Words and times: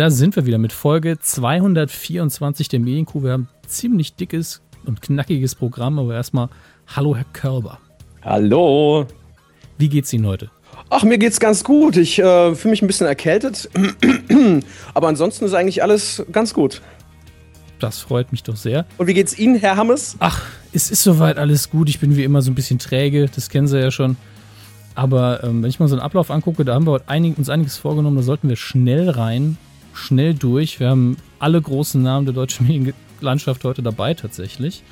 da 0.00 0.08
sind 0.08 0.34
wir 0.34 0.46
wieder 0.46 0.56
mit 0.56 0.72
Folge 0.72 1.18
224 1.20 2.70
der 2.70 2.80
Medienkuh. 2.80 3.22
Wir 3.22 3.32
haben 3.32 3.48
ein 3.52 3.68
ziemlich 3.68 4.14
dickes 4.14 4.62
und 4.86 5.02
knackiges 5.02 5.54
Programm, 5.54 5.98
aber 5.98 6.14
erstmal 6.14 6.48
Hallo, 6.86 7.14
Herr 7.14 7.26
Körber. 7.34 7.78
Hallo. 8.22 9.06
Wie 9.76 9.90
geht's 9.90 10.10
Ihnen 10.14 10.26
heute? 10.26 10.50
Ach, 10.88 11.02
mir 11.02 11.18
geht's 11.18 11.38
ganz 11.38 11.64
gut. 11.64 11.98
Ich 11.98 12.18
äh, 12.18 12.54
fühle 12.54 12.70
mich 12.70 12.80
ein 12.80 12.86
bisschen 12.86 13.08
erkältet. 13.08 13.68
aber 14.94 15.08
ansonsten 15.08 15.44
ist 15.44 15.52
eigentlich 15.52 15.82
alles 15.82 16.24
ganz 16.32 16.54
gut. 16.54 16.80
Das 17.78 17.98
freut 17.98 18.32
mich 18.32 18.42
doch 18.42 18.56
sehr. 18.56 18.86
Und 18.96 19.06
wie 19.06 19.12
geht's 19.12 19.38
Ihnen, 19.38 19.56
Herr 19.56 19.76
Hammes? 19.76 20.16
Ach, 20.18 20.46
es 20.72 20.90
ist 20.90 21.02
soweit 21.02 21.36
alles 21.36 21.68
gut. 21.68 21.90
Ich 21.90 22.00
bin 22.00 22.16
wie 22.16 22.24
immer 22.24 22.40
so 22.40 22.50
ein 22.50 22.54
bisschen 22.54 22.78
träge, 22.78 23.28
das 23.34 23.50
kennen 23.50 23.68
Sie 23.68 23.78
ja 23.78 23.90
schon. 23.90 24.16
Aber 24.94 25.44
ähm, 25.44 25.62
wenn 25.62 25.68
ich 25.68 25.78
mal 25.78 25.88
so 25.88 25.94
einen 25.94 26.02
Ablauf 26.02 26.30
angucke, 26.30 26.64
da 26.64 26.72
haben 26.72 26.86
wir 26.86 26.92
heute 26.92 27.08
einig, 27.10 27.36
uns 27.36 27.50
einiges 27.50 27.76
vorgenommen, 27.76 28.16
da 28.16 28.22
sollten 28.22 28.48
wir 28.48 28.56
schnell 28.56 29.10
rein, 29.10 29.58
schnell 29.94 30.34
durch. 30.34 30.80
Wir 30.80 30.88
haben 30.88 31.16
alle 31.38 31.60
großen 31.60 32.02
Namen 32.02 32.26
der 32.26 32.34
deutschen 32.34 32.66
Medienlandschaft 32.68 33.64
heute 33.64 33.82
dabei 33.82 34.14
tatsächlich. 34.14 34.82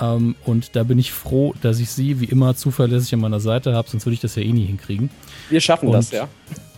Ähm, 0.00 0.36
und 0.44 0.76
da 0.76 0.84
bin 0.84 0.98
ich 0.98 1.12
froh, 1.12 1.54
dass 1.62 1.80
ich 1.80 1.90
Sie 1.90 2.20
wie 2.20 2.26
immer 2.26 2.54
zuverlässig 2.54 3.14
an 3.14 3.20
meiner 3.20 3.40
Seite 3.40 3.74
habe, 3.74 3.88
sonst 3.88 4.06
würde 4.06 4.14
ich 4.14 4.20
das 4.20 4.36
ja 4.36 4.42
eh 4.42 4.52
nie 4.52 4.66
hinkriegen. 4.66 5.10
Wir 5.50 5.60
schaffen 5.60 5.88
und, 5.88 5.94
das, 5.94 6.10
ja. 6.10 6.28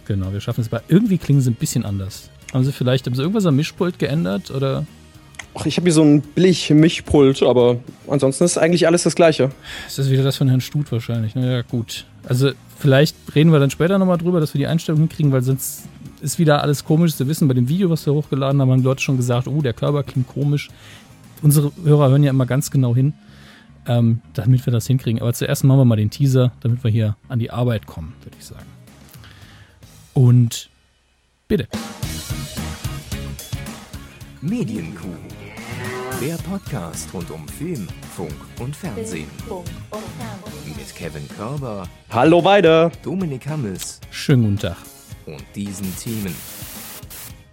Genau, 0.07 0.33
wir 0.33 0.41
schaffen 0.41 0.63
es. 0.63 0.73
Aber 0.73 0.83
irgendwie 0.89 1.19
klingen 1.19 1.41
sie 1.41 1.51
ein 1.51 1.55
bisschen 1.55 1.85
anders. 1.85 2.31
Haben 2.53 2.65
Sie 2.65 2.73
vielleicht, 2.73 3.07
haben 3.07 3.15
Sie 3.15 3.23
irgendwas 3.23 3.47
am 3.47 3.57
Mischpult 3.57 3.99
geändert 3.99 4.51
oder? 4.51 4.87
Ach, 5.55 5.67
ich 5.67 5.77
habe 5.77 5.85
hier 5.85 5.93
so 5.93 6.03
ein 6.03 6.21
billig 6.21 6.71
Mischpult, 6.71 7.43
aber 7.43 7.79
ansonsten 8.09 8.45
ist 8.45 8.57
eigentlich 8.57 8.87
alles 8.87 9.03
das 9.03 9.15
Gleiche. 9.15 9.51
Ist 9.87 9.99
das 9.99 10.11
wieder 10.11 10.23
das 10.23 10.37
von 10.37 10.49
Herrn 10.49 10.61
Stut 10.61 10.91
wahrscheinlich? 10.91 11.35
Naja, 11.35 11.63
gut. 11.63 12.07
Also, 12.29 12.51
vielleicht 12.79 13.17
reden 13.35 13.53
wir 13.53 13.59
dann 13.59 13.71
später 13.71 13.99
nochmal 13.99 14.19
drüber, 14.19 14.41
dass 14.41 14.55
wir 14.55 14.59
die 14.59 14.67
Einstellung 14.67 15.01
hinkriegen, 15.01 15.33
weil 15.33 15.43
sonst 15.43 15.85
ist 16.21 16.39
wieder 16.39 16.63
alles 16.63 16.85
komisch. 16.85 17.15
Sie 17.15 17.27
wissen, 17.27 17.49
bei 17.49 17.55
dem 17.55 17.69
Video, 17.69 17.91
was 17.91 18.07
wir 18.07 18.13
hochgeladen 18.13 18.61
haben, 18.61 18.71
haben 18.71 18.81
die 18.81 18.85
Leute 18.85 19.03
schon 19.03 19.17
gesagt, 19.17 19.49
oh, 19.49 19.63
der 19.63 19.73
Körper 19.73 20.03
klingt 20.03 20.29
komisch. 20.29 20.69
Unsere 21.43 21.73
Hörer 21.83 22.11
hören 22.11 22.23
ja 22.23 22.31
immer 22.31 22.47
ganz 22.47 22.71
genau 22.71 22.95
hin, 22.95 23.15
ähm, 23.87 24.21
damit 24.35 24.67
wir 24.67 24.73
das 24.73 24.87
hinkriegen. 24.87 25.21
Aber 25.21 25.33
zuerst 25.33 25.65
machen 25.65 25.79
wir 25.79 25.85
mal 25.85 25.97
den 25.97 26.11
Teaser, 26.11 26.53
damit 26.61 26.85
wir 26.85 26.91
hier 26.91 27.17
an 27.29 27.39
die 27.39 27.51
Arbeit 27.51 27.87
kommen, 27.87 28.15
würde 28.23 28.37
ich 28.39 28.45
sagen. 28.45 28.67
Und 30.15 30.69
bitte. 31.49 31.69
Medienkuh. 34.43 35.09
Der 36.21 36.35
Podcast 36.37 37.09
rund 37.15 37.31
um 37.31 37.49
Film, 37.49 37.89
Funk 38.15 38.35
und 38.59 38.77
Fernsehen. 38.77 39.29
Mit 40.67 40.95
Kevin 40.95 41.27
Körber. 41.29 41.89
Hallo 42.11 42.43
beide. 42.43 42.93
Dominik 43.03 43.47
Hammes. 43.47 44.01
Schönen 44.11 44.43
guten 44.43 44.59
Tag. 44.59 44.77
Und 45.27 45.45
diesen 45.55 45.97
Themen. 45.97 46.35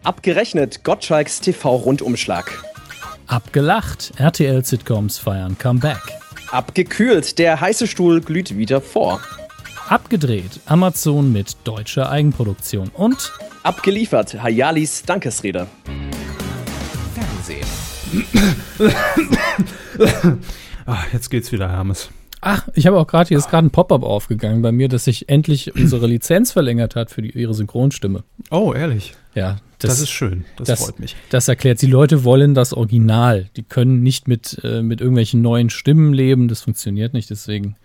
Abgerechnet 0.04 0.84
Gottschalks 0.84 1.42
TV-Rundumschlag. 1.42 2.64
Abgelacht. 3.28 4.14
RTL-Sitcoms 4.18 5.18
feiern 5.18 5.58
Comeback. 5.58 6.02
Abgekühlt. 6.52 7.40
Der 7.40 7.60
heiße 7.60 7.88
Stuhl 7.88 8.22
glüht 8.22 8.58
wieder 8.58 8.80
vor. 8.80 9.22
Abgedreht. 9.90 10.60
Amazon 10.66 11.32
mit 11.32 11.58
deutscher 11.66 12.10
Eigenproduktion. 12.10 12.90
Und 12.94 13.34
abgeliefert. 13.64 14.42
Hayalis 14.42 15.04
Dankesrede. 15.04 15.68
Fernsehen. 17.14 17.68
Ach, 20.86 21.06
jetzt 21.12 21.30
geht's 21.30 21.52
wieder, 21.52 21.70
Hermes. 21.70 22.10
Ach, 22.42 22.68
ich 22.76 22.86
habe 22.86 22.98
auch 22.98 23.08
gerade, 23.08 23.28
hier 23.30 23.38
ist 23.38 23.50
gerade 23.50 23.68
ein 23.68 23.72
Pop-up 23.72 24.04
aufgegangen 24.04 24.62
bei 24.62 24.72
mir, 24.72 24.90
dass 24.90 25.06
sich 25.06 25.30
endlich 25.30 25.76
unsere 25.76 26.08
Lizenz 26.08 26.52
verlängert 26.52 26.96
hat 26.96 27.12
für 27.12 27.22
die, 27.22 27.32
ihre 27.32 27.54
Synchronstimme. 27.54 28.24
Oh, 28.52 28.74
ehrlich? 28.74 29.14
Ja. 29.34 29.58
Das, 29.80 29.92
das 29.92 30.00
ist 30.02 30.10
schön, 30.10 30.44
das, 30.56 30.70
das, 30.70 30.84
freut 30.84 31.00
mich. 31.00 31.16
Das 31.30 31.48
erklärt, 31.48 31.84
die 31.84 31.88
Leute 31.88 32.24
wollen 32.24 32.56
das 32.56 32.74
Original. 32.74 33.48
Die 33.58 33.62
können 33.62 34.02
nicht 34.02 34.28
mit, 34.28 34.60
äh, 34.64 34.82
mit 34.82 35.02
irgendwelchen 35.02 35.44
neuen 35.44 35.70
Stimmen 35.70 36.14
leben, 36.14 36.48
das 36.48 36.62
funktioniert 36.62 37.14
nicht, 37.14 37.30
deswegen 37.30 37.76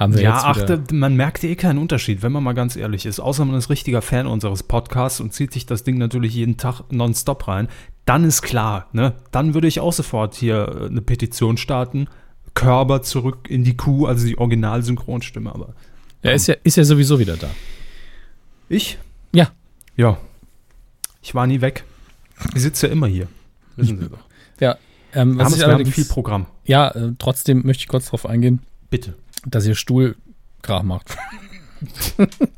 haben 0.00 0.14
wir 0.14 0.22
ja, 0.22 0.34
jetzt 0.34 0.44
achte, 0.44 0.82
man 0.94 1.14
merkt 1.14 1.44
eh 1.44 1.56
keinen 1.56 1.78
Unterschied, 1.78 2.22
wenn 2.22 2.32
man 2.32 2.42
mal 2.42 2.54
ganz 2.54 2.74
ehrlich 2.74 3.04
ist. 3.04 3.20
Außer 3.20 3.44
man 3.44 3.56
ist 3.56 3.68
richtiger 3.68 4.00
Fan 4.00 4.26
unseres 4.26 4.62
Podcasts 4.62 5.20
und 5.20 5.34
zieht 5.34 5.52
sich 5.52 5.66
das 5.66 5.84
Ding 5.84 5.98
natürlich 5.98 6.34
jeden 6.34 6.56
Tag 6.56 6.82
nonstop 6.90 7.46
rein. 7.48 7.68
Dann 8.06 8.24
ist 8.24 8.40
klar, 8.40 8.88
ne? 8.92 9.12
Dann 9.30 9.52
würde 9.52 9.68
ich 9.68 9.78
auch 9.78 9.92
sofort 9.92 10.34
hier 10.34 10.68
äh, 10.68 10.86
eine 10.86 11.02
Petition 11.02 11.58
starten. 11.58 12.08
Körper 12.54 13.02
zurück 13.02 13.48
in 13.48 13.64
die 13.64 13.76
Kuh, 13.76 14.06
also 14.06 14.26
die 14.26 14.38
Original-Synchronstimme, 14.38 15.54
aber. 15.54 15.74
Ja, 16.22 16.32
ist 16.32 16.46
ja, 16.46 16.56
ist 16.62 16.76
ja 16.76 16.84
sowieso 16.84 17.18
wieder 17.18 17.36
da. 17.36 17.48
Ich? 18.68 18.98
Ja. 19.32 19.50
Ja. 19.96 20.18
Ich 21.22 21.34
war 21.34 21.46
nie 21.46 21.60
weg. 21.60 21.84
Ich 22.54 22.62
sitze 22.62 22.86
ja 22.86 22.92
immer 22.92 23.06
hier. 23.06 23.28
Wissen 23.76 23.98
Sie 23.98 24.08
doch. 24.08 24.20
Ja. 24.60 24.76
Ähm, 25.12 25.38
was 25.38 25.58
wir 25.58 25.66
haben 25.66 25.86
viel 25.86 26.04
Programm. 26.04 26.46
Ja, 26.64 26.90
äh, 26.90 27.12
trotzdem 27.18 27.62
möchte 27.64 27.82
ich 27.82 27.88
kurz 27.88 28.06
darauf 28.06 28.26
eingehen. 28.26 28.60
Bitte. 28.90 29.14
Dass 29.44 29.66
ihr 29.66 29.74
Stuhl 29.74 30.16
Krach 30.62 30.82
macht. 30.82 31.16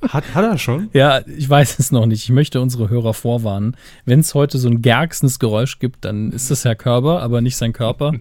Hat, 0.08 0.34
hat 0.34 0.44
er 0.44 0.58
schon? 0.58 0.88
Ja, 0.92 1.20
ich 1.26 1.48
weiß 1.48 1.78
es 1.78 1.92
noch 1.92 2.06
nicht. 2.06 2.24
Ich 2.24 2.30
möchte 2.30 2.60
unsere 2.60 2.88
Hörer 2.88 3.14
vorwarnen. 3.14 3.76
Wenn 4.04 4.20
es 4.20 4.34
heute 4.34 4.58
so 4.58 4.68
ein 4.68 4.82
gerksendes 4.82 5.38
Geräusch 5.38 5.78
gibt, 5.78 6.04
dann 6.04 6.32
ist 6.32 6.50
das 6.50 6.64
Herr 6.64 6.74
Körber, 6.74 7.22
aber 7.22 7.40
nicht 7.40 7.56
sein 7.56 7.72
Körper, 7.72 8.12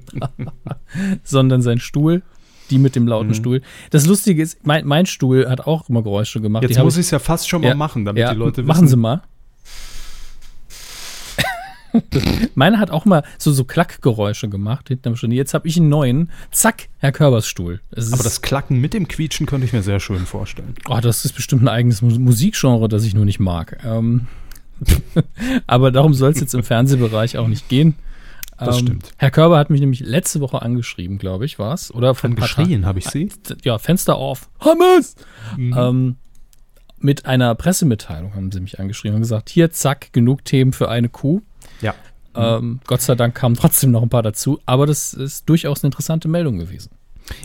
sondern 1.24 1.62
sein 1.62 1.80
Stuhl. 1.80 2.22
Die 2.70 2.78
mit 2.78 2.96
dem 2.96 3.06
lauten 3.06 3.30
mhm. 3.30 3.34
Stuhl. 3.34 3.62
Das 3.90 4.06
Lustige 4.06 4.42
ist, 4.42 4.66
mein, 4.66 4.86
mein, 4.86 5.06
Stuhl 5.06 5.50
hat 5.50 5.68
auch 5.68 5.90
immer 5.90 6.04
Geräusche 6.04 6.40
gemacht. 6.40 6.64
Jetzt 6.64 6.78
die 6.78 6.82
muss 6.82 6.96
ich 6.96 7.06
es 7.06 7.12
ja 7.12 7.20
fast 7.20 7.50
schon 7.50 7.62
mal 7.62 7.70
ja, 7.70 7.76
machen, 7.76 8.06
damit 8.06 8.22
ja, 8.22 8.32
die 8.32 8.40
Leute 8.40 8.58
wissen. 8.58 8.68
Machen 8.68 8.88
Sie 8.88 8.96
mal. 8.96 9.24
Meine 12.56 12.80
hat 12.80 12.92
auch 12.92 13.06
mal 13.06 13.24
so, 13.38 13.52
so 13.52 13.64
Klackgeräusche 13.64 14.50
gemacht 14.50 14.88
hinterm 14.90 15.16
Stuhl. 15.16 15.34
Jetzt 15.34 15.54
habe 15.54 15.68
ich 15.68 15.78
einen 15.78 15.90
neuen. 15.90 16.32
Zack, 16.52 16.90
Herr 16.98 17.12
Körbers 17.12 17.48
Stuhl. 17.48 17.82
Aber 17.96 18.24
das 18.24 18.42
Klacken 18.42 18.80
mit 18.80 18.94
dem 18.94 19.08
Quietschen 19.08 19.46
könnte 19.46 19.66
ich 19.66 19.74
mir 19.74 19.84
sehr 19.84 20.00
schön 20.00 20.26
vorstellen. 20.26 20.76
Oh, 20.88 21.00
das 21.02 21.26
ist 21.26 21.34
bestimmt 21.34 21.64
ein 21.64 21.68
eigenes 21.68 22.02
Musikgenre, 22.02 22.88
das 22.88 23.04
ich 23.04 23.14
nur 23.14 23.26
nicht 23.26 23.40
mag. 23.40 23.80
Ähm, 23.86 24.28
aber 25.68 25.92
darum 25.92 26.14
soll 26.14 26.32
es 26.32 26.40
jetzt 26.40 26.54
im 26.54 26.64
Fernsehbereich 26.64 27.38
auch 27.38 27.48
nicht 27.48 27.70
gehen. 27.70 27.96
Das 28.58 28.80
ähm, 28.80 28.88
stimmt. 28.88 29.12
Herr 29.18 29.32
Körber 29.32 29.58
hat 29.58 29.70
mich 29.70 29.82
nämlich 29.82 30.02
letzte 30.02 30.40
Woche 30.40 30.62
angeschrieben, 30.62 31.18
glaube 31.18 31.46
ich, 31.46 31.58
war 31.58 31.74
es. 31.74 31.94
Oder 31.94 32.14
von 32.16 32.36
geschrien 32.36 32.86
habe 32.86 33.00
ich 33.00 33.06
sie. 33.06 33.32
Ja, 33.64 33.80
Fenster 33.80 34.16
auf. 34.16 34.50
Hammes! 34.60 35.16
Mhm. 35.58 35.76
Ähm, 35.78 36.16
mit 37.00 37.26
einer 37.26 37.56
Pressemitteilung 37.56 38.36
haben 38.36 38.52
sie 38.52 38.60
mich 38.60 38.80
angeschrieben 38.80 39.16
und 39.16 39.22
gesagt, 39.22 39.50
hier, 39.50 39.72
zack, 39.72 40.14
genug 40.14 40.46
Themen 40.46 40.74
für 40.74 40.90
eine 40.90 41.10
Kuh. 41.10 41.42
Ja. 41.82 41.94
Ähm, 42.36 42.80
Gott 42.88 43.02
sei 43.02 43.16
Dank 43.16 43.36
kamen 43.36 43.56
trotzdem 43.56 43.92
noch 43.92 44.02
ein 44.02 44.10
paar 44.10 44.24
dazu, 44.24 44.60
aber 44.66 44.86
das 44.86 45.14
ist 45.14 45.50
durchaus 45.50 45.84
eine 45.84 45.90
interessante 45.90 46.28
Meldung 46.28 46.60
gewesen. 46.60 46.92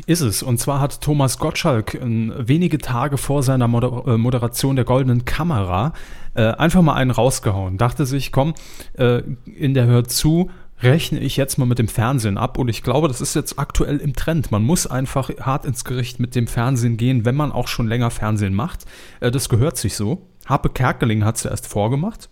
Ist 0.06 0.20
es. 0.20 0.42
Und 0.42 0.58
zwar 0.58 0.80
hat 0.80 1.00
Thomas 1.00 1.38
Gottschalk 1.38 1.94
äh, 1.94 2.00
wenige 2.48 2.78
Tage 2.78 3.18
vor 3.18 3.42
seiner 3.42 3.68
Moder 3.68 4.04
äh, 4.06 4.16
Moderation 4.16 4.76
der 4.76 4.84
Goldenen 4.84 5.24
Kamera 5.24 5.92
äh, 6.34 6.42
einfach 6.42 6.82
mal 6.82 6.94
einen 6.94 7.10
rausgehauen. 7.10 7.78
Dachte 7.78 8.06
sich, 8.06 8.32
komm, 8.32 8.54
äh, 8.94 9.22
in 9.44 9.74
der 9.74 9.86
Hör 9.86 10.04
zu 10.04 10.50
rechne 10.82 11.20
ich 11.20 11.36
jetzt 11.36 11.56
mal 11.56 11.64
mit 11.64 11.78
dem 11.78 11.88
Fernsehen 11.88 12.36
ab. 12.36 12.58
Und 12.58 12.68
ich 12.68 12.82
glaube, 12.82 13.08
das 13.08 13.20
ist 13.20 13.34
jetzt 13.34 13.58
aktuell 13.58 13.98
im 13.98 14.14
Trend. 14.14 14.50
Man 14.50 14.62
muss 14.62 14.86
einfach 14.86 15.30
hart 15.40 15.64
ins 15.64 15.84
Gericht 15.84 16.20
mit 16.20 16.34
dem 16.34 16.46
Fernsehen 16.46 16.96
gehen, 16.96 17.24
wenn 17.24 17.34
man 17.34 17.52
auch 17.52 17.68
schon 17.68 17.88
länger 17.88 18.10
Fernsehen 18.10 18.54
macht. 18.54 18.84
Äh, 19.20 19.30
das 19.30 19.48
gehört 19.48 19.76
sich 19.76 19.94
so. 19.94 20.26
Harpe 20.46 20.70
Kerkeling 20.70 21.24
hat 21.24 21.36
es 21.36 21.44
erst 21.44 21.66
vorgemacht 21.66 22.28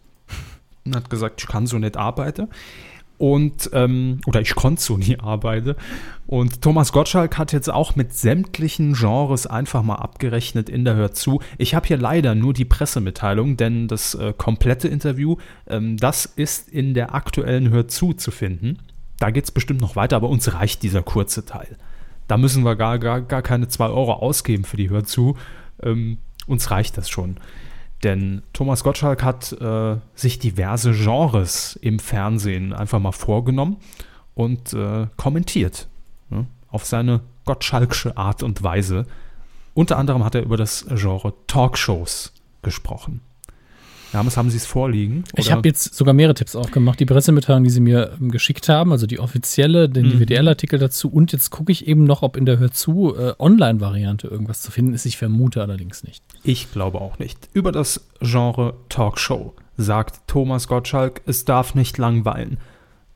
und 0.84 0.96
hat 0.96 1.10
gesagt, 1.10 1.40
ich 1.40 1.48
kann 1.48 1.66
so 1.66 1.78
nicht 1.78 1.96
arbeiten. 1.96 2.48
Und, 3.16 3.70
ähm, 3.72 4.20
oder 4.26 4.40
ich 4.40 4.54
konnte 4.56 4.82
so 4.82 4.96
nie 4.96 5.18
arbeiten. 5.20 5.76
Und 6.26 6.62
Thomas 6.62 6.92
Gottschalk 6.92 7.38
hat 7.38 7.52
jetzt 7.52 7.70
auch 7.70 7.94
mit 7.94 8.12
sämtlichen 8.12 8.94
Genres 8.94 9.46
einfach 9.46 9.82
mal 9.82 9.96
abgerechnet 9.96 10.68
in 10.68 10.84
der 10.84 10.96
Hör 10.96 11.12
zu. 11.12 11.40
Ich 11.56 11.74
habe 11.74 11.86
hier 11.86 11.96
leider 11.96 12.34
nur 12.34 12.52
die 12.52 12.64
Pressemitteilung, 12.64 13.56
denn 13.56 13.86
das 13.86 14.14
äh, 14.14 14.34
komplette 14.36 14.88
Interview, 14.88 15.36
ähm, 15.68 15.96
das 15.96 16.26
ist 16.26 16.68
in 16.68 16.92
der 16.92 17.14
aktuellen 17.14 17.70
Hör 17.70 17.86
zu 17.86 18.12
finden. 18.30 18.80
Da 19.20 19.30
geht 19.30 19.44
es 19.44 19.52
bestimmt 19.52 19.80
noch 19.80 19.94
weiter, 19.94 20.16
aber 20.16 20.28
uns 20.28 20.52
reicht 20.52 20.82
dieser 20.82 21.02
kurze 21.02 21.46
Teil. 21.46 21.76
Da 22.26 22.36
müssen 22.36 22.64
wir 22.64 22.74
gar, 22.74 22.98
gar, 22.98 23.20
gar 23.20 23.42
keine 23.42 23.68
2 23.68 23.86
Euro 23.86 24.14
ausgeben 24.14 24.64
für 24.64 24.76
die 24.76 24.90
Hör 24.90 25.04
zu. 25.04 25.36
Ähm, 25.82 26.18
uns 26.46 26.70
reicht 26.70 26.98
das 26.98 27.08
schon. 27.08 27.36
Denn 28.04 28.42
Thomas 28.52 28.84
Gottschalk 28.84 29.22
hat 29.22 29.52
äh, 29.52 29.96
sich 30.14 30.38
diverse 30.38 30.92
Genres 30.92 31.76
im 31.80 31.98
Fernsehen 31.98 32.74
einfach 32.74 33.00
mal 33.00 33.12
vorgenommen 33.12 33.78
und 34.34 34.74
äh, 34.74 35.06
kommentiert. 35.16 35.88
Ne, 36.28 36.46
auf 36.68 36.84
seine 36.84 37.20
Gottschalksche 37.46 38.16
Art 38.16 38.42
und 38.42 38.62
Weise. 38.62 39.06
Unter 39.72 39.96
anderem 39.96 40.22
hat 40.22 40.34
er 40.34 40.42
über 40.42 40.58
das 40.58 40.86
Genre 40.88 41.32
Talkshows 41.46 42.34
gesprochen. 42.62 43.22
Hermes, 44.14 44.36
haben 44.36 44.50
Sie 44.50 44.56
es 44.56 44.66
vorliegen? 44.66 45.24
Oder? 45.32 45.40
Ich 45.40 45.52
habe 45.52 45.68
jetzt 45.68 45.94
sogar 45.94 46.14
mehrere 46.14 46.34
Tipps 46.34 46.56
aufgemacht. 46.56 47.00
Die 47.00 47.06
Pressemitteilung, 47.06 47.64
die 47.64 47.70
Sie 47.70 47.80
mir 47.80 48.16
ähm, 48.20 48.30
geschickt 48.30 48.68
haben, 48.68 48.92
also 48.92 49.06
die 49.06 49.20
offizielle, 49.20 49.88
den 49.88 50.06
mhm. 50.06 50.18
DWDL-Artikel 50.18 50.78
dazu. 50.78 51.08
Und 51.08 51.32
jetzt 51.32 51.50
gucke 51.50 51.72
ich 51.72 51.86
eben 51.86 52.04
noch, 52.04 52.22
ob 52.22 52.36
in 52.36 52.46
der 52.46 52.58
Hörzu 52.58 53.14
äh, 53.16 53.34
Online-Variante 53.38 54.28
irgendwas 54.28 54.62
zu 54.62 54.70
finden 54.70 54.94
ist. 54.94 55.04
Ich 55.06 55.16
vermute 55.16 55.60
allerdings 55.60 56.04
nicht. 56.04 56.24
Ich 56.42 56.72
glaube 56.72 57.00
auch 57.00 57.18
nicht. 57.18 57.48
Über 57.52 57.72
das 57.72 58.08
Genre 58.20 58.74
Talkshow 58.88 59.54
sagt 59.76 60.20
Thomas 60.26 60.68
Gottschalk, 60.68 61.22
es 61.26 61.44
darf 61.44 61.74
nicht 61.74 61.98
langweilen. 61.98 62.58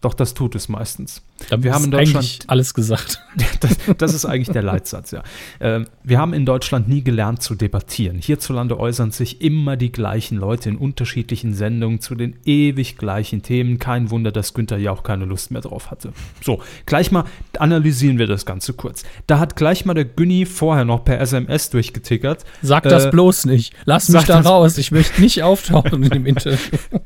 Doch 0.01 0.15
das 0.15 0.33
tut 0.35 0.55
es 0.55 0.69
meistens. 0.69 1.23
Da 1.51 1.61
Wir 1.61 1.73
haben 1.75 1.85
in 1.87 1.91
Deutschland- 1.91 2.45
alles 2.47 2.73
gesagt. 2.75 3.21
Das, 3.61 3.77
das 3.99 4.15
ist 4.15 4.25
eigentlich 4.25 4.51
der 4.51 4.63
Leitsatz, 4.63 5.11
ja. 5.11 5.23
Ähm, 5.61 5.87
wir 6.05 6.19
haben 6.21 6.33
in 6.33 6.45
Deutschland 6.47 6.89
nie 6.89 7.03
gelernt 7.03 7.43
zu 7.43 7.57
debattieren. 7.57 8.19
Hierzulande 8.19 8.79
äußern 8.79 9.11
sich 9.11 9.41
immer 9.41 9.77
die 9.77 9.91
gleichen 9.91 10.39
Leute 10.39 10.69
in 10.69 10.77
unterschiedlichen 10.77 11.55
Sendungen 11.55 12.01
zu 12.01 12.15
den 12.15 12.37
ewig 12.45 12.97
gleichen 12.99 13.43
Themen. 13.43 13.79
Kein 13.81 14.11
Wunder, 14.11 14.31
dass 14.31 14.55
Günther 14.55 14.77
ja 14.79 14.93
auch 14.93 15.03
keine 15.03 15.25
Lust 15.25 15.51
mehr 15.51 15.61
drauf 15.63 15.91
hatte. 15.91 16.13
So, 16.41 16.63
gleich 16.87 17.11
mal 17.11 17.25
analysieren 17.59 18.19
wir 18.19 18.29
das 18.29 18.47
Ganze 18.47 18.75
kurz. 18.75 19.03
Da 19.27 19.41
hat 19.41 19.57
gleich 19.57 19.85
mal 19.85 19.95
der 19.95 20.05
Günni 20.05 20.47
vorher 20.47 20.85
noch 20.85 21.05
per 21.05 21.21
SMS 21.21 21.71
durchgetickert. 21.71 22.45
Sag 22.63 22.85
das 22.85 23.07
Äh, 23.07 23.11
bloß 23.11 23.47
nicht. 23.47 23.75
Lass 23.85 24.09
mich 24.09 24.23
da 24.25 24.37
das- 24.39 24.47
raus. 24.47 24.79
Ich 24.79 24.93
möchte 24.93 25.21
nicht 25.21 25.43
auftauchen 25.43 26.03
in 26.05 26.11
dem 26.11 26.27
Interview. 26.27 26.79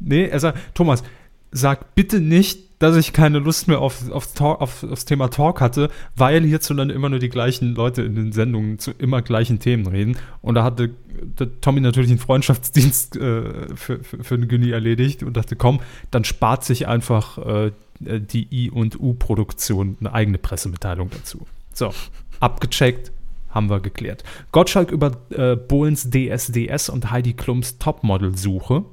Nee, 0.00 0.26
er 0.26 0.40
sagt, 0.40 0.58
Thomas, 0.74 1.02
sag 1.52 1.94
bitte 1.94 2.20
nicht, 2.20 2.70
dass 2.80 2.96
ich 2.96 3.12
keine 3.12 3.40
Lust 3.40 3.68
mehr 3.68 3.80
auf, 3.80 4.10
auf, 4.10 4.32
Talk, 4.32 4.60
auf, 4.60 4.82
aufs 4.84 5.04
Thema 5.04 5.28
Talk 5.28 5.60
hatte, 5.60 5.90
weil 6.16 6.42
hierzulande 6.44 6.94
immer 6.94 7.10
nur 7.10 7.18
die 7.18 7.28
gleichen 7.28 7.74
Leute 7.74 8.02
in 8.02 8.14
den 8.14 8.32
Sendungen 8.32 8.78
zu 8.78 8.92
immer 8.92 9.20
gleichen 9.20 9.58
Themen 9.58 9.86
reden. 9.86 10.16
Und 10.40 10.54
da 10.54 10.64
hatte 10.64 10.90
der 11.38 11.60
Tommy 11.60 11.82
natürlich 11.82 12.10
einen 12.10 12.18
Freundschaftsdienst 12.18 13.16
äh, 13.16 13.76
für, 13.76 14.02
für, 14.02 14.24
für 14.24 14.38
den 14.38 14.48
Günni 14.48 14.70
erledigt 14.70 15.22
und 15.22 15.36
dachte, 15.36 15.56
komm, 15.56 15.80
dann 16.10 16.24
spart 16.24 16.64
sich 16.64 16.88
einfach 16.88 17.36
äh, 17.38 17.72
die 18.00 18.48
I- 18.50 18.70
und 18.70 18.98
U-Produktion 18.98 19.98
eine 20.00 20.14
eigene 20.14 20.38
Pressemitteilung 20.38 21.10
dazu. 21.10 21.46
So, 21.74 21.92
abgecheckt, 22.40 23.12
haben 23.50 23.68
wir 23.68 23.80
geklärt. 23.80 24.24
Gottschalk 24.52 24.90
über 24.90 25.12
äh, 25.30 25.54
Bohlens 25.56 26.08
DSDS 26.10 26.88
und 26.88 27.10
Heidi 27.10 27.34
Klums 27.34 27.76
Topmodel-Suche. 27.78 28.84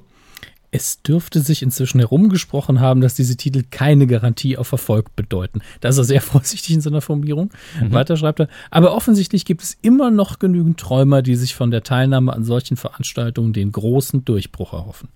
Es 0.77 1.01
dürfte 1.01 1.39
sich 1.41 1.63
inzwischen 1.63 1.99
herumgesprochen 1.99 2.79
haben, 2.79 3.01
dass 3.01 3.15
diese 3.15 3.35
Titel 3.35 3.63
keine 3.69 4.05
Garantie 4.05 4.57
auf 4.57 4.71
Erfolg 4.71 5.15
bedeuten. 5.15 5.61
Da 5.81 5.89
ist 5.89 5.97
er 5.97 6.03
sehr 6.03 6.21
vorsichtig 6.33 6.75
in 6.75 6.81
seiner 6.81 7.01
Formulierung. 7.01 7.49
Weiter 7.89 8.15
schreibt 8.15 8.41
er, 8.41 8.47
aber 8.69 8.93
offensichtlich 8.93 9.45
gibt 9.45 9.63
es 9.63 9.77
immer 9.81 10.11
noch 10.11 10.39
genügend 10.39 10.79
Träumer, 10.79 11.21
die 11.23 11.35
sich 11.35 11.55
von 11.55 11.71
der 11.71 11.81
Teilnahme 11.83 12.31
an 12.31 12.43
solchen 12.43 12.77
Veranstaltungen 12.77 13.53
den 13.53 13.71
großen 13.71 14.23
Durchbruch 14.23 14.73
erhoffen. 14.73 15.09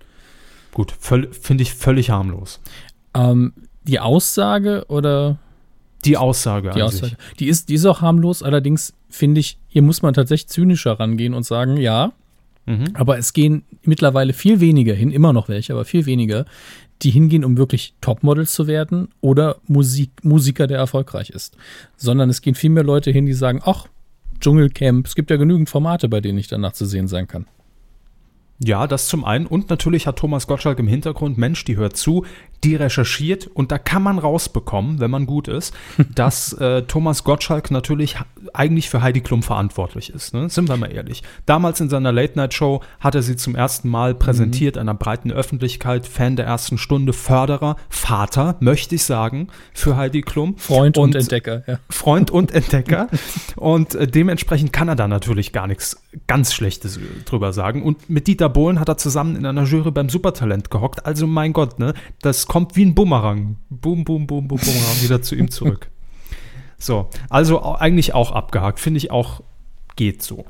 Gut, 0.74 0.94
finde 1.00 1.62
ich 1.62 1.74
völlig 1.74 2.10
harmlos. 2.10 2.60
Ähm, 3.14 3.54
die 3.84 4.00
Aussage 4.00 4.86
oder 4.88 5.38
Die 6.06 6.18
Aussage 6.18 6.72
die 6.74 6.82
Aussage, 6.82 7.16
sich. 7.16 7.36
die 7.40 7.48
ist, 7.48 7.70
die 7.70 7.76
ist 7.76 7.86
auch 7.86 8.02
harmlos, 8.02 8.42
allerdings 8.42 8.94
finde 9.10 9.42
ich, 9.42 9.60
hier 9.68 9.82
muss 9.82 10.02
man 10.02 10.14
tatsächlich 10.14 10.48
zynischer 10.50 11.00
rangehen 11.00 11.34
und 11.34 11.46
sagen, 11.46 11.78
ja, 11.78 12.14
Mhm. 12.66 12.90
aber 12.94 13.18
es 13.18 13.34
gehen 13.34 13.64
mittlerweile 13.84 14.34
viel 14.34 14.60
weniger 14.60 14.94
hin, 14.94 15.12
immer 15.12 15.34
noch 15.34 15.50
welche, 15.50 15.74
aber 15.74 15.84
viel 15.84 16.06
weniger, 16.06 16.46
die 17.02 17.10
hingehen, 17.10 17.44
um 17.44 17.58
wirklich 17.58 17.96
Topmodels 18.02 18.54
zu 18.54 18.68
werden 18.68 19.10
oder 19.22 19.58
Musik, 19.68 20.12
Musiker, 20.24 20.68
der 20.68 20.78
erfolgreich 20.78 21.32
ist. 21.32 21.58
Sondern 21.98 22.30
es 22.30 22.42
gehen 22.42 22.56
viel 22.56 22.70
mehr 22.70 22.84
Leute 22.84 23.12
hin, 23.12 23.26
die 23.26 23.34
sagen, 23.34 23.62
ach, 23.66 23.88
Dschungelcamp, 24.40 25.08
es 25.08 25.16
gibt 25.16 25.32
ja 25.32 25.38
genügend 25.38 25.70
Formate, 25.70 26.10
bei 26.10 26.22
denen 26.22 26.38
ich 26.38 26.48
danach 26.48 26.74
zu 26.74 26.86
sehen 26.86 27.08
sein 27.08 27.28
kann. 27.28 27.48
Ja, 28.64 28.86
das 28.86 29.08
zum 29.08 29.26
einen. 29.26 29.48
Und 29.48 29.70
natürlich 29.72 30.06
hat 30.06 30.20
Thomas 30.20 30.46
Gottschalk 30.46 30.78
im 30.78 30.88
Hintergrund, 30.88 31.38
Mensch, 31.38 31.64
die 31.64 31.78
hört 31.78 31.98
zu, 31.98 32.26
die 32.64 32.76
recherchiert 32.76 33.48
und 33.48 33.72
da 33.72 33.78
kann 33.78 34.04
man 34.04 34.20
rausbekommen, 34.20 35.00
wenn 35.00 35.12
man 35.12 35.26
gut 35.26 35.48
ist, 35.48 35.74
dass 36.16 36.54
äh, 36.54 36.84
Thomas 36.84 37.24
Gottschalk 37.24 37.72
natürlich 37.72 38.18
eigentlich 38.54 38.90
für 38.90 39.02
Heidi 39.02 39.22
Klum 39.22 39.44
verantwortlich 39.44 40.12
ist. 40.12 40.34
Ne? 40.34 40.50
Sind 40.50 40.70
wir 40.70 40.78
mal 40.78 40.92
ehrlich. 40.92 41.24
Damals 41.46 41.80
in 41.80 41.90
seiner 41.90 42.12
Late-Night-Show 42.12 42.82
hat 43.00 43.16
er 43.16 43.22
sie 43.22 43.36
zum 43.36 43.56
ersten 43.56 43.90
Mal 43.90 44.16
präsentiert 44.16 44.78
einer 44.78 44.94
breiten 44.94 45.32
Öffentlichkeit, 45.32 46.08
Fan 46.08 46.36
der 46.36 46.46
ersten 46.46 46.78
Stunde, 46.78 47.14
Förderer, 47.14 47.76
Vater, 47.90 48.58
möchte 48.60 48.96
ich 48.96 49.04
sagen, 49.04 49.48
für 49.74 49.96
Heidi 49.98 50.22
Klum. 50.22 50.58
Freund 50.58 50.98
und, 50.98 51.16
Entdecker, 51.16 51.64
ja. 51.68 51.80
Freund 51.90 52.32
und 52.32 52.52
Entdecker. 52.54 53.08
und 53.56 53.96
äh, 53.96 54.08
dementsprechend 54.08 54.74
kann 54.74 54.88
er 54.88 54.96
da 54.96 55.08
natürlich 55.08 55.52
gar 55.52 55.68
nichts 55.68 56.02
ganz 56.28 56.54
Schlechtes 56.54 57.00
drüber 57.26 57.54
sagen. 57.54 57.84
Und 57.84 58.10
mit 58.10 58.28
Dieter 58.28 58.50
Bohlen 58.50 58.80
hat 58.80 58.90
er 58.90 58.98
zusammen 58.98 59.36
in 59.36 59.46
einer 59.46 59.64
Jury 59.64 59.92
beim 59.92 60.10
Supertalent 60.10 60.70
gehockt. 60.70 61.06
Also 61.06 61.28
mein 61.28 61.54
Gott, 61.54 61.80
ne? 61.80 61.94
Das 62.22 62.48
kommt 62.52 62.76
wie 62.76 62.84
ein 62.84 62.94
Bumerang. 62.94 63.56
Boom, 63.70 64.04
boom, 64.04 64.28
boom, 64.28 64.46
boom, 64.46 64.60
Bumerang 64.60 65.02
wieder 65.02 65.22
zu 65.22 65.36
ihm 65.36 65.50
zurück. 65.50 65.90
So, 66.78 67.12
also 67.30 67.76
eigentlich 67.76 68.16
auch 68.16 68.32
abgehakt. 68.32 68.80
Finde 68.80 68.98
ich 68.98 69.12
auch 69.12 69.42
geht 69.96 70.24
so. 70.24 70.46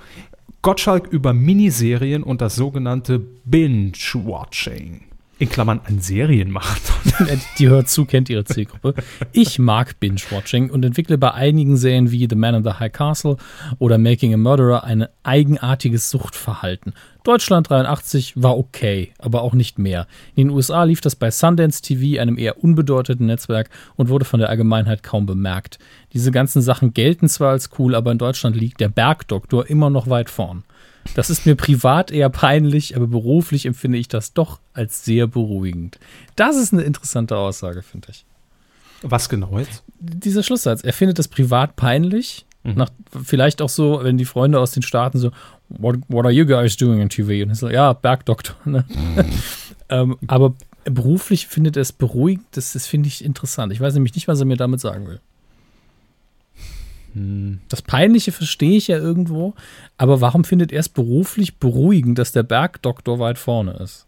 Gottschalk 0.62 1.08
über 1.08 1.34
Miniserien 1.34 2.24
und 2.24 2.40
das 2.40 2.56
sogenannte 2.56 3.20
Binge-Watching. 3.20 5.02
In 5.40 5.50
Klammern 5.50 5.82
ein 5.84 6.00
Serienmarathon. 6.00 7.28
Die 7.60 7.68
hört 7.68 7.90
zu, 7.90 8.06
kennt 8.06 8.30
ihre 8.30 8.46
Zielgruppe. 8.46 8.94
Ich 9.34 9.60
mag 9.60 10.00
Binge-Watching 10.00 10.70
und 10.70 10.86
entwickle 10.86 11.18
bei 11.18 11.32
einigen 11.34 11.76
Serien 11.76 12.12
wie 12.12 12.28
The 12.30 12.36
Man 12.38 12.56
in 12.56 12.64
the 12.64 12.80
High 12.80 12.94
Castle 12.94 13.36
oder 13.78 13.98
Making 13.98 14.34
a 14.34 14.38
Murderer 14.38 14.86
ein 14.86 15.08
eigenartiges 15.24 16.10
Suchtverhalten. 16.10 16.94
Deutschland 17.24 17.70
83 17.70 18.42
war 18.42 18.58
okay, 18.58 19.12
aber 19.20 19.44
auch 19.44 19.54
nicht 19.54 19.78
mehr. 19.78 20.08
In 20.36 20.48
den 20.48 20.56
USA 20.56 20.84
lief 20.84 21.02
das 21.02 21.16
bei 21.16 21.30
Sundance 21.30 21.82
TV, 21.82 22.20
einem 22.20 22.38
eher 22.38 22.64
unbedeutenden 22.64 23.28
Netzwerk, 23.28 23.70
und 23.96 24.10
wurde 24.10 24.26
von 24.26 24.40
der 24.40 24.50
Allgemeinheit 24.50 25.04
kaum 25.04 25.26
bemerkt. 25.28 25.78
Diese 26.14 26.32
ganzen 26.32 26.62
Sachen 26.62 26.94
gelten 26.94 27.30
zwar 27.30 27.52
als 27.52 27.70
cool, 27.78 27.94
aber 27.94 28.12
in 28.12 28.18
Deutschland 28.18 28.56
liegt 28.56 28.80
der 28.80 28.90
Bergdoktor 28.90 29.70
immer 29.70 29.90
noch 29.90 30.10
weit 30.10 30.30
vorn. 30.30 30.64
Das 31.16 31.30
ist 31.30 31.46
mir 31.46 31.56
privat 31.56 32.12
eher 32.12 32.30
peinlich, 32.30 32.96
aber 32.96 33.08
beruflich 33.08 33.66
empfinde 33.66 33.98
ich 33.98 34.08
das 34.08 34.34
doch 34.34 34.60
als 34.74 35.04
sehr 35.06 35.28
beruhigend. 35.28 36.00
Das 36.36 36.58
ist 36.58 36.74
eine 36.74 36.84
interessante 36.84 37.38
Aussage, 37.38 37.82
finde 37.82 38.10
ich. 38.12 38.26
Was 39.02 39.30
genau 39.30 39.58
jetzt? 39.58 39.84
Dieser 40.00 40.44
Schlusssatz, 40.44 40.84
er 40.84 40.94
findet 40.94 41.20
das 41.20 41.28
privat 41.28 41.76
peinlich. 41.76 42.46
Nach, 42.64 42.90
vielleicht 43.24 43.60
auch 43.64 43.70
so, 43.70 44.02
wenn 44.04 44.20
die 44.20 44.26
Freunde 44.26 44.60
aus 44.60 44.72
den 44.72 44.84
Staaten 44.84 45.18
so, 45.18 45.32
what, 45.80 45.98
what 46.08 46.26
are 46.26 46.32
you 46.34 46.46
guys 46.46 46.76
doing 46.78 47.00
in 47.02 47.10
TV? 47.10 47.44
Und 47.44 47.50
er 47.50 47.56
so, 47.56 47.70
ja, 47.70 47.94
Bergdoktor. 47.94 48.56
Ne? 48.66 48.86
ähm, 49.90 50.18
aber 50.28 50.54
beruflich 50.86 51.48
findet 51.48 51.78
er 51.78 51.82
es 51.82 51.92
beruhigend, 51.92 52.46
das, 52.52 52.74
das 52.74 52.88
finde 52.88 53.08
ich 53.08 53.24
interessant. 53.24 53.72
Ich 53.74 53.80
weiß 53.80 53.94
nämlich 53.94 54.16
nicht, 54.16 54.28
was 54.28 54.40
er 54.40 54.46
mir 54.46 54.58
damit 54.58 54.80
sagen 54.80 55.08
will. 55.08 55.20
Das 57.68 57.82
Peinliche 57.82 58.32
verstehe 58.32 58.78
ich 58.78 58.88
ja 58.88 58.98
irgendwo, 58.98 59.54
aber 59.98 60.22
warum 60.22 60.46
findet 60.46 60.72
er 60.72 60.80
es 60.80 60.88
beruflich 60.88 61.58
beruhigend, 61.60 62.18
dass 62.18 62.32
der 62.32 62.44
Bergdoktor 62.44 63.20
weit 63.20 63.38
vorne 63.38 63.74
ist? 63.74 64.08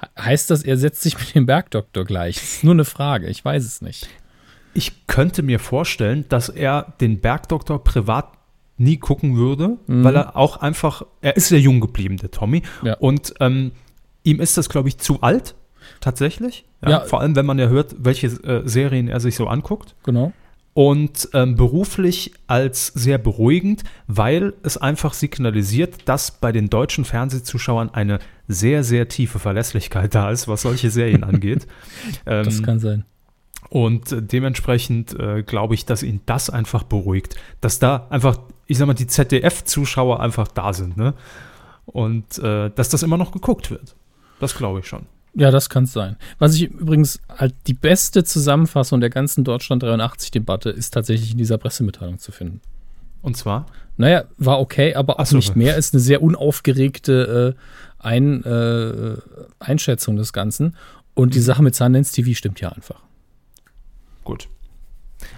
He- 0.00 0.22
Heißt 0.22 0.50
das, 0.50 0.62
er 0.62 0.76
setzt 0.76 1.02
sich 1.02 1.18
mit 1.18 1.34
dem 1.34 1.46
Bergdoktor 1.46 2.04
gleich? 2.04 2.36
Das 2.36 2.44
ist 2.44 2.64
nur 2.64 2.74
eine 2.74 2.84
Frage, 2.84 3.26
ich 3.26 3.44
weiß 3.44 3.64
es 3.64 3.82
nicht. 3.82 4.08
Ich 4.72 5.08
könnte 5.08 5.42
mir 5.42 5.58
vorstellen, 5.58 6.24
dass 6.28 6.48
er 6.48 6.94
den 7.00 7.20
Bergdoktor 7.20 7.82
privat 7.82 8.28
nie 8.80 8.96
gucken 8.96 9.36
würde, 9.36 9.76
weil 9.86 10.16
er 10.16 10.36
auch 10.36 10.56
einfach, 10.56 11.02
er 11.20 11.36
ist 11.36 11.48
sehr 11.48 11.60
jung 11.60 11.80
geblieben, 11.80 12.16
der 12.16 12.30
Tommy. 12.30 12.62
Ja. 12.82 12.94
Und 12.94 13.34
ähm, 13.40 13.72
ihm 14.24 14.40
ist 14.40 14.56
das, 14.56 14.68
glaube 14.68 14.88
ich, 14.88 14.98
zu 14.98 15.20
alt, 15.20 15.54
tatsächlich. 16.00 16.64
Ja. 16.86 17.00
Vor 17.00 17.20
allem, 17.20 17.36
wenn 17.36 17.46
man 17.46 17.58
ja 17.58 17.68
hört, 17.68 17.94
welche 17.98 18.28
äh, 18.28 18.62
Serien 18.66 19.08
er 19.08 19.20
sich 19.20 19.36
so 19.36 19.46
anguckt. 19.48 19.94
Genau. 20.04 20.32
Und 20.72 21.28
ähm, 21.34 21.56
beruflich 21.56 22.32
als 22.46 22.86
sehr 22.86 23.18
beruhigend, 23.18 23.82
weil 24.06 24.54
es 24.62 24.76
einfach 24.78 25.12
signalisiert, 25.14 25.96
dass 26.08 26.30
bei 26.30 26.52
den 26.52 26.70
deutschen 26.70 27.04
Fernsehzuschauern 27.04 27.90
eine 27.92 28.18
sehr, 28.48 28.82
sehr 28.84 29.08
tiefe 29.08 29.38
Verlässlichkeit 29.40 30.14
da 30.14 30.30
ist, 30.30 30.48
was 30.48 30.62
solche 30.62 30.90
Serien 30.90 31.24
angeht. 31.24 31.66
Ähm, 32.26 32.44
Das 32.44 32.62
kann 32.62 32.78
sein. 32.78 33.04
und 33.68 34.12
äh, 34.12 34.22
dementsprechend 34.22 35.12
äh, 35.18 35.42
glaube 35.42 35.74
ich, 35.74 35.84
dass 35.86 36.02
ihn 36.02 36.20
das 36.24 36.48
einfach 36.50 36.84
beruhigt. 36.84 37.34
Dass 37.60 37.78
da 37.78 38.06
einfach, 38.10 38.38
ich 38.70 38.78
sag 38.78 38.86
mal, 38.86 38.94
die 38.94 39.06
ZDF-Zuschauer 39.06 40.20
einfach 40.20 40.48
da 40.48 40.72
sind, 40.72 40.96
ne? 40.96 41.14
Und 41.86 42.38
äh, 42.38 42.70
dass 42.70 42.88
das 42.88 43.02
immer 43.02 43.16
noch 43.16 43.32
geguckt 43.32 43.70
wird. 43.70 43.96
Das 44.38 44.54
glaube 44.56 44.78
ich 44.80 44.86
schon. 44.86 45.06
Ja, 45.34 45.50
das 45.50 45.68
kann 45.68 45.84
es 45.84 45.92
sein. 45.92 46.16
Was 46.38 46.54
ich 46.54 46.62
übrigens 46.70 47.20
halt 47.28 47.54
die 47.66 47.74
beste 47.74 48.22
Zusammenfassung 48.24 49.00
der 49.00 49.10
ganzen 49.10 49.44
Deutschland 49.44 49.82
83-Debatte 49.82 50.70
ist 50.70 50.90
tatsächlich 50.92 51.32
in 51.32 51.38
dieser 51.38 51.58
Pressemitteilung 51.58 52.18
zu 52.18 52.32
finden. 52.32 52.60
Und 53.22 53.36
zwar, 53.36 53.66
Naja, 53.96 54.24
war 54.38 54.60
okay, 54.60 54.94
aber 54.94 55.20
auch 55.20 55.26
so. 55.26 55.36
nicht 55.36 55.56
mehr. 55.56 55.76
Ist 55.76 55.92
eine 55.94 56.00
sehr 56.00 56.22
unaufgeregte 56.22 57.56
äh, 57.56 57.60
Ein, 57.98 58.42
äh, 58.44 59.16
Einschätzung 59.58 60.16
des 60.16 60.32
Ganzen. 60.32 60.76
Und 61.14 61.28
Mhm. 61.28 61.32
die 61.32 61.40
Sache 61.40 61.62
mit 61.62 61.74
Sundance 61.74 62.12
TV 62.12 62.34
stimmt 62.36 62.60
ja 62.60 62.70
einfach. 62.70 63.02
gut. 64.24 64.48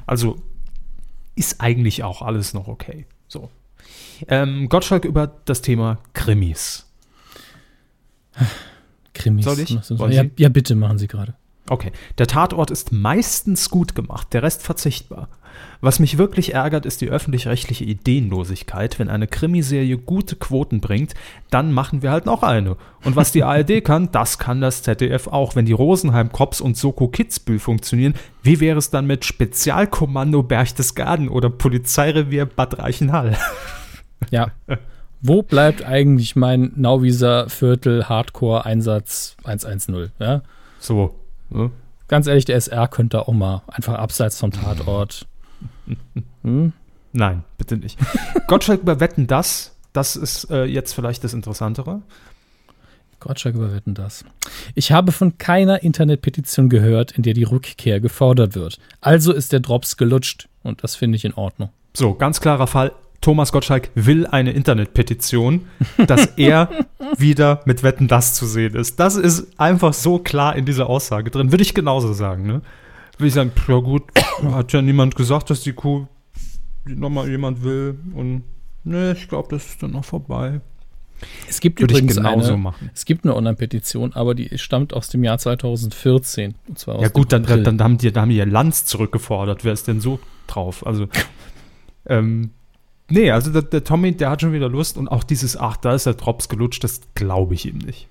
Also 0.07 0.37
ist 1.35 1.61
eigentlich 1.61 2.05
auch 2.05 2.21
alles 2.23 2.53
noch 2.55 2.69
okay. 2.69 3.07
So. 3.33 3.49
Ähm, 4.29 4.69
Gottschalk 4.69 5.07
über 5.07 5.33
das 5.47 5.63
Thema 5.63 5.99
Krimis. 6.13 6.87
Krimis. 9.15 9.45
Soll 9.45 9.59
ich? 9.59 10.17
Ja, 10.17 10.25
ja, 10.37 10.49
bitte 10.51 10.75
machen 10.75 10.99
Sie 10.99 11.09
gerade. 11.09 11.35
Okay. 11.69 11.93
Der 12.19 12.27
Tatort 12.27 12.71
ist 12.71 12.93
meistens 12.93 13.71
gut 13.71 13.95
gemacht, 13.95 14.35
der 14.35 14.43
Rest 14.43 14.63
verzichtbar. 14.63 15.29
Was 15.81 15.99
mich 15.99 16.19
wirklich 16.19 16.55
ärgert, 16.55 16.87
ist 16.87 17.01
die 17.01 17.09
öffentlich-rechtliche 17.09 17.85
Ideenlosigkeit. 17.85 18.99
Wenn 18.99 19.09
eine 19.09 19.27
Krimiserie 19.27 19.99
gute 19.99 20.37
Quoten 20.37 20.81
bringt, 20.81 21.15
dann 21.51 21.73
machen 21.73 22.03
wir 22.03 22.11
halt 22.11 22.27
noch 22.27 22.43
eine. 22.43 22.77
Und 23.05 23.17
was 23.17 23.33
die 23.33 23.43
ARD 23.45 23.85
kann, 23.85 24.11
das 24.13 24.39
kann 24.39 24.61
das 24.61 24.83
ZDF 24.83 25.29
auch. 25.29 25.57
Wenn 25.57 25.67
die 25.67 25.73
Rosenheim 25.73 26.31
Cops 26.33 26.61
und 26.61 26.77
Soko 26.77 27.09
Kitzbühel 27.09 27.59
funktionieren, 27.59 28.15
wie 28.43 28.61
wäre 28.61 28.79
es 28.79 28.91
dann 28.91 29.07
mit 29.07 29.25
Spezialkommando 29.25 30.43
Berchtesgaden 30.43 31.29
oder 31.29 31.51
Polizeirevier 31.51 32.47
Bad 32.47 32.79
Reichenhall? 32.79 33.37
Ja. 34.31 34.53
Wo 35.21 35.43
bleibt 35.43 35.85
eigentlich 35.85 36.35
mein 36.35 36.73
Nauwieser 36.75 37.49
Viertel 37.49 38.09
Hardcore 38.09 38.65
Einsatz 38.65 39.37
110? 39.45 40.11
Ja? 40.19 40.43
So. 40.81 41.15
Ne? 41.51 41.71
Ganz 42.09 42.27
ehrlich, 42.27 42.45
der 42.45 42.57
SR 42.57 42.89
könnte 42.89 43.27
auch 43.27 43.33
mal 43.33 43.63
einfach 43.69 43.95
abseits 43.95 44.39
vom 44.39 44.51
Tatort. 44.51 45.27
Hm? 46.43 46.73
Nein, 47.13 47.45
bitte 47.59 47.77
nicht. 47.77 47.99
Gottschalk 48.47 48.81
über 48.81 49.01
Wetten 49.01 49.27
das, 49.27 49.77
das 49.93 50.17
ist 50.17 50.51
äh, 50.51 50.65
jetzt 50.65 50.95
vielleicht 50.95 51.25
das 51.25 51.35
Interessantere. 51.35 52.03
Gottschalk 53.21 53.55
über 53.55 53.73
Wetten 53.73 53.95
das. 53.95 54.25
Ich 54.75 54.91
habe 54.91 55.13
von 55.13 55.39
keiner 55.39 55.83
Internetpetition 55.83 56.69
gehört, 56.69 57.13
in 57.13 57.23
der 57.23 57.35
die 57.35 57.45
Rückkehr 57.45 58.01
gefordert 58.01 58.55
wird. 58.55 58.79
Also 59.01 59.33
ist 59.33 59.53
der 59.53 59.61
Drops 59.61 59.97
gelutscht 59.97 60.49
und 60.63 60.83
das 60.83 60.97
finde 60.97 61.17
ich 61.17 61.25
in 61.25 61.35
Ordnung. 61.35 61.71
So, 61.95 62.15
ganz 62.15 62.41
klarer 62.41 62.67
Fall. 62.67 62.93
Thomas 63.21 63.53
Gottschalk 63.53 63.91
will 63.95 64.27
eine 64.27 64.51
Internetpetition, 64.51 65.67
dass 66.09 66.27
er 66.37 66.69
wieder 67.17 67.61
mit 67.67 67.85
Wetten 67.85 68.09
das 68.09 68.35
zu 68.35 68.47
sehen 68.47 68.75
ist. 68.75 68.99
Das 68.99 69.15
ist 69.15 69.61
einfach 69.61 69.95
so 69.95 70.19
klar 70.19 70.57
in 70.57 70.65
dieser 70.65 70.89
Aussage 70.89 71.31
drin. 71.31 71.53
Würde 71.53 71.63
ich 71.63 71.75
genauso 71.75 72.13
sagen, 72.13 72.47
ne? 72.47 72.63
Würde 73.23 73.29
ich 73.29 73.35
sagen, 73.35 73.53
ja 73.69 73.79
gut, 73.79 74.03
hat 74.43 74.73
ja 74.73 74.83
niemand 74.83 75.15
gesagt, 75.15 75.49
dass 75.49 75.61
die 75.61 75.75
Kuh 75.75 76.09
nochmal 76.85 77.29
jemand 77.29 77.63
will. 77.63 77.97
Und 78.15 78.43
ne, 78.83 79.13
ich 79.17 79.29
glaube, 79.29 79.47
das 79.49 79.65
ist 79.65 79.81
dann 79.81 79.93
noch 79.93 80.05
vorbei. 80.05 80.61
Es 81.49 81.61
gibt 81.61 81.79
Würde 81.79 81.95
ich 81.95 82.01
übrigens 82.01 82.17
genauso 82.17 82.55
eine, 82.55 82.57
machen. 82.61 82.91
es 82.93 83.05
gibt 83.05 83.25
eine 83.25 83.37
Online-Petition, 83.37 84.13
aber 84.15 84.35
die 84.35 84.59
stammt 84.59 84.93
aus 84.93 85.07
dem 85.09 85.23
Jahr 85.23 85.39
2014. 85.39 86.57
Und 86.67 86.81
zwar 86.81 86.97
aus 86.97 87.03
Ja 87.03 87.11
gut, 87.11 87.33
dann, 87.33 87.45
dann, 87.45 87.63
dann 87.63 87.81
haben 87.81 87.97
die, 87.97 88.11
da 88.11 88.23
haben 88.23 88.31
die 88.31 88.35
ja 88.35 88.45
Lanz 88.45 88.87
zurückgefordert. 88.87 89.65
Wer 89.65 89.73
ist 89.73 89.87
denn 89.87 90.01
so 90.01 90.19
drauf? 90.49 90.85
Also, 90.85 91.07
ähm, 92.07 92.51
nee, 93.09 93.31
also 93.31 93.53
der, 93.53 93.63
der 93.63 93.85
Tommy, 93.85 94.17
der 94.17 94.31
hat 94.31 94.41
schon 94.41 94.53
wieder 94.53 94.69
Lust 94.69 94.99
und 94.99 95.07
auch 95.07 95.23
dieses, 95.23 95.57
ach, 95.57 95.77
da 95.77 95.95
ist 95.95 96.07
der 96.07 96.15
Drops 96.15 96.49
gelutscht, 96.49 96.83
das 96.83 97.03
glaube 97.15 97.55
ich 97.55 97.67
ihm 97.67 97.79
nicht. 97.79 98.09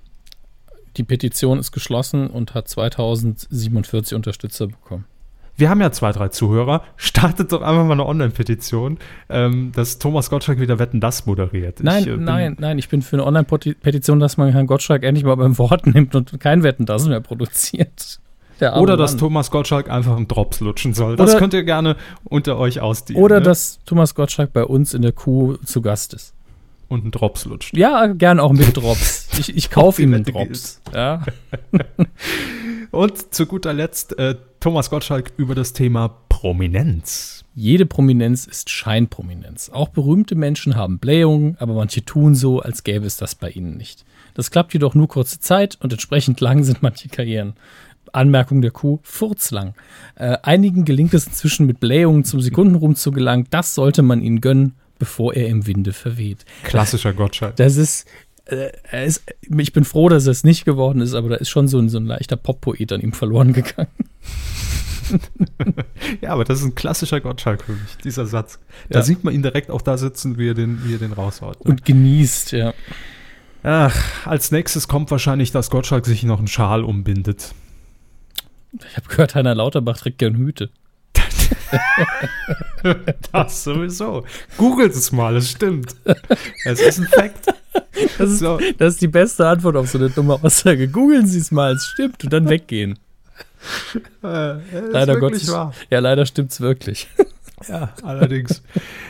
Die 0.97 1.03
Petition 1.03 1.59
ist 1.59 1.71
geschlossen 1.71 2.27
und 2.27 2.53
hat 2.53 2.67
2047 2.67 4.15
Unterstützer 4.15 4.67
bekommen. 4.67 5.05
Wir 5.55 5.69
haben 5.69 5.81
ja 5.81 5.91
zwei, 5.91 6.11
drei 6.11 6.29
Zuhörer. 6.29 6.81
Startet 6.95 7.51
doch 7.51 7.61
einfach 7.61 7.85
mal 7.85 7.93
eine 7.93 8.05
Online-Petition, 8.05 8.97
ähm, 9.29 9.71
dass 9.75 9.99
Thomas 9.99 10.29
Gottschalk 10.29 10.59
wieder 10.59 10.79
Wetten 10.79 10.99
das 10.99 11.25
moderiert. 11.25 11.83
Nein, 11.83 12.03
ich, 12.03 12.09
äh, 12.09 12.17
nein, 12.17 12.57
nein, 12.59 12.79
ich 12.79 12.89
bin 12.89 13.01
für 13.01 13.17
eine 13.17 13.25
Online-Petition, 13.25 14.19
dass 14.19 14.37
man 14.37 14.51
Herrn 14.51 14.67
Gottschalk 14.67 15.03
endlich 15.03 15.23
mal 15.23 15.35
beim 15.35 15.57
Wort 15.57 15.85
nimmt 15.87 16.15
und 16.15 16.39
kein 16.39 16.63
Wetten 16.63 16.85
das 16.85 17.07
mehr 17.07 17.21
produziert. 17.21 18.19
Oder 18.59 18.95
dass 18.95 19.13
Mann. 19.13 19.19
Thomas 19.19 19.49
Gottschalk 19.49 19.89
einfach 19.89 20.15
einen 20.15 20.27
Drops 20.27 20.59
lutschen 20.59 20.93
soll. 20.93 21.15
Das 21.15 21.31
Oder- 21.31 21.39
könnt 21.39 21.53
ihr 21.53 21.63
gerne 21.63 21.95
unter 22.23 22.57
euch 22.57 22.79
ausdienen. 22.79 23.21
Oder 23.21 23.39
ne? 23.39 23.45
dass 23.45 23.79
Thomas 23.85 24.13
Gottschalk 24.13 24.53
bei 24.53 24.63
uns 24.63 24.93
in 24.93 25.01
der 25.01 25.13
Kuh 25.13 25.57
zu 25.65 25.81
Gast 25.81 26.13
ist. 26.13 26.33
Und 26.91 27.03
einen 27.03 27.11
Drops 27.11 27.45
lutscht. 27.45 27.77
Ja, 27.77 28.07
gern 28.07 28.41
auch 28.41 28.51
mit 28.51 28.75
Drops. 28.75 29.29
Ich, 29.39 29.55
ich 29.55 29.69
kaufe 29.69 30.01
ihm 30.01 30.13
einen 30.13 30.25
Drops. 30.25 30.81
Ja. 30.93 31.23
Und 32.91 33.33
zu 33.33 33.45
guter 33.45 33.71
Letzt 33.71 34.19
äh, 34.19 34.35
Thomas 34.59 34.89
Gottschalk 34.89 35.31
über 35.37 35.55
das 35.55 35.71
Thema 35.71 36.09
Prominenz. 36.27 37.45
Jede 37.55 37.85
Prominenz 37.85 38.45
ist 38.45 38.69
Scheinprominenz. 38.69 39.69
Auch 39.69 39.87
berühmte 39.87 40.35
Menschen 40.35 40.75
haben 40.75 40.99
Blähungen, 40.99 41.55
aber 41.59 41.75
manche 41.75 42.03
tun 42.03 42.35
so, 42.35 42.59
als 42.59 42.83
gäbe 42.83 43.05
es 43.05 43.15
das 43.15 43.35
bei 43.35 43.49
ihnen 43.49 43.77
nicht. 43.77 44.03
Das 44.33 44.51
klappt 44.51 44.73
jedoch 44.73 44.93
nur 44.93 45.07
kurze 45.07 45.39
Zeit 45.39 45.77
und 45.79 45.93
entsprechend 45.93 46.41
lang 46.41 46.65
sind 46.65 46.83
manche 46.83 47.07
Karrieren. 47.07 47.53
Anmerkung 48.11 48.61
der 48.61 48.71
Kuh, 48.71 48.99
furzlang. 49.03 49.75
Äh, 50.15 50.37
einigen 50.43 50.83
gelingt 50.83 51.13
es 51.13 51.25
inzwischen 51.25 51.65
mit 51.65 51.79
Blähungen 51.79 52.25
zum 52.25 52.41
Sekundenruhm 52.41 52.95
zu 52.95 53.11
gelangen. 53.11 53.47
Das 53.49 53.75
sollte 53.75 54.01
man 54.01 54.21
ihnen 54.21 54.41
gönnen, 54.41 54.75
bevor 55.01 55.33
er 55.33 55.47
im 55.47 55.65
Winde 55.65 55.93
verweht. 55.93 56.45
Klassischer 56.63 57.11
Gottschalk. 57.13 57.55
Das 57.55 57.75
ist, 57.75 58.05
äh, 58.45 58.69
ist, 59.05 59.23
ich 59.57 59.73
bin 59.73 59.83
froh, 59.83 60.09
dass 60.09 60.27
es 60.27 60.43
nicht 60.43 60.63
geworden 60.63 61.01
ist, 61.01 61.15
aber 61.15 61.29
da 61.29 61.35
ist 61.37 61.49
schon 61.49 61.67
so 61.67 61.79
ein, 61.79 61.89
so 61.89 61.97
ein 61.97 62.05
leichter 62.05 62.35
Pop-Poet 62.37 62.93
an 62.93 63.01
ihm 63.01 63.13
verloren 63.13 63.51
gegangen. 63.53 63.89
Ja, 66.21 66.29
aber 66.31 66.45
das 66.45 66.59
ist 66.59 66.65
ein 66.65 66.75
klassischer 66.75 67.19
Gottschalk 67.19 67.63
für 67.63 67.73
mich, 67.73 67.97
dieser 68.01 68.25
Satz. 68.25 68.59
Da 68.89 68.99
Ja. 68.99 69.03
sieht 69.05 69.25
man 69.25 69.33
ihn 69.33 69.41
direkt 69.43 69.69
auch 69.69 69.81
da 69.81 69.97
sitzen, 69.97 70.37
wie 70.37 70.47
er 70.49 70.53
den, 70.53 70.85
wie 70.85 70.93
er 70.93 70.99
den 70.99 71.11
raushaut. 71.11 71.57
Und 71.59 71.83
genießt, 71.83 72.53
ja. 72.53 72.73
Ach, 73.63 74.25
als 74.25 74.51
nächstes 74.51 74.87
kommt 74.87 75.11
wahrscheinlich, 75.11 75.51
dass 75.51 75.69
Gottschalk 75.69 76.05
sich 76.05 76.23
noch 76.23 76.37
einen 76.39 76.47
Schal 76.47 76.85
umbindet. 76.85 77.53
Ich 78.89 78.95
habe 78.95 79.09
gehört, 79.09 79.35
Heiner 79.35 79.53
Lauterbach 79.53 79.97
trägt 79.97 80.19
gern 80.19 80.35
Hüte. 80.37 80.69
Das 83.31 83.63
sowieso. 83.63 84.25
Googelt 84.57 84.93
es 84.93 85.11
mal, 85.11 85.35
es 85.35 85.51
stimmt. 85.51 85.95
Es 86.65 86.81
ist 86.81 86.99
ein 86.99 87.07
Fact. 87.07 87.45
Das 88.17 88.29
ist, 88.29 88.39
So. 88.39 88.59
das 88.79 88.93
ist 88.95 89.01
die 89.01 89.07
beste 89.07 89.47
Antwort 89.47 89.75
auf 89.75 89.89
so 89.89 89.97
eine 89.99 90.09
dumme 90.09 90.39
Aussage. 90.41 90.87
Googeln 90.87 91.27
Sie 91.27 91.39
es 91.39 91.51
mal, 91.51 91.73
es 91.73 91.85
stimmt 91.85 92.23
und 92.23 92.33
dann 92.33 92.49
weggehen. 92.49 92.97
Äh, 94.23 94.55
Leider 94.89 95.19
Gottes. 95.19 95.51
wahr. 95.51 95.73
Ja, 95.91 95.99
leider 95.99 96.25
stimmt's 96.25 96.59
wirklich. 96.61 97.07
Ja, 97.67 97.93
allerdings. 98.03 98.63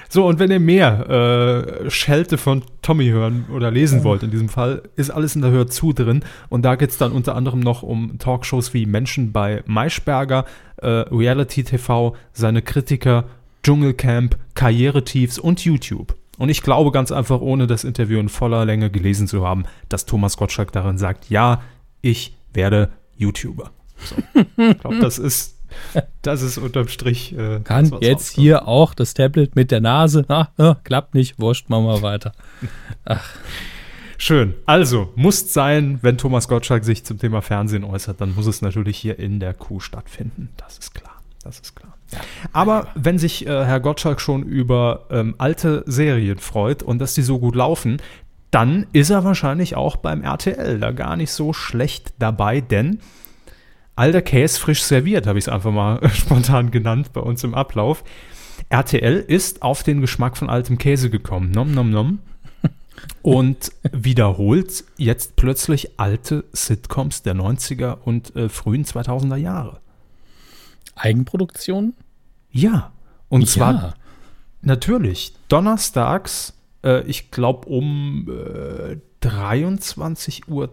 So, 0.10 0.26
und 0.28 0.40
wenn 0.40 0.52
ihr 0.52 0.60
mehr 0.60 1.10
äh, 1.10 1.90
Schelte 1.90 2.38
von 2.38 2.64
Tommy 2.82 3.08
hören 3.08 3.46
oder 3.54 3.72
lesen 3.72 4.04
wollt, 4.04 4.24
in 4.24 4.32
diesem 4.32 4.50
Fall, 4.50 4.84
ist 4.96 5.10
alles 5.10 5.36
in 5.36 5.42
der 5.42 5.52
Hör 5.52 5.68
zu 5.68 5.94
drin. 5.94 6.24
Und 6.50 6.64
da 6.64 6.76
geht 6.76 6.90
es 6.90 6.98
dann 6.98 7.12
unter 7.12 7.36
anderem 7.36 7.60
noch 7.60 7.84
um 7.84 8.18
Talkshows 8.20 8.74
wie 8.74 8.86
Menschen 8.86 9.32
bei 9.32 9.64
Maischberger, 9.66 10.46
äh, 10.78 10.88
Reality 10.88 11.64
TV, 11.64 12.16
seine 12.34 12.62
Kritiker, 12.62 13.26
Dschungelcamp, 13.64 14.38
Karrieretiefs 14.56 15.40
und 15.40 15.64
YouTube. 15.64 16.16
Und 16.38 16.50
ich 16.50 16.64
glaube 16.64 16.92
ganz 16.92 17.12
einfach, 17.12 17.40
ohne 17.40 17.68
das 17.68 17.84
Interview 17.84 18.20
in 18.20 18.30
voller 18.30 18.66
Länge 18.66 18.90
gelesen 18.90 19.28
zu 19.28 19.46
haben, 19.46 19.66
dass 19.90 20.06
Thomas 20.06 20.38
Gottschalk 20.38 20.72
darin 20.72 20.98
sagt, 20.98 21.30
ja, 21.30 21.62
ich 22.02 22.36
werde 22.54 22.90
YouTuber. 23.16 23.72
So. 23.98 24.16
Ich 24.58 24.80
glaube, 24.80 25.00
das 25.00 25.20
ist, 25.20 25.61
das 26.22 26.42
ist 26.42 26.58
unterm 26.58 26.88
Strich. 26.88 27.34
Äh, 27.34 27.62
Kann 27.64 27.86
jetzt 27.86 27.94
rauskommt. 27.94 28.44
hier 28.44 28.68
auch 28.68 28.94
das 28.94 29.14
Tablet 29.14 29.56
mit 29.56 29.72
der 29.72 29.82
Nase. 29.82 30.26
Ah, 30.28 30.50
ah, 30.58 30.76
klappt 30.84 31.14
nicht, 31.14 31.40
wurscht, 31.40 31.70
machen 31.70 31.86
wir 31.86 32.02
weiter. 32.02 32.34
Schön. 34.18 34.54
Also, 34.68 35.12
muss 35.16 35.52
sein, 35.52 35.98
wenn 36.04 36.18
Thomas 36.18 36.48
Gottschalk 36.48 36.84
sich 36.84 37.04
zum 37.04 37.18
Thema 37.18 37.42
Fernsehen 37.42 37.84
äußert, 37.84 38.22
dann 38.22 38.36
muss 38.36 38.46
es 38.46 38.62
natürlich 38.62 38.98
hier 38.98 39.18
in 39.18 39.40
der 39.40 39.56
Kuh 39.56 39.80
stattfinden. 39.80 40.50
Das 40.58 40.78
ist 40.78 40.94
klar. 40.94 41.16
Das 41.44 41.60
ist 41.60 41.76
klar. 41.76 41.98
Aber 42.54 42.90
wenn 42.94 43.18
sich 43.18 43.48
äh, 43.48 43.66
Herr 43.66 43.80
Gottschalk 43.80 44.22
schon 44.22 44.44
über 44.44 45.06
ähm, 45.10 45.36
alte 45.38 45.84
Serien 45.88 46.38
freut 46.38 46.84
und 46.84 47.00
dass 47.00 47.16
die 47.16 47.24
so 47.24 47.40
gut 47.40 47.56
laufen, 47.56 47.98
dann 48.52 48.86
ist 48.94 49.10
er 49.10 49.24
wahrscheinlich 49.24 49.76
auch 49.76 49.96
beim 49.96 50.22
RTL 50.22 50.80
da 50.80 50.92
gar 50.92 51.16
nicht 51.16 51.32
so 51.32 51.54
schlecht 51.54 52.14
dabei, 52.20 52.62
denn 52.62 53.00
alter 53.96 54.22
Käse 54.22 54.60
frisch 54.60 54.84
serviert, 54.84 55.28
habe 55.28 55.40
ich 55.40 55.46
es 55.46 55.50
einfach 55.50 55.72
mal 55.72 56.00
spontan 56.14 56.72
genannt 56.72 57.14
bei 57.14 57.22
uns 57.22 57.44
im 57.44 57.54
Ablauf. 57.54 58.04
RTL 58.70 59.18
ist 59.28 59.62
auf 59.62 59.84
den 59.84 60.02
Geschmack 60.02 60.38
von 60.38 60.50
altem 60.50 60.78
Käse 60.78 61.10
gekommen. 61.10 61.52
Nom, 61.52 61.74
nom, 61.74 61.90
nom 61.90 62.20
und 63.22 63.72
wiederholt 63.92 64.84
jetzt 64.98 65.36
plötzlich 65.36 66.00
alte 66.00 66.46
Sitcoms 66.54 67.24
der 67.24 67.36
90er 67.36 67.98
und 68.04 68.36
äh, 68.36 68.50
frühen 68.50 68.86
2000er 68.86 69.38
Jahre. 69.38 69.82
Eigenproduktion? 70.96 71.94
Ja, 72.52 72.92
und 73.30 73.48
zwar 73.48 73.74
ja. 73.74 73.94
natürlich 74.62 75.34
donnerstags, 75.48 76.54
äh, 76.84 77.02
ich 77.08 77.32
glaube 77.32 77.68
um 77.68 78.28
äh, 78.30 78.98
23.10 79.26 80.48
Uhr, 80.48 80.70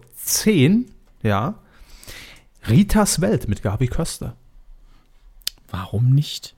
ja, 1.22 1.54
Ritas 2.68 3.20
Welt 3.20 3.48
mit 3.48 3.62
Gabi 3.62 3.88
Köster. 3.88 4.34
Warum 5.70 6.10
nicht? 6.10 6.54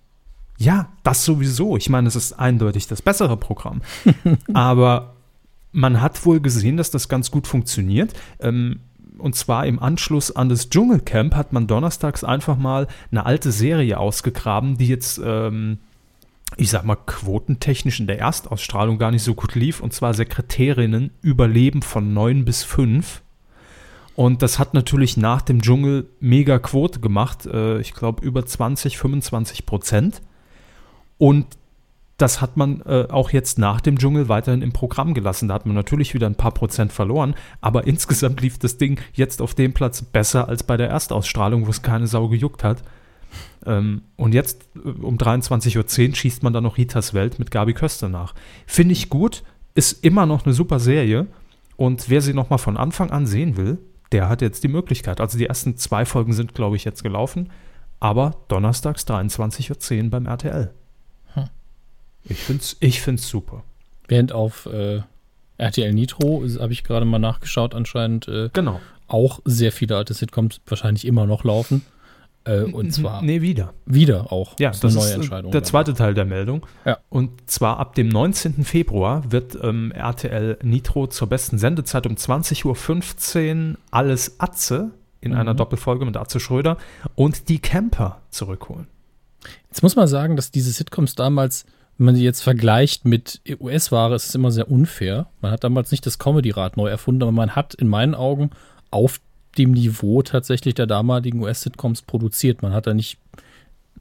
Ja, 0.59 0.89
das 1.03 1.25
sowieso. 1.25 1.77
Ich 1.77 1.89
meine, 1.89 2.09
es 2.09 2.17
ist 2.17 2.35
eindeutig 2.35 2.87
das 2.87 3.03
bessere 3.03 3.37
Programm. 3.37 3.81
Aber 4.53 5.15
man 5.73 6.01
hat 6.01 6.25
wohl 6.27 6.41
gesehen, 6.41 6.77
dass 6.77 6.91
das 6.91 7.09
ganz 7.09 7.31
gut 7.31 7.47
funktioniert. 7.47 8.13
Ähm, 8.41 8.81
und 9.19 9.35
zwar 9.37 9.67
im 9.67 9.79
Anschluss 9.79 10.35
an 10.35 10.49
das 10.49 10.71
Dschungelcamp 10.71 11.35
hat 11.35 11.53
man 11.53 11.67
donnerstags 11.67 12.25
einfach 12.25 12.57
mal 12.57 12.89
eine 13.11 13.27
alte 13.27 13.53
Serie 13.53 13.99
ausgegraben, 13.99 14.79
die 14.79 14.89
jetzt, 14.89 15.21
ähm, 15.25 15.79
ich 16.57 16.71
sag 16.71 16.85
mal, 16.85 16.97
quotentechnisch 16.97 18.01
in 18.01 18.07
der 18.07 18.19
Erstausstrahlung 18.19 18.99
gar 18.99 19.11
nicht 19.11 19.23
so 19.23 19.35
gut 19.35 19.55
lief. 19.55 19.81
Und 19.81 19.93
zwar 19.93 20.15
Sekretärinnen 20.15 21.11
Überleben 21.23 21.83
von 21.83 22.13
9 22.13 22.45
bis 22.45 22.65
5. 22.65 23.23
Und 24.17 24.43
das 24.43 24.59
hat 24.59 24.75
natürlich 24.75 25.17
nach 25.17 25.43
dem 25.43 25.63
Dschungel 25.63 26.09
mega 26.21 26.59
Quote 26.59 27.01
gemacht. 27.01 27.47
Äh, 27.47 27.81
ich 27.81 27.95
glaube 27.95 28.25
über 28.25 28.45
20, 28.45 28.99
25 28.99 29.67
Prozent. 29.67 30.21
Und 31.19 31.47
das 32.21 32.41
hat 32.41 32.57
man 32.57 32.83
äh, 32.83 33.07
auch 33.11 33.31
jetzt 33.31 33.59
nach 33.59 33.81
dem 33.81 33.99
Dschungel 33.99 34.29
weiterhin 34.29 34.63
im 34.63 34.73
Programm 34.73 35.15
gelassen. 35.15 35.49
Da 35.49 35.55
hat 35.55 35.67
man 35.67 35.75
natürlich 35.75 36.13
wieder 36.13 36.27
ein 36.27 36.35
paar 36.35 36.53
Prozent 36.53 36.93
verloren, 36.93 37.35
aber 37.61 37.87
insgesamt 37.87 38.41
lief 38.41 38.59
das 38.59 38.77
Ding 38.77 39.01
jetzt 39.15 39.41
auf 39.41 39.55
dem 39.55 39.73
Platz 39.73 40.03
besser 40.03 40.49
als 40.49 40.63
bei 40.63 40.77
der 40.77 40.91
Erstausstrahlung, 40.91 41.67
wo 41.67 41.71
es 41.71 41.83
keine 41.83 42.07
Sau 42.07 42.29
gejuckt 42.29 42.63
hat. 42.63 42.83
Ähm, 43.65 44.03
und 44.17 44.35
jetzt 44.35 44.69
äh, 44.77 44.89
um 44.89 45.17
23.10 45.17 46.09
Uhr 46.09 46.15
schießt 46.15 46.43
man 46.43 46.53
dann 46.53 46.65
noch 46.65 46.77
Ritas 46.77 47.15
Welt 47.15 47.39
mit 47.39 47.51
Gabi 47.51 47.73
Köster 47.73 48.09
nach. 48.09 48.35
Finde 48.67 48.93
ich 48.93 49.09
gut, 49.09 49.43
ist 49.75 50.05
immer 50.05 50.27
noch 50.27 50.45
eine 50.45 50.55
super 50.55 50.79
Serie. 50.79 51.27
Und 51.77 52.11
wer 52.11 52.21
sie 52.21 52.35
nochmal 52.35 52.59
von 52.59 52.77
Anfang 52.77 53.11
an 53.11 53.27
sehen 53.27 53.57
will, 53.57 53.79
der 54.13 54.29
hat 54.29 54.43
jetzt 54.43 54.65
die 54.65 54.69
Möglichkeit. 54.69 55.21
Also 55.21 55.39
die 55.39 55.47
ersten 55.47 55.77
zwei 55.77 56.05
Folgen 56.05 56.33
sind, 56.33 56.55
glaube 56.55 56.77
ich, 56.77 56.85
jetzt 56.85 57.03
gelaufen, 57.03 57.51
aber 58.01 58.37
donnerstags 58.49 59.05
23.10 59.07 60.05
Uhr 60.05 60.11
beim 60.11 60.27
RTL. 60.27 60.73
Hm. 61.35 61.45
Ich 62.25 62.39
finde 62.39 62.63
es 62.63 62.77
ich 62.81 63.01
find's 63.01 63.29
super. 63.29 63.63
Während 64.09 64.33
auf 64.33 64.67
äh, 64.67 65.03
RTL 65.59 65.93
Nitro, 65.93 66.43
habe 66.59 66.73
ich 66.73 66.83
gerade 66.85 67.05
mal 67.05 67.19
nachgeschaut, 67.19 67.75
anscheinend 67.75 68.27
äh, 68.29 68.49
Genau. 68.53 68.81
auch 69.07 69.41
sehr 69.45 69.73
viele 69.73 69.97
alte 69.97 70.15
Sitcoms 70.15 70.61
wahrscheinlich 70.67 71.07
immer 71.07 71.27
noch 71.27 71.45
laufen. 71.45 71.85
Äh, 72.45 72.63
und 72.63 72.91
zwar 72.93 73.23
Nee, 73.23 73.43
wieder. 73.43 73.75
wieder 73.85 74.33
auch. 74.33 74.59
Ja, 74.59 74.71
ist 74.71 74.83
das 74.83 74.93
eine 74.93 75.01
neue 75.03 75.11
ist 75.11 75.17
Entscheidung. 75.17 75.51
der 75.53 75.61
dann. 75.61 75.69
zweite 75.69 75.95
Teil 75.95 76.15
der 76.15 76.25
Meldung. 76.25 76.67
Ja. 76.87 76.99
Und 77.11 77.51
zwar 77.51 77.79
ab 77.79 77.95
dem 77.95 78.09
19. 78.09 78.65
Februar 78.65 79.31
wird 79.31 79.59
ähm, 79.63 79.93
RTL 79.93 80.59
Nitro 80.63 81.07
zur 81.07 81.29
besten 81.29 81.59
Sendezeit 81.59 82.07
um 82.07 82.15
20.15 82.15 83.71
Uhr 83.73 83.77
alles 83.91 84.41
Atze 84.41 84.91
in 85.21 85.33
Mhm. 85.33 85.39
einer 85.39 85.55
Doppelfolge 85.55 86.05
mit 86.07 86.17
Atze 86.17 86.41
Schröder 86.41 86.79
und 87.15 87.49
die 87.51 87.59
Camper 87.59 88.23
zurückholen. 88.31 88.87
Jetzt 89.69 89.83
muss 89.83 89.97
man 89.97 90.07
sagen, 90.09 90.37
dass 90.37 90.51
diese 90.51 90.71
Sitcoms 90.71 91.15
damals, 91.15 91.67
wenn 91.99 92.07
man 92.07 92.15
sie 92.15 92.25
jetzt 92.25 92.41
vergleicht 92.43 93.05
mit 93.05 93.43
US-Ware, 93.61 94.15
ist 94.15 94.29
es 94.31 94.35
immer 94.35 94.51
sehr 94.51 94.71
unfair. 94.71 95.27
Man 95.43 95.53
hat 95.53 95.63
damals 95.65 95.91
nicht 95.91 96.07
das 96.07 96.19
Comedy-Rad 96.19 96.79
neu 96.79 96.89
erfunden, 96.89 97.23
aber 97.23 97.33
man 97.33 97.55
hat 97.55 97.75
in 97.75 97.89
meinen 97.89 98.15
Augen 98.15 98.51
auf 98.91 99.21
dem 99.59 99.73
Niveau 99.73 100.23
tatsächlich 100.23 100.75
der 100.75 100.87
damaligen 100.87 101.43
US-Sitcoms 101.43 102.03
produziert. 102.03 102.63
Man 102.63 102.73
hat 102.73 102.87
da 102.87 102.95
nicht 102.95 103.19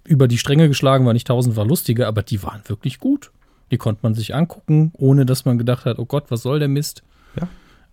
über 0.04 0.28
die 0.28 0.38
Stränge 0.38 0.68
geschlagen, 0.68 1.06
war 1.06 1.14
nicht 1.14 1.28
tausendfach 1.28 1.66
lustiger, 1.66 2.08
aber 2.08 2.24
die 2.24 2.42
waren 2.44 2.62
wirklich 2.68 3.00
gut. 3.00 3.32
Die 3.72 3.78
konnte 3.78 4.00
man 4.04 4.16
sich 4.16 4.34
angucken, 4.34 4.92
ohne 4.98 5.26
dass 5.26 5.46
man 5.46 5.58
gedacht 5.58 5.86
hat, 5.86 6.00
oh 6.00 6.06
Gott, 6.06 6.26
was 6.30 6.42
soll 6.42 6.60
der 6.60 6.68
Mist? 6.68 7.04
Ja. 7.40 7.48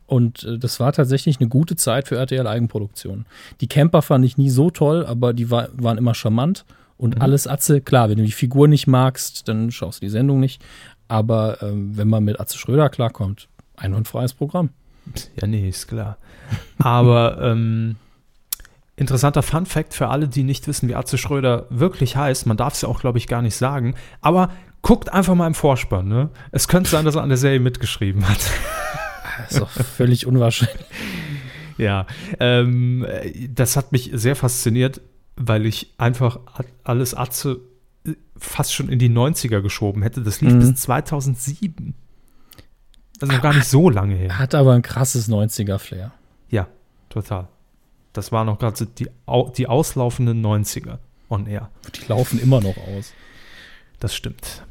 Und 0.06 0.44
äh, 0.44 0.58
das 0.58 0.80
war 0.80 0.92
tatsächlich 0.92 1.40
eine 1.40 1.48
gute 1.48 1.76
Zeit 1.76 2.08
für 2.08 2.16
RTL 2.16 2.46
Eigenproduktion. 2.46 3.26
Die 3.60 3.66
Camper 3.66 4.02
fand 4.02 4.24
ich 4.24 4.38
nie 4.38 4.50
so 4.50 4.70
toll, 4.70 5.04
aber 5.04 5.32
die 5.32 5.50
war, 5.50 5.68
waren 5.72 5.98
immer 5.98 6.14
charmant. 6.14 6.64
Und 6.98 7.20
alles 7.20 7.46
Atze, 7.46 7.82
klar, 7.82 8.08
wenn 8.08 8.16
du 8.16 8.24
die 8.24 8.32
Figur 8.32 8.68
nicht 8.68 8.86
magst, 8.86 9.48
dann 9.48 9.70
schaust 9.70 10.00
du 10.00 10.06
die 10.06 10.10
Sendung 10.10 10.40
nicht. 10.40 10.64
Aber 11.08 11.62
ähm, 11.62 11.96
wenn 11.96 12.08
man 12.08 12.24
mit 12.24 12.40
Atze 12.40 12.56
Schröder 12.56 12.88
klarkommt, 12.88 13.48
einwandfreies 13.76 14.32
Programm. 14.32 14.70
Ja, 15.38 15.46
nee, 15.46 15.68
ist 15.68 15.88
klar. 15.88 16.16
Aber 16.78 17.38
ähm, 17.42 17.96
interessanter 18.96 19.42
Fun 19.42 19.66
Fact 19.66 19.94
für 19.94 20.08
alle, 20.08 20.28
die 20.28 20.42
nicht 20.42 20.66
wissen, 20.68 20.88
wie 20.88 20.94
Atze 20.94 21.18
Schröder 21.18 21.66
wirklich 21.70 22.16
heißt. 22.16 22.46
Man 22.46 22.56
darf 22.56 22.74
es 22.74 22.82
ja 22.82 22.88
auch, 22.88 23.00
glaube 23.00 23.18
ich, 23.18 23.26
gar 23.28 23.42
nicht 23.42 23.56
sagen. 23.56 23.94
Aber 24.20 24.50
guckt 24.82 25.12
einfach 25.12 25.34
mal 25.34 25.46
im 25.46 25.54
Vorspann. 25.54 26.08
Ne? 26.08 26.30
Es 26.52 26.68
könnte 26.68 26.90
sein, 26.90 27.04
dass 27.04 27.14
er 27.16 27.22
an 27.22 27.28
der 27.28 27.38
Serie 27.38 27.60
mitgeschrieben 27.60 28.28
hat. 28.28 28.38
Das 29.38 29.52
ist 29.52 29.60
doch 29.60 29.70
völlig 29.70 30.26
unwahrscheinlich. 30.26 30.86
Ja, 31.76 32.06
ähm, 32.40 33.04
äh, 33.04 33.48
das 33.48 33.76
hat 33.76 33.92
mich 33.92 34.10
sehr 34.14 34.34
fasziniert, 34.34 35.02
weil 35.36 35.66
ich 35.66 35.92
einfach 35.98 36.38
alles 36.84 37.14
Atze 37.14 37.60
äh, 38.06 38.12
fast 38.38 38.72
schon 38.72 38.88
in 38.88 38.98
die 38.98 39.10
90er 39.10 39.60
geschoben 39.60 40.02
hätte. 40.02 40.22
Das 40.22 40.40
lief 40.40 40.54
Mhm. 40.54 40.60
bis 40.60 40.74
2007. 40.76 41.94
Also 43.20 43.32
noch 43.34 43.42
gar 43.42 43.52
nicht 43.52 43.66
so 43.68 43.90
lange 43.90 44.14
her. 44.14 44.38
Hat 44.38 44.54
aber 44.54 44.72
ein 44.72 44.80
krasses 44.82 45.28
90er-Flair. 45.28 46.12
Total. 47.16 47.48
Das 48.12 48.30
waren 48.30 48.44
noch 48.44 48.58
gerade 48.58 48.86
die, 48.86 49.08
die 49.56 49.66
auslaufenden 49.66 50.44
90er 50.44 50.98
on 51.30 51.46
air. 51.46 51.70
Die 51.94 52.06
laufen 52.08 52.38
immer 52.38 52.60
noch 52.60 52.76
aus. 52.76 53.14
Das 54.00 54.14
stimmt. 54.14 54.64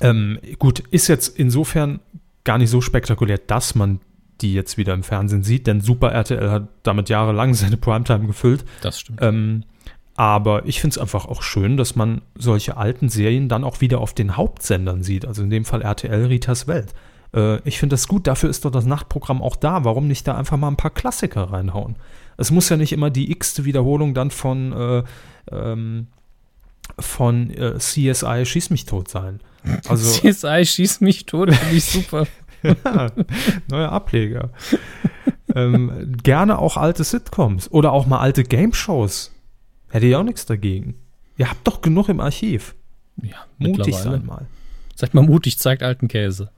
Ähm, 0.00 0.38
gut, 0.58 0.78
ist 0.78 1.08
jetzt 1.08 1.38
insofern 1.38 2.00
gar 2.44 2.56
nicht 2.56 2.70
so 2.70 2.80
spektakulär, 2.80 3.36
dass 3.36 3.74
man 3.74 4.00
die 4.40 4.54
jetzt 4.54 4.78
wieder 4.78 4.94
im 4.94 5.02
Fernsehen 5.02 5.42
sieht, 5.42 5.66
denn 5.66 5.82
Super 5.82 6.12
RTL 6.12 6.50
hat 6.50 6.68
damit 6.82 7.10
jahrelang 7.10 7.52
seine 7.54 7.76
Primetime 7.76 8.26
gefüllt. 8.26 8.64
Das 8.80 9.00
stimmt. 9.00 9.20
Ähm, 9.20 9.64
aber 10.16 10.64
ich 10.64 10.80
finde 10.80 10.94
es 10.94 10.98
einfach 10.98 11.26
auch 11.26 11.42
schön, 11.42 11.76
dass 11.76 11.94
man 11.94 12.22
solche 12.36 12.78
alten 12.78 13.10
Serien 13.10 13.50
dann 13.50 13.64
auch 13.64 13.82
wieder 13.82 14.00
auf 14.00 14.14
den 14.14 14.38
Hauptsendern 14.38 15.02
sieht. 15.02 15.26
Also 15.26 15.42
in 15.42 15.50
dem 15.50 15.66
Fall 15.66 15.82
RTL 15.82 16.24
Ritas 16.24 16.66
Welt. 16.66 16.94
Äh, 17.34 17.56
ich 17.68 17.78
finde 17.78 17.94
das 17.94 18.08
gut, 18.08 18.26
dafür 18.26 18.50
ist 18.50 18.64
doch 18.64 18.70
das 18.70 18.86
Nachtprogramm 18.86 19.42
auch 19.42 19.56
da. 19.56 19.84
Warum 19.84 20.06
nicht 20.08 20.26
da 20.26 20.36
einfach 20.36 20.56
mal 20.56 20.68
ein 20.68 20.76
paar 20.76 20.92
Klassiker 20.92 21.44
reinhauen? 21.44 21.96
Es 22.36 22.50
muss 22.50 22.68
ja 22.68 22.76
nicht 22.76 22.92
immer 22.92 23.10
die 23.10 23.30
x-te 23.30 23.64
Wiederholung 23.64 24.14
dann 24.14 24.30
von, 24.30 24.72
äh, 24.72 25.02
ähm, 25.50 26.06
von 26.98 27.50
äh, 27.50 27.78
CSI 27.78 28.44
Schieß 28.44 28.70
mich 28.70 28.86
tot 28.86 29.08
sein. 29.08 29.40
Also 29.88 30.20
CSI 30.20 30.66
schießt 30.66 31.00
mich 31.00 31.24
tot, 31.24 31.54
finde 31.54 31.76
ich 31.76 31.86
super. 31.86 32.26
ja, 32.62 33.10
neuer 33.68 33.92
Ableger. 33.92 34.50
ähm, 35.54 36.16
gerne 36.22 36.58
auch 36.58 36.76
alte 36.76 37.02
Sitcoms 37.02 37.70
oder 37.70 37.92
auch 37.92 38.06
mal 38.06 38.20
alte 38.20 38.44
Game-Shows. 38.44 39.32
Hätte 39.88 40.06
ich 40.06 40.16
auch 40.16 40.22
nichts 40.22 40.44
dagegen. 40.44 40.96
Ihr 41.38 41.48
habt 41.48 41.66
doch 41.66 41.80
genug 41.80 42.10
im 42.10 42.20
Archiv. 42.20 42.74
Ja, 43.22 43.46
Mutig 43.56 43.94
sein 43.96 44.26
mal. 44.26 44.46
Sagt 44.96 45.14
mal 45.14 45.22
mutig, 45.22 45.58
zeigt 45.58 45.82
alten 45.82 46.08
Käse. 46.08 46.50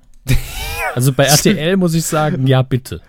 Also 0.94 1.12
bei 1.12 1.24
RTL 1.24 1.76
muss 1.76 1.94
ich 1.94 2.04
sagen, 2.04 2.46
ja, 2.46 2.62
bitte. 2.62 3.00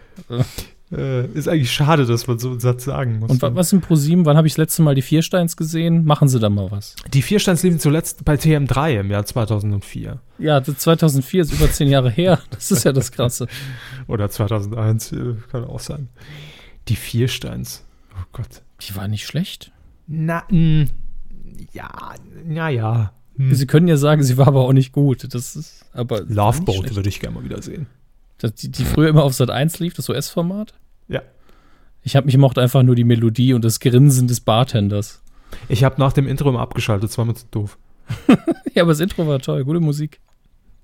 Äh, 0.90 1.26
ist 1.34 1.50
eigentlich 1.50 1.72
schade, 1.72 2.06
dass 2.06 2.28
man 2.28 2.40
so 2.40 2.50
einen 2.52 2.62
Satz 2.62 2.86
sagen 2.86 3.20
muss. 3.20 3.30
Und 3.30 3.42
wa- 3.42 3.54
was 3.54 3.74
im 3.74 3.82
ProSieben, 3.82 4.26
wann 4.26 4.38
habe 4.38 4.48
ich 4.48 4.54
das 4.54 4.58
letzte 4.60 4.82
Mal 4.84 4.96
die 4.96 5.02
Viersteins 5.02 5.58
gesehen? 5.58 6.06
Machen 6.06 6.30
Sie 6.30 6.40
da 6.40 6.50
mal 6.50 6.72
was. 6.72 6.96
Die 7.14 7.22
Viersteins 7.22 7.62
liefen 7.64 7.80
zuletzt 7.80 8.24
bei 8.24 8.36
TM3 8.36 9.02
im 9.02 9.12
Jahr 9.12 9.26
2004. 9.26 10.20
Ja, 10.40 10.62
das 10.62 10.78
2004 10.78 11.42
ist 11.42 11.52
über 11.54 11.70
zehn 11.70 11.90
Jahre 11.90 12.10
her. 12.10 12.40
Das 12.52 12.72
ist 12.72 12.86
ja 12.86 12.94
das 12.94 13.12
Krasse. 13.12 13.48
Oder 14.08 14.30
2001, 14.30 15.12
äh, 15.12 15.34
kann 15.52 15.66
auch 15.66 15.82
sein. 15.82 16.08
Die 16.88 16.96
Viersteins. 16.96 17.84
Oh 18.14 18.24
Gott. 18.32 18.62
Die 18.82 18.96
war 18.96 19.10
nicht 19.10 19.26
schlecht. 19.26 19.74
Na, 20.08 20.44
mh, 20.50 20.86
ja, 21.74 21.90
naja. 22.46 23.12
Sie 23.38 23.68
können 23.68 23.88
ja 23.88 23.98
sagen, 23.98 24.24
sie 24.24 24.38
war 24.38 24.48
aber 24.48 24.62
auch 24.62 24.74
nicht 24.74 24.92
gut. 24.92 25.34
Das 25.34 25.56
ist 25.56 25.86
aber 25.94 26.22
Loveboat 26.22 26.96
würde 26.96 27.10
ich 27.10 27.20
gerne 27.20 27.36
mal 27.36 27.44
wieder 27.44 27.62
sehen. 27.62 27.86
Das, 28.40 28.54
die, 28.56 28.70
die 28.70 28.84
früher 28.84 29.10
immer 29.10 29.24
auf 29.24 29.34
Sat 29.34 29.50
1 29.50 29.80
lief, 29.80 29.94
das 29.94 30.10
US-Format. 30.10 30.74
Ja. 31.08 31.22
Ich 32.04 32.16
habe 32.16 32.26
mich 32.26 32.38
mochte 32.38 32.62
einfach 32.62 32.84
nur 32.84 32.96
die 32.96 33.04
Melodie 33.04 33.54
und 33.54 33.64
das 33.64 33.80
Grinsen 33.80 34.28
des 34.28 34.40
Bartenders. 34.40 35.22
Ich 35.70 35.84
habe 35.84 36.00
nach 36.00 36.14
dem 36.14 36.28
Intro 36.28 36.50
immer 36.50 36.62
abgeschaltet, 36.62 37.10
das 37.10 37.18
war 37.18 37.26
mir 37.26 37.36
zu 37.36 37.46
doof. 37.52 37.78
Ja, 38.74 38.84
aber 38.84 38.92
das 38.92 39.00
Intro 39.00 39.28
war 39.28 39.40
toll, 39.40 39.66
gute 39.66 39.80
Musik. 39.80 40.20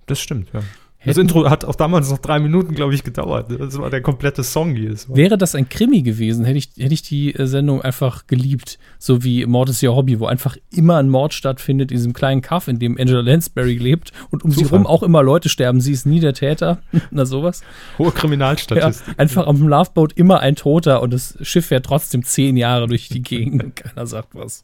Das 0.08 0.20
stimmt, 0.20 0.50
ja. 0.52 0.64
Das 1.06 1.18
Intro 1.18 1.50
hat 1.50 1.66
auch 1.66 1.76
damals 1.76 2.10
noch 2.10 2.20
drei 2.20 2.40
Minuten, 2.40 2.76
glaube 2.76 2.94
ich, 2.96 3.04
gedauert. 3.04 3.48
Das 3.60 3.78
war 3.78 3.90
der 3.90 4.02
komplette 4.02 4.44
Song 4.44 4.76
jedes 4.76 5.08
Mal. 5.08 5.18
Wäre 5.18 5.38
das 5.38 5.54
ein 5.54 5.68
Krimi 5.68 6.02
gewesen, 6.02 6.46
hätte 6.46 6.58
ich, 6.58 6.70
hätte 6.78 6.94
ich 6.94 7.02
die 7.02 7.36
äh, 7.36 7.46
Sendung 7.46 7.82
einfach 7.82 8.26
geliebt. 8.28 8.80
So 9.00 9.24
wie 9.24 9.46
Mord 9.46 9.70
ist 9.70 9.84
ihr 9.84 9.94
Hobby, 9.94 10.20
wo 10.20 10.28
einfach 10.28 10.56
immer 10.72 10.98
ein 10.98 11.10
Mord 11.10 11.34
stattfindet 11.34 11.92
in 11.92 11.98
diesem 11.98 12.14
kleinen 12.14 12.42
Kaff, 12.42 12.68
in 12.68 12.80
dem 12.80 12.98
Angela 12.98 13.22
Lansbury 13.22 13.78
lebt 13.78 14.12
und 14.32 14.44
um 14.44 14.52
sie 14.52 14.64
Zufall. 14.64 14.78
rum 14.80 14.88
auch 14.88 15.04
immer 15.04 15.24
Leute 15.24 15.50
sterben. 15.50 15.82
Sie 15.82 15.92
ist 15.92 16.06
nie 16.06 16.22
der 16.22 16.34
Täter. 16.34 16.80
Na 17.12 17.26
sowas. 17.26 17.64
Hohe 17.98 18.08
Ja, 18.08 18.12
Kriminalstatistik. 18.14 19.16
einfach 19.20 19.46
am 19.48 19.68
Loveboat 19.68 20.14
immer 20.14 20.40
ein 20.40 20.56
Toter 20.56 21.02
und 21.02 21.12
das 21.14 21.38
Schiff 21.42 21.66
fährt 21.68 21.86
trotzdem 21.86 22.24
zehn 22.24 22.56
Jahre 22.56 22.88
durch 22.88 23.10
die 23.10 23.22
Gegend 23.22 23.64
und 23.64 23.76
keiner 23.76 24.08
sagt 24.08 24.30
was. 24.36 24.64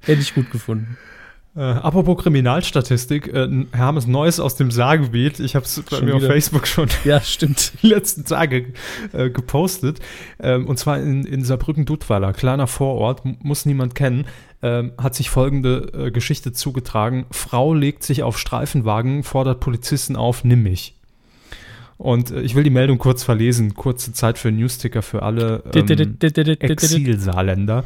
Hätte 0.00 0.20
ich 0.20 0.34
gut 0.34 0.50
gefunden. 0.52 0.96
Äh, 1.56 1.60
apropos 1.60 2.20
Kriminalstatistik, 2.20 3.32
äh, 3.32 3.48
Hermes 3.72 4.08
Neues 4.08 4.40
aus 4.40 4.56
dem 4.56 4.72
Saargebiet. 4.72 5.38
Ich 5.38 5.54
habe 5.54 5.64
es 5.64 5.80
bei 5.88 5.98
Schon 5.98 6.06
mir 6.06 6.16
auf 6.16 6.22
wieder. 6.22 6.32
Facebook 6.32 6.66
schon 6.66 6.88
Ja, 7.04 7.20
stimmt. 7.20 7.74
die 7.82 7.86
letzten 7.88 8.24
Tage 8.24 8.72
äh, 9.12 9.30
gepostet. 9.30 10.00
Ähm, 10.40 10.66
und 10.66 10.78
zwar 10.78 10.98
in, 10.98 11.24
in 11.24 11.44
Saarbrücken-Dudweiler, 11.44 12.32
kleiner 12.32 12.66
Vorort, 12.66 13.22
muss 13.44 13.66
niemand 13.66 13.94
kennen. 13.94 14.26
Ähm, 14.62 14.92
hat 14.98 15.14
sich 15.14 15.30
folgende 15.30 15.92
äh, 15.94 16.10
Geschichte 16.10 16.52
zugetragen. 16.52 17.26
Frau 17.30 17.72
legt 17.72 18.02
sich 18.02 18.24
auf 18.24 18.36
Streifenwagen, 18.38 19.22
fordert 19.22 19.60
Polizisten 19.60 20.16
auf, 20.16 20.42
nimm 20.42 20.64
mich. 20.64 20.94
Und 21.98 22.32
äh, 22.32 22.40
ich 22.40 22.56
will 22.56 22.64
die 22.64 22.70
Meldung 22.70 22.98
kurz 22.98 23.22
verlesen. 23.22 23.74
Kurze 23.74 24.12
Zeit 24.12 24.38
für 24.38 24.50
Newsticker 24.50 25.02
für 25.02 25.22
alle 25.22 25.62
ähm, 25.72 26.16
Exil-Saarländer. 26.20 27.84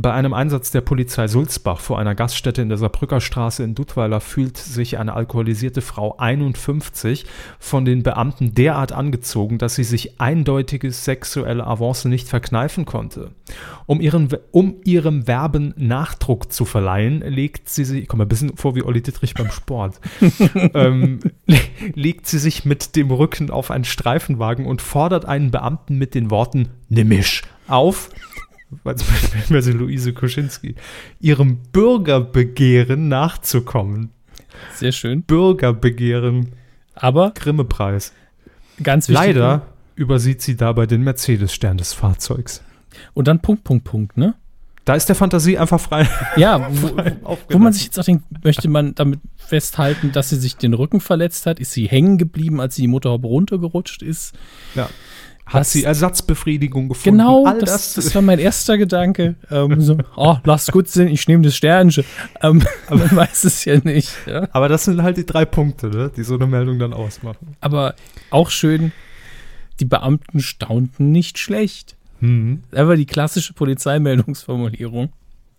Bei 0.00 0.12
einem 0.12 0.32
Einsatz 0.32 0.70
der 0.70 0.80
Polizei 0.80 1.26
Sulzbach 1.26 1.80
vor 1.80 1.98
einer 1.98 2.14
Gaststätte 2.14 2.62
in 2.62 2.68
der 2.68 2.78
Saarbrücker 2.78 3.20
Straße 3.20 3.64
in 3.64 3.74
Duttweiler 3.74 4.20
fühlt 4.20 4.56
sich 4.56 4.96
eine 4.96 5.12
alkoholisierte 5.14 5.80
Frau 5.80 6.16
51 6.18 7.26
von 7.58 7.84
den 7.84 8.04
Beamten 8.04 8.54
derart 8.54 8.92
angezogen, 8.92 9.58
dass 9.58 9.74
sie 9.74 9.82
sich 9.82 10.20
eindeutige 10.20 10.92
sexuelle 10.92 11.66
Avance 11.66 12.08
nicht 12.08 12.28
verkneifen 12.28 12.84
konnte. 12.84 13.32
Um, 13.86 14.00
ihren, 14.00 14.28
um 14.52 14.76
ihrem 14.84 15.24
Verben 15.24 15.74
Nachdruck 15.76 16.52
zu 16.52 16.64
verleihen, 16.64 17.20
legt 17.22 17.68
sie 17.68 17.84
sich, 17.84 18.02
ich 18.02 18.08
komme 18.08 18.24
ein 18.24 18.28
bisschen 18.28 18.56
vor 18.56 18.76
wie 18.76 18.84
Olli 18.84 19.02
Dittrich 19.02 19.34
beim 19.34 19.50
Sport, 19.50 20.00
ähm, 20.74 21.18
legt 21.96 22.28
sie 22.28 22.38
sich 22.38 22.64
mit 22.64 22.94
dem 22.94 23.10
Rücken 23.10 23.50
auf 23.50 23.72
einen 23.72 23.82
Streifenwagen 23.82 24.64
und 24.64 24.80
fordert 24.80 25.24
einen 25.24 25.50
Beamten 25.50 25.98
mit 25.98 26.14
den 26.14 26.30
Worten 26.30 26.68
Nimisch 26.88 27.42
auf, 27.66 28.10
weil 28.84 29.62
sie 29.62 29.72
Luise 29.72 30.12
Kuschinski, 30.12 30.74
ihrem 31.20 31.58
Bürgerbegehren 31.72 33.08
nachzukommen. 33.08 34.10
Sehr 34.74 34.92
schön. 34.92 35.22
Bürgerbegehren. 35.22 36.52
Aber 36.94 37.32
Grimme-Preis. 37.34 38.12
ganz 38.82 39.08
wichtig. 39.08 39.26
Leider 39.26 39.66
übersieht 39.94 40.42
sie 40.42 40.56
dabei 40.56 40.86
den 40.86 41.02
Mercedes-Stern 41.02 41.78
des 41.78 41.92
Fahrzeugs. 41.92 42.62
Und 43.14 43.28
dann 43.28 43.40
Punkt, 43.40 43.64
Punkt, 43.64 43.84
Punkt, 43.84 44.16
ne? 44.16 44.34
Da 44.84 44.94
ist 44.94 45.06
der 45.06 45.16
Fantasie 45.16 45.58
einfach 45.58 45.78
frei. 45.78 46.08
Ja, 46.36 46.66
wo, 46.70 47.36
wo 47.50 47.58
man 47.58 47.74
sich 47.74 47.84
jetzt 47.84 47.98
auch 47.98 48.04
denkt, 48.04 48.24
möchte 48.42 48.68
man 48.68 48.94
damit 48.94 49.20
festhalten, 49.36 50.12
dass 50.12 50.30
sie 50.30 50.36
sich 50.36 50.56
den 50.56 50.72
Rücken 50.72 51.00
verletzt 51.00 51.44
hat? 51.44 51.60
Ist 51.60 51.72
sie 51.72 51.86
hängen 51.86 52.16
geblieben, 52.16 52.58
als 52.58 52.76
sie 52.76 52.82
die 52.82 52.88
Motorhaube 52.88 53.26
runtergerutscht 53.26 54.02
ist? 54.02 54.34
Ja. 54.74 54.88
Hat 55.48 55.60
Das- 55.62 55.72
sie 55.72 55.84
Ersatzbefriedigung 55.84 56.88
gefunden? 56.88 57.18
Genau, 57.18 57.44
All 57.46 57.58
das, 57.58 57.94
das 57.94 58.14
war 58.14 58.22
mein 58.22 58.38
erster 58.38 58.76
Gedanke. 58.78 59.34
Ähm, 59.50 59.80
so, 59.80 59.96
oh, 60.16 60.36
lass 60.44 60.66
gut 60.70 60.88
sein, 60.88 61.08
ich 61.08 61.26
nehme 61.26 61.42
das 61.42 61.56
Sternchen. 61.56 62.04
Ähm, 62.42 62.62
man 62.90 63.16
weiß 63.16 63.44
es 63.44 63.64
ja 63.64 63.78
nicht. 63.82 64.10
Ja? 64.26 64.46
Aber 64.52 64.68
das 64.68 64.84
sind 64.84 65.02
halt 65.02 65.16
die 65.16 65.24
drei 65.24 65.44
Punkte, 65.46 65.88
ne, 65.88 66.10
die 66.14 66.22
so 66.22 66.34
eine 66.34 66.46
Meldung 66.46 66.78
dann 66.78 66.92
ausmachen. 66.92 67.56
Aber 67.60 67.94
auch 68.30 68.50
schön, 68.50 68.92
die 69.80 69.86
Beamten 69.86 70.40
staunten 70.40 71.12
nicht 71.12 71.38
schlecht. 71.38 71.96
Mhm. 72.20 72.62
Das 72.70 72.86
war 72.86 72.96
die 72.96 73.06
klassische 73.06 73.54
Polizeimeldungsformulierung. 73.54 75.10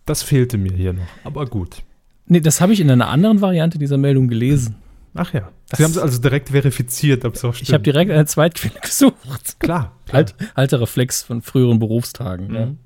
Das 0.06 0.22
fehlte 0.22 0.56
mir 0.58 0.72
hier 0.72 0.92
noch. 0.92 1.06
Aber 1.24 1.46
gut. 1.46 1.82
Nee, 2.26 2.40
das 2.40 2.60
habe 2.60 2.72
ich 2.72 2.80
in 2.80 2.90
einer 2.90 3.08
anderen 3.08 3.40
Variante 3.40 3.78
dieser 3.78 3.96
Meldung 3.98 4.28
gelesen. 4.28 4.76
Ach 5.14 5.32
ja. 5.32 5.50
Das- 5.68 5.78
Sie 5.78 5.84
haben 5.84 5.90
es 5.92 5.98
also 5.98 6.20
direkt 6.20 6.50
verifiziert, 6.50 7.24
ob 7.24 7.34
es 7.34 7.44
auch 7.44 7.54
stimmt. 7.54 7.68
Ich 7.68 7.72
habe 7.74 7.82
direkt 7.82 8.10
eine 8.10 8.26
Zweitquelle 8.26 8.74
gesucht. 8.82 9.58
Klar. 9.58 9.92
klar. 10.06 10.16
Alt, 10.18 10.34
alter 10.54 10.80
Reflex 10.80 11.22
von 11.22 11.42
früheren 11.42 11.78
Berufstagen. 11.78 12.54
Ja. 12.54 12.66
Mhm. 12.66 12.78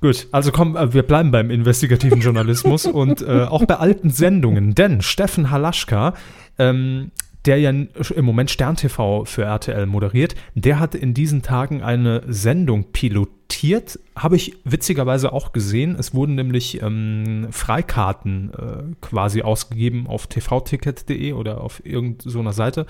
Gut, 0.00 0.28
also 0.32 0.50
komm, 0.50 0.76
äh, 0.76 0.94
wir 0.94 1.02
bleiben 1.02 1.30
beim 1.30 1.50
investigativen 1.50 2.20
Journalismus 2.20 2.86
und 2.86 3.20
äh, 3.20 3.42
auch 3.42 3.66
bei 3.66 3.76
alten 3.76 4.08
Sendungen, 4.10 4.74
denn 4.74 5.02
Steffen 5.02 5.50
Halaschka, 5.50 6.14
ähm, 6.58 7.10
der 7.46 7.58
ja 7.58 7.70
im 7.70 8.24
Moment 8.24 8.50
Stern 8.50 8.76
TV 8.76 9.24
für 9.24 9.44
RTL 9.44 9.86
moderiert, 9.86 10.34
der 10.54 10.78
hat 10.78 10.94
in 10.94 11.14
diesen 11.14 11.42
Tagen 11.42 11.82
eine 11.82 12.22
Sendung 12.28 12.92
pilotiert, 12.92 13.98
habe 14.14 14.36
ich 14.36 14.56
witzigerweise 14.64 15.32
auch 15.32 15.52
gesehen. 15.52 15.96
Es 15.98 16.14
wurden 16.14 16.34
nämlich 16.34 16.82
ähm, 16.82 17.48
Freikarten 17.50 18.52
äh, 18.54 18.94
quasi 19.00 19.42
ausgegeben 19.42 20.06
auf 20.06 20.26
tvticket.de 20.26 21.32
oder 21.32 21.62
auf 21.62 21.84
irgendeiner 21.84 22.30
so 22.30 22.50
Seite 22.52 22.86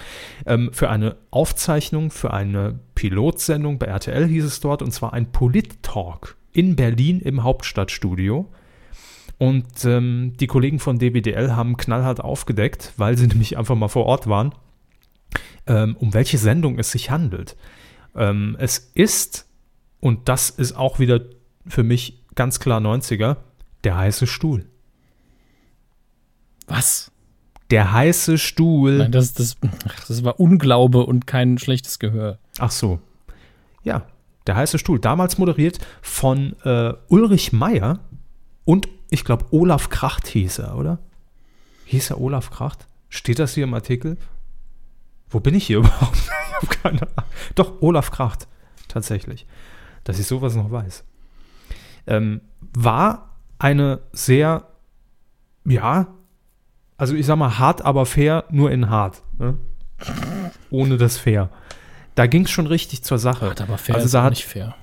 ähm, 0.46 0.70
für 0.72 0.90
eine 0.90 1.16
Aufzeichnung, 1.30 2.10
für 2.10 2.32
eine 2.32 2.80
Pilotsendung 2.94 3.78
bei 3.78 3.86
RTL 3.86 4.26
hieß 4.26 4.44
es 4.44 4.60
dort, 4.60 4.82
und 4.82 4.90
zwar 4.90 5.12
ein 5.12 5.30
Polit-Talk 5.30 6.36
in 6.52 6.74
Berlin 6.76 7.20
im 7.20 7.44
Hauptstadtstudio. 7.44 8.48
Und 9.40 9.86
ähm, 9.86 10.34
die 10.38 10.46
Kollegen 10.46 10.78
von 10.78 10.98
DBDL 10.98 11.56
haben 11.56 11.78
knallhart 11.78 12.20
aufgedeckt, 12.20 12.92
weil 12.98 13.16
sie 13.16 13.26
nämlich 13.26 13.56
einfach 13.56 13.74
mal 13.74 13.88
vor 13.88 14.04
Ort 14.04 14.26
waren, 14.26 14.54
ähm, 15.66 15.96
um 15.98 16.12
welche 16.12 16.36
Sendung 16.36 16.78
es 16.78 16.92
sich 16.92 17.10
handelt. 17.10 17.56
Ähm, 18.14 18.54
es 18.58 18.90
ist, 18.92 19.46
und 19.98 20.28
das 20.28 20.50
ist 20.50 20.76
auch 20.76 20.98
wieder 20.98 21.22
für 21.66 21.82
mich 21.82 22.20
ganz 22.34 22.60
klar 22.60 22.82
90er, 22.82 23.38
der 23.82 23.96
heiße 23.96 24.26
Stuhl. 24.26 24.66
Was? 26.66 27.10
Der 27.70 27.92
heiße 27.92 28.36
Stuhl. 28.36 28.98
Nein, 28.98 29.12
das, 29.12 29.32
das, 29.32 29.56
das 30.06 30.22
war 30.22 30.38
Unglaube 30.38 31.06
und 31.06 31.26
kein 31.26 31.56
schlechtes 31.56 31.98
Gehör. 31.98 32.38
Ach 32.58 32.70
so. 32.70 33.00
Ja, 33.84 34.04
der 34.46 34.56
heiße 34.56 34.78
Stuhl. 34.78 34.98
Damals 34.98 35.38
moderiert 35.38 35.78
von 36.02 36.56
äh, 36.62 36.92
Ulrich 37.08 37.54
Meier 37.54 38.00
und 38.66 38.86
ich 39.10 39.24
glaube 39.24 39.46
Olaf 39.50 39.88
Kracht 39.88 40.26
hieß 40.28 40.60
er, 40.60 40.76
oder? 40.76 40.98
Hieß 41.86 42.10
er 42.10 42.20
Olaf 42.20 42.50
Kracht? 42.50 42.86
Steht 43.08 43.38
das 43.38 43.54
hier 43.54 43.64
im 43.64 43.74
Artikel? 43.74 44.16
Wo 45.28 45.40
bin 45.40 45.54
ich 45.54 45.66
hier 45.66 45.78
überhaupt? 45.80 46.16
ich 46.16 46.54
habe 46.54 46.66
keine 46.82 47.02
Ahnung. 47.02 47.30
Doch, 47.54 47.80
Olaf 47.82 48.10
Kracht. 48.10 48.46
Tatsächlich. 48.88 49.46
Dass 50.04 50.18
ich 50.18 50.26
sowas 50.26 50.54
noch 50.54 50.70
weiß. 50.70 51.04
Ähm, 52.06 52.40
war 52.74 53.36
eine 53.58 54.00
sehr, 54.12 54.66
ja, 55.64 56.08
also 56.96 57.14
ich 57.14 57.26
sag 57.26 57.36
mal 57.36 57.58
hart, 57.58 57.82
aber 57.84 58.06
fair, 58.06 58.44
nur 58.50 58.70
in 58.70 58.88
hart. 58.90 59.22
Ne? 59.38 59.58
Ohne 60.70 60.96
das 60.96 61.16
fair. 61.18 61.50
Da 62.14 62.26
ging 62.26 62.44
es 62.44 62.50
schon 62.50 62.66
richtig 62.66 63.02
zur 63.04 63.18
Sache. 63.18 63.50
Hat 63.50 63.60
aber 63.60 63.78
fair 63.78 63.94
Also 63.96 64.08
da 64.10 64.24
hat- 64.24 64.30
nicht 64.30 64.46
fair. 64.46 64.74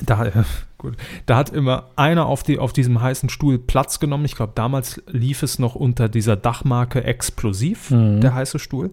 Da, 0.00 0.24
äh, 0.24 0.44
gut. 0.82 0.96
da 1.26 1.36
hat 1.36 1.50
immer 1.50 1.88
einer 1.96 2.26
auf, 2.26 2.42
die, 2.42 2.58
auf 2.58 2.72
diesem 2.72 3.00
heißen 3.00 3.28
Stuhl 3.30 3.58
Platz 3.58 3.98
genommen. 4.00 4.24
Ich 4.26 4.34
glaube, 4.36 4.52
damals 4.54 5.02
lief 5.06 5.42
es 5.42 5.58
noch 5.58 5.74
unter 5.74 6.08
dieser 6.10 6.36
Dachmarke 6.36 7.02
Explosiv, 7.04 7.90
Mhm. 7.90 8.20
der 8.20 8.34
heiße 8.34 8.58
Stuhl. 8.58 8.90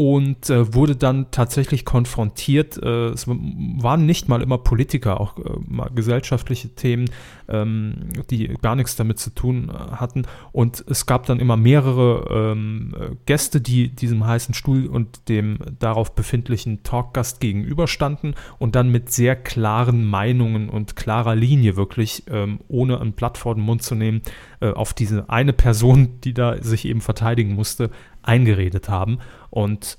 Und 0.00 0.48
äh, 0.48 0.72
wurde 0.72 0.96
dann 0.96 1.30
tatsächlich 1.30 1.84
konfrontiert. 1.84 2.82
Äh, 2.82 3.08
es 3.08 3.28
waren 3.28 4.06
nicht 4.06 4.30
mal 4.30 4.40
immer 4.40 4.56
Politiker, 4.56 5.20
auch 5.20 5.36
äh, 5.36 5.42
mal 5.68 5.90
gesellschaftliche 5.94 6.74
Themen, 6.74 7.10
ähm, 7.50 8.08
die 8.30 8.48
gar 8.62 8.76
nichts 8.76 8.96
damit 8.96 9.18
zu 9.18 9.28
tun 9.28 9.68
äh, 9.68 9.96
hatten. 9.96 10.22
Und 10.52 10.82
es 10.88 11.04
gab 11.04 11.26
dann 11.26 11.38
immer 11.38 11.58
mehrere 11.58 12.52
ähm, 12.52 12.94
äh, 12.98 13.16
Gäste, 13.26 13.60
die 13.60 13.94
diesem 13.94 14.26
heißen 14.26 14.54
Stuhl 14.54 14.86
und 14.86 15.28
dem 15.28 15.58
darauf 15.78 16.14
befindlichen 16.14 16.82
Talkgast 16.82 17.38
gegenüberstanden 17.40 18.36
und 18.58 18.76
dann 18.76 18.90
mit 18.90 19.12
sehr 19.12 19.36
klaren 19.36 20.06
Meinungen 20.06 20.70
und 20.70 20.96
klarer 20.96 21.34
Linie 21.34 21.76
wirklich, 21.76 22.22
ähm, 22.30 22.60
ohne 22.68 23.02
ein 23.02 23.12
Blatt 23.12 23.36
vor 23.36 23.54
den 23.54 23.64
Mund 23.64 23.82
zu 23.82 23.94
nehmen, 23.94 24.22
äh, 24.60 24.70
auf 24.70 24.94
diese 24.94 25.28
eine 25.30 25.52
Person, 25.52 26.20
die 26.22 26.34
da 26.34 26.62
sich 26.62 26.84
eben 26.84 27.00
verteidigen 27.00 27.54
musste, 27.54 27.90
eingeredet 28.22 28.88
haben. 28.88 29.18
Und 29.50 29.98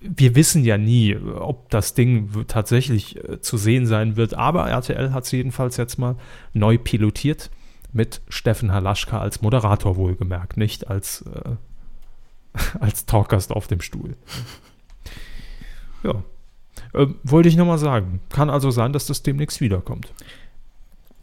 wir 0.00 0.34
wissen 0.34 0.64
ja 0.64 0.78
nie, 0.78 1.16
ob 1.16 1.70
das 1.70 1.94
Ding 1.94 2.30
tatsächlich 2.48 3.16
äh, 3.16 3.40
zu 3.40 3.56
sehen 3.56 3.86
sein 3.86 4.16
wird, 4.16 4.34
aber 4.34 4.68
RTL 4.68 5.12
hat 5.12 5.24
es 5.24 5.32
jedenfalls 5.32 5.76
jetzt 5.76 5.98
mal 5.98 6.16
neu 6.52 6.78
pilotiert 6.78 7.50
mit 7.92 8.20
Steffen 8.28 8.72
Halaschka 8.72 9.18
als 9.18 9.42
Moderator 9.42 9.96
wohlgemerkt, 9.96 10.56
nicht 10.56 10.88
als, 10.88 11.22
äh, 11.22 11.56
als 12.80 13.06
Talkgast 13.06 13.52
auf 13.52 13.66
dem 13.66 13.80
Stuhl. 13.80 14.16
Ja. 16.02 16.22
Ähm, 16.94 17.16
wollte 17.24 17.48
ich 17.48 17.56
nochmal 17.56 17.78
sagen. 17.78 18.20
Kann 18.30 18.50
also 18.50 18.70
sein, 18.70 18.92
dass 18.92 19.06
das 19.06 19.22
demnächst 19.22 19.60
wiederkommt. 19.60 20.12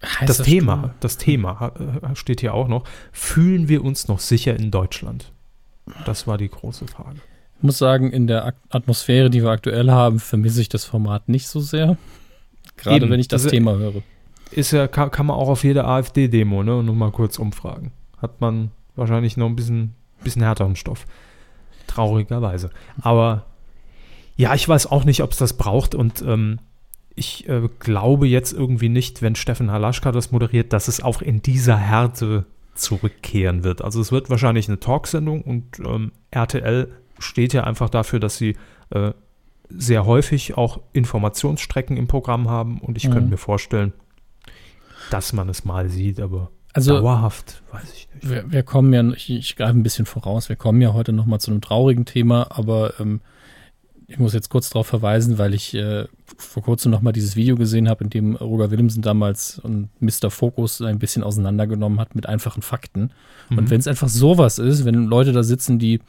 Heißer 0.04 0.26
Das 0.26 0.38
Thema, 0.40 0.78
Stuhl. 0.78 0.94
das 1.00 1.18
Thema 1.18 1.72
äh, 2.04 2.16
steht 2.16 2.42
hier 2.42 2.54
auch 2.54 2.68
noch. 2.68 2.84
Fühlen 3.12 3.70
wir 3.70 3.84
uns 3.84 4.08
noch 4.08 4.20
sicher 4.20 4.56
in 4.56 4.70
Deutschland? 4.72 5.32
Das 6.06 6.28
war 6.28 6.38
die 6.38 6.50
große 6.50 6.88
Frage. 6.88 7.18
Ich 7.58 7.64
muss 7.64 7.78
sagen, 7.78 8.12
in 8.12 8.28
der 8.28 8.54
Atmosphäre, 8.70 9.30
die 9.30 9.42
wir 9.42 9.50
aktuell 9.50 9.90
haben, 9.90 10.20
vermisse 10.20 10.62
ich 10.62 10.70
das 10.70 10.86
Format 10.86 11.30
nicht 11.30 11.48
so 11.48 11.60
sehr. 11.60 11.98
Gerade 12.78 12.98
Eben. 12.98 13.10
wenn 13.12 13.20
ich 13.20 13.28
das 13.28 13.46
Thema 13.46 13.76
höre. 13.76 14.02
Ist 14.52 14.72
ja, 14.72 14.88
kann, 14.88 15.12
kann 15.12 15.26
man 15.26 15.38
auch 15.38 15.48
auf 15.50 15.64
jeder 15.64 15.88
AfD-Demo, 15.88 16.64
ne? 16.64 16.78
Und 16.78 16.86
nur 16.86 16.96
mal 16.96 17.12
kurz 17.12 17.40
umfragen. 17.40 17.92
Hat 18.22 18.42
man 18.42 18.72
wahrscheinlich 18.96 19.38
noch 19.38 19.48
ein 19.48 19.56
bisschen, 19.56 19.96
bisschen 20.24 20.42
härteren 20.44 20.76
Stoff. 20.76 21.06
Traurigerweise. 21.88 22.70
Aber 23.02 23.46
ja, 24.36 24.54
ich 24.54 24.68
weiß 24.68 24.88
auch 24.88 25.06
nicht, 25.06 25.22
ob 25.24 25.32
es 25.32 25.38
das 25.38 25.54
braucht 25.54 25.96
und 25.96 26.22
ähm, 26.22 26.60
ich 27.16 27.48
äh, 27.48 27.68
glaube 27.80 28.28
jetzt 28.28 28.54
irgendwie 28.54 28.90
nicht, 28.90 29.22
wenn 29.22 29.36
Steffen 29.36 29.72
Halaschka 29.72 30.12
das 30.12 30.32
moderiert, 30.32 30.74
dass 30.74 30.88
es 30.88 31.02
auch 31.04 31.22
in 31.22 31.42
dieser 31.42 31.78
Härte 31.78 32.46
zurückkehren 32.76 33.64
wird. 33.64 33.84
Also 33.84 34.02
es 34.02 34.12
wird 34.12 34.30
wahrscheinlich 34.30 34.68
eine 34.68 34.80
Talksendung 34.80 35.42
und 35.44 35.80
ähm, 35.80 36.12
RTL 36.32 36.92
steht 37.20 37.54
ja 37.54 37.64
einfach 37.66 37.90
dafür, 37.90 38.20
dass 38.20 38.38
sie 38.38 38.56
äh, 38.90 39.12
sehr 39.70 40.06
häufig 40.06 40.58
auch 40.58 40.82
Informationsstrecken 40.94 41.98
im 41.98 42.08
Programm 42.08 42.50
haben 42.50 42.80
und 42.82 42.98
ich 42.98 43.08
Mhm. 43.08 43.14
könnte 43.14 43.30
mir 43.30 43.38
vorstellen, 43.38 43.94
dass 45.10 45.34
man 45.34 45.50
es 45.50 45.66
mal 45.66 45.90
sieht, 45.90 46.20
aber 46.20 46.50
Also 46.74 46.98
dauerhaft 47.00 47.62
weiß 47.72 47.94
ich 47.94 48.08
nicht. 48.16 48.30
wir, 48.30 48.52
wir 48.52 48.64
kommen 48.64 48.92
ja, 48.94 49.04
ich, 49.14 49.30
ich 49.30 49.56
greife 49.56 49.78
ein 49.78 49.84
bisschen 49.84 50.06
voraus, 50.06 50.50
wir 50.50 50.56
kommen 50.56 50.82
ja 50.82 50.94
heute 50.94 51.14
nochmal 51.14 51.40
zu 51.40 51.52
einem 51.52 51.62
traurigen 51.62 52.06
Thema, 52.06 52.48
aber 52.50 53.00
ähm, 53.00 53.22
ich 54.08 54.20
muss 54.20 54.34
jetzt 54.34 54.50
kurz 54.50 54.70
darauf 54.70 54.88
verweisen, 54.88 55.38
weil 55.38 55.54
ich 55.54 55.74
äh, 55.74 56.06
vor 56.38 56.64
kurzem 56.64 56.92
noch 56.92 57.02
mal 57.02 57.12
dieses 57.12 57.36
Video 57.36 57.56
gesehen 57.56 57.90
habe, 57.90 58.04
in 58.04 58.10
dem 58.10 58.36
Roger 58.36 58.72
Willemsen 58.72 59.02
damals 59.02 59.60
und 59.60 59.90
Mr. 60.00 60.30
Focus 60.30 60.82
ein 60.82 61.00
bisschen 61.00 61.24
auseinandergenommen 61.24 62.00
hat 62.00 62.16
mit 62.16 62.28
einfachen 62.28 62.62
Fakten. 62.62 63.12
Und 63.50 63.70
wenn 63.70 63.80
es 63.80 63.88
einfach 63.88 64.10
sowas 64.10 64.58
ist, 64.60 64.86
wenn 64.86 65.06
Leute 65.06 65.32
da 65.32 65.44
sitzen, 65.44 65.80
die 65.80 66.00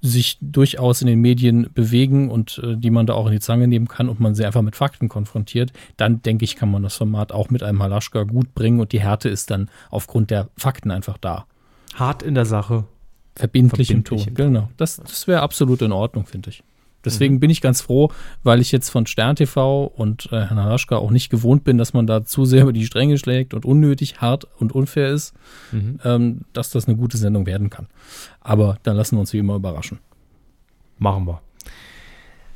sich 0.00 0.38
durchaus 0.40 1.00
in 1.00 1.06
den 1.06 1.20
Medien 1.20 1.68
bewegen 1.72 2.28
und 2.28 2.60
äh, 2.62 2.76
die 2.76 2.90
man 2.90 3.06
da 3.06 3.14
auch 3.14 3.26
in 3.26 3.32
die 3.32 3.40
Zange 3.40 3.68
nehmen 3.68 3.86
kann 3.86 4.08
und 4.08 4.18
man 4.18 4.34
sie 4.34 4.44
einfach 4.44 4.62
mit 4.62 4.74
Fakten 4.74 5.08
konfrontiert, 5.08 5.72
dann 5.96 6.22
denke 6.22 6.44
ich, 6.44 6.56
kann 6.56 6.70
man 6.70 6.82
das 6.82 6.96
Format 6.96 7.30
auch 7.30 7.50
mit 7.50 7.62
einem 7.62 7.82
Halaschka 7.82 8.24
gut 8.24 8.52
bringen 8.54 8.80
und 8.80 8.92
die 8.92 9.00
Härte 9.00 9.28
ist 9.28 9.50
dann 9.50 9.70
aufgrund 9.90 10.30
der 10.30 10.48
Fakten 10.56 10.90
einfach 10.90 11.18
da. 11.18 11.46
Hart 11.94 12.22
in 12.22 12.34
der 12.34 12.46
Sache. 12.46 12.84
Verbindlich, 13.36 13.90
im 13.90 14.02
Ton. 14.02 14.18
Verbindlich 14.18 14.26
im 14.26 14.34
Ton. 14.34 14.52
Genau. 14.52 14.68
Das, 14.76 14.96
das 14.96 15.28
wäre 15.28 15.40
absolut 15.40 15.82
in 15.82 15.92
Ordnung, 15.92 16.26
finde 16.26 16.50
ich. 16.50 16.64
Deswegen 17.04 17.40
bin 17.40 17.50
ich 17.50 17.60
ganz 17.60 17.80
froh, 17.80 18.10
weil 18.42 18.60
ich 18.60 18.72
jetzt 18.72 18.90
von 18.90 19.06
Stern 19.06 19.36
TV 19.36 19.84
und 19.86 20.26
äh, 20.32 20.46
Herrn 20.46 20.58
Halaschka 20.58 20.96
auch 20.96 21.10
nicht 21.10 21.30
gewohnt 21.30 21.64
bin, 21.64 21.78
dass 21.78 21.92
man 21.92 22.06
da 22.06 22.24
zu 22.24 22.44
sehr 22.44 22.62
über 22.64 22.72
die 22.72 22.86
Stränge 22.86 23.18
schlägt 23.18 23.54
und 23.54 23.64
unnötig, 23.64 24.20
hart 24.20 24.46
und 24.58 24.72
unfair 24.72 25.08
ist, 25.08 25.34
Mhm. 25.72 25.98
ähm, 26.04 26.40
dass 26.52 26.70
das 26.70 26.86
eine 26.86 26.96
gute 26.96 27.16
Sendung 27.16 27.46
werden 27.46 27.70
kann. 27.70 27.86
Aber 28.40 28.76
dann 28.82 28.96
lassen 28.96 29.16
wir 29.16 29.20
uns 29.20 29.32
wie 29.32 29.38
immer 29.38 29.56
überraschen. 29.56 29.98
Machen 30.98 31.26
wir. 31.26 31.40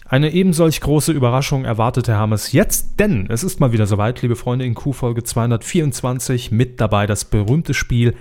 Eine 0.09 0.33
ebensolch 0.33 0.81
große 0.81 1.11
Überraschung 1.11 1.65
erwartet 1.65 2.07
Herr 2.07 2.19
Hammes 2.19 2.53
jetzt, 2.53 3.01
denn 3.01 3.27
es 3.29 3.43
ist 3.43 3.59
mal 3.59 3.73
wieder 3.73 3.87
soweit, 3.89 4.23
liebe 4.23 4.37
Freunde, 4.37 4.65
in 4.65 4.75
Q-Folge 4.75 5.25
224 5.25 6.53
mit 6.53 6.81
dabei 6.81 7.07
das 7.07 7.25
berühmte 7.25 7.75
Spiel 7.75 8.15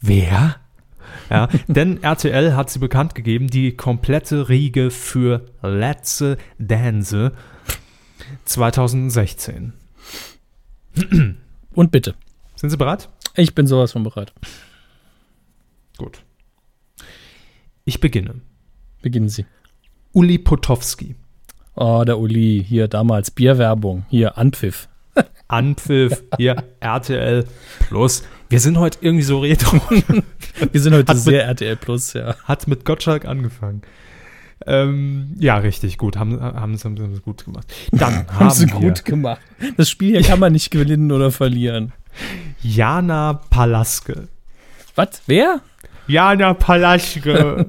Wer? 0.00 0.56
Ja, 1.30 1.48
denn 1.66 2.02
RTL 2.02 2.54
hat 2.54 2.70
sie 2.70 2.78
bekannt 2.78 3.14
gegeben, 3.14 3.48
die 3.48 3.76
komplette 3.76 4.48
Riege 4.48 4.90
für 4.90 5.46
Let's 5.62 6.22
Dance 6.58 7.32
2016. 8.44 9.72
Und 11.72 11.90
bitte. 11.90 12.14
Sind 12.54 12.70
Sie 12.70 12.76
bereit? 12.76 13.08
Ich 13.34 13.54
bin 13.54 13.66
sowas 13.66 13.92
von 13.92 14.02
bereit. 14.02 14.32
Gut. 15.98 16.22
Ich 17.84 18.00
beginne. 18.00 18.40
Beginnen 19.02 19.28
Sie. 19.28 19.44
Uli 20.12 20.38
Potowski. 20.38 21.14
Oh, 21.74 22.02
der 22.06 22.18
Uli, 22.18 22.64
hier 22.66 22.88
damals 22.88 23.30
Bierwerbung, 23.30 24.06
hier 24.08 24.38
Anpfiff. 24.38 24.88
Anpfiff, 25.48 26.24
hier 26.38 26.64
RTL 26.80 27.46
Plus. 27.80 28.24
Wir 28.48 28.60
sind 28.60 28.78
heute 28.78 28.98
irgendwie 29.00 29.24
so 29.24 29.40
retro. 29.40 29.80
Wir 30.72 30.80
sind 30.80 30.94
heute 30.94 31.08
Hat 31.08 31.16
mit- 31.16 31.24
sehr 31.24 31.44
RTL 31.46 31.76
Plus, 31.76 32.12
ja. 32.12 32.36
Hat 32.44 32.66
mit 32.68 32.84
Gottschalk 32.84 33.24
angefangen. 33.24 33.82
Ähm, 34.66 35.34
ja, 35.38 35.56
richtig 35.58 35.98
gut. 35.98 36.16
Haben, 36.16 36.40
haben, 36.40 36.76
sie- 36.76 36.84
haben 36.84 37.14
sie 37.14 37.20
gut 37.20 37.44
gemacht. 37.44 37.72
Dann 37.92 38.14
haben, 38.28 38.40
Haben 38.40 38.50
sie 38.50 38.66
wir 38.68 38.74
gut 38.74 39.04
gemacht. 39.04 39.40
Das 39.76 39.90
Spiel 39.90 40.12
hier 40.12 40.22
kann 40.28 40.38
man 40.40 40.52
nicht 40.52 40.70
gewinnen 40.70 41.10
oder 41.12 41.30
verlieren. 41.30 41.92
Jana 42.62 43.34
Palaske. 43.50 44.28
Was? 44.94 45.22
Wer? 45.26 45.60
Jana 46.06 46.54
Palaske. 46.54 47.66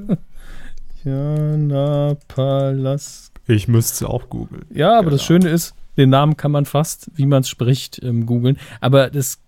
Jana 1.04 2.16
Palas. 2.28 3.32
ich 3.48 3.68
müsste 3.68 4.10
auch 4.10 4.30
googeln. 4.30 4.66
Ja, 4.74 4.98
aber 4.98 5.12
das 5.12 5.26
Genau. 5.28 5.42
Schöne 5.42 5.50
ist, 5.54 5.74
den 5.98 6.10
Namen 6.10 6.38
kann 6.38 6.52
man 6.52 6.66
fast, 6.66 7.10
wie 7.16 7.26
man 7.26 7.42
es 7.42 7.50
spricht, 7.50 8.02
ähm, 8.04 8.26
googeln. 8.26 8.58
Aber 8.82 9.10
das 9.10 9.40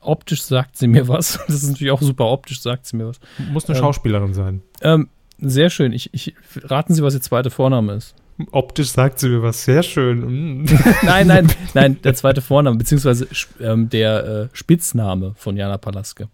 optisch 0.00 0.42
sagt 0.42 0.76
sie 0.76 0.86
mir 0.86 1.08
was. 1.08 1.38
Das 1.46 1.62
ist 1.62 1.68
natürlich 1.70 1.90
auch 1.90 2.02
super 2.02 2.26
optisch, 2.26 2.60
sagt 2.60 2.86
sie 2.86 2.96
mir 2.96 3.08
was. 3.08 3.20
Muss 3.52 3.68
eine 3.68 3.76
Ähm, 3.78 3.82
Schauspielerin 3.82 4.34
sein. 4.34 4.62
Ähm, 4.82 5.08
sehr 5.38 5.70
schön. 5.70 5.92
Ich, 5.92 6.12
ich, 6.12 6.34
raten 6.62 6.94
Sie, 6.94 7.02
was 7.02 7.14
Ihr 7.14 7.20
zweiter 7.20 7.50
Vorname 7.50 7.94
ist. 7.94 8.14
Optisch 8.50 8.90
sagt 8.90 9.20
sie 9.20 9.28
mir 9.28 9.42
was. 9.42 9.64
Sehr 9.64 9.82
schön. 9.82 10.62
Mm. 10.62 10.64
Nein, 11.02 11.28
nein, 11.28 11.52
nein, 11.72 12.02
der 12.02 12.14
zweite 12.14 12.40
Vorname, 12.40 12.76
beziehungsweise 12.76 13.28
ähm, 13.60 13.88
der 13.90 14.24
äh, 14.24 14.48
Spitzname 14.52 15.34
von 15.36 15.56
Jana 15.56 15.78
Palaske. 15.78 16.28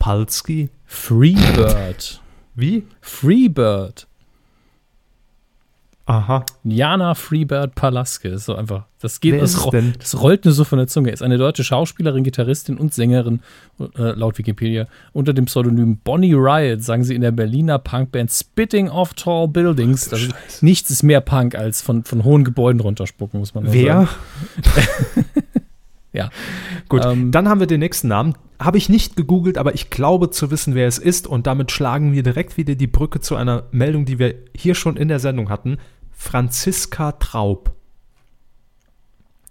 Palski. 0.00 0.70
Freebird. 0.84 2.20
Wie? 2.56 2.86
Freebird. 3.00 4.06
Aha. 6.06 6.44
Jana 6.64 7.14
Freebird 7.14 7.74
Palaske. 7.74 8.28
Ist 8.28 8.44
so 8.44 8.54
einfach. 8.54 8.84
Das 9.00 9.20
geht, 9.20 9.34
Wer 9.34 9.40
das, 9.40 9.54
das 9.98 10.20
rollt 10.20 10.44
nur 10.44 10.52
so 10.52 10.64
von 10.64 10.78
der 10.78 10.86
Zunge. 10.86 11.10
Ist 11.10 11.22
eine 11.22 11.38
deutsche 11.38 11.64
Schauspielerin, 11.64 12.24
Gitarristin 12.24 12.76
und 12.78 12.92
Sängerin, 12.92 13.40
äh, 13.78 14.12
laut 14.12 14.36
Wikipedia. 14.38 14.86
Unter 15.12 15.32
dem 15.32 15.46
Pseudonym 15.46 15.98
Bonnie 15.98 16.34
Riot 16.34 16.82
sang 16.82 17.04
sie 17.04 17.14
in 17.14 17.22
der 17.22 17.32
Berliner 17.32 17.78
Punkband 17.78 18.30
Spitting 18.30 18.88
Off 18.88 19.14
Tall 19.14 19.48
Buildings. 19.48 20.06
Ist, 20.08 20.62
nichts 20.62 20.90
ist 20.90 21.02
mehr 21.02 21.20
Punk 21.20 21.54
als 21.54 21.80
von, 21.80 22.04
von 22.04 22.24
hohen 22.24 22.44
Gebäuden 22.44 22.80
runterspucken, 22.80 23.40
muss 23.40 23.54
man 23.54 23.72
Wer? 23.72 24.06
sagen. 24.06 24.08
Ja. 26.14 26.30
Gut, 26.88 27.04
Ähm, 27.04 27.32
dann 27.32 27.48
haben 27.48 27.60
wir 27.60 27.66
den 27.66 27.80
nächsten 27.80 28.08
Namen. 28.08 28.34
Habe 28.58 28.78
ich 28.78 28.88
nicht 28.88 29.16
gegoogelt, 29.16 29.58
aber 29.58 29.74
ich 29.74 29.90
glaube 29.90 30.30
zu 30.30 30.50
wissen, 30.50 30.74
wer 30.74 30.86
es 30.86 30.96
ist. 30.96 31.26
Und 31.26 31.46
damit 31.46 31.72
schlagen 31.72 32.12
wir 32.12 32.22
direkt 32.22 32.56
wieder 32.56 32.76
die 32.76 32.86
Brücke 32.86 33.20
zu 33.20 33.34
einer 33.36 33.64
Meldung, 33.72 34.04
die 34.04 34.18
wir 34.20 34.36
hier 34.56 34.76
schon 34.76 34.96
in 34.96 35.08
der 35.08 35.18
Sendung 35.18 35.50
hatten. 35.50 35.78
Franziska 36.12 37.12
Traub. 37.12 37.74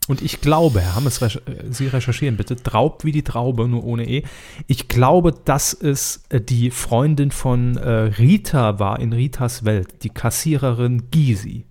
Und 0.07 0.21
ich 0.21 0.41
glaube, 0.41 0.81
Herr 0.81 0.95
Hammes, 0.95 1.21
äh, 1.21 1.39
Sie 1.69 1.87
recherchieren 1.87 2.37
bitte, 2.37 2.55
Traub 2.55 3.03
wie 3.03 3.11
die 3.11 3.23
Traube, 3.23 3.67
nur 3.67 3.83
ohne 3.83 4.07
E. 4.07 4.23
Ich 4.67 4.87
glaube, 4.87 5.33
dass 5.33 5.73
es 5.73 6.23
äh, 6.29 6.39
die 6.39 6.71
Freundin 6.71 7.31
von 7.31 7.77
äh, 7.77 7.89
Rita 7.89 8.79
war 8.79 8.99
in 8.99 9.11
Ritas 9.11 9.65
Welt, 9.65 10.03
die 10.03 10.09
Kassiererin 10.09 11.09
Gysi. 11.11 11.65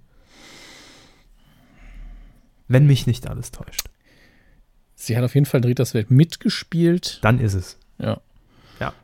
Wenn 2.69 2.87
mich 2.87 3.07
nicht 3.07 3.29
alles 3.29 3.51
täuscht. 3.51 3.92
Sie 5.03 5.17
hat 5.17 5.25
auf 5.25 5.35
jeden 5.35 5.47
Fall 5.47 5.59
in 5.59 5.65
Ritas 5.65 5.95
Welt 5.95 6.13
mitgespielt. 6.13 7.19
Dann 7.23 7.41
ist 7.41 7.55
es. 7.55 7.77
Ja. 7.99 8.21
Ja. 8.79 8.95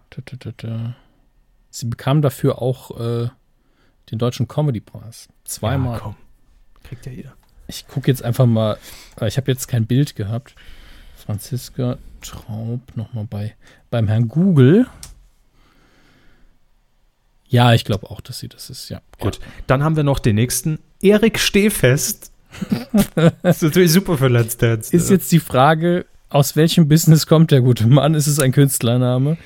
Sie 1.71 1.87
bekam 1.87 2.23
dafür 2.23 2.63
auch 2.63 3.01
äh, 3.01 3.29
den 4.13 4.19
deutschen 4.21 4.47
Comedy-Preis. 4.47 5.29
Zweimal. 5.43 5.95
Ja, 5.95 5.99
komm. 5.99 6.17
Kriegt 6.85 7.05
ja 7.05 7.11
jeder. 7.11 7.35
Ich 7.67 7.89
gucke 7.89 8.07
jetzt 8.07 8.23
einfach 8.23 8.47
mal, 8.47 8.79
äh, 9.21 9.27
ich 9.27 9.39
habe 9.39 9.51
jetzt 9.51 9.67
kein 9.67 9.87
Bild 9.87 10.15
gehabt. 10.15 10.55
Franziska 11.17 11.99
Traub 12.21 12.81
nochmal 12.95 13.27
bei 13.29 13.57
beim 13.91 14.07
Herrn 14.07 14.29
Google. 14.29 14.87
Ja, 17.49 17.75
ich 17.75 17.85
glaube 17.85 18.09
auch, 18.09 18.21
dass 18.21 18.39
sie 18.39 18.49
das 18.49 18.71
ist, 18.71 18.89
ja. 18.89 19.01
Gut, 19.19 19.41
dann 19.67 19.83
haben 19.83 19.97
wir 19.97 20.05
noch 20.05 20.21
den 20.21 20.37
nächsten. 20.37 20.79
Erik 21.03 21.41
Stehfest. 21.41 22.28
Das 23.43 23.57
ist 23.57 23.63
natürlich 23.63 23.93
super 23.93 24.17
für 24.17 24.29
Let's 24.29 24.57
Dance. 24.57 24.95
Ist 24.95 25.11
jetzt 25.11 25.31
die 25.33 25.41
Frage, 25.41 26.07
aus 26.31 26.57
welchem 26.57 26.89
Business 26.89 27.27
kommt 27.27 27.51
der 27.51 27.61
gute 27.61 27.87
Mann? 27.87 28.15
Ist 28.15 28.27
es 28.27 28.41
ein 28.41 28.53
Künstlername? 28.53 29.37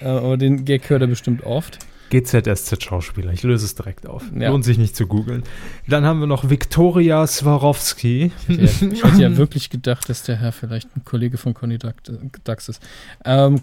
Äh, 0.00 0.06
aber 0.06 0.36
den 0.36 0.64
Gag 0.64 0.88
hört 0.90 1.02
er 1.02 1.08
bestimmt 1.08 1.44
oft. 1.44 1.78
GZSZ-Schauspieler. 2.10 3.32
Ich 3.32 3.42
löse 3.42 3.66
es 3.66 3.74
direkt 3.74 4.06
auf. 4.06 4.24
Ja. 4.34 4.48
Lohnt 4.48 4.64
sich 4.64 4.78
nicht 4.78 4.96
zu 4.96 5.06
googeln. 5.06 5.42
Dann 5.86 6.04
haben 6.06 6.20
wir 6.20 6.26
noch 6.26 6.48
Viktoria 6.48 7.26
Swarovski. 7.26 8.32
Ja, 8.48 8.64
ich 8.64 9.04
hätte 9.04 9.20
ja 9.20 9.36
wirklich 9.36 9.68
gedacht, 9.68 10.08
dass 10.08 10.22
der 10.22 10.36
Herr 10.36 10.52
vielleicht 10.52 10.88
ein 10.96 11.04
Kollege 11.04 11.36
von 11.36 11.52
Conny 11.54 11.78
Dax 11.78 12.10
Dax 12.44 12.68
ist. 12.70 12.82
Ähm, 13.24 13.60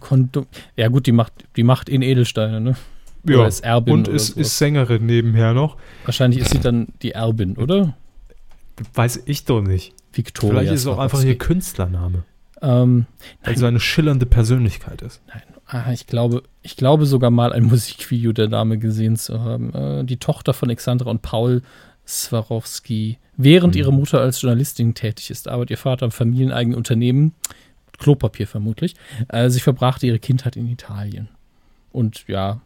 ja 0.76 0.90
gut, 0.90 1.08
die 1.08 1.12
macht, 1.12 1.34
die 1.56 1.64
macht 1.64 1.90
in 1.90 2.02
Edelsteine, 2.02 2.62
ne? 2.62 2.76
Oder 3.28 3.48
ist 3.48 3.64
Erbin 3.64 3.94
und 3.94 4.08
ist, 4.08 4.38
ist 4.38 4.58
Sängerin 4.60 5.08
nebenher 5.08 5.54
noch. 5.54 5.78
Wahrscheinlich 6.04 6.42
ist 6.42 6.52
sie 6.52 6.60
dann 6.60 6.88
die 7.02 7.12
Erbin, 7.12 7.58
oder? 7.58 7.96
Weiß 8.94 9.24
ich 9.26 9.46
doch 9.46 9.62
nicht. 9.62 9.94
Victoria. 10.14 10.60
Vielleicht 10.60 10.74
ist 10.74 10.82
es 10.82 10.88
auch 10.88 10.98
einfach 11.00 11.24
ihr 11.24 11.38
Künstlername. 11.38 12.24
Ähm, 12.62 13.06
Weil 13.44 13.58
so 13.58 13.66
eine 13.66 13.80
schillernde 13.80 14.26
Persönlichkeit 14.26 15.02
ist. 15.02 15.22
nein, 15.28 15.42
ah, 15.68 15.92
ich 15.92 16.08
glaube, 16.08 16.44
ich 16.62 16.78
glaube 16.78 17.06
sogar 17.06 17.32
mal 17.32 17.52
ein 17.54 17.64
Musikvideo 17.66 18.32
der 18.32 18.48
Dame 18.48 18.78
gesehen 18.78 19.18
zu 19.18 19.42
haben. 19.42 19.74
Äh, 19.74 20.04
die 20.06 20.18
Tochter 20.18 20.54
von 20.54 20.70
Alexandra 20.70 21.10
und 21.10 21.22
Paul 21.22 21.62
Swarovski. 22.08 23.18
Während 23.38 23.76
Mhm. 23.76 23.80
ihre 23.80 23.94
Mutter 23.94 24.22
als 24.22 24.42
Journalistin 24.42 24.94
tätig 24.94 25.30
ist, 25.30 25.48
arbeitet 25.48 25.72
ihr 25.72 25.78
Vater 25.78 26.06
im 26.06 26.12
familieneigenen 26.12 26.78
Unternehmen, 26.78 27.34
Klopapier 27.98 28.48
vermutlich. 28.48 28.96
Äh, 29.30 29.50
sie 29.50 29.60
verbrachte 29.60 30.08
ihre 30.08 30.20
Kindheit 30.20 30.56
in 30.56 30.68
Italien. 30.68 31.30
Und 31.92 32.26
ja, 32.28 32.62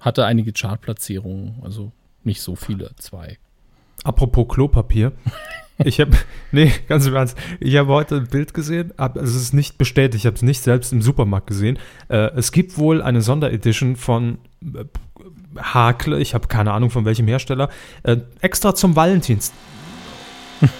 hatte 0.00 0.24
einige 0.24 0.52
Chartplatzierungen, 0.52 1.56
also 1.62 1.92
nicht 2.24 2.40
so 2.42 2.54
viele, 2.56 2.90
zwei. 2.96 3.38
Apropos 4.04 4.46
Klopapier. 4.48 5.12
Ich 5.84 5.98
habe, 6.00 6.12
nee, 6.52 6.70
ganz 6.86 7.06
im 7.06 7.14
Ernst, 7.16 7.36
ich 7.58 7.76
habe 7.76 7.88
heute 7.88 8.16
ein 8.16 8.28
Bild 8.28 8.54
gesehen, 8.54 8.92
hab, 8.98 9.16
also 9.16 9.36
es 9.36 9.42
ist 9.42 9.54
nicht 9.54 9.78
bestätigt, 9.78 10.22
ich 10.22 10.26
habe 10.26 10.36
es 10.36 10.42
nicht 10.42 10.62
selbst 10.62 10.92
im 10.92 11.02
Supermarkt 11.02 11.48
gesehen. 11.48 11.78
Äh, 12.08 12.30
es 12.36 12.52
gibt 12.52 12.78
wohl 12.78 13.02
eine 13.02 13.20
Sonderedition 13.20 13.96
von 13.96 14.38
äh, 14.62 14.84
Hakle, 15.56 16.20
ich 16.20 16.34
habe 16.34 16.46
keine 16.46 16.72
Ahnung 16.72 16.90
von 16.90 17.04
welchem 17.04 17.26
Hersteller, 17.26 17.68
äh, 18.04 18.18
extra 18.42 18.76
zum 18.76 18.94
Valentins. 18.94 19.50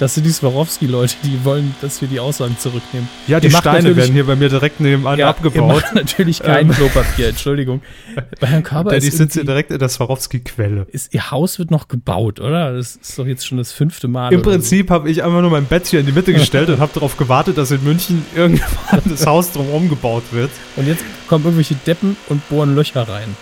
Das 0.00 0.14
sind 0.14 0.24
die 0.24 0.30
Swarovski-Leute, 0.30 1.16
die 1.24 1.44
wollen, 1.44 1.74
dass 1.80 2.00
wir 2.00 2.06
die 2.06 2.20
Aussagen 2.20 2.56
zurücknehmen. 2.58 3.08
Ja, 3.26 3.40
die 3.40 3.48
Ihr 3.48 3.56
Steine 3.56 3.96
werden 3.96 4.12
hier 4.12 4.24
bei 4.26 4.36
mir 4.36 4.48
direkt 4.48 4.78
nebenan 4.78 5.18
Ihr 5.18 5.26
abgebaut. 5.26 5.66
macht 5.82 5.94
natürlich 5.94 6.40
kein 6.40 6.68
Ähm. 6.68 6.72
Klopapier, 6.72 7.28
Entschuldigung. 7.30 7.82
Bei 8.40 8.46
Herrn 8.46 8.62
Körber 8.62 8.90
Denn 8.90 8.98
ist, 8.98 9.04
ich 9.08 9.14
sitze 9.14 9.40
irgendwie- 9.40 9.46
direkt 9.52 9.70
in 9.72 9.78
der 9.80 9.88
Swarovski-Quelle. 9.88 10.86
ihr 11.10 11.30
Haus 11.32 11.58
wird 11.58 11.72
noch 11.72 11.88
gebaut, 11.88 12.38
oder? 12.38 12.74
Das 12.74 12.94
ist 12.96 13.18
doch 13.18 13.26
jetzt 13.26 13.44
schon 13.46 13.58
das 13.58 13.72
fünfte 13.72 14.06
Mal. 14.06 14.32
Im 14.32 14.42
Prinzip 14.42 14.90
habe 14.90 15.10
ich 15.10 15.24
einfach 15.24 15.40
nur 15.40 15.50
mein 15.50 15.64
Bett 15.64 15.86
hier 15.88 15.98
in 16.00 16.06
die 16.06 16.12
Mitte 16.12 16.32
gestellt 16.32 16.68
und 16.68 16.78
habe 16.78 16.92
darauf 16.94 17.16
gewartet, 17.16 17.58
dass 17.58 17.70
in 17.72 17.82
München 17.82 18.24
irgendwann 18.36 19.02
das 19.04 19.26
Haus 19.26 19.50
drumherum 19.52 19.88
gebaut 19.88 20.22
wird. 20.30 20.50
So. 20.76 20.82
Und 20.82 20.86
jetzt 20.86 21.04
kommen 21.28 21.44
irgendwelche 21.44 21.74
Deppen 21.86 22.16
und 22.28 22.48
bohren 22.48 22.76
Löcher 22.76 23.02
rein. 23.08 23.36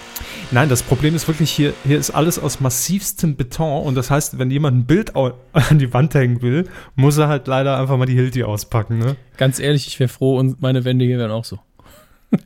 Nein, 0.52 0.68
das 0.68 0.82
Problem 0.82 1.14
ist 1.16 1.26
wirklich 1.26 1.50
hier, 1.50 1.74
hier 1.85 1.98
ist 1.98 2.11
alles 2.11 2.38
aus 2.38 2.61
massivstem 2.61 3.35
Beton 3.35 3.82
und 3.82 3.96
das 3.96 4.11
heißt, 4.11 4.38
wenn 4.38 4.50
jemand 4.50 4.78
ein 4.78 4.87
Bild 4.87 5.16
an 5.16 5.78
die 5.78 5.92
Wand 5.92 6.14
hängen 6.14 6.40
will, 6.40 6.68
muss 6.94 7.18
er 7.18 7.28
halt 7.28 7.48
leider 7.48 7.78
einfach 7.78 7.96
mal 7.96 8.06
die 8.06 8.14
Hilti 8.14 8.44
auspacken. 8.44 8.98
Ne? 8.98 9.16
Ganz 9.37 9.59
ehrlich, 9.59 9.87
ich 9.88 9.98
wäre 9.98 10.09
froh 10.09 10.38
und 10.38 10.62
meine 10.62 10.85
Wände 10.85 11.04
hier 11.04 11.18
wären 11.18 11.32
auch 11.32 11.44
so. 11.44 11.59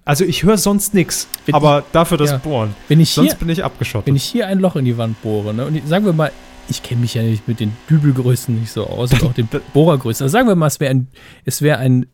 Also 0.04 0.24
ich 0.24 0.42
höre 0.42 0.58
sonst 0.58 0.94
nichts, 0.94 1.28
aber 1.52 1.84
dafür 1.92 2.18
das 2.18 2.30
ja. 2.30 2.36
Bohren. 2.38 2.74
Wenn 2.88 3.00
ich, 3.00 3.10
Sonst 3.10 3.30
hier, 3.30 3.38
bin 3.38 3.48
ich 3.48 3.64
abgeschottet. 3.64 4.06
wenn 4.06 4.16
ich 4.16 4.24
hier 4.24 4.46
ein 4.46 4.60
Loch 4.60 4.76
in 4.76 4.84
die 4.84 4.96
Wand 4.96 5.20
bohre, 5.22 5.54
ne, 5.54 5.66
und 5.66 5.74
ich, 5.74 5.84
sagen 5.86 6.04
wir 6.04 6.12
mal, 6.12 6.32
ich 6.68 6.82
kenne 6.82 7.00
mich 7.00 7.14
ja 7.14 7.22
nicht 7.22 7.48
mit 7.48 7.60
den 7.60 7.72
Dübelgrößen 7.88 8.58
nicht 8.58 8.70
so 8.70 8.86
aus 8.86 9.12
und 9.12 9.24
auch 9.24 9.32
den 9.34 9.48
Bohrergrößen. 9.72 10.24
Also 10.24 10.32
sagen 10.32 10.48
wir 10.48 10.54
mal, 10.54 10.68
es 10.68 10.80
wäre 10.80 10.90
ein, 10.90 11.08
es 11.44 11.62
wäre 11.62 11.78
ein 11.78 12.06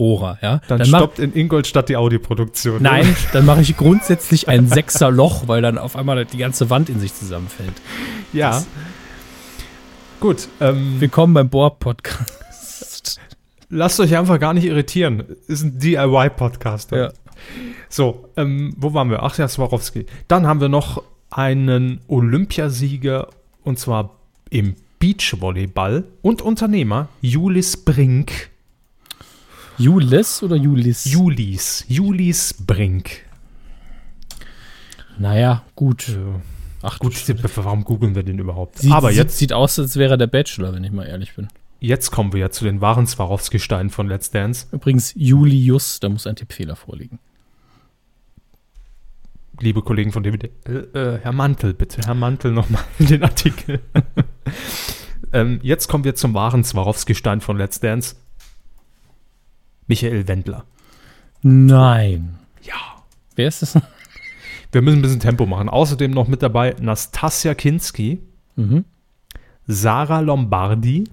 Zweier-Bohrer, 0.00 0.38
ja. 0.42 0.60
dann 0.68 0.78
mach- 0.90 0.98
stoppt 1.00 1.18
in 1.18 1.34
Ingolstadt 1.34 1.88
die 1.88 1.96
Audioproduktion. 1.96 2.82
Nein, 2.82 3.14
dann 3.32 3.44
mache 3.44 3.60
ich 3.60 3.76
grundsätzlich 3.76 4.48
ein 4.48 4.66
Sechser-Loch, 4.66 5.46
weil 5.46 5.60
dann 5.62 5.76
auf 5.78 5.94
einmal 5.96 6.24
die 6.24 6.38
ganze 6.38 6.70
Wand 6.70 6.88
in 6.88 6.98
sich 7.00 7.14
zusammenfällt. 7.14 7.74
Ja. 8.32 8.50
Das- 8.50 8.66
Gut, 10.20 10.48
ähm, 10.60 10.96
Willkommen 11.00 11.32
beim 11.34 11.48
Bohr-Podcast. 11.48 13.20
lasst 13.70 14.00
euch 14.00 14.16
einfach 14.16 14.38
gar 14.38 14.52
nicht 14.54 14.64
irritieren. 14.64 15.24
Ist 15.46 15.62
ein 15.62 15.78
DIY-Podcast. 15.78 16.92
Ja. 16.92 17.12
So, 17.88 18.28
ähm, 18.36 18.74
wo 18.76 18.92
waren 18.92 19.10
wir? 19.10 19.22
Ach 19.22 19.36
ja, 19.38 19.48
Swarovski. 19.48 20.06
Dann 20.28 20.46
haben 20.46 20.60
wir 20.60 20.68
noch 20.68 21.02
einen 21.30 22.00
Olympiasieger 22.08 23.28
und 23.64 23.78
zwar 23.78 24.10
im 24.50 24.74
Beachvolleyball 24.98 26.04
und 26.20 26.42
Unternehmer 26.42 27.08
Julis 27.22 27.78
Brink. 27.78 28.49
Julis 29.80 30.42
oder 30.42 30.56
Julis? 30.56 31.04
Julis. 31.06 31.84
Julis 31.88 32.54
Brink. 32.54 33.10
naja, 35.18 35.62
gut. 35.74 36.10
Äh, 36.10 36.16
Ach 36.82 36.98
gut, 36.98 37.14
warum 37.56 37.84
googeln 37.84 38.14
wir 38.14 38.22
den 38.22 38.38
überhaupt? 38.38 38.78
Sieht, 38.78 38.92
Aber 38.92 39.08
sieht, 39.08 39.18
jetzt, 39.18 39.38
sieht 39.38 39.52
aus, 39.52 39.78
als 39.78 39.96
wäre 39.96 40.14
er 40.14 40.16
der 40.18 40.26
Bachelor, 40.26 40.74
wenn 40.74 40.84
ich 40.84 40.92
mal 40.92 41.06
ehrlich 41.06 41.34
bin. 41.34 41.48
jetzt 41.80 42.10
kommen 42.10 42.32
wir 42.32 42.40
ja 42.40 42.50
zu 42.50 42.64
den 42.64 42.80
wahren 42.80 43.06
Swarovski-Steinen 43.06 43.90
von 43.90 44.06
Let's 44.08 44.30
Dance. 44.30 44.66
Übrigens, 44.72 45.12
Julius, 45.16 46.00
da 46.00 46.08
muss 46.08 46.26
ein 46.26 46.36
Tippfehler 46.36 46.76
vorliegen. 46.76 47.18
liebe 49.60 49.82
Kollegen 49.82 50.12
von 50.12 50.22
DBD, 50.22 50.50
äh, 50.66 50.72
äh, 50.72 51.18
Herr 51.22 51.32
Mantel, 51.32 51.74
bitte, 51.74 52.02
Herr 52.06 52.14
Mantel, 52.14 52.52
nochmal 52.52 52.82
den 52.98 53.22
Artikel. 53.22 53.80
ähm, 55.32 55.60
jetzt 55.62 55.88
kommen 55.88 56.04
wir 56.04 56.14
zum 56.14 56.32
wahren 56.34 56.64
Swarovski-Stein 56.64 57.40
von 57.40 57.58
Let's 57.58 57.80
Dance. 57.80 58.16
Michael 59.90 60.28
Wendler. 60.28 60.64
Nein. 61.42 62.38
Ja. 62.62 62.74
Wer 63.34 63.48
ist 63.48 63.62
das? 63.62 63.74
Wir 64.72 64.82
müssen 64.82 65.00
ein 65.00 65.02
bisschen 65.02 65.18
Tempo 65.20 65.46
machen. 65.46 65.68
Außerdem 65.68 66.12
noch 66.12 66.28
mit 66.28 66.42
dabei 66.42 66.76
Nastasia 66.80 67.54
Kinski, 67.54 68.20
Mhm. 68.56 68.84
Sarah 69.66 70.20
Lombardi, 70.20 71.04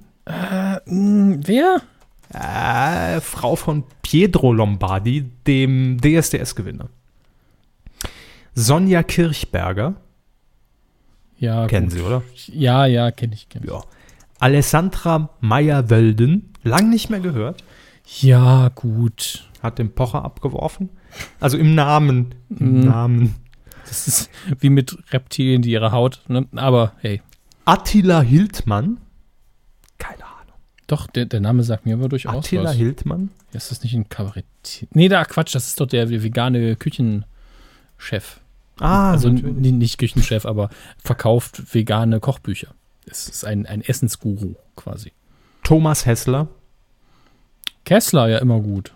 Hm, 0.85 1.39
wer? 1.47 1.81
äh, 2.33 3.19
Frau 3.21 3.55
von 3.55 3.83
Pietro 4.03 4.51
Lombardi, 4.53 5.23
dem 5.47 5.97
DSDS-Gewinner. 6.01 6.89
Sonja 8.53 9.01
Kirchberger, 9.03 9.95
Ja, 11.39 11.65
kennen 11.67 11.87
gut. 11.89 11.97
Sie, 11.97 12.01
oder? 12.03 12.23
Ja, 12.47 12.85
ja, 12.85 13.09
kenne 13.11 13.33
ich, 13.33 13.47
kenn 13.49 13.63
ich. 13.63 13.69
Ja. 13.69 13.81
Alessandra 14.39 15.29
Meyer-Wölden, 15.39 16.53
lang 16.63 16.89
nicht 16.89 17.09
mehr 17.09 17.19
gehört. 17.21 17.63
Ja, 18.21 18.69
gut. 18.69 19.43
hat 19.61 19.79
den 19.79 19.93
Pocher 19.93 20.23
abgeworfen. 20.23 20.89
Also 21.39 21.57
im 21.57 21.75
Namen. 21.75 22.35
Im 22.49 22.79
Mhm. 22.81 22.85
Namen. 22.85 23.35
Das 23.85 24.07
ist 24.07 24.29
wie 24.59 24.69
mit 24.69 24.97
Reptilien, 25.13 25.61
die 25.61 25.71
ihre 25.71 25.91
Haut, 25.91 26.21
ne? 26.27 26.45
Aber 26.55 26.93
hey, 26.99 27.21
Attila 27.65 28.21
Hildmann. 28.21 28.97
Keine 29.97 30.23
Ahnung. 30.25 30.55
doch, 30.87 31.07
der, 31.07 31.25
der 31.25 31.39
Name 31.39 31.63
sagt 31.63 31.85
mir 31.85 31.95
aber 31.95 32.07
durchaus 32.07 32.45
Attila 32.45 32.65
was. 32.69 32.75
Hildmann? 32.75 33.31
Ist 33.51 33.71
das 33.71 33.81
nicht 33.83 33.93
ein 33.95 34.07
Kabarett? 34.09 34.45
Nee, 34.91 35.07
da 35.09 35.25
Quatsch, 35.25 35.55
das 35.55 35.67
ist 35.67 35.79
doch 35.79 35.87
der 35.87 36.09
vegane 36.09 36.75
Küchenchef. 36.75 38.39
Ah, 38.79 39.11
also 39.11 39.29
natürlich. 39.29 39.73
nicht 39.73 39.97
Küchenchef, 39.97 40.45
aber 40.45 40.69
verkauft 41.03 41.73
vegane 41.73 42.19
Kochbücher. 42.19 42.73
Es 43.05 43.27
ist 43.27 43.43
ein, 43.45 43.65
ein 43.65 43.81
Essensguru 43.81 44.55
quasi. 44.75 45.11
Thomas 45.63 46.05
Hessler. 46.05 46.47
Kessler 47.88 48.28
ja 48.28 48.38
immer 48.39 48.60
gut. 48.60 48.93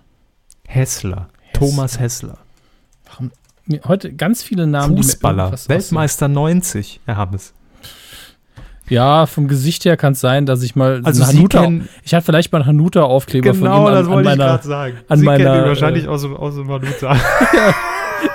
Hessler. 0.67 1.29
Thomas 1.53 1.97
Hessler. 1.99 2.37
Mir- 3.65 3.81
Heute 3.87 4.11
ganz 4.13 4.43
viele 4.43 4.67
Namen, 4.67 4.97
Fußballer. 4.97 5.53
Weltmeister 5.67 6.27
90. 6.27 6.99
Herr 7.05 7.15
Hammes. 7.17 7.53
aussehen. 7.53 7.55
Ja, 8.89 9.25
vom 9.27 9.47
Gesicht 9.47 9.85
her 9.85 9.95
kann 9.95 10.11
es 10.11 10.19
sein, 10.19 10.45
dass 10.45 10.61
ich 10.63 10.75
mal 10.75 10.99
Also 11.05 11.25
Hanuta, 11.25 11.61
kennen- 11.61 11.87
ich 12.03 12.13
hatte 12.13 12.25
vielleicht 12.25 12.51
mal 12.51 12.57
einen 12.59 12.67
Hanuta-Aufkleber 12.67 13.53
von 13.53 13.67
ihm 13.67 13.71
an, 13.71 14.11
an 14.11 14.23
meiner. 14.25 14.57
sagen. 14.61 14.97
an 15.07 15.19
Sie 15.19 15.25
meiner, 15.25 15.43
kennen 15.53 15.63
ihn 15.63 15.67
wahrscheinlich 15.69 16.03
äh, 16.03 16.07
aus, 16.09 16.23
dem- 16.23 16.35
aus 16.35 16.55
dem 16.55 16.67
Valuta. 16.67 17.15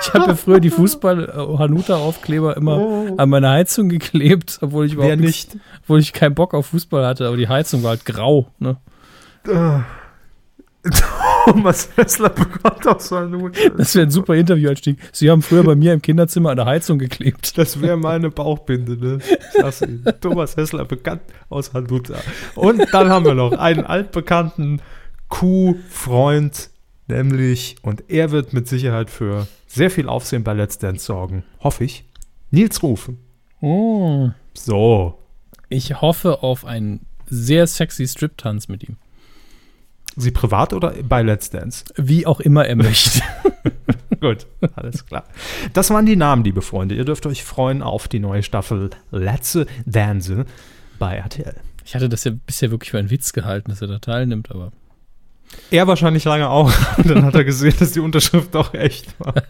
Ich 0.01 0.13
habe 0.13 0.25
ja 0.31 0.35
früher 0.35 0.59
die 0.59 0.69
Fußball-Hanuta-Aufkleber 0.69 2.57
immer 2.57 3.13
an 3.17 3.29
meine 3.29 3.49
Heizung 3.51 3.87
geklebt, 3.87 4.57
obwohl 4.61 4.85
ich 4.85 4.93
überhaupt 4.93 5.11
Wer 5.11 5.15
nicht? 5.17 5.55
obwohl 5.83 5.99
ich 6.01 6.11
keinen 6.11 6.35
Bock 6.35 6.53
auf 6.53 6.65
Fußball 6.67 7.05
hatte, 7.05 7.25
aber 7.25 7.37
die 7.37 7.47
Heizung 7.47 7.83
war 7.83 7.91
halt 7.91 8.03
grau. 8.03 8.47
Ne? 8.59 8.75
Thomas 11.45 11.89
Hessler 11.95 12.29
bekommt 12.29 12.87
auch 12.87 12.99
so 12.99 13.15
einen 13.15 13.41
Hut. 13.41 13.57
Das 13.77 13.95
wäre 13.95 14.07
ein 14.07 14.11
super 14.11 14.35
Interview-Einstieg. 14.35 14.97
Sie 15.11 15.29
haben 15.29 15.41
früher 15.41 15.63
bei 15.63 15.75
mir 15.75 15.93
im 15.93 16.01
Kinderzimmer 16.01 16.51
an 16.51 16.57
der 16.57 16.65
Heizung 16.65 16.99
geklebt. 16.99 17.57
Das 17.57 17.81
wäre 17.81 17.97
meine 17.97 18.29
Bauchbinde, 18.29 18.97
ne? 18.97 19.19
Thomas 20.21 20.55
Hessler, 20.55 20.85
bekannt 20.85 21.21
aus 21.49 21.73
Handuta. 21.73 22.15
Und 22.55 22.85
dann 22.93 23.09
haben 23.09 23.25
wir 23.25 23.33
noch 23.33 23.53
einen 23.53 23.85
altbekannten 23.85 24.81
Kuh-Freund, 25.29 26.69
nämlich, 27.07 27.75
und 27.81 28.09
er 28.09 28.31
wird 28.31 28.53
mit 28.53 28.67
Sicherheit 28.67 29.09
für 29.09 29.47
sehr 29.67 29.89
viel 29.91 30.07
Aufsehen 30.07 30.43
bei 30.43 30.53
Let's 30.53 30.77
Dance 30.77 31.05
sorgen. 31.05 31.43
Hoffe 31.59 31.83
ich. 31.83 32.05
Nils 32.51 32.81
Rufen. 32.83 33.19
Oh. 33.61 34.29
So. 34.53 35.17
Ich 35.69 36.01
hoffe 36.01 36.43
auf 36.43 36.63
einen 36.63 37.05
sehr 37.25 37.67
sexy 37.67 38.07
Strip-Tanz 38.07 38.69
mit 38.69 38.87
ihm. 38.87 38.97
Sie 40.17 40.31
privat 40.31 40.73
oder 40.73 40.93
bei 41.03 41.21
Let's 41.21 41.51
Dance? 41.51 41.85
Wie 41.95 42.25
auch 42.25 42.39
immer 42.39 42.65
er 42.65 42.75
möchte. 42.75 43.21
Gut, 44.19 44.47
alles 44.75 45.05
klar. 45.05 45.25
Das 45.73 45.91
waren 45.91 46.07
die 46.07 46.15
Namen, 46.15 46.43
liebe 46.43 46.63
Freunde. 46.63 46.95
Ihr 46.95 47.05
dürft 47.05 47.27
euch 47.27 47.43
freuen 47.43 47.83
auf 47.83 48.07
die 48.07 48.19
neue 48.19 48.41
Staffel 48.41 48.89
Let's 49.11 49.59
Dance 49.85 50.45
bei 50.97 51.17
RTL. 51.17 51.55
Ich 51.85 51.93
hatte 51.93 52.09
das 52.09 52.23
ja 52.23 52.31
bisher 52.45 52.71
wirklich 52.71 52.91
für 52.91 52.97
einen 52.97 53.11
Witz 53.11 53.31
gehalten, 53.31 53.69
dass 53.69 53.81
er 53.81 53.87
da 53.87 53.99
teilnimmt, 53.99 54.49
aber 54.49 54.71
Er 55.69 55.85
wahrscheinlich 55.85 56.25
lange 56.25 56.49
auch. 56.49 56.73
Und 56.97 57.05
dann 57.09 57.23
hat 57.23 57.35
er 57.35 57.43
gesehen, 57.43 57.75
dass 57.79 57.91
die 57.91 57.99
Unterschrift 57.99 58.55
doch 58.55 58.73
echt 58.73 59.07
war. 59.19 59.35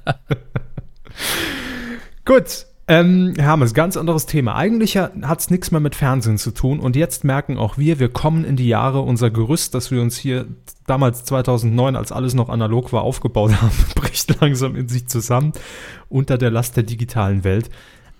Gut. 2.26 2.66
Ähm, 2.90 3.34
Hermes, 3.38 3.74
ganz 3.74 3.98
anderes 3.98 4.28
Thema. 4.28 4.56
Eigentlich 4.56 4.98
hat 4.98 5.40
es 5.40 5.50
nichts 5.50 5.72
mehr 5.72 5.82
mit 5.82 5.94
Fernsehen 5.94 6.38
zu 6.38 6.52
tun. 6.52 6.80
Und 6.80 6.96
jetzt 6.96 7.26
merken 7.26 7.58
auch 7.58 7.78
wir, 7.78 8.00
wir 8.00 8.08
kommen 8.08 8.46
in 8.46 8.56
die 8.56 8.68
Jahre, 8.68 9.02
unser 9.02 9.30
Gerüst, 9.30 9.74
das 9.74 9.92
wir 9.92 10.02
uns 10.02 10.18
hier 10.18 10.46
damals 10.86 11.26
2009, 11.26 11.98
als 11.98 12.14
alles 12.14 12.34
noch 12.34 12.48
analog 12.48 12.94
war, 12.94 13.02
aufgebaut 13.02 13.52
haben, 13.62 13.76
bricht 13.96 14.40
langsam 14.40 14.76
in 14.78 14.88
sich 14.88 15.08
zusammen 15.08 15.52
unter 16.08 16.38
der 16.38 16.50
Last 16.50 16.78
der 16.78 16.84
digitalen 16.84 17.44
Welt. 17.44 17.70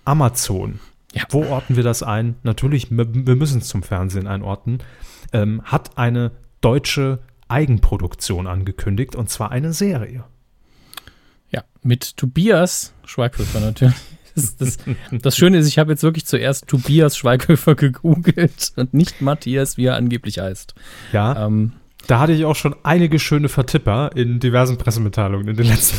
Amazon. 0.04 0.80
Ja. 1.14 1.24
Wo 1.30 1.44
orten 1.46 1.76
wir 1.76 1.82
das 1.82 2.02
ein? 2.02 2.34
Natürlich, 2.42 2.88
wir 2.90 3.36
müssen 3.36 3.60
es 3.60 3.68
zum 3.68 3.82
Fernsehen 3.82 4.26
einordnen. 4.26 4.82
Ähm, 5.32 5.62
hat 5.64 5.96
eine 5.96 6.32
deutsche 6.60 7.20
Eigenproduktion 7.48 8.46
angekündigt 8.46 9.16
und 9.16 9.30
zwar 9.30 9.50
eine 9.50 9.72
Serie. 9.72 10.24
ja, 11.50 11.64
mit 11.82 12.18
Tobias 12.18 12.92
Schweighöfer 13.06 13.60
natürlich. 13.60 13.94
Das, 14.38 14.56
das, 14.56 14.78
das 15.22 15.36
Schöne 15.36 15.58
ist, 15.58 15.68
ich 15.68 15.78
habe 15.78 15.92
jetzt 15.92 16.02
wirklich 16.02 16.26
zuerst 16.26 16.66
Tobias 16.68 17.16
Schweighöfer 17.16 17.74
gegoogelt 17.74 18.72
und 18.76 18.94
nicht 18.94 19.20
Matthias, 19.20 19.76
wie 19.76 19.86
er 19.86 19.96
angeblich 19.96 20.38
heißt. 20.38 20.74
Ja, 21.12 21.46
Ähm, 21.46 21.72
da 22.06 22.20
hatte 22.20 22.32
ich 22.32 22.46
auch 22.46 22.56
schon 22.56 22.74
einige 22.84 23.18
schöne 23.18 23.50
Vertipper 23.50 24.12
in 24.14 24.40
diversen 24.40 24.78
Pressemitteilungen 24.78 25.46
in 25.48 25.56
den 25.58 25.66
letzten 25.66 25.98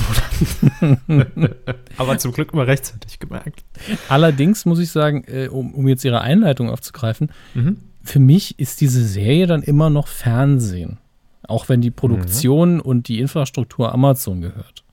Monaten. 1.08 1.56
Aber 1.98 2.18
zum 2.18 2.32
Glück 2.32 2.52
immer 2.52 2.66
rechtzeitig 2.66 3.20
gemerkt. 3.20 3.64
allerdings 4.08 4.66
muss 4.66 4.80
ich 4.80 4.90
sagen, 4.90 5.24
äh, 5.28 5.50
um, 5.50 5.72
um 5.76 5.88
jetzt 5.88 6.04
Ihre 6.04 6.22
Einleitung 6.22 6.70
aufzugreifen, 6.72 7.32
Mhm. 7.54 7.78
für 8.02 8.18
mich 8.20 8.58
ist 8.58 8.82
diese 8.82 9.06
Serie 9.06 9.46
dann 9.46 9.62
immer 9.62 9.92
noch 9.92 10.08
Fernsehen. 10.08 10.98
Auch 11.44 11.70
wenn 11.70 11.82
die 11.82 11.92
Produktion 11.92 12.76
mhm. 12.76 12.82
und 12.82 13.08
die 13.08 13.20
Infrastruktur 13.20 13.94
Amazon 13.94 14.42
gehört. 14.42 14.84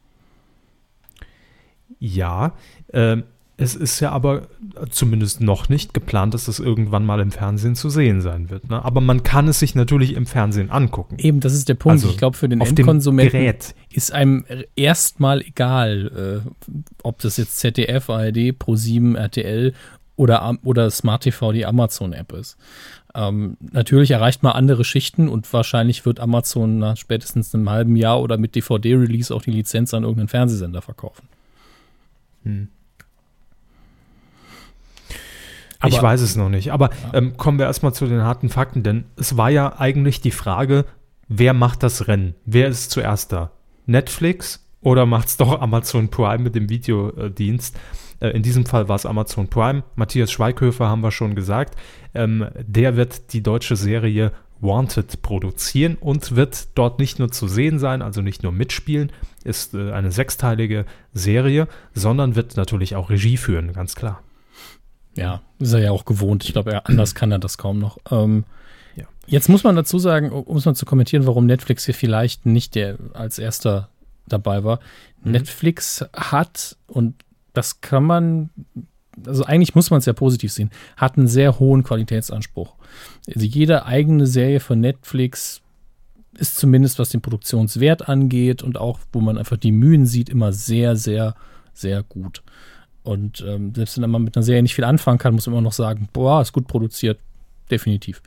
Ja, 1.98 2.52
äh, 2.92 3.18
es 3.58 3.74
ist 3.74 4.00
ja 4.00 4.10
aber 4.10 4.48
zumindest 4.90 5.40
noch 5.40 5.70
nicht 5.70 5.94
geplant, 5.94 6.34
dass 6.34 6.44
das 6.44 6.58
irgendwann 6.58 7.06
mal 7.06 7.20
im 7.20 7.30
Fernsehen 7.30 7.74
zu 7.74 7.88
sehen 7.88 8.20
sein 8.20 8.50
wird. 8.50 8.68
Ne? 8.68 8.84
Aber 8.84 9.00
man 9.00 9.22
kann 9.22 9.48
es 9.48 9.60
sich 9.60 9.74
natürlich 9.74 10.14
im 10.14 10.26
Fernsehen 10.26 10.70
angucken. 10.70 11.16
Eben, 11.18 11.40
das 11.40 11.54
ist 11.54 11.68
der 11.68 11.74
Punkt. 11.74 11.94
Also 11.94 12.10
ich 12.10 12.18
glaube, 12.18 12.36
für 12.36 12.50
den 12.50 12.60
Endkonsumenten 12.60 13.54
ist 13.90 14.12
einem 14.12 14.44
erstmal 14.74 15.40
egal, 15.40 16.42
äh, 16.44 16.76
ob 17.02 17.20
das 17.20 17.38
jetzt 17.38 17.58
ZDF, 17.58 18.10
ARD, 18.10 18.52
Pro7, 18.52 19.16
RTL 19.16 19.72
oder, 20.16 20.58
oder 20.62 20.90
Smart 20.90 21.22
TV 21.22 21.52
die 21.52 21.64
Amazon-App 21.64 22.32
ist. 22.32 22.58
Ähm, 23.14 23.56
natürlich 23.72 24.10
erreicht 24.10 24.42
man 24.42 24.52
andere 24.52 24.84
Schichten 24.84 25.30
und 25.30 25.50
wahrscheinlich 25.50 26.04
wird 26.04 26.20
Amazon 26.20 26.78
nach 26.78 26.98
spätestens 26.98 27.54
einem 27.54 27.70
halben 27.70 27.96
Jahr 27.96 28.20
oder 28.20 28.36
mit 28.36 28.54
DVD-Release 28.54 29.34
auch 29.34 29.42
die 29.42 29.50
Lizenz 29.50 29.94
an 29.94 30.02
irgendeinen 30.02 30.28
Fernsehsender 30.28 30.82
verkaufen. 30.82 31.26
Hm. 32.42 32.68
Aber, 35.86 35.96
ich 35.96 36.02
weiß 36.02 36.20
es 36.20 36.36
noch 36.36 36.48
nicht. 36.48 36.72
Aber 36.72 36.90
ähm, 37.12 37.36
kommen 37.36 37.58
wir 37.58 37.66
erstmal 37.66 37.94
zu 37.94 38.06
den 38.06 38.22
harten 38.22 38.48
Fakten, 38.48 38.82
denn 38.82 39.04
es 39.16 39.36
war 39.36 39.50
ja 39.50 39.78
eigentlich 39.78 40.20
die 40.20 40.30
Frage, 40.30 40.84
wer 41.28 41.54
macht 41.54 41.82
das 41.82 42.08
Rennen? 42.08 42.34
Wer 42.44 42.68
ist 42.68 42.90
zuerst 42.90 43.32
da? 43.32 43.52
Netflix 43.86 44.66
oder 44.80 45.06
macht 45.06 45.28
es 45.28 45.36
doch 45.36 45.60
Amazon 45.60 46.08
Prime 46.08 46.42
mit 46.42 46.54
dem 46.54 46.68
Videodienst? 46.68 47.76
Äh, 48.20 48.28
in 48.30 48.42
diesem 48.42 48.66
Fall 48.66 48.88
war 48.88 48.96
es 48.96 49.06
Amazon 49.06 49.48
Prime. 49.48 49.82
Matthias 49.94 50.30
Schweighöfer 50.30 50.88
haben 50.88 51.02
wir 51.02 51.10
schon 51.10 51.34
gesagt. 51.34 51.76
Ähm, 52.14 52.46
der 52.58 52.96
wird 52.96 53.32
die 53.32 53.42
deutsche 53.42 53.76
Serie 53.76 54.32
Wanted 54.60 55.20
produzieren 55.22 55.96
und 56.00 56.34
wird 56.34 56.68
dort 56.78 56.98
nicht 56.98 57.18
nur 57.18 57.30
zu 57.30 57.46
sehen 57.46 57.78
sein, 57.78 58.00
also 58.00 58.22
nicht 58.22 58.42
nur 58.42 58.52
mitspielen, 58.52 59.12
ist 59.44 59.74
äh, 59.74 59.92
eine 59.92 60.12
sechsteilige 60.12 60.86
Serie, 61.12 61.68
sondern 61.92 62.36
wird 62.36 62.56
natürlich 62.56 62.96
auch 62.96 63.10
Regie 63.10 63.36
führen, 63.36 63.72
ganz 63.72 63.94
klar. 63.94 64.22
Ja, 65.16 65.40
ist 65.58 65.72
er 65.72 65.80
ja 65.80 65.90
auch 65.90 66.04
gewohnt. 66.04 66.44
Ich 66.44 66.52
glaube, 66.52 66.84
anders 66.86 67.14
kann 67.14 67.32
er 67.32 67.38
das 67.38 67.58
kaum 67.58 67.78
noch. 67.78 67.98
Ähm, 68.10 68.44
ja. 68.94 69.04
Jetzt 69.26 69.48
muss 69.48 69.64
man 69.64 69.74
dazu 69.74 69.98
sagen, 69.98 70.30
um 70.30 70.56
es 70.56 70.64
mal 70.64 70.74
zu 70.74 70.86
kommentieren, 70.86 71.26
warum 71.26 71.46
Netflix 71.46 71.86
hier 71.86 71.94
vielleicht 71.94 72.46
nicht 72.46 72.74
der 72.74 72.98
als 73.14 73.38
erster 73.38 73.88
dabei 74.28 74.64
war. 74.64 74.80
Mhm. 75.22 75.32
Netflix 75.32 76.04
hat, 76.12 76.76
und 76.86 77.14
das 77.52 77.80
kann 77.80 78.04
man, 78.04 78.50
also 79.26 79.44
eigentlich 79.44 79.74
muss 79.74 79.90
man 79.90 79.98
es 79.98 80.06
ja 80.06 80.12
positiv 80.12 80.52
sehen, 80.52 80.70
hat 80.96 81.16
einen 81.16 81.28
sehr 81.28 81.58
hohen 81.58 81.82
Qualitätsanspruch. 81.82 82.74
Also 83.26 83.46
jede 83.46 83.86
eigene 83.86 84.26
Serie 84.26 84.60
von 84.60 84.80
Netflix 84.80 85.62
ist 86.36 86.56
zumindest, 86.56 86.98
was 86.98 87.08
den 87.08 87.22
Produktionswert 87.22 88.08
angeht 88.08 88.62
und 88.62 88.76
auch, 88.76 88.98
wo 89.12 89.20
man 89.20 89.38
einfach 89.38 89.56
die 89.56 89.72
Mühen 89.72 90.04
sieht, 90.04 90.28
immer 90.28 90.52
sehr, 90.52 90.96
sehr, 90.96 91.34
sehr 91.72 92.02
gut. 92.02 92.42
Und 93.06 93.44
ähm, 93.46 93.72
selbst 93.72 94.02
wenn 94.02 94.10
man 94.10 94.24
mit 94.24 94.36
einer 94.36 94.42
Serie 94.42 94.62
nicht 94.62 94.74
viel 94.74 94.84
anfangen 94.84 95.18
kann, 95.18 95.32
muss 95.32 95.46
man 95.46 95.54
immer 95.54 95.62
noch 95.62 95.72
sagen, 95.72 96.08
boah, 96.12 96.42
ist 96.42 96.52
gut 96.52 96.66
produziert. 96.66 97.20
Definitiv. 97.70 98.20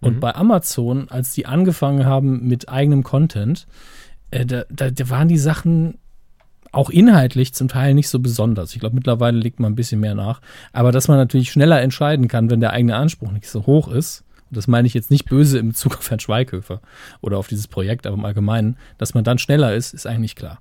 Und 0.00 0.16
mhm. 0.16 0.20
bei 0.20 0.34
Amazon, 0.34 1.08
als 1.08 1.32
die 1.32 1.46
angefangen 1.46 2.04
haben 2.04 2.46
mit 2.48 2.68
eigenem 2.68 3.04
Content, 3.04 3.68
äh, 4.32 4.44
da, 4.44 4.64
da, 4.68 4.90
da 4.90 5.08
waren 5.08 5.28
die 5.28 5.38
Sachen 5.38 5.98
auch 6.72 6.90
inhaltlich 6.90 7.54
zum 7.54 7.68
Teil 7.68 7.94
nicht 7.94 8.08
so 8.08 8.18
besonders. 8.18 8.74
Ich 8.74 8.80
glaube, 8.80 8.96
mittlerweile 8.96 9.38
legt 9.38 9.60
man 9.60 9.72
ein 9.72 9.76
bisschen 9.76 10.00
mehr 10.00 10.16
nach. 10.16 10.40
Aber 10.72 10.90
dass 10.90 11.06
man 11.06 11.16
natürlich 11.16 11.52
schneller 11.52 11.80
entscheiden 11.80 12.26
kann, 12.26 12.50
wenn 12.50 12.58
der 12.58 12.72
eigene 12.72 12.96
Anspruch 12.96 13.30
nicht 13.30 13.48
so 13.48 13.66
hoch 13.66 13.86
ist, 13.86 14.24
und 14.50 14.56
das 14.56 14.66
meine 14.66 14.88
ich 14.88 14.94
jetzt 14.94 15.12
nicht 15.12 15.26
böse 15.26 15.60
im 15.60 15.68
Bezug 15.68 15.96
auf 15.98 16.10
Herrn 16.10 16.18
Schweighöfer 16.18 16.80
oder 17.20 17.38
auf 17.38 17.46
dieses 17.46 17.68
Projekt, 17.68 18.04
aber 18.04 18.16
im 18.16 18.24
Allgemeinen, 18.24 18.76
dass 18.98 19.14
man 19.14 19.22
dann 19.22 19.38
schneller 19.38 19.74
ist, 19.74 19.94
ist 19.94 20.08
eigentlich 20.08 20.34
klar. 20.34 20.58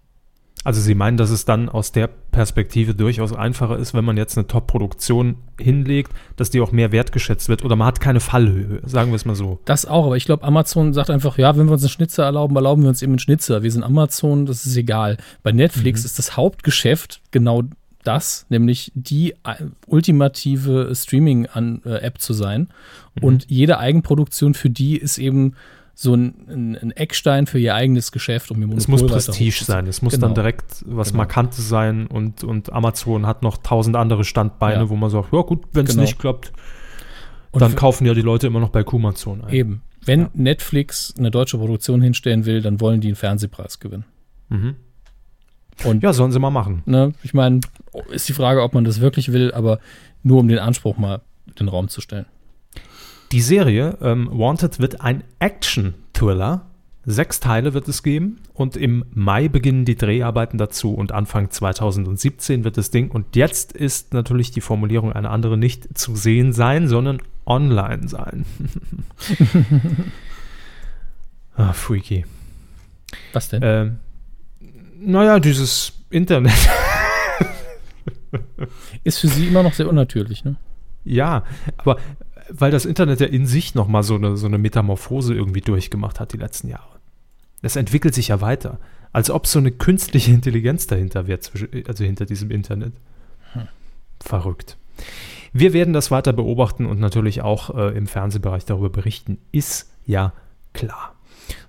Also 0.63 0.79
Sie 0.81 0.95
meinen, 0.95 1.17
dass 1.17 1.29
es 1.29 1.45
dann 1.45 1.69
aus 1.69 1.91
der 1.91 2.07
Perspektive 2.07 2.95
durchaus 2.95 3.33
einfacher 3.33 3.77
ist, 3.77 3.93
wenn 3.93 4.05
man 4.05 4.17
jetzt 4.17 4.37
eine 4.37 4.47
Top-Produktion 4.47 5.35
hinlegt, 5.59 6.11
dass 6.35 6.49
die 6.49 6.61
auch 6.61 6.71
mehr 6.71 6.91
wertgeschätzt 6.91 7.49
wird 7.49 7.63
oder 7.65 7.75
man 7.75 7.87
hat 7.87 7.99
keine 7.99 8.19
Fallhöhe, 8.19 8.81
sagen 8.85 9.11
wir 9.11 9.15
es 9.15 9.25
mal 9.25 9.35
so. 9.35 9.59
Das 9.65 9.85
auch, 9.85 10.05
aber 10.05 10.17
ich 10.17 10.25
glaube, 10.25 10.43
Amazon 10.43 10.93
sagt 10.93 11.09
einfach, 11.09 11.37
ja, 11.37 11.55
wenn 11.57 11.67
wir 11.67 11.73
uns 11.73 11.83
einen 11.83 11.89
Schnitzer 11.89 12.23
erlauben, 12.23 12.55
erlauben 12.55 12.83
wir 12.83 12.89
uns 12.89 13.01
eben 13.01 13.13
einen 13.13 13.19
Schnitzer. 13.19 13.61
Wir 13.61 13.71
sind 13.71 13.83
Amazon, 13.83 14.45
das 14.45 14.65
ist 14.65 14.77
egal. 14.77 15.17
Bei 15.43 15.51
Netflix 15.51 16.01
mhm. 16.01 16.05
ist 16.05 16.19
das 16.19 16.37
Hauptgeschäft 16.37 17.21
genau 17.31 17.63
das, 18.03 18.45
nämlich 18.49 18.91
die 18.95 19.31
äh, 19.43 19.65
ultimative 19.87 20.91
Streaming-App 20.93 22.19
zu 22.19 22.33
sein. 22.33 22.69
Mhm. 23.15 23.23
Und 23.23 23.45
jede 23.49 23.79
Eigenproduktion 23.79 24.53
für 24.53 24.69
die 24.69 24.97
ist 24.97 25.17
eben 25.17 25.55
so 25.95 26.15
ein, 26.15 26.77
ein, 26.81 26.91
Eckstein 26.91 27.45
für 27.45 27.59
ihr 27.59 27.75
eigenes 27.75 28.11
Geschäft, 28.11 28.49
um 28.51 28.57
ihr 28.57 28.67
Monopol 28.67 28.79
Es 28.79 28.87
muss 28.87 29.03
Prestige 29.05 29.63
sein, 29.63 29.85
es 29.87 30.01
muss 30.01 30.13
genau. 30.13 30.27
dann 30.27 30.35
direkt 30.35 30.83
was 30.85 31.09
genau. 31.09 31.17
Markantes 31.19 31.69
sein 31.69 32.07
und, 32.07 32.43
und 32.43 32.73
Amazon 32.73 33.27
hat 33.27 33.43
noch 33.43 33.57
tausend 33.57 33.95
andere 33.95 34.23
Standbeine, 34.23 34.83
ja. 34.83 34.89
wo 34.89 34.95
man 34.95 35.09
sagt, 35.09 35.31
ja 35.31 35.41
gut, 35.41 35.65
wenn 35.73 35.85
es 35.85 35.91
genau. 35.91 36.01
nicht 36.01 36.17
klappt, 36.17 36.51
dann 37.51 37.75
kaufen 37.75 38.07
ja 38.07 38.13
die 38.13 38.21
Leute 38.21 38.47
immer 38.47 38.59
noch 38.59 38.69
bei 38.69 38.83
Kumazon 38.83 39.43
ein. 39.43 39.53
Eben. 39.53 39.81
Wenn 40.03 40.21
ja. 40.21 40.29
Netflix 40.33 41.13
eine 41.17 41.31
deutsche 41.31 41.57
Produktion 41.57 42.01
hinstellen 42.01 42.45
will, 42.45 42.61
dann 42.61 42.81
wollen 42.81 42.99
die 42.99 43.07
einen 43.07 43.15
Fernsehpreis 43.15 43.79
gewinnen. 43.79 44.05
Mhm. 44.49 44.75
Und, 45.83 46.03
ja, 46.03 46.13
sollen 46.13 46.31
sie 46.31 46.39
mal 46.39 46.49
machen. 46.49 46.83
Ne, 46.85 47.13
ich 47.23 47.33
meine, 47.33 47.61
ist 48.11 48.27
die 48.29 48.33
Frage, 48.33 48.61
ob 48.63 48.73
man 48.73 48.83
das 48.83 48.99
wirklich 48.99 49.31
will, 49.31 49.51
aber 49.53 49.79
nur 50.23 50.39
um 50.39 50.47
den 50.47 50.59
Anspruch 50.59 50.97
mal 50.97 51.21
in 51.47 51.53
den 51.55 51.67
Raum 51.67 51.87
zu 51.87 52.01
stellen. 52.01 52.25
Die 53.33 53.41
Serie 53.41 53.97
ähm, 53.99 54.29
Wanted 54.31 54.79
wird 54.79 55.01
ein 55.01 55.23
Action-Thriller. 55.39 56.67
Sechs 57.03 57.39
Teile 57.39 57.73
wird 57.73 57.87
es 57.87 58.03
geben 58.03 58.39
und 58.53 58.77
im 58.77 59.05
Mai 59.11 59.47
beginnen 59.47 59.85
die 59.85 59.95
Dreharbeiten 59.95 60.59
dazu 60.59 60.93
und 60.93 61.11
Anfang 61.11 61.49
2017 61.49 62.63
wird 62.63 62.77
das 62.77 62.91
Ding 62.91 63.09
und 63.09 63.35
jetzt 63.35 63.73
ist 63.73 64.13
natürlich 64.13 64.51
die 64.51 64.61
Formulierung 64.61 65.11
eine 65.11 65.31
andere 65.31 65.57
nicht 65.57 65.97
zu 65.97 66.15
sehen 66.15 66.53
sein, 66.53 66.87
sondern 66.87 67.23
online 67.47 68.07
sein. 68.07 68.45
ah, 71.55 71.73
freaky. 71.73 72.25
Was 73.33 73.49
denn? 73.49 73.61
Ähm, 73.65 73.99
naja, 75.01 75.39
dieses 75.39 75.93
Internet. 76.11 76.53
ist 79.03 79.17
für 79.17 79.27
sie 79.27 79.47
immer 79.47 79.63
noch 79.63 79.73
sehr 79.73 79.89
unnatürlich, 79.89 80.45
ne? 80.45 80.55
Ja, 81.03 81.43
aber 81.77 81.97
weil 82.49 82.71
das 82.71 82.85
Internet 82.85 83.19
ja 83.19 83.27
in 83.27 83.45
sich 83.45 83.75
nochmal 83.75 84.03
so 84.03 84.15
eine, 84.15 84.37
so 84.37 84.47
eine 84.47 84.57
Metamorphose 84.57 85.33
irgendwie 85.33 85.61
durchgemacht 85.61 86.19
hat 86.19 86.33
die 86.33 86.37
letzten 86.37 86.69
Jahre. 86.69 86.99
Es 87.61 87.75
entwickelt 87.75 88.13
sich 88.13 88.29
ja 88.29 88.41
weiter. 88.41 88.79
Als 89.11 89.29
ob 89.29 89.47
so 89.47 89.59
eine 89.59 89.71
künstliche 89.71 90.31
Intelligenz 90.31 90.87
dahinter 90.87 91.27
wäre, 91.27 91.39
also 91.87 92.03
hinter 92.03 92.25
diesem 92.25 92.51
Internet. 92.51 92.93
Hm. 93.53 93.67
Verrückt. 94.19 94.77
Wir 95.53 95.73
werden 95.73 95.93
das 95.93 96.09
weiter 96.09 96.33
beobachten 96.33 96.85
und 96.85 96.99
natürlich 96.99 97.41
auch 97.41 97.75
äh, 97.75 97.95
im 97.95 98.07
Fernsehbereich 98.07 98.65
darüber 98.65 98.89
berichten, 98.89 99.37
ist 99.51 99.91
ja 100.05 100.33
klar. 100.73 101.15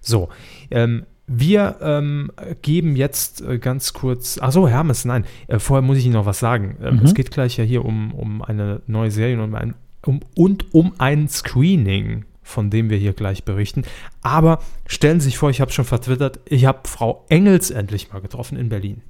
So, 0.01 0.31
ähm, 0.71 1.05
wir 1.27 1.77
ähm, 1.81 2.31
geben 2.63 2.97
jetzt 2.97 3.41
äh, 3.43 3.59
ganz 3.59 3.93
kurz. 3.93 4.39
Achso, 4.39 4.69
Hermes, 4.69 5.05
nein. 5.05 5.25
Äh, 5.47 5.59
vorher 5.59 5.83
muss 5.83 5.99
ich 5.99 6.05
Ihnen 6.05 6.15
noch 6.15 6.27
was 6.27 6.39
sagen. 6.39 6.77
Ähm, 6.83 6.97
mhm. 6.97 7.05
Es 7.05 7.15
geht 7.15 7.31
gleich 7.31 7.57
ja 7.57 7.65
hier 7.65 7.85
um, 7.85 8.13
um 8.13 8.43
eine 8.43 8.83
neue 8.87 9.11
Serie 9.11 9.37
und 9.37 9.45
um 9.45 9.55
ein 9.55 9.75
um, 10.07 10.21
und 10.35 10.75
um 10.75 10.93
ein 10.99 11.29
Screening, 11.29 12.25
von 12.43 12.71
dem 12.71 12.91
wir 12.91 12.99
hier 12.99 13.13
gleich 13.13 13.45
berichten. 13.45 13.83
Aber 14.23 14.61
stellen 14.87 15.21
Sie 15.21 15.27
sich 15.27 15.39
vor, 15.39 15.51
ich 15.51 15.61
habe 15.61 15.73
schon 15.73 15.85
vertwittert, 15.85 16.41
ich 16.47 16.67
habe 16.67 16.81
Frau 16.85 17.25
Engels 17.29 17.71
endlich 17.71 18.13
mal 18.13 18.21
getroffen 18.21 18.59
in 18.59 18.69
Berlin. 18.69 19.03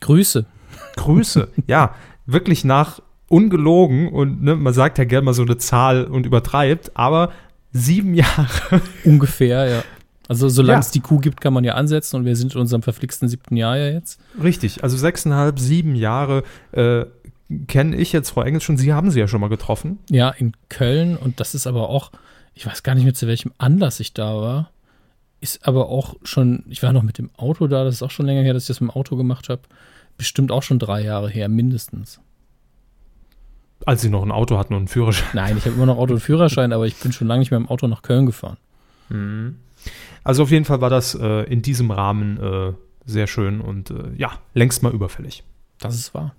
Grüße. 0.00 0.46
Grüße, 0.96 1.48
ja, 1.66 1.94
wirklich 2.26 2.64
nach 2.64 3.00
ungelogen 3.28 4.08
und 4.08 4.42
ne, 4.42 4.56
man 4.56 4.72
sagt 4.72 4.98
ja 4.98 5.04
gerne 5.04 5.26
mal 5.26 5.34
so 5.34 5.42
eine 5.42 5.58
Zahl 5.58 6.04
und 6.04 6.24
übertreibt, 6.24 6.96
aber 6.96 7.32
sieben 7.72 8.14
Jahre. 8.14 8.80
Ungefähr, 9.04 9.68
ja. 9.68 9.84
Also 10.28 10.50
solange 10.50 10.76
ja. 10.76 10.80
es 10.80 10.90
die 10.90 11.00
Kuh 11.00 11.18
gibt, 11.18 11.40
kann 11.40 11.54
man 11.54 11.64
ja 11.64 11.74
ansetzen 11.74 12.16
und 12.16 12.26
wir 12.26 12.36
sind 12.36 12.54
in 12.54 12.60
unserem 12.60 12.82
verflixten 12.82 13.28
siebten 13.28 13.56
Jahr 13.56 13.78
ja 13.78 13.88
jetzt. 13.88 14.20
Richtig, 14.42 14.84
also 14.84 14.96
sechseinhalb, 14.98 15.58
sieben 15.58 15.94
Jahre 15.94 16.42
äh, 16.72 17.06
kenne 17.66 17.96
ich 17.96 18.12
jetzt 18.12 18.30
Frau 18.30 18.42
Engels 18.42 18.64
schon. 18.64 18.76
Sie 18.76 18.92
haben 18.92 19.10
sie 19.10 19.20
ja 19.20 19.28
schon 19.28 19.40
mal 19.40 19.48
getroffen. 19.48 19.98
Ja, 20.10 20.30
in 20.30 20.52
Köln. 20.68 21.16
Und 21.16 21.40
das 21.40 21.54
ist 21.54 21.66
aber 21.66 21.88
auch, 21.88 22.12
ich 22.54 22.66
weiß 22.66 22.82
gar 22.82 22.94
nicht 22.94 23.04
mehr, 23.04 23.14
zu 23.14 23.26
welchem 23.26 23.52
Anlass 23.58 24.00
ich 24.00 24.12
da 24.12 24.36
war. 24.36 24.70
Ist 25.40 25.66
aber 25.66 25.88
auch 25.88 26.16
schon, 26.24 26.64
ich 26.68 26.82
war 26.82 26.92
noch 26.92 27.02
mit 27.02 27.18
dem 27.18 27.30
Auto 27.36 27.68
da, 27.68 27.84
das 27.84 27.96
ist 27.96 28.02
auch 28.02 28.10
schon 28.10 28.26
länger 28.26 28.42
her, 28.42 28.54
dass 28.54 28.64
ich 28.64 28.68
das 28.68 28.80
mit 28.80 28.90
dem 28.90 28.96
Auto 28.96 29.16
gemacht 29.16 29.48
habe. 29.48 29.62
Bestimmt 30.16 30.50
auch 30.50 30.62
schon 30.62 30.78
drei 30.80 31.02
Jahre 31.02 31.30
her, 31.30 31.48
mindestens. 31.48 32.20
Als 33.86 34.02
Sie 34.02 34.10
noch 34.10 34.24
ein 34.24 34.32
Auto 34.32 34.58
hatten 34.58 34.74
und 34.74 34.80
einen 34.80 34.88
Führerschein? 34.88 35.28
Nein, 35.32 35.56
ich 35.56 35.64
habe 35.64 35.76
immer 35.76 35.86
noch 35.86 35.96
Auto 35.96 36.14
und 36.14 36.20
Führerschein, 36.20 36.72
aber 36.72 36.86
ich 36.86 36.96
bin 36.96 37.12
schon 37.12 37.28
lange 37.28 37.38
nicht 37.38 37.52
mehr 37.52 37.58
im 37.58 37.68
Auto 37.68 37.86
nach 37.86 38.02
Köln 38.02 38.26
gefahren. 38.26 38.56
Mhm. 39.08 39.56
Also 40.24 40.42
auf 40.42 40.50
jeden 40.50 40.64
Fall 40.64 40.80
war 40.80 40.90
das 40.90 41.14
äh, 41.14 41.44
in 41.44 41.62
diesem 41.62 41.92
Rahmen 41.92 42.38
äh, 42.38 42.72
sehr 43.06 43.28
schön 43.28 43.60
und 43.60 43.90
äh, 43.90 44.10
ja, 44.16 44.32
längst 44.54 44.82
mal 44.82 44.92
überfällig. 44.92 45.44
Das 45.78 45.94
ist 45.94 46.12
wahr. 46.14 46.34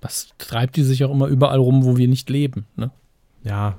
Das 0.00 0.28
treibt 0.38 0.76
die 0.76 0.82
sich 0.82 1.04
auch 1.04 1.10
immer 1.10 1.26
überall 1.26 1.58
rum, 1.58 1.84
wo 1.84 1.96
wir 1.96 2.08
nicht 2.08 2.30
leben. 2.30 2.66
Ne? 2.76 2.90
Ja, 3.44 3.76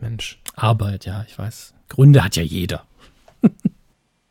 Mensch. 0.00 0.40
Arbeit, 0.56 1.04
ja, 1.04 1.24
ich 1.26 1.38
weiß. 1.38 1.74
Gründe 1.88 2.24
hat 2.24 2.36
ja 2.36 2.42
jeder. 2.42 2.84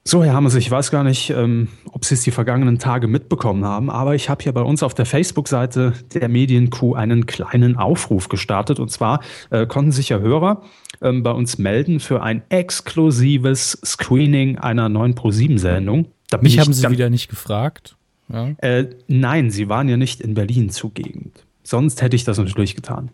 So, 0.06 0.24
Herr 0.24 0.34
Hammers, 0.34 0.56
ich 0.56 0.72
weiß 0.72 0.90
gar 0.90 1.04
nicht, 1.04 1.30
ähm, 1.30 1.68
ob 1.92 2.04
Sie 2.04 2.16
es 2.16 2.24
die 2.24 2.32
vergangenen 2.32 2.80
Tage 2.80 3.08
mitbekommen 3.08 3.64
haben, 3.64 3.92
aber 3.92 4.16
ich 4.16 4.28
habe 4.28 4.42
hier 4.42 4.54
bei 4.54 4.64
uns 4.64 4.82
auf 4.82 4.96
der 4.96 5.06
Facebook-Seite 5.06 5.94
der 6.16 6.30
Medienkuh 6.30 6.96
einen 6.96 7.28
kleinen 7.28 7.78
Aufruf 7.78 8.28
gestartet. 8.28 8.80
Und 8.80 8.90
zwar 8.90 9.22
äh, 9.52 9.68
konnten 9.68 9.92
sich 9.92 10.10
ja 10.10 10.18
Hörer 10.18 10.64
ähm, 11.04 11.22
bei 11.22 11.30
uns 11.30 11.60
melden 11.60 12.00
für 12.00 12.24
ein 12.24 12.42
exklusives 12.50 13.80
Screening 13.86 14.58
einer 14.58 14.90
neuen 14.90 15.14
Pro7-Sendung. 15.14 16.08
Mich 16.42 16.58
haben 16.58 16.74
Sie 16.74 16.90
wieder 16.90 17.12
nicht 17.12 17.30
gefragt. 17.30 17.96
Ja. 18.32 18.50
Äh, 18.58 18.90
nein, 19.08 19.52
Sie 19.52 19.70
waren 19.70 19.90
ja 19.90 19.98
nicht 19.98 20.22
in 20.22 20.34
Berlin 20.34 20.70
zugegen. 20.70 21.32
Sonst 21.64 22.02
hätte 22.02 22.16
ich 22.16 22.24
das 22.24 22.38
natürlich 22.38 22.76
getan. 22.76 23.10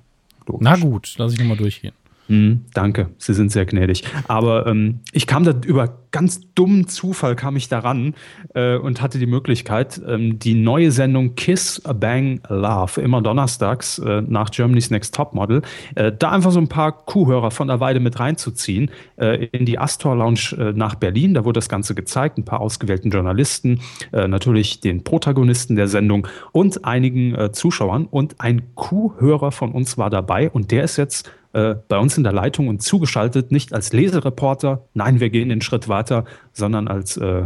Logisch. 0.47 0.63
Na 0.63 0.76
gut, 0.76 1.16
lass 1.18 1.34
ich 1.34 1.39
nochmal 1.39 1.57
durchgehen. 1.57 1.93
Hm, 2.28 2.65
danke, 2.73 3.09
Sie 3.17 3.34
sind 3.34 3.51
sehr 3.51 3.65
gnädig. 3.65 4.03
Aber 4.28 4.65
ähm, 4.65 5.01
ich 5.11 5.28
kam 5.28 5.43
da 5.43 5.53
über 5.65 6.05
ganz 6.15 6.39
dummen 6.55 6.88
Zufall 6.88 7.36
kam 7.36 7.57
ich 7.57 7.67
daran 7.67 8.15
äh, 8.53 8.78
und 8.78 9.01
hatte 9.01 9.19
die 9.19 9.26
Möglichkeit, 9.26 10.01
ähm, 10.07 10.39
die 10.39 10.53
neue 10.53 10.91
Sendung 10.91 11.36
Kiss 11.36 11.82
Bang 11.99 12.39
Love 12.47 13.01
immer 13.01 13.21
donnerstags 13.21 13.99
äh, 13.99 14.21
nach 14.26 14.49
Germany's 14.49 14.89
Next 14.89 15.13
Topmodel, 15.13 15.61
äh, 15.95 16.13
da 16.17 16.32
einfach 16.32 16.51
so 16.51 16.59
ein 16.61 16.69
paar 16.69 16.93
Kuhhörer 16.93 17.51
von 17.51 17.67
der 17.67 17.82
Weide 17.82 17.99
mit 17.99 18.17
reinzuziehen 18.17 18.91
äh, 19.17 19.47
in 19.47 19.65
die 19.65 19.78
Astor 19.78 20.15
Lounge 20.15 20.55
äh, 20.57 20.71
nach 20.71 20.95
Berlin. 20.95 21.34
Da 21.34 21.43
wurde 21.43 21.57
das 21.57 21.67
Ganze 21.67 21.95
gezeigt, 21.95 22.38
ein 22.38 22.45
paar 22.45 22.61
ausgewählten 22.61 23.09
Journalisten, 23.09 23.82
äh, 24.13 24.30
natürlich 24.30 24.80
den 24.80 25.03
Protagonisten 25.03 25.76
der 25.76 25.89
Sendung 25.89 26.30
und 26.53 26.86
einigen 26.86 27.36
Zuschauern. 27.51 28.05
Und 28.05 28.39
ein 28.39 28.61
Kuhhörer 28.76 29.51
von 29.51 29.73
uns 29.73 29.97
war 29.97 30.09
dabei 30.09 30.49
und 30.49 30.71
der 30.71 30.86
ist 30.86 30.95
jetzt 30.95 31.30
äh, 31.56 31.76
bei 31.88 31.97
uns 31.97 32.18
in 32.18 32.24
der 32.24 32.34
Leitung 32.34 32.68
und 32.68 32.82
zugeschaltet, 32.82 33.51
nicht 33.51 33.74
als 33.74 33.93
Lesereporter, 33.93 34.84
nein, 34.93 35.22
wir 35.22 35.30
gehen 35.30 35.47
den 35.47 35.62
Schritt 35.62 35.88
weiter, 35.88 36.26
sondern 36.51 36.89
als 36.89 37.16
äh, 37.16 37.43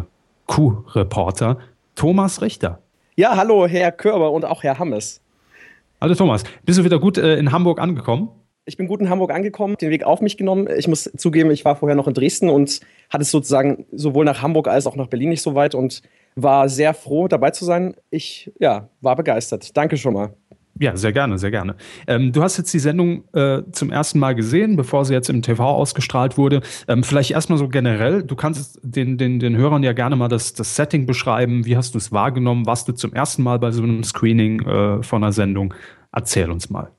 Q-Reporter, 0.48 1.60
Thomas 1.94 2.42
Richter. 2.42 2.80
Ja, 3.16 3.38
hallo, 3.38 3.68
Herr 3.68 3.92
Körber 3.92 4.32
und 4.32 4.46
auch 4.46 4.64
Herr 4.64 4.80
Hammes. 4.80 5.22
Hallo 6.02 6.16
Thomas, 6.16 6.44
bist 6.66 6.80
du 6.80 6.84
wieder 6.84 7.00
gut 7.00 7.20
äh, 7.20 7.36
in 7.38 7.52
Hamburg 7.52 7.80
angekommen? 7.80 8.30
Ich 8.66 8.78
bin 8.78 8.88
gut 8.88 9.00
in 9.00 9.10
Hamburg 9.10 9.32
angekommen, 9.32 9.76
den 9.80 9.92
Weg 9.92 10.04
auf 10.04 10.22
mich 10.22 10.38
genommen. 10.38 10.68
Ich 10.76 10.88
muss 10.88 11.04
zugeben, 11.16 11.52
ich 11.52 11.64
war 11.64 11.76
vorher 11.76 11.96
noch 11.96 12.08
in 12.08 12.14
Dresden 12.14 12.50
und 12.50 12.80
hatte 13.12 13.22
es 13.22 13.32
sozusagen 13.32 13.86
sowohl 13.92 14.26
nach 14.26 14.42
Hamburg 14.42 14.68
als 14.68 14.88
auch 14.88 14.96
nach 14.96 15.08
Berlin 15.08 15.30
nicht 15.30 15.42
so 15.44 15.54
weit 15.54 15.76
und 15.76 16.02
war 16.36 16.68
sehr 16.68 16.94
froh, 16.94 17.28
dabei 17.28 17.52
zu 17.52 17.66
sein. 17.66 17.96
Ich 18.10 18.52
ja, 18.60 18.90
war 19.02 19.16
begeistert. 19.16 19.76
Danke 19.78 19.98
schon 19.98 20.14
mal. 20.14 20.34
Ja, 20.80 20.96
sehr 20.96 21.12
gerne, 21.12 21.38
sehr 21.38 21.52
gerne. 21.52 21.76
Ähm, 22.08 22.32
du 22.32 22.42
hast 22.42 22.58
jetzt 22.58 22.74
die 22.74 22.80
Sendung 22.80 23.26
äh, 23.34 23.64
zum 23.74 23.92
ersten 23.92 24.18
Mal 24.18 24.34
gesehen, 24.34 24.78
bevor 24.78 25.04
sie 25.04 25.14
jetzt 25.14 25.30
im 25.30 25.42
TV 25.42 25.64
ausgestrahlt 25.64 26.38
wurde. 26.38 26.62
Ähm, 26.88 27.04
vielleicht 27.04 27.32
erstmal 27.32 27.60
so 27.60 27.68
generell, 27.68 28.24
du 28.24 28.36
kannst 28.38 28.80
den, 28.82 29.18
den, 29.18 29.40
den 29.40 29.58
Hörern 29.58 29.84
ja 29.84 29.92
gerne 29.92 30.16
mal 30.16 30.30
das, 30.30 30.54
das 30.54 30.78
Setting 30.78 31.06
beschreiben. 31.06 31.66
Wie 31.66 31.76
hast 31.76 31.96
du 31.96 31.98
es 31.98 32.14
wahrgenommen? 32.14 32.66
Warst 32.66 32.88
du 32.88 32.94
zum 32.94 33.14
ersten 33.14 33.44
Mal 33.44 33.60
bei 33.60 33.72
so 33.72 33.84
einem 33.84 34.06
Screening 34.06 34.62
äh, 34.62 35.04
von 35.04 35.22
einer 35.22 35.34
Sendung? 35.34 35.74
Erzähl 36.14 36.50
uns 36.50 36.70
mal. 36.70 36.90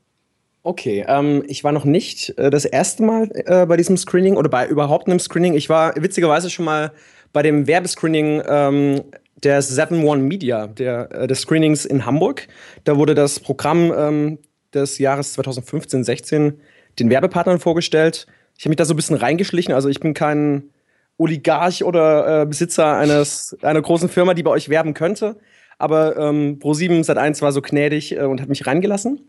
Okay, 0.63 1.07
ähm, 1.09 1.43
ich 1.47 1.65
war 1.65 1.73
noch 1.73 1.87
nicht 1.87 2.39
äh, 2.39 2.51
das 2.51 2.67
erste 2.67 3.03
Mal 3.03 3.31
äh, 3.47 3.65
bei 3.65 3.79
diesem 3.79 3.97
Screening 3.97 4.37
oder 4.37 4.51
bei 4.51 4.69
überhaupt 4.69 5.09
einem 5.09 5.19
Screening. 5.19 5.55
Ich 5.55 5.71
war 5.71 5.95
witzigerweise 5.97 6.51
schon 6.51 6.67
mal 6.67 6.93
bei 7.33 7.43
dem 7.43 7.67
Werbescreening 7.67 8.43
ähm, 8.47 9.03
der 9.43 9.63
7-One 9.63 10.23
Media, 10.23 10.67
der, 10.67 11.11
äh, 11.13 11.27
des 11.27 11.41
Screenings 11.41 11.85
in 11.85 12.07
Hamburg. 12.07 12.49
Da 12.85 12.97
wurde 12.97 13.15
das 13.15 13.41
Programm 13.41 13.93
ähm, 13.97 14.39
des 14.75 14.99
Jahres 14.99 15.33
2015, 15.35 16.05
16 16.05 16.61
den 16.99 17.11
Werbepartnern 17.11 17.61
vorgestellt. 17.61 18.27
Ich 18.59 18.65
habe 18.65 18.71
mich 18.71 18.77
da 18.77 18.85
so 18.85 18.95
ein 18.95 18.97
bisschen 18.97 19.17
reingeschlichen. 19.17 19.73
Also 19.73 19.89
ich 19.89 20.01
bin 20.01 20.15
kein 20.15 20.71
Oligarch 21.17 21.85
oder 21.85 22.43
äh, 22.43 22.47
Besitzer 22.47 22.97
eines, 22.97 23.57
einer 23.63 23.81
großen 23.81 24.09
Firma, 24.09 24.35
die 24.35 24.43
bei 24.43 24.51
euch 24.51 24.69
werben 24.69 24.95
könnte. 24.95 25.37
Aber 25.79 26.17
ähm, 26.17 26.59
Pro7 26.59 27.05
Sat1 27.05 27.41
war 27.43 27.53
so 27.53 27.63
gnädig 27.63 28.17
äh, 28.17 28.25
und 28.25 28.41
hat 28.41 28.49
mich 28.49 28.67
reingelassen. 28.67 29.29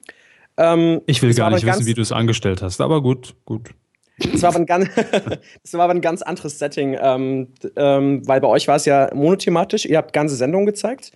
Ähm, 0.57 1.01
ich 1.05 1.21
will 1.21 1.33
gar 1.33 1.49
nicht 1.49 1.65
wissen, 1.65 1.85
wie 1.85 1.93
du 1.93 2.01
es 2.01 2.11
angestellt 2.11 2.61
hast, 2.61 2.81
aber 2.81 3.01
gut, 3.01 3.35
gut. 3.45 3.69
Das 4.31 4.41
war 4.41 4.49
aber 4.49 4.59
ein 4.59 4.65
ganz, 4.65 4.89
das 5.63 5.73
war 5.73 5.81
aber 5.81 5.93
ein 5.93 6.01
ganz 6.01 6.21
anderes 6.21 6.59
Setting, 6.59 6.97
ähm, 7.01 7.47
ähm, 7.75 8.27
weil 8.27 8.41
bei 8.41 8.47
euch 8.47 8.67
war 8.67 8.75
es 8.75 8.83
ja 8.85 9.09
monothematisch. 9.13 9.85
Ihr 9.85 9.97
habt 9.97 10.11
ganze 10.13 10.35
Sendungen 10.35 10.65
gezeigt, 10.65 11.11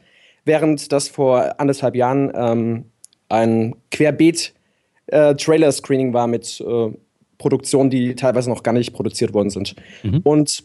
während 0.45 0.91
das 0.91 1.09
vor 1.09 1.59
anderthalb 1.59 1.95
Jahren 1.95 2.31
ähm, 2.35 2.85
ein 3.29 3.75
Querbeet-Trailer-Screening 3.91 6.11
äh, 6.11 6.13
war 6.13 6.27
mit 6.27 6.61
äh, 6.61 6.91
Produktionen, 7.37 7.89
die 7.89 8.15
teilweise 8.15 8.49
noch 8.49 8.63
gar 8.63 8.73
nicht 8.73 8.93
produziert 8.93 9.33
worden 9.33 9.49
sind. 9.49 9.75
Mhm. 10.03 10.21
Und 10.23 10.63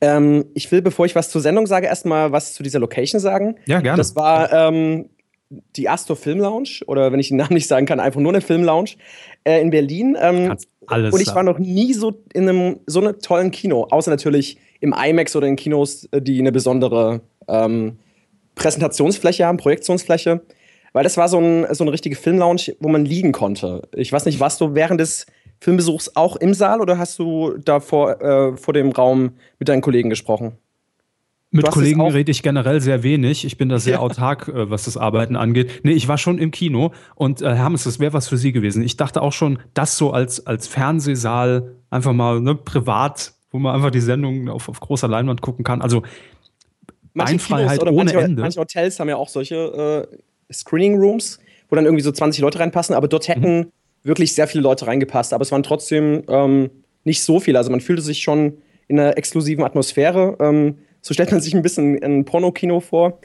ähm, 0.00 0.44
ich 0.54 0.70
will, 0.70 0.82
bevor 0.82 1.06
ich 1.06 1.14
was 1.14 1.30
zur 1.30 1.40
Sendung 1.40 1.66
sage, 1.66 1.86
erstmal 1.86 2.32
was 2.32 2.54
zu 2.54 2.62
dieser 2.62 2.78
Location 2.78 3.20
sagen. 3.20 3.56
Ja, 3.66 3.80
gerne. 3.80 3.96
Das 3.96 4.14
war 4.14 4.52
ähm, 4.52 5.08
die 5.76 5.88
Astor 5.88 6.16
Film 6.16 6.38
Lounge 6.38 6.80
oder 6.86 7.12
wenn 7.12 7.20
ich 7.20 7.28
den 7.28 7.38
Namen 7.38 7.54
nicht 7.54 7.68
sagen 7.68 7.86
kann, 7.86 8.00
einfach 8.00 8.20
nur 8.20 8.32
eine 8.32 8.40
Film 8.40 8.64
Lounge 8.64 8.90
äh, 9.46 9.60
in 9.60 9.70
Berlin. 9.70 10.16
Ähm, 10.20 10.56
alles 10.86 11.14
und 11.14 11.20
ich 11.20 11.34
war 11.34 11.42
noch 11.42 11.58
nie 11.58 11.94
so 11.94 12.22
in 12.32 12.48
einem 12.48 12.80
so 12.86 13.00
einem 13.00 13.18
tollen 13.20 13.50
Kino, 13.50 13.86
außer 13.90 14.10
natürlich 14.10 14.58
im 14.80 14.92
IMAX 14.92 15.34
oder 15.36 15.46
in 15.46 15.56
Kinos, 15.56 16.08
äh, 16.10 16.20
die 16.20 16.38
eine 16.38 16.52
besondere 16.52 17.20
ähm, 17.48 17.98
Präsentationsfläche 18.56 19.46
haben, 19.46 19.56
Projektionsfläche. 19.56 20.42
Weil 20.92 21.04
das 21.04 21.16
war 21.18 21.28
so, 21.28 21.38
ein, 21.38 21.66
so 21.74 21.84
eine 21.84 21.92
richtige 21.92 22.16
Filmlounge, 22.16 22.74
wo 22.80 22.88
man 22.88 23.04
liegen 23.04 23.32
konnte. 23.32 23.82
Ich 23.94 24.10
weiß 24.12 24.24
nicht, 24.24 24.40
warst 24.40 24.60
du 24.62 24.74
während 24.74 24.98
des 24.98 25.26
Filmbesuchs 25.60 26.12
auch 26.16 26.36
im 26.36 26.54
Saal 26.54 26.80
oder 26.80 26.96
hast 26.96 27.18
du 27.18 27.58
da 27.58 27.80
vor, 27.80 28.20
äh, 28.22 28.56
vor 28.56 28.72
dem 28.72 28.92
Raum 28.92 29.32
mit 29.58 29.68
deinen 29.68 29.82
Kollegen 29.82 30.08
gesprochen? 30.08 30.56
Mit 31.56 31.70
Kollegen 31.70 32.00
rede 32.00 32.30
ich 32.30 32.42
generell 32.42 32.80
sehr 32.80 33.02
wenig. 33.02 33.44
Ich 33.44 33.56
bin 33.56 33.68
da 33.68 33.78
sehr 33.78 33.94
ja. 33.94 33.98
autark, 34.00 34.48
äh, 34.48 34.70
was 34.70 34.84
das 34.84 34.96
Arbeiten 34.96 35.36
angeht. 35.36 35.80
Nee, 35.82 35.92
ich 35.92 36.08
war 36.08 36.18
schon 36.18 36.38
im 36.38 36.50
Kino 36.50 36.92
und 37.14 37.42
äh, 37.42 37.54
Hermes, 37.54 37.84
das 37.84 37.98
wäre 37.98 38.12
was 38.12 38.28
für 38.28 38.36
Sie 38.36 38.52
gewesen. 38.52 38.82
Ich 38.82 38.96
dachte 38.96 39.22
auch 39.22 39.32
schon, 39.32 39.58
das 39.74 39.96
so 39.96 40.12
als, 40.12 40.46
als 40.46 40.66
Fernsehsaal 40.66 41.76
einfach 41.90 42.12
mal 42.12 42.40
ne, 42.40 42.54
privat, 42.54 43.32
wo 43.50 43.58
man 43.58 43.74
einfach 43.74 43.90
die 43.90 44.00
Sendung 44.00 44.48
auf, 44.48 44.68
auf 44.68 44.80
großer 44.80 45.08
Leinwand 45.08 45.40
gucken 45.40 45.64
kann. 45.64 45.82
Also 45.82 46.02
Beinfreiheit 47.14 47.82
ohne 47.82 47.92
manche, 47.92 48.20
Ende. 48.20 48.42
Manche 48.42 48.60
Hotels 48.60 49.00
haben 49.00 49.08
ja 49.08 49.16
auch 49.16 49.28
solche 49.28 50.08
äh, 50.10 50.52
Screening 50.52 50.96
Rooms, 50.98 51.38
wo 51.68 51.76
dann 51.76 51.84
irgendwie 51.84 52.02
so 52.02 52.12
20 52.12 52.42
Leute 52.42 52.58
reinpassen, 52.58 52.94
aber 52.94 53.08
dort 53.08 53.28
hätten 53.28 53.58
mhm. 53.58 53.72
wirklich 54.02 54.34
sehr 54.34 54.46
viele 54.46 54.62
Leute 54.62 54.86
reingepasst. 54.86 55.32
Aber 55.32 55.42
es 55.42 55.50
waren 55.50 55.62
trotzdem 55.62 56.22
ähm, 56.28 56.70
nicht 57.04 57.22
so 57.22 57.40
viele. 57.40 57.58
Also 57.58 57.70
man 57.70 57.80
fühlte 57.80 58.02
sich 58.02 58.20
schon 58.20 58.58
in 58.88 59.00
einer 59.00 59.16
exklusiven 59.16 59.64
Atmosphäre. 59.64 60.36
Ähm, 60.40 60.78
so 61.06 61.14
stellt 61.14 61.30
man 61.30 61.40
sich 61.40 61.54
ein 61.54 61.62
bisschen 61.62 62.02
ein 62.02 62.24
Pornokino 62.24 62.80
vor. 62.80 63.20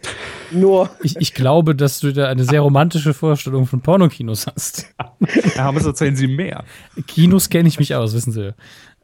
Nur. 0.51 0.91
Ich, 1.01 1.15
ich 1.17 1.33
glaube, 1.33 1.73
dass 1.73 1.99
du 1.99 2.13
da 2.13 2.27
eine 2.27 2.43
sehr 2.43 2.61
romantische 2.61 3.15
Vorstellung 3.15 3.65
von 3.65 3.81
Pornokinos 3.81 4.45
hast. 4.45 4.93
Ja, 5.55 5.65
aber 5.65 5.81
erzählen 5.81 6.15
Sie 6.15 6.27
mehr. 6.27 6.63
Kinos 7.07 7.49
kenne 7.49 7.67
ich 7.67 7.79
mich 7.79 7.95
aus, 7.95 8.13
wissen 8.13 8.31
Sie. 8.31 8.53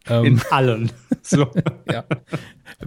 Ähm, 0.07 0.25
In 0.25 0.41
allen. 0.51 0.91
So. 1.21 1.47
ja. 1.91 2.05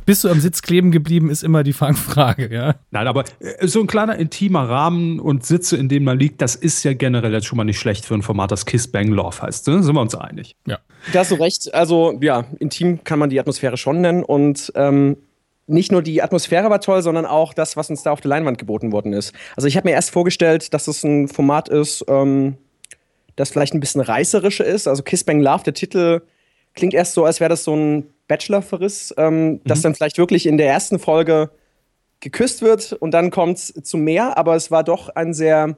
Bist 0.07 0.25
du 0.25 0.29
am 0.31 0.41
Sitz 0.41 0.63
kleben 0.63 0.93
geblieben, 0.93 1.29
ist 1.29 1.43
immer 1.43 1.63
die 1.63 1.75
Fangfrage, 1.75 2.53
ja. 2.53 2.77
Nein, 2.91 3.07
aber 3.07 3.25
äh, 3.41 3.67
so 3.67 3.81
ein 3.81 3.87
kleiner 3.87 4.17
intimer 4.17 4.69
Rahmen 4.69 5.21
und 5.21 5.45
Sitze, 5.45 5.77
in 5.77 5.89
denen 5.89 6.07
man 6.07 6.19
liegt, 6.19 6.41
das 6.41 6.55
ist 6.55 6.83
ja 6.85 6.95
generell 6.95 7.33
jetzt 7.33 7.47
schon 7.47 7.57
mal 7.59 7.65
nicht 7.65 7.79
schlecht 7.79 8.05
für 8.07 8.15
ein 8.15 8.23
Format, 8.23 8.51
das 8.51 8.65
Kiss 8.65 8.89
Bang 8.89 9.09
Love 9.09 9.43
heißt. 9.43 9.69
Ne? 9.69 9.83
Sind 9.83 9.95
wir 9.95 10.01
uns 10.01 10.15
einig? 10.15 10.57
Ja. 10.67 10.79
Da 11.13 11.21
hast 11.21 11.33
du 11.33 11.35
recht. 11.35 11.75
Also, 11.75 12.19
ja, 12.23 12.45
intim 12.61 13.05
kann 13.05 13.19
man 13.19 13.29
die 13.29 13.41
Atmosphäre 13.41 13.77
schon 13.77 14.01
nennen 14.01 14.23
und 14.23 14.73
ähm, 14.77 15.17
nicht 15.67 15.93
nur 15.93 16.03
die 16.03 16.23
Atmosphäre 16.23 16.71
war 16.71 16.81
toll, 16.81 17.03
sondern 17.03 17.27
auch 17.27 17.55
das, 17.55 17.77
was 17.77 17.91
uns 17.91 18.03
da 18.03 18.11
auf 18.11 18.21
der 18.21 18.29
Leinwand 18.29 18.59
geboten 18.59 18.93
worden 18.93 19.13
ist. 19.13 19.33
Also 19.57 19.69
ich 19.69 19.77
habe 19.77 19.89
mir 19.89 19.95
erst 19.95 20.11
vorgestellt, 20.11 20.75
dass 20.75 20.89
es 20.89 21.05
ein 21.05 21.29
Format 21.29 21.69
ist, 21.69 22.05
ähm, 22.09 22.57
das 23.37 23.51
vielleicht 23.51 23.75
ein 23.75 23.81
bisschen 23.81 24.01
reißerischer 24.01 24.65
ist. 24.65 24.89
Also 24.89 25.03
Kiss 25.03 25.25
Bang 25.25 25.41
Love, 25.41 25.63
der 25.65 25.75
Titel 25.75 26.23
klingt 26.75 26.95
erst 26.95 27.15
so, 27.15 27.25
als 27.25 27.41
wäre 27.41 27.49
das 27.49 27.65
so 27.65 27.75
ein 27.75 28.07
Bachelor-Verriss, 28.29 29.15
ähm, 29.17 29.53
mhm. 29.53 29.61
dass 29.65 29.83
dann 29.83 29.95
vielleicht 29.95 30.19
wirklich 30.19 30.47
in 30.47 30.57
der 30.57 30.69
ersten 30.69 30.99
Folge 30.99 31.51
geküsst 32.21 32.63
wird 32.63 32.93
und 32.93 33.13
dann 33.13 33.31
kommt 33.31 33.59
es 33.59 33.75
zu 33.83 33.97
mehr, 33.97 34.37
aber 34.37 34.55
es 34.55 34.71
war 34.71 34.85
doch 34.85 35.09
ein 35.09 35.33
sehr 35.35 35.77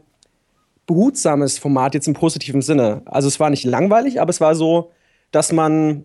behutsames 0.86 1.58
Format 1.58 1.94
jetzt 1.94 2.08
im 2.08 2.14
positiven 2.14 2.62
Sinne. 2.62 3.02
Also 3.04 3.28
es 3.28 3.38
war 3.38 3.50
nicht 3.50 3.64
langweilig, 3.64 4.20
aber 4.20 4.30
es 4.30 4.40
war 4.40 4.54
so, 4.54 4.90
dass 5.30 5.52
man 5.52 6.04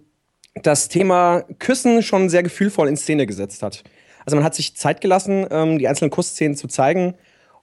das 0.64 0.89
Thema 0.89 1.43
Küssen 1.60 2.01
schon 2.01 2.30
sehr 2.30 2.43
gefühlvoll 2.43 2.88
in 2.88 2.97
Szene 2.97 3.26
gesetzt 3.26 3.64
hat. 3.64 3.84
Also 4.26 4.36
man 4.36 4.43
hat 4.43 4.55
sich 4.55 4.76
Zeit 4.76 5.01
gelassen, 5.01 5.45
ähm, 5.49 5.80
die 5.80 5.88
einzelnen 5.88 6.12
Kussszenen 6.12 6.55
zu 6.58 6.68
zeigen 6.68 7.16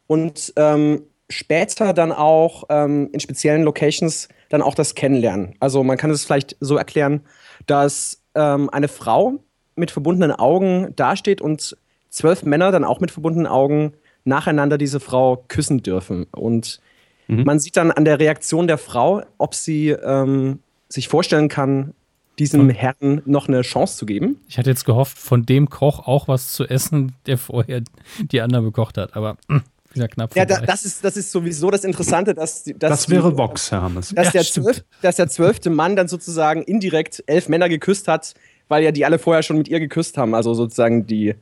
und 0.06 0.52
ähm, 0.56 1.02
später 1.28 1.92
dann 1.92 2.12
auch 2.12 2.64
ähm, 2.68 3.10
in 3.12 3.20
speziellen 3.20 3.62
Locations 3.62 4.28
dann 4.48 4.62
auch 4.62 4.74
das 4.74 4.94
Kennenlernen. 4.94 5.54
Also 5.60 5.82
man 5.82 5.96
kann 5.96 6.10
es 6.10 6.24
vielleicht 6.24 6.56
so 6.60 6.76
erklären, 6.76 7.22
dass 7.66 8.22
ähm, 8.34 8.70
eine 8.70 8.88
Frau 8.88 9.40
mit 9.76 9.90
verbundenen 9.90 10.32
Augen 10.32 10.94
dasteht 10.96 11.40
und 11.40 11.76
zwölf 12.10 12.44
Männer 12.44 12.70
dann 12.70 12.84
auch 12.84 13.00
mit 13.00 13.10
verbundenen 13.10 13.46
Augen 13.46 13.92
nacheinander 14.24 14.78
diese 14.78 15.00
Frau 15.00 15.44
küssen 15.48 15.82
dürfen. 15.82 16.24
Und 16.30 16.80
mhm. 17.26 17.44
man 17.44 17.58
sieht 17.58 17.76
dann 17.76 17.90
an 17.90 18.04
der 18.04 18.20
Reaktion 18.20 18.66
der 18.66 18.78
Frau, 18.78 19.22
ob 19.38 19.54
sie 19.54 19.90
ähm, 19.90 20.60
sich 20.88 21.08
vorstellen 21.08 21.48
kann, 21.48 21.94
diesem 22.38 22.68
Herrn 22.70 23.22
noch 23.26 23.48
eine 23.48 23.62
Chance 23.62 23.96
zu 23.98 24.06
geben. 24.06 24.40
Ich 24.48 24.58
hatte 24.58 24.70
jetzt 24.70 24.84
gehofft, 24.84 25.18
von 25.18 25.46
dem 25.46 25.70
Koch 25.70 26.06
auch 26.06 26.26
was 26.28 26.52
zu 26.52 26.64
essen, 26.64 27.12
der 27.26 27.38
vorher 27.38 27.82
die 28.18 28.40
anderen 28.40 28.64
bekocht 28.64 28.98
hat, 28.98 29.14
aber 29.16 29.36
wieder 29.92 30.08
knapp 30.08 30.34
Ja, 30.34 30.44
da, 30.44 30.60
das, 30.60 30.84
ist, 30.84 31.04
das 31.04 31.16
ist 31.16 31.30
sowieso 31.30 31.70
das 31.70 31.84
Interessante, 31.84 32.34
dass, 32.34 32.64
dass 32.64 32.76
Das 32.78 33.06
die- 33.06 33.12
wäre 33.12 33.36
Vox, 33.38 33.70
Herr 33.70 33.82
Hammes. 33.82 34.12
dass, 34.14 34.26
Ja, 34.26 34.30
der 34.32 34.42
stimmt. 34.44 34.66
zwölf, 34.66 34.84
dass 35.02 35.16
der 35.16 35.28
zwölfte 35.28 35.70
Mann 35.70 35.94
dann 35.96 36.08
sozusagen 36.08 36.62
indirekt 36.62 37.22
elf 37.26 37.48
Männer 37.48 37.68
geküsst 37.68 38.08
hat, 38.08 38.34
weil 38.68 38.82
ja 38.82 38.90
die 38.92 39.04
alle 39.04 39.18
vorher 39.18 39.42
schon 39.42 39.58
mit 39.58 39.68
ihr 39.68 39.78
geküsst 39.78 40.16
haben. 40.18 40.34
Also 40.34 40.54
sozusagen 40.54 41.06
die. 41.06 41.34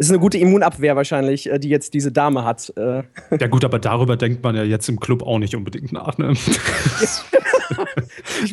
Es 0.00 0.06
ist 0.06 0.10
eine 0.12 0.20
gute 0.20 0.38
Immunabwehr 0.38 0.94
wahrscheinlich, 0.94 1.50
äh, 1.50 1.58
die 1.58 1.68
jetzt 1.68 1.92
diese 1.92 2.12
Dame 2.12 2.44
hat. 2.44 2.72
Äh, 2.76 3.02
Ja 3.38 3.48
gut, 3.48 3.64
aber 3.64 3.80
darüber 3.80 4.16
denkt 4.16 4.44
man 4.44 4.54
ja 4.54 4.62
jetzt 4.62 4.88
im 4.88 5.00
Club 5.00 5.24
auch 5.24 5.40
nicht 5.40 5.56
unbedingt 5.56 5.92
nach. 5.92 6.16
Ne? 6.18 6.28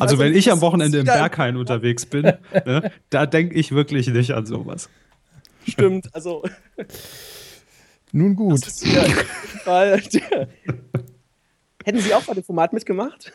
also 0.00 0.18
wenn 0.18 0.34
ich 0.34 0.50
am 0.50 0.60
Wochenende 0.60 0.98
im 0.98 1.04
Berghain 1.04 1.56
unterwegs 1.56 2.04
bin, 2.04 2.22
ne, 2.24 2.90
da 3.10 3.26
denke 3.26 3.54
ich 3.54 3.70
wirklich 3.70 4.08
nicht 4.08 4.32
an 4.32 4.44
sowas. 4.44 4.90
stimmt. 5.68 6.12
Also 6.12 6.42
Nun 8.10 8.34
gut. 8.34 8.66
das 8.66 8.82
ist 8.82 8.92
ja. 8.92 9.04
Hätten 11.84 12.00
Sie 12.00 12.12
auch 12.12 12.24
bei 12.24 12.34
dem 12.34 12.42
Format 12.42 12.72
mitgemacht? 12.72 13.32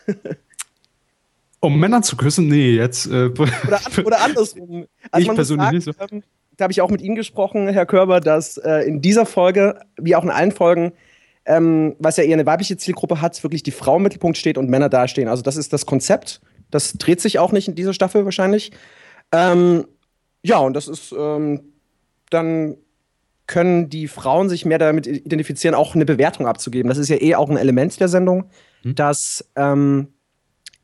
Um 1.62 1.80
Männer 1.80 2.02
zu 2.02 2.18
küssen? 2.18 2.50
Nee, 2.50 2.76
jetzt. 2.76 3.06
Äh, 3.06 3.28
Oder, 3.30 3.86
an, 3.86 4.06
oder 4.06 4.22
andersrum? 4.22 4.86
Also 5.12 5.30
Ich 5.30 5.36
persönlich 5.36 5.86
sagen, 5.86 5.96
nicht 5.96 6.12
ähm, 6.12 6.24
da 6.58 6.64
habe 6.64 6.72
ich 6.72 6.82
auch 6.82 6.90
mit 6.90 7.02
Ihnen 7.02 7.16
gesprochen, 7.16 7.68
Herr 7.68 7.86
Körber, 7.86 8.20
dass 8.20 8.58
äh, 8.58 8.82
in 8.82 9.02
dieser 9.02 9.26
Folge, 9.26 9.80
wie 9.98 10.16
auch 10.16 10.24
in 10.24 10.30
allen 10.30 10.52
Folgen, 10.52 10.94
ähm, 11.46 11.96
was 12.00 12.18
ja 12.18 12.24
eher 12.24 12.34
eine 12.34 12.46
weibliche 12.46 12.78
Zielgruppe 12.78 13.22
hat, 13.22 13.42
wirklich 13.44 13.64
die 13.64 13.72
Frau 13.72 13.98
im 13.98 14.04
Mittelpunkt 14.04 14.38
steht 14.38 14.58
und 14.58 14.70
Männer 14.70 14.90
dastehen. 14.90 15.28
Also 15.28 15.42
das 15.42 15.58
ist 15.58 15.74
das 15.74 15.86
Konzept. 15.86 16.42
Das 16.70 16.94
dreht 16.94 17.20
sich 17.20 17.40
auch 17.40 17.52
nicht 17.52 17.68
in 17.68 17.76
dieser 17.76 17.94
Staffel 17.94 18.26
wahrscheinlich. 18.26 18.72
Ähm, 19.32 19.86
ja, 20.44 20.58
und 20.60 20.74
das 20.74 20.88
ist 20.88 21.14
ähm, 21.18 21.72
dann 22.30 22.78
können 23.48 23.90
die 23.90 24.08
Frauen 24.08 24.50
sich 24.50 24.66
mehr 24.66 24.80
damit 24.80 25.06
identifizieren, 25.06 25.76
auch 25.76 25.94
eine 25.94 26.06
Bewertung 26.06 26.48
abzugeben. 26.48 26.90
Das 26.90 26.98
ist 26.98 27.10
ja 27.10 27.22
eh 27.22 27.36
auch 27.36 27.50
ein 27.50 27.58
Element 27.58 28.00
der 28.00 28.08
Sendung, 28.08 28.46
dass 28.84 29.46
ähm, 29.56 30.08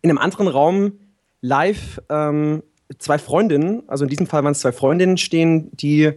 in 0.02 0.10
einem 0.10 0.18
anderen 0.18 0.48
Raum 0.48 1.00
live 1.42 2.02
ähm, 2.10 2.62
zwei 3.00 3.18
Freundinnen, 3.18 3.84
also 3.88 4.06
in 4.06 4.10
diesem 4.10 4.28
Fall 4.28 4.44
waren 4.44 4.54
es 4.54 4.60
zwei 4.60 4.72
Freundinnen, 4.72 5.18
stehen, 5.18 5.70
die 5.76 6.14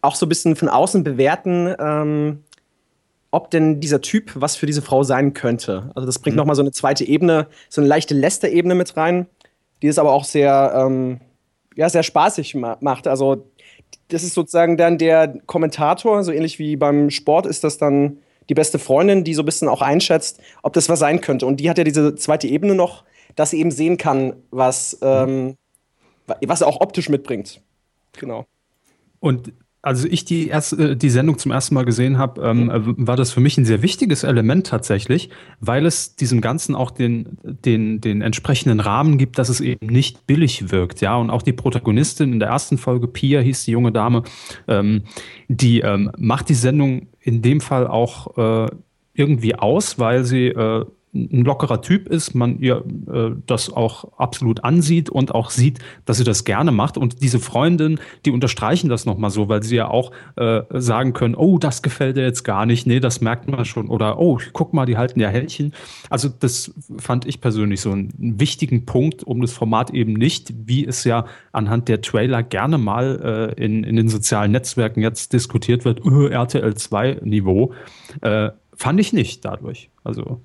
auch 0.00 0.14
so 0.14 0.26
ein 0.26 0.28
bisschen 0.28 0.56
von 0.56 0.68
außen 0.68 1.04
bewerten, 1.04 1.74
ähm, 1.78 2.44
ob 3.30 3.50
denn 3.50 3.80
dieser 3.80 4.00
Typ 4.00 4.32
was 4.34 4.56
für 4.56 4.66
diese 4.66 4.82
Frau 4.82 5.04
sein 5.04 5.32
könnte. 5.32 5.90
Also 5.94 6.06
das 6.06 6.18
bringt 6.18 6.36
noch 6.36 6.44
mal 6.44 6.54
so 6.54 6.62
eine 6.62 6.72
zweite 6.72 7.04
Ebene, 7.04 7.46
so 7.68 7.80
eine 7.80 7.88
leichte 7.88 8.14
Lästerebene 8.14 8.74
mit 8.74 8.96
rein, 8.96 9.26
die 9.80 9.88
es 9.88 9.98
aber 9.98 10.12
auch 10.12 10.24
sehr, 10.24 10.72
ähm, 10.76 11.20
ja, 11.76 11.88
sehr 11.88 12.02
spaßig 12.02 12.54
ma 12.54 12.76
macht. 12.80 13.06
Also 13.06 13.46
das 14.08 14.22
ist 14.22 14.34
sozusagen 14.34 14.76
dann 14.76 14.98
der 14.98 15.40
Kommentator, 15.46 16.22
so 16.24 16.32
ähnlich 16.32 16.58
wie 16.58 16.76
beim 16.76 17.10
Sport 17.10 17.46
ist 17.46 17.64
das 17.64 17.78
dann 17.78 18.18
die 18.48 18.54
beste 18.54 18.78
Freundin, 18.78 19.24
die 19.24 19.34
so 19.34 19.42
ein 19.42 19.46
bisschen 19.46 19.68
auch 19.68 19.82
einschätzt, 19.82 20.40
ob 20.62 20.72
das 20.72 20.88
was 20.88 20.98
sein 20.98 21.20
könnte. 21.20 21.46
Und 21.46 21.58
die 21.58 21.70
hat 21.70 21.78
ja 21.78 21.84
diese 21.84 22.14
zweite 22.16 22.48
Ebene 22.48 22.74
noch, 22.74 23.04
dass 23.36 23.50
sie 23.50 23.60
eben 23.60 23.70
sehen 23.70 23.96
kann, 23.96 24.34
was, 24.50 24.98
ähm, 25.00 25.56
wa- 25.56 25.61
was 26.26 26.60
er 26.60 26.66
auch 26.66 26.80
optisch 26.80 27.08
mitbringt. 27.08 27.60
Genau. 28.12 28.46
Und 29.20 29.52
als 29.84 30.04
ich 30.04 30.24
die, 30.24 30.46
erste, 30.46 30.96
die 30.96 31.10
Sendung 31.10 31.38
zum 31.38 31.50
ersten 31.50 31.74
Mal 31.74 31.84
gesehen 31.84 32.16
habe, 32.16 32.40
ähm, 32.42 32.70
äh, 32.70 32.80
war 33.06 33.16
das 33.16 33.32
für 33.32 33.40
mich 33.40 33.58
ein 33.58 33.64
sehr 33.64 33.82
wichtiges 33.82 34.22
Element 34.22 34.68
tatsächlich, 34.68 35.28
weil 35.58 35.86
es 35.86 36.14
diesem 36.14 36.40
Ganzen 36.40 36.76
auch 36.76 36.92
den, 36.92 37.36
den, 37.42 38.00
den 38.00 38.22
entsprechenden 38.22 38.78
Rahmen 38.78 39.18
gibt, 39.18 39.38
dass 39.38 39.48
es 39.48 39.60
eben 39.60 39.86
nicht 39.86 40.28
billig 40.28 40.70
wirkt. 40.70 41.00
Ja, 41.00 41.16
und 41.16 41.30
auch 41.30 41.42
die 41.42 41.52
Protagonistin 41.52 42.32
in 42.32 42.38
der 42.38 42.48
ersten 42.48 42.78
Folge, 42.78 43.08
Pia 43.08 43.40
hieß 43.40 43.64
die 43.64 43.72
junge 43.72 43.90
Dame, 43.90 44.22
ähm, 44.68 45.02
die 45.48 45.80
ähm, 45.80 46.12
macht 46.16 46.48
die 46.48 46.54
Sendung 46.54 47.08
in 47.20 47.42
dem 47.42 47.60
Fall 47.60 47.88
auch 47.88 48.38
äh, 48.38 48.70
irgendwie 49.14 49.56
aus, 49.56 49.98
weil 49.98 50.24
sie 50.24 50.46
äh, 50.46 50.84
ein 51.14 51.44
lockerer 51.44 51.82
Typ 51.82 52.08
ist, 52.08 52.34
man 52.34 52.58
ihr 52.58 52.84
äh, 53.12 53.32
das 53.46 53.70
auch 53.70 54.18
absolut 54.18 54.64
ansieht 54.64 55.10
und 55.10 55.34
auch 55.34 55.50
sieht, 55.50 55.78
dass 56.06 56.16
sie 56.16 56.24
das 56.24 56.44
gerne 56.44 56.72
macht. 56.72 56.96
Und 56.96 57.22
diese 57.22 57.38
Freundinnen, 57.38 58.00
die 58.24 58.30
unterstreichen 58.30 58.88
das 58.88 59.04
nochmal 59.04 59.30
so, 59.30 59.48
weil 59.48 59.62
sie 59.62 59.76
ja 59.76 59.88
auch 59.88 60.12
äh, 60.36 60.62
sagen 60.70 61.12
können, 61.12 61.34
oh, 61.34 61.58
das 61.58 61.82
gefällt 61.82 62.16
dir 62.16 62.22
jetzt 62.22 62.44
gar 62.44 62.64
nicht, 62.64 62.86
nee, 62.86 62.98
das 62.98 63.20
merkt 63.20 63.46
man 63.46 63.64
schon. 63.66 63.88
Oder 63.88 64.18
oh, 64.18 64.38
guck 64.54 64.72
mal, 64.72 64.86
die 64.86 64.96
halten 64.96 65.20
ja 65.20 65.28
Händchen. 65.28 65.74
Also 66.08 66.30
das 66.30 66.72
fand 66.96 67.26
ich 67.26 67.42
persönlich 67.42 67.82
so 67.82 67.90
einen 67.90 68.40
wichtigen 68.40 68.86
Punkt, 68.86 69.22
um 69.22 69.42
das 69.42 69.52
Format 69.52 69.90
eben 69.90 70.14
nicht, 70.14 70.54
wie 70.66 70.86
es 70.86 71.04
ja 71.04 71.26
anhand 71.52 71.88
der 71.88 72.00
Trailer 72.00 72.42
gerne 72.42 72.78
mal 72.78 73.52
äh, 73.58 73.62
in, 73.62 73.84
in 73.84 73.96
den 73.96 74.08
sozialen 74.08 74.52
Netzwerken 74.52 75.02
jetzt 75.02 75.34
diskutiert 75.34 75.84
wird, 75.84 76.04
uh, 76.06 76.26
RTL 76.26 76.74
2 76.74 77.20
Niveau, 77.22 77.74
äh, 78.22 78.50
fand 78.74 78.98
ich 78.98 79.12
nicht 79.12 79.44
dadurch. 79.44 79.90
Also 80.04 80.40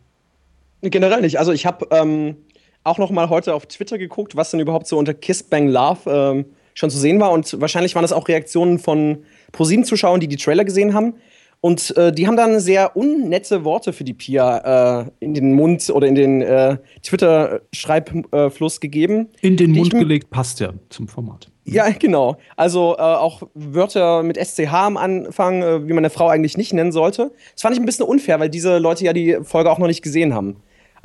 Generell 0.89 1.21
nicht. 1.21 1.39
Also 1.39 1.51
ich 1.51 1.65
habe 1.65 1.87
ähm, 1.91 2.37
auch 2.83 2.97
noch 2.97 3.11
mal 3.11 3.29
heute 3.29 3.53
auf 3.53 3.65
Twitter 3.65 3.97
geguckt, 3.97 4.35
was 4.35 4.51
denn 4.51 4.59
überhaupt 4.59 4.87
so 4.87 4.97
unter 4.97 5.13
Kiss 5.13 5.43
Bang 5.43 5.67
Love 5.67 5.99
ähm, 6.07 6.45
schon 6.73 6.89
zu 6.89 6.97
sehen 6.97 7.19
war. 7.19 7.31
Und 7.31 7.59
wahrscheinlich 7.59 7.95
waren 7.95 8.03
das 8.03 8.13
auch 8.13 8.27
Reaktionen 8.27 8.79
von 8.79 9.23
ProSieben-Zuschauern, 9.51 10.19
die 10.19 10.27
die 10.27 10.37
Trailer 10.37 10.65
gesehen 10.65 10.93
haben. 10.93 11.15
Und 11.59 11.97
äh, 11.97 12.11
die 12.13 12.27
haben 12.27 12.37
dann 12.37 12.59
sehr 12.59 12.95
unnette 12.95 13.63
Worte 13.63 13.91
für 13.91 14.03
die 14.03 14.13
Pia 14.13 15.01
äh, 15.01 15.05
in 15.19 15.33
den 15.33 15.53
Mund 15.53 15.89
oder 15.89 16.07
in 16.07 16.13
den 16.13 16.41
äh, 16.43 16.77
Twitter-Schreibfluss 17.01 18.79
gegeben. 18.79 19.29
in 19.41 19.57
den 19.57 19.71
Mund 19.71 19.91
gelegt 19.91 20.29
passt 20.29 20.59
ja 20.59 20.73
zum 20.89 21.07
Format. 21.07 21.49
Ja, 21.65 21.89
genau. 21.89 22.37
Also 22.55 22.95
äh, 22.97 23.01
auch 23.01 23.41
Wörter 23.55 24.23
mit 24.23 24.37
SCH 24.37 24.71
am 24.71 24.97
Anfang, 24.97 25.63
äh, 25.63 25.87
wie 25.87 25.93
man 25.93 25.99
eine 25.99 26.11
Frau 26.11 26.27
eigentlich 26.27 26.57
nicht 26.57 26.73
nennen 26.73 26.91
sollte. 26.91 27.31
Das 27.53 27.63
fand 27.63 27.73
ich 27.75 27.81
ein 27.81 27.85
bisschen 27.85 28.05
unfair, 28.05 28.39
weil 28.39 28.49
diese 28.49 28.77
Leute 28.77 29.03
ja 29.03 29.11
die 29.11 29.39
Folge 29.41 29.71
auch 29.71 29.79
noch 29.79 29.87
nicht 29.87 30.03
gesehen 30.03 30.33
haben. 30.33 30.57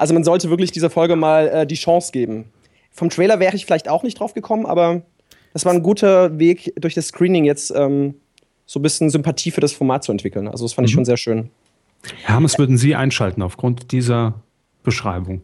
Also 0.03 0.15
man 0.15 0.25
sollte 0.25 0.51
wirklich 0.51 0.73
dieser 0.73 0.91
Folge 0.91 1.15
mal 1.15 1.47
äh, 1.47 1.65
die 1.65 1.77
Chance 1.77 2.11
geben. 2.11 2.47
Vom 2.91 3.09
Trailer 3.09 3.39
wäre 3.39 3.55
ich 3.55 3.65
vielleicht 3.65 3.89
auch 3.89 4.03
nicht 4.03 4.19
drauf 4.19 4.35
gekommen, 4.35 4.67
aber 4.67 5.03
das 5.53 5.65
war 5.65 5.73
ein 5.73 5.85
guter 5.85 6.41
Weg, 6.41 6.73
durch 6.75 6.95
das 6.95 7.07
Screening 7.07 7.45
jetzt 7.45 7.73
ähm, 7.77 8.17
so 8.67 8.81
ein 8.81 8.83
bisschen 8.83 9.11
Sympathie 9.11 9.53
für 9.53 9.61
das 9.61 9.73
Format 9.73 10.03
zu 10.03 10.11
entwickeln. 10.11 10.49
Also 10.49 10.65
das 10.65 10.73
fand 10.73 10.89
ich 10.89 10.93
schon 10.93 11.05
sehr 11.05 11.17
schön. 11.17 11.51
Hermes, 12.25 12.59
würden 12.59 12.79
Sie 12.79 12.97
einschalten 12.97 13.43
aufgrund 13.43 13.93
dieser 13.93 14.43
Beschreibung? 14.83 15.43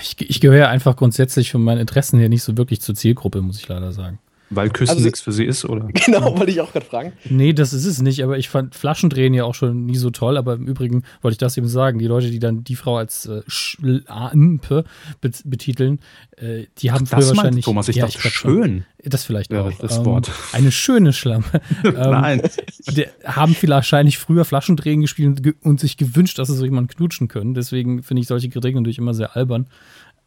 Ich, 0.00 0.16
ich 0.18 0.40
gehöre 0.40 0.70
einfach 0.70 0.96
grundsätzlich 0.96 1.52
von 1.52 1.62
meinen 1.62 1.80
Interessen 1.80 2.18
her 2.18 2.30
nicht 2.30 2.42
so 2.42 2.56
wirklich 2.56 2.80
zur 2.80 2.94
Zielgruppe, 2.94 3.42
muss 3.42 3.58
ich 3.58 3.68
leider 3.68 3.92
sagen. 3.92 4.20
Weil 4.54 4.70
Küssen 4.70 4.92
Also- 4.92 5.04
nichts 5.04 5.20
für 5.20 5.32
Sie 5.32 5.44
ist, 5.44 5.64
oder? 5.64 5.88
Genau, 6.04 6.36
wollte 6.38 6.50
ich 6.52 6.60
auch 6.60 6.72
gerade 6.72 6.86
fragen. 6.86 7.12
Nee, 7.28 7.52
das 7.52 7.72
ist 7.72 7.86
es 7.86 8.02
nicht, 8.02 8.22
aber 8.22 8.38
ich 8.38 8.48
fand 8.48 8.74
Flaschendrehen 8.74 9.34
ja 9.34 9.44
auch 9.44 9.54
schon 9.54 9.86
nie 9.86 9.96
so 9.96 10.10
toll. 10.10 10.36
Aber 10.36 10.54
im 10.54 10.66
Übrigen 10.66 11.04
wollte 11.22 11.34
ich 11.34 11.38
das 11.38 11.56
eben 11.56 11.68
sagen. 11.68 11.98
Die 11.98 12.06
Leute, 12.06 12.30
die 12.30 12.38
dann 12.38 12.64
die 12.64 12.76
Frau 12.76 12.96
als 12.96 13.26
äh, 13.26 13.42
Schlampe 13.46 14.84
bet 15.20 15.42
betiteln, 15.44 16.00
äh, 16.36 16.66
die 16.78 16.90
haben 16.92 17.06
früher 17.06 17.18
Das 17.18 17.26
meinte 17.28 17.36
wahrscheinlich. 17.38 17.64
Thomas, 17.64 17.88
ich 17.88 17.96
ja, 17.96 18.06
dachte, 18.06 18.18
schon. 18.30 18.30
schön. 18.30 18.84
Das 19.04 19.24
vielleicht 19.24 19.52
Ja, 19.52 19.62
auch. 19.62 19.72
das 19.78 20.04
Wort. 20.04 20.30
Eine 20.52 20.70
schöne 20.70 21.12
Schlampe. 21.12 21.60
ähm, 21.84 21.92
Nein. 21.94 22.42
Die 22.90 23.06
haben 23.24 23.54
vielleicht 23.54 23.72
wahrscheinlich 23.82 24.18
früher 24.18 24.44
Flaschendrehen 24.44 25.00
gespielt 25.00 25.28
und, 25.28 25.42
ge 25.42 25.54
und 25.62 25.80
sich 25.80 25.96
gewünscht, 25.96 26.38
dass 26.38 26.48
sie 26.48 26.54
so 26.56 26.64
jemanden 26.64 26.88
knutschen 26.94 27.28
können. 27.28 27.54
Deswegen 27.54 28.02
finde 28.02 28.20
ich 28.22 28.28
solche 28.28 28.48
Kritiken 28.48 28.80
natürlich 28.82 28.98
immer 28.98 29.14
sehr 29.14 29.36
albern. 29.36 29.66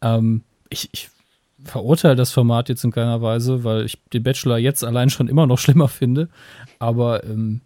Ähm, 0.02 0.42
ich, 0.68 0.88
ich 0.92 1.08
verurteile 1.66 2.16
das 2.16 2.32
Format 2.32 2.68
jetzt 2.68 2.84
in 2.84 2.90
keiner 2.90 3.20
Weise, 3.20 3.64
weil 3.64 3.84
ich 3.84 3.98
den 4.12 4.22
Bachelor 4.22 4.58
jetzt 4.58 4.84
allein 4.84 5.10
schon 5.10 5.28
immer 5.28 5.46
noch 5.46 5.58
schlimmer 5.58 5.88
finde. 5.88 6.28
Aber 6.78 7.24
ähm, 7.24 7.60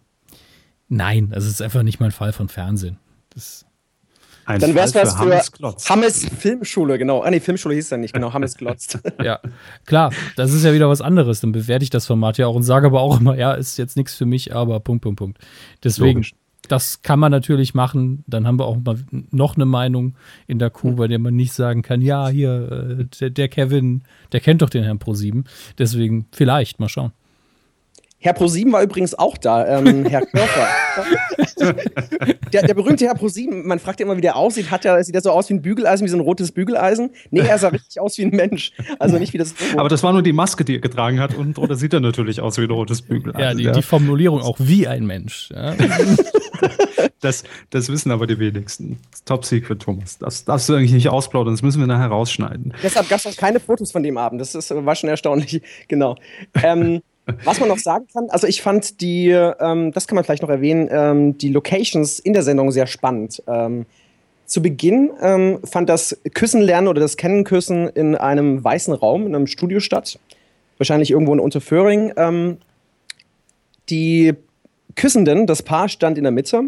nein, 0.89 1.31
es 1.33 1.45
ist 1.45 1.61
einfach 1.61 1.83
nicht 1.83 1.99
mein 1.99 2.11
Fall 2.11 2.33
von 2.33 2.49
Fernsehen. 2.49 2.97
Das, 3.33 3.65
Ein 4.45 4.59
Dann 4.59 4.75
wäre 4.75 4.85
es 4.85 4.95
was 4.95 5.13
für 5.13 5.19
Hannes 5.19 5.51
Klotz. 5.51 5.89
Hammes 5.89 6.25
Filmschule, 6.25 6.97
genau. 6.97 7.21
Ah, 7.21 7.31
nee, 7.31 7.39
Filmschule 7.39 7.75
hieß 7.75 7.85
es 7.85 7.89
dann 7.89 8.01
nicht, 8.01 8.13
genau. 8.13 8.33
Hammes 8.33 8.57
glotzt. 8.57 8.99
ja, 9.23 9.39
klar, 9.85 10.11
das 10.35 10.51
ist 10.51 10.65
ja 10.65 10.73
wieder 10.73 10.89
was 10.89 11.01
anderes. 11.01 11.39
Dann 11.39 11.51
bewerte 11.51 11.83
ich 11.83 11.89
das 11.89 12.07
Format 12.07 12.37
ja 12.37 12.47
auch 12.47 12.55
und 12.55 12.63
sage 12.63 12.87
aber 12.87 13.01
auch 13.01 13.19
immer, 13.19 13.35
ja, 13.37 13.53
ist 13.53 13.77
jetzt 13.77 13.95
nichts 13.95 14.15
für 14.15 14.25
mich, 14.25 14.53
aber 14.53 14.79
Punkt, 14.79 15.03
Punkt, 15.03 15.19
Punkt. 15.19 15.37
Deswegen, 15.83 16.19
Logisch. 16.19 16.33
Das 16.67 17.01
kann 17.01 17.19
man 17.19 17.31
natürlich 17.31 17.73
machen. 17.73 18.23
Dann 18.27 18.47
haben 18.47 18.59
wir 18.59 18.65
auch 18.65 18.77
mal 18.77 18.97
noch 19.31 19.55
eine 19.55 19.65
Meinung 19.65 20.15
in 20.47 20.59
der 20.59 20.69
Kuh, 20.69 20.95
bei 20.95 21.07
der 21.07 21.19
man 21.19 21.35
nicht 21.35 21.53
sagen 21.53 21.81
kann, 21.81 22.01
ja, 22.01 22.27
hier, 22.29 22.99
äh, 22.99 23.05
der, 23.19 23.29
der 23.29 23.47
Kevin, 23.49 24.03
der 24.31 24.39
kennt 24.39 24.61
doch 24.61 24.69
den 24.69 24.83
Herrn 24.83 24.99
Pro7. 24.99 25.45
Deswegen, 25.77 26.27
vielleicht, 26.31 26.79
mal 26.79 26.89
schauen. 26.89 27.11
Herr 28.23 28.33
ProSieben 28.33 28.71
war 28.71 28.83
übrigens 28.83 29.17
auch 29.17 29.35
da, 29.35 29.79
ähm, 29.79 30.05
Herr 30.09 30.21
Körper. 30.21 30.67
der, 32.53 32.67
der, 32.67 32.73
berühmte 32.75 33.05
Herr 33.05 33.15
ProSieben, 33.15 33.67
man 33.67 33.79
fragt 33.79 33.99
ja 33.99 34.05
immer, 34.05 34.15
wie 34.15 34.21
der 34.21 34.35
aussieht. 34.35 34.69
Hat 34.69 34.85
er, 34.85 35.03
sieht 35.03 35.15
er 35.15 35.21
so 35.21 35.31
aus 35.31 35.49
wie 35.49 35.55
ein 35.55 35.63
Bügeleisen, 35.63 36.05
wie 36.05 36.09
so 36.09 36.17
ein 36.17 36.21
rotes 36.21 36.51
Bügeleisen? 36.51 37.09
Nee, 37.31 37.39
er 37.39 37.57
sah 37.57 37.67
richtig 37.69 37.99
aus 37.99 38.19
wie 38.19 38.25
ein 38.25 38.29
Mensch. 38.29 38.73
Also 38.99 39.17
nicht 39.17 39.33
wie 39.33 39.39
das. 39.39 39.55
Aber 39.75 39.89
das 39.89 40.03
war 40.03 40.13
nur 40.13 40.21
die 40.21 40.33
Maske, 40.33 40.63
die 40.63 40.75
er 40.75 40.81
getragen 40.81 41.19
hat. 41.19 41.33
Und 41.33 41.57
oder 41.57 41.75
sieht 41.75 41.93
er 41.93 41.99
natürlich 41.99 42.41
aus 42.41 42.59
wie 42.59 42.63
ein 42.63 42.71
rotes 42.71 43.01
Bügeleisen. 43.01 43.41
Ja, 43.41 43.53
die, 43.55 43.63
ja. 43.63 43.71
die 43.71 43.81
Formulierung 43.81 44.41
auch 44.41 44.57
wie 44.59 44.87
ein 44.87 45.07
Mensch. 45.07 45.49
Ja. 45.51 45.73
das, 47.21 47.43
das 47.71 47.89
wissen 47.89 48.11
aber 48.11 48.27
die 48.27 48.37
wenigsten. 48.37 48.99
Top 49.25 49.45
Secret, 49.45 49.81
Thomas. 49.81 50.19
Das 50.19 50.45
darfst 50.45 50.69
du 50.69 50.75
eigentlich 50.75 50.91
nicht 50.91 51.09
ausplaudern, 51.09 51.53
das 51.53 51.63
müssen 51.63 51.79
wir 51.79 51.87
nachher 51.87 52.07
rausschneiden. 52.07 52.73
Deshalb 52.83 53.09
gab 53.09 53.17
es 53.17 53.25
auch 53.25 53.35
keine 53.35 53.59
Fotos 53.59 53.91
von 53.91 54.03
dem 54.03 54.17
Abend. 54.19 54.39
Das 54.39 54.53
ist, 54.53 54.69
war 54.69 54.95
schon 54.95 55.09
erstaunlich. 55.09 55.61
Genau. 55.87 56.17
Ähm, 56.61 57.01
was 57.43 57.59
man 57.59 57.69
noch 57.69 57.77
sagen 57.77 58.05
kann, 58.13 58.29
also 58.29 58.47
ich 58.47 58.61
fand 58.61 59.01
die, 59.01 59.29
ähm, 59.29 59.91
das 59.91 60.07
kann 60.07 60.15
man 60.15 60.23
vielleicht 60.23 60.43
noch 60.43 60.49
erwähnen, 60.49 60.89
ähm, 60.91 61.37
die 61.37 61.49
Locations 61.49 62.19
in 62.19 62.33
der 62.33 62.43
Sendung 62.43 62.71
sehr 62.71 62.87
spannend. 62.87 63.41
Ähm, 63.47 63.85
zu 64.45 64.61
Beginn 64.61 65.11
ähm, 65.21 65.59
fand 65.63 65.87
das 65.89 66.19
Küssenlernen 66.33 66.89
oder 66.89 66.99
das 66.99 67.15
Kennenküssen 67.17 67.87
in 67.89 68.15
einem 68.15 68.63
weißen 68.63 68.93
Raum, 68.93 69.25
in 69.25 69.33
einem 69.33 69.47
Studio 69.47 69.79
statt. 69.79 70.19
Wahrscheinlich 70.77 71.11
irgendwo 71.11 71.33
in 71.33 71.39
Unterföhring. 71.39 72.11
Ähm, 72.17 72.57
die 73.89 74.33
Küssenden, 74.95 75.47
das 75.47 75.63
Paar 75.63 75.89
stand 75.89 76.17
in 76.17 76.23
der 76.23 76.31
Mitte, 76.31 76.63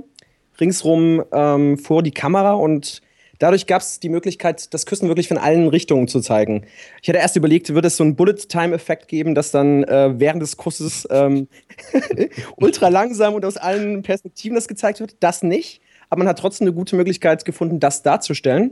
ringsrum 0.59 1.23
ähm, 1.31 1.77
vor 1.77 2.03
die 2.03 2.11
Kamera 2.11 2.53
und 2.53 3.01
Dadurch 3.39 3.65
gab 3.65 3.81
es 3.81 3.99
die 3.99 4.09
Möglichkeit, 4.09 4.73
das 4.73 4.85
Küssen 4.85 5.07
wirklich 5.07 5.27
von 5.27 5.37
allen 5.37 5.67
Richtungen 5.67 6.07
zu 6.07 6.21
zeigen. 6.21 6.65
Ich 7.01 7.09
hatte 7.09 7.19
erst 7.19 7.35
überlegt, 7.35 7.73
würde 7.73 7.87
es 7.87 7.97
so 7.97 8.03
einen 8.03 8.15
Bullet-Time-Effekt 8.15 9.07
geben, 9.07 9.33
dass 9.35 9.51
dann 9.51 9.83
äh, 9.83 10.19
während 10.19 10.41
des 10.41 10.55
Kusses 10.57 11.07
ähm, 11.09 11.47
ultra 12.57 12.89
langsam 12.89 13.33
und 13.33 13.43
aus 13.43 13.57
allen 13.57 14.03
Perspektiven 14.03 14.55
das 14.55 14.67
gezeigt 14.67 14.99
wird. 14.99 15.17
Das 15.19 15.43
nicht. 15.43 15.81
Aber 16.09 16.19
man 16.19 16.27
hat 16.27 16.39
trotzdem 16.39 16.67
eine 16.67 16.75
gute 16.75 16.95
Möglichkeit 16.95 17.43
gefunden, 17.43 17.79
das 17.79 18.03
darzustellen. 18.03 18.71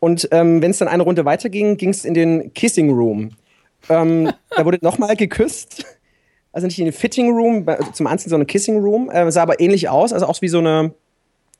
Und 0.00 0.28
ähm, 0.30 0.62
wenn 0.62 0.70
es 0.70 0.78
dann 0.78 0.88
eine 0.88 1.02
Runde 1.02 1.24
weiterging, 1.24 1.76
ging 1.76 1.90
es 1.90 2.04
in 2.04 2.14
den 2.14 2.54
Kissing 2.54 2.90
Room. 2.90 3.32
Ähm, 3.88 4.32
da 4.56 4.64
wurde 4.64 4.78
nochmal 4.80 5.16
geküsst. 5.16 5.84
Also 6.50 6.66
nicht 6.66 6.78
in 6.78 6.86
den 6.86 6.94
Fitting 6.94 7.30
Room 7.30 7.66
zum 7.92 8.06
Anziehen, 8.06 8.30
sondern 8.30 8.46
Kissing 8.46 8.78
Room. 8.78 9.10
Äh, 9.10 9.30
sah 9.30 9.42
aber 9.42 9.60
ähnlich 9.60 9.88
aus, 9.88 10.12
also 10.12 10.26
auch 10.26 10.40
wie 10.40 10.48
so 10.48 10.58
eine, 10.58 10.94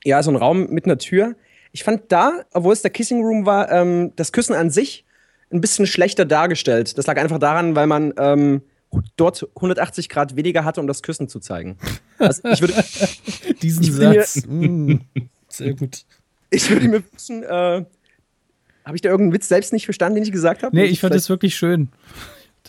ja, 0.03 0.23
so 0.23 0.31
ein 0.31 0.35
Raum 0.35 0.67
mit 0.71 0.85
einer 0.85 0.97
Tür. 0.97 1.35
Ich 1.71 1.83
fand 1.83 2.11
da, 2.11 2.43
obwohl 2.53 2.73
es 2.73 2.81
der 2.81 2.91
Kissing 2.91 3.23
Room 3.23 3.45
war, 3.45 3.71
ähm, 3.71 4.13
das 4.15 4.31
Küssen 4.31 4.55
an 4.55 4.69
sich 4.69 5.05
ein 5.51 5.61
bisschen 5.61 5.87
schlechter 5.87 6.25
dargestellt. 6.25 6.97
Das 6.97 7.07
lag 7.07 7.17
einfach 7.17 7.39
daran, 7.39 7.75
weil 7.75 7.87
man 7.87 8.13
ähm, 8.17 8.61
dort 9.15 9.47
180 9.55 10.09
Grad 10.09 10.35
weniger 10.35 10.65
hatte, 10.65 10.81
um 10.81 10.87
das 10.87 11.03
Küssen 11.03 11.27
zu 11.27 11.39
zeigen. 11.39 11.77
Also 12.17 12.47
ich 12.49 12.61
würde 12.61 12.73
diesen 13.61 13.83
ich 13.83 13.93
Satz. 13.93 14.45
Mir, 14.47 14.69
mm, 14.69 15.01
sehr 15.47 15.73
gut. 15.73 16.05
Ich 16.49 16.69
würde 16.69 16.87
mir 16.87 17.03
wünschen, 17.11 17.43
äh, 17.43 17.85
habe 18.85 18.95
ich 18.95 19.01
da 19.01 19.09
irgendeinen 19.09 19.33
Witz 19.33 19.47
selbst 19.47 19.71
nicht 19.71 19.85
verstanden, 19.85 20.15
den 20.15 20.23
ich 20.23 20.31
gesagt 20.31 20.63
habe? 20.63 20.75
Nee, 20.75 20.85
ich 20.85 20.99
fand 20.99 21.13
das 21.13 21.29
wirklich 21.29 21.55
schön. 21.55 21.89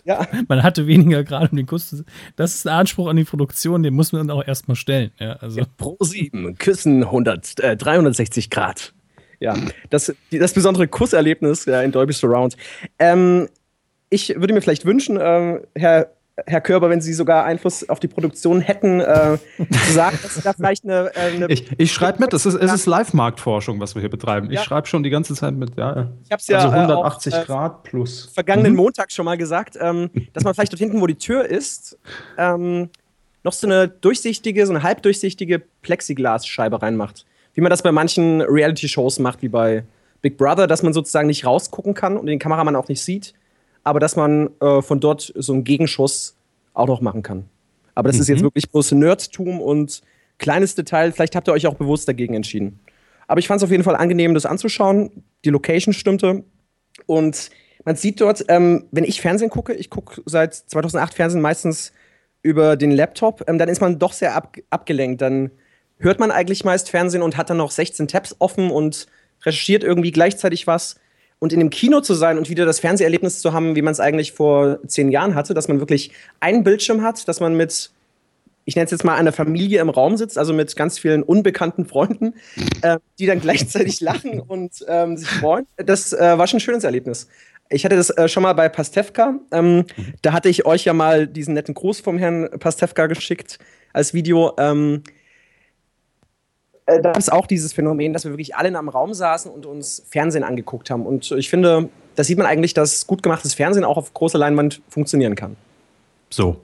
Ja. 0.04 0.26
Man 0.48 0.62
hatte 0.62 0.86
weniger 0.86 1.24
gerade 1.24 1.50
um 1.50 1.56
den 1.56 1.66
Kuss 1.66 1.90
zu 1.90 2.04
Das 2.36 2.54
ist 2.54 2.66
ein 2.66 2.74
Anspruch 2.74 3.08
an 3.08 3.16
die 3.16 3.24
Produktion, 3.24 3.82
den 3.82 3.94
muss 3.94 4.12
man 4.12 4.26
dann 4.26 4.36
auch 4.36 4.46
erstmal 4.46 4.76
stellen. 4.76 5.10
Ja, 5.18 5.34
also. 5.34 5.60
Ja, 5.60 5.66
pro 5.76 5.96
sieben, 6.00 6.56
küssen 6.56 7.04
100, 7.04 7.60
äh, 7.60 7.76
360 7.76 8.50
Grad. 8.50 8.94
Ja, 9.40 9.56
das, 9.88 10.14
das 10.30 10.52
besondere 10.52 10.86
Kusserlebnis 10.86 11.64
ja, 11.64 11.80
in 11.82 11.92
Dolby 11.92 12.12
Surround. 12.12 12.56
Ähm, 12.98 13.48
ich 14.10 14.34
würde 14.36 14.52
mir 14.52 14.60
vielleicht 14.60 14.84
wünschen, 14.84 15.16
äh, 15.16 15.60
Herr 15.74 16.10
Herr 16.46 16.60
Körber, 16.60 16.90
wenn 16.90 17.00
Sie 17.00 17.12
sogar 17.12 17.44
Einfluss 17.44 17.88
auf 17.88 18.00
die 18.00 18.08
Produktion 18.08 18.60
hätten, 18.60 19.00
äh, 19.00 19.38
zu 19.58 19.92
sagen, 19.92 20.18
dass 20.22 20.40
da 20.42 20.52
vielleicht 20.52 20.84
eine. 20.84 21.14
Äh, 21.14 21.34
eine 21.34 21.46
ich 21.48 21.70
ich 21.78 21.92
schreibe 21.92 22.20
mit, 22.20 22.32
es 22.32 22.46
ist, 22.46 22.54
es 22.54 22.72
ist 22.72 22.86
Live-Marktforschung, 22.86 23.80
was 23.80 23.94
wir 23.94 24.00
hier 24.00 24.10
betreiben. 24.10 24.50
Ich 24.50 24.60
schreibe 24.60 24.86
schon 24.86 25.02
die 25.02 25.10
ganze 25.10 25.34
Zeit 25.34 25.54
mit, 25.54 25.76
ja. 25.76 26.10
Ich 26.24 26.30
habe 26.30 26.40
es 26.40 26.46
ja. 26.46 26.58
Also 26.58 26.70
180 26.70 27.34
auch, 27.34 27.38
äh, 27.38 27.44
Grad 27.44 27.82
plus. 27.84 28.30
Vergangenen 28.32 28.72
mhm. 28.72 28.78
Montag 28.78 29.12
schon 29.12 29.24
mal 29.24 29.36
gesagt, 29.36 29.76
ähm, 29.80 30.10
dass 30.32 30.44
man 30.44 30.54
vielleicht 30.54 30.72
dort 30.72 30.80
hinten, 30.80 31.00
wo 31.00 31.06
die 31.06 31.16
Tür 31.16 31.44
ist, 31.44 31.98
ähm, 32.38 32.90
noch 33.42 33.52
so 33.52 33.66
eine 33.66 33.88
durchsichtige, 33.88 34.66
so 34.66 34.72
eine 34.72 34.82
halbdurchsichtige 34.82 35.62
Plexiglasscheibe 35.82 36.82
reinmacht. 36.82 37.24
Wie 37.54 37.60
man 37.60 37.70
das 37.70 37.82
bei 37.82 37.92
manchen 37.92 38.42
Reality-Shows 38.42 39.18
macht, 39.18 39.42
wie 39.42 39.48
bei 39.48 39.84
Big 40.22 40.36
Brother, 40.36 40.66
dass 40.66 40.82
man 40.82 40.92
sozusagen 40.92 41.26
nicht 41.26 41.46
rausgucken 41.46 41.94
kann 41.94 42.16
und 42.16 42.26
den 42.26 42.38
Kameramann 42.38 42.76
auch 42.76 42.88
nicht 42.88 43.02
sieht 43.02 43.34
aber 43.84 44.00
dass 44.00 44.16
man 44.16 44.50
äh, 44.60 44.82
von 44.82 45.00
dort 45.00 45.32
so 45.36 45.52
einen 45.52 45.64
Gegenschuss 45.64 46.36
auch 46.74 46.86
noch 46.86 47.00
machen 47.00 47.22
kann. 47.22 47.44
Aber 47.94 48.08
das 48.08 48.16
mhm. 48.16 48.22
ist 48.22 48.28
jetzt 48.28 48.38
mhm. 48.40 48.44
wirklich 48.44 48.70
bloß 48.70 48.92
Nerdtum 48.92 49.60
und 49.60 50.02
kleines 50.38 50.74
Detail. 50.74 51.12
Vielleicht 51.12 51.36
habt 51.36 51.48
ihr 51.48 51.52
euch 51.52 51.66
auch 51.66 51.74
bewusst 51.74 52.08
dagegen 52.08 52.34
entschieden. 52.34 52.80
Aber 53.26 53.38
ich 53.38 53.46
fand 53.46 53.60
es 53.60 53.64
auf 53.64 53.70
jeden 53.70 53.84
Fall 53.84 53.96
angenehm, 53.96 54.34
das 54.34 54.46
anzuschauen. 54.46 55.24
Die 55.44 55.50
Location 55.50 55.94
stimmte. 55.94 56.44
Und 57.06 57.50
man 57.84 57.96
sieht 57.96 58.20
dort, 58.20 58.44
ähm, 58.48 58.86
wenn 58.90 59.04
ich 59.04 59.20
Fernsehen 59.20 59.50
gucke, 59.50 59.72
ich 59.72 59.90
gucke 59.90 60.22
seit 60.26 60.54
2008 60.54 61.14
Fernsehen 61.14 61.40
meistens 61.40 61.92
über 62.42 62.76
den 62.76 62.90
Laptop, 62.90 63.44
ähm, 63.48 63.58
dann 63.58 63.68
ist 63.68 63.80
man 63.80 63.98
doch 63.98 64.12
sehr 64.12 64.34
ab 64.34 64.56
abgelenkt. 64.70 65.20
Dann 65.20 65.50
hört 65.98 66.18
man 66.18 66.30
eigentlich 66.30 66.64
meist 66.64 66.90
Fernsehen 66.90 67.22
und 67.22 67.36
hat 67.36 67.50
dann 67.50 67.58
noch 67.58 67.70
16 67.70 68.08
Tabs 68.08 68.36
offen 68.38 68.70
und 68.70 69.06
recherchiert 69.42 69.84
irgendwie 69.84 70.10
gleichzeitig 70.10 70.66
was 70.66 70.96
und 71.40 71.52
in 71.52 71.58
dem 71.58 71.70
Kino 71.70 72.00
zu 72.00 72.14
sein 72.14 72.38
und 72.38 72.48
wieder 72.48 72.64
das 72.64 72.78
Fernseherlebnis 72.78 73.40
zu 73.40 73.52
haben, 73.52 73.74
wie 73.74 73.82
man 73.82 73.92
es 73.92 73.98
eigentlich 73.98 74.32
vor 74.32 74.78
zehn 74.86 75.10
Jahren 75.10 75.34
hatte, 75.34 75.54
dass 75.54 75.66
man 75.66 75.80
wirklich 75.80 76.12
einen 76.38 76.62
Bildschirm 76.62 77.02
hat, 77.02 77.26
dass 77.26 77.40
man 77.40 77.56
mit, 77.56 77.90
ich 78.66 78.76
nenne 78.76 78.84
es 78.84 78.90
jetzt 78.92 79.04
mal 79.04 79.16
einer 79.16 79.32
Familie 79.32 79.80
im 79.80 79.88
Raum 79.88 80.16
sitzt, 80.16 80.38
also 80.38 80.52
mit 80.52 80.76
ganz 80.76 80.98
vielen 80.98 81.22
unbekannten 81.22 81.86
Freunden, 81.86 82.34
äh, 82.82 82.98
die 83.18 83.26
dann 83.26 83.40
gleichzeitig 83.40 84.00
lachen 84.00 84.38
und 84.38 84.84
ähm, 84.86 85.16
sich 85.16 85.28
freuen. 85.28 85.66
Das 85.76 86.12
äh, 86.12 86.38
war 86.38 86.46
schon 86.46 86.58
ein 86.58 86.60
schönes 86.60 86.84
Erlebnis. 86.84 87.26
Ich 87.70 87.84
hatte 87.84 87.96
das 87.96 88.10
äh, 88.10 88.28
schon 88.28 88.42
mal 88.42 88.52
bei 88.52 88.68
Pastewka. 88.68 89.38
Ähm, 89.50 89.86
da 90.22 90.32
hatte 90.32 90.48
ich 90.48 90.66
euch 90.66 90.84
ja 90.84 90.92
mal 90.92 91.26
diesen 91.26 91.54
netten 91.54 91.72
Gruß 91.72 92.00
vom 92.00 92.18
Herrn 92.18 92.50
Pastewka 92.58 93.06
geschickt 93.06 93.58
als 93.92 94.12
Video. 94.12 94.52
Ähm, 94.58 95.04
äh, 96.90 97.02
da 97.02 97.10
gab 97.10 97.18
es 97.18 97.28
auch 97.28 97.46
dieses 97.46 97.72
Phänomen, 97.72 98.12
dass 98.12 98.24
wir 98.24 98.32
wirklich 98.32 98.56
alle 98.56 98.68
in 98.68 98.76
einem 98.76 98.88
Raum 98.88 99.14
saßen 99.14 99.50
und 99.50 99.66
uns 99.66 100.04
Fernsehen 100.10 100.44
angeguckt 100.44 100.90
haben. 100.90 101.06
Und 101.06 101.30
ich 101.32 101.48
finde, 101.48 101.88
da 102.16 102.24
sieht 102.24 102.38
man 102.38 102.46
eigentlich, 102.46 102.74
dass 102.74 103.06
gut 103.06 103.22
gemachtes 103.22 103.54
Fernsehen 103.54 103.84
auch 103.84 103.96
auf 103.96 104.12
großer 104.12 104.38
Leinwand 104.38 104.82
funktionieren 104.88 105.34
kann. 105.34 105.56
So, 106.30 106.60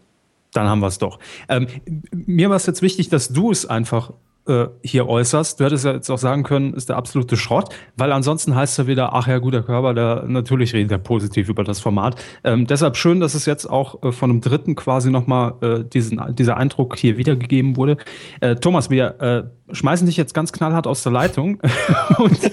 dann 0.53 0.69
haben 0.69 0.81
wir 0.81 0.89
es 0.89 0.99
doch. 0.99 1.19
Ähm, 1.49 1.67
mir 2.13 2.51
war 2.51 2.57
es 2.57 2.67
jetzt 2.67 2.83
wichtig, 2.83 3.09
dass 3.09 3.29
du 3.29 3.51
es 3.51 3.67
einfach 3.67 4.13
äh, 4.47 4.67
hier 4.83 5.09
äußerst. 5.09 5.59
Du 5.59 5.65
hättest 5.65 5.85
ja 5.85 5.93
jetzt 5.93 6.09
auch 6.11 6.19
sagen 6.19 6.43
können, 6.43 6.75
ist 6.75 6.89
der 6.89 6.97
absolute 6.97 7.37
Schrott, 7.37 7.75
weil 7.97 8.13
ansonsten 8.13 8.55
heißt 8.55 8.79
ja 8.79 8.87
wieder, 8.87 9.13
ach 9.13 9.27
ja, 9.27 9.39
guter 9.39 9.63
Körper, 9.63 9.93
der 9.93 10.25
natürlich 10.27 10.73
redet 10.73 10.93
er 10.93 10.99
positiv 10.99 11.49
über 11.49 11.65
das 11.65 11.81
Format. 11.81 12.23
Ähm, 12.45 12.67
deshalb 12.67 12.97
schön, 12.97 13.21
dass 13.21 13.35
es 13.35 13.47
jetzt 13.47 13.67
auch 13.67 14.03
äh, 14.03 14.13
von 14.13 14.31
einem 14.31 14.41
Dritten 14.41 14.77
quasi 14.77 15.11
nochmal 15.11 15.55
äh, 15.63 15.85
dieser 15.85 16.57
Eindruck 16.57 16.97
hier 16.97 17.17
wiedergegeben 17.17 17.77
wurde. 17.77 17.97
Äh, 18.41 18.57
Thomas, 18.57 18.89
wir 18.89 19.51
schmeißen 19.73 20.07
dich 20.07 20.17
jetzt 20.17 20.35
ganz 20.35 20.53
knallhart 20.53 20.87
aus 20.87 21.03
der 21.03 21.13
Leitung 21.13 21.61
und, 22.19 22.53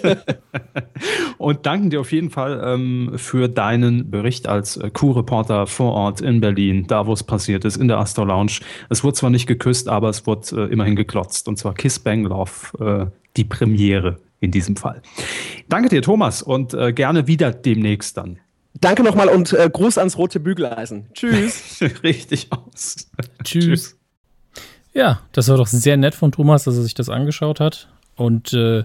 und, 1.38 1.66
danken 1.66 1.90
dir 1.90 2.02
auf 2.02 2.12
jeden 2.12 2.30
Fall 2.30 2.62
ähm, 2.64 3.14
für 3.16 3.48
deinen 3.48 4.10
Bericht 4.10 4.48
als 4.48 4.78
äh, 4.78 4.90
Q-Reporter 4.90 5.68
vor 5.68 5.94
Ort 5.94 6.22
in 6.22 6.42
Berlin, 6.42 6.86
da 6.88 7.06
wo 7.06 7.14
es 7.14 7.24
passiert 7.24 7.66
ist, 7.66 7.78
in 7.78 7.88
der 7.88 8.00
Astor 8.00 8.26
Lounge. 8.26 8.60
Es 8.90 9.04
wurde 9.04 9.16
zwar 9.16 9.30
nicht 9.30 9.48
geküsst, 9.48 9.88
aber 9.88 10.10
es 10.10 10.26
wurde 10.26 10.64
äh, 10.64 10.72
immerhin 10.72 10.96
geklotzt. 10.96 11.48
Und 11.48 11.58
zwar 11.58 11.74
Kiss 11.74 12.00
Bang 12.00 12.24
Love, 12.24 12.52
äh, 12.80 13.06
die 13.38 13.46
Premiere 13.46 14.18
in 14.40 14.52
diesem 14.52 14.76
Fall. 14.76 15.02
Danke 15.70 15.90
dir, 15.90 16.02
Thomas, 16.02 16.42
und 16.42 16.74
äh, 16.74 16.92
gerne 16.92 17.28
wieder 17.28 17.52
demnächst 17.52 18.18
dann. 18.18 18.40
Danke 18.80 19.04
nochmal 19.04 19.30
und 19.30 19.54
äh, 19.54 19.70
Gruß 19.72 19.98
ans 19.98 20.18
rote 20.18 20.40
Bügeleisen. 20.40 21.08
Tschüss. 21.14 21.80
Richtig 22.04 22.52
aus. 22.52 23.08
Tschüss. 23.44 23.66
Tschüss. 23.66 24.03
Ja, 24.94 25.22
das 25.32 25.50
war 25.50 25.58
doch 25.58 25.68
sehr 25.68 25.98
nett 25.98 26.16
von 26.16 26.32
Thomas, 26.32 26.64
dass 26.66 26.76
er 26.76 26.84
sich 26.84 26.94
das 26.94 27.10
angeschaut 27.10 27.60
hat. 27.60 27.90
Und 28.16 28.54
äh, 28.54 28.84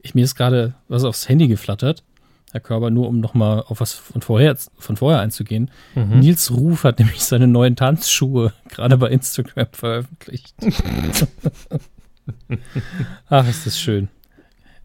ich, 0.00 0.14
mir 0.14 0.24
ist 0.24 0.34
gerade 0.34 0.74
was 0.88 1.04
aufs 1.04 1.28
Handy 1.28 1.48
geflattert. 1.48 2.02
Herr 2.52 2.60
Körber, 2.60 2.90
nur 2.90 3.08
um 3.08 3.20
nochmal 3.20 3.62
auf 3.66 3.80
was 3.80 3.92
von 3.92 4.22
vorher, 4.22 4.56
von 4.78 4.96
vorher 4.96 5.20
einzugehen. 5.20 5.70
Mhm. 5.94 6.20
Nils 6.20 6.50
Ruf 6.50 6.84
hat 6.84 6.98
nämlich 6.98 7.22
seine 7.22 7.46
neuen 7.46 7.76
Tanzschuhe 7.76 8.52
gerade 8.68 8.96
bei 8.96 9.08
Instagram 9.08 9.66
veröffentlicht. 9.72 10.54
Ach, 13.28 13.48
ist 13.48 13.66
das 13.66 13.78
schön. 13.78 14.08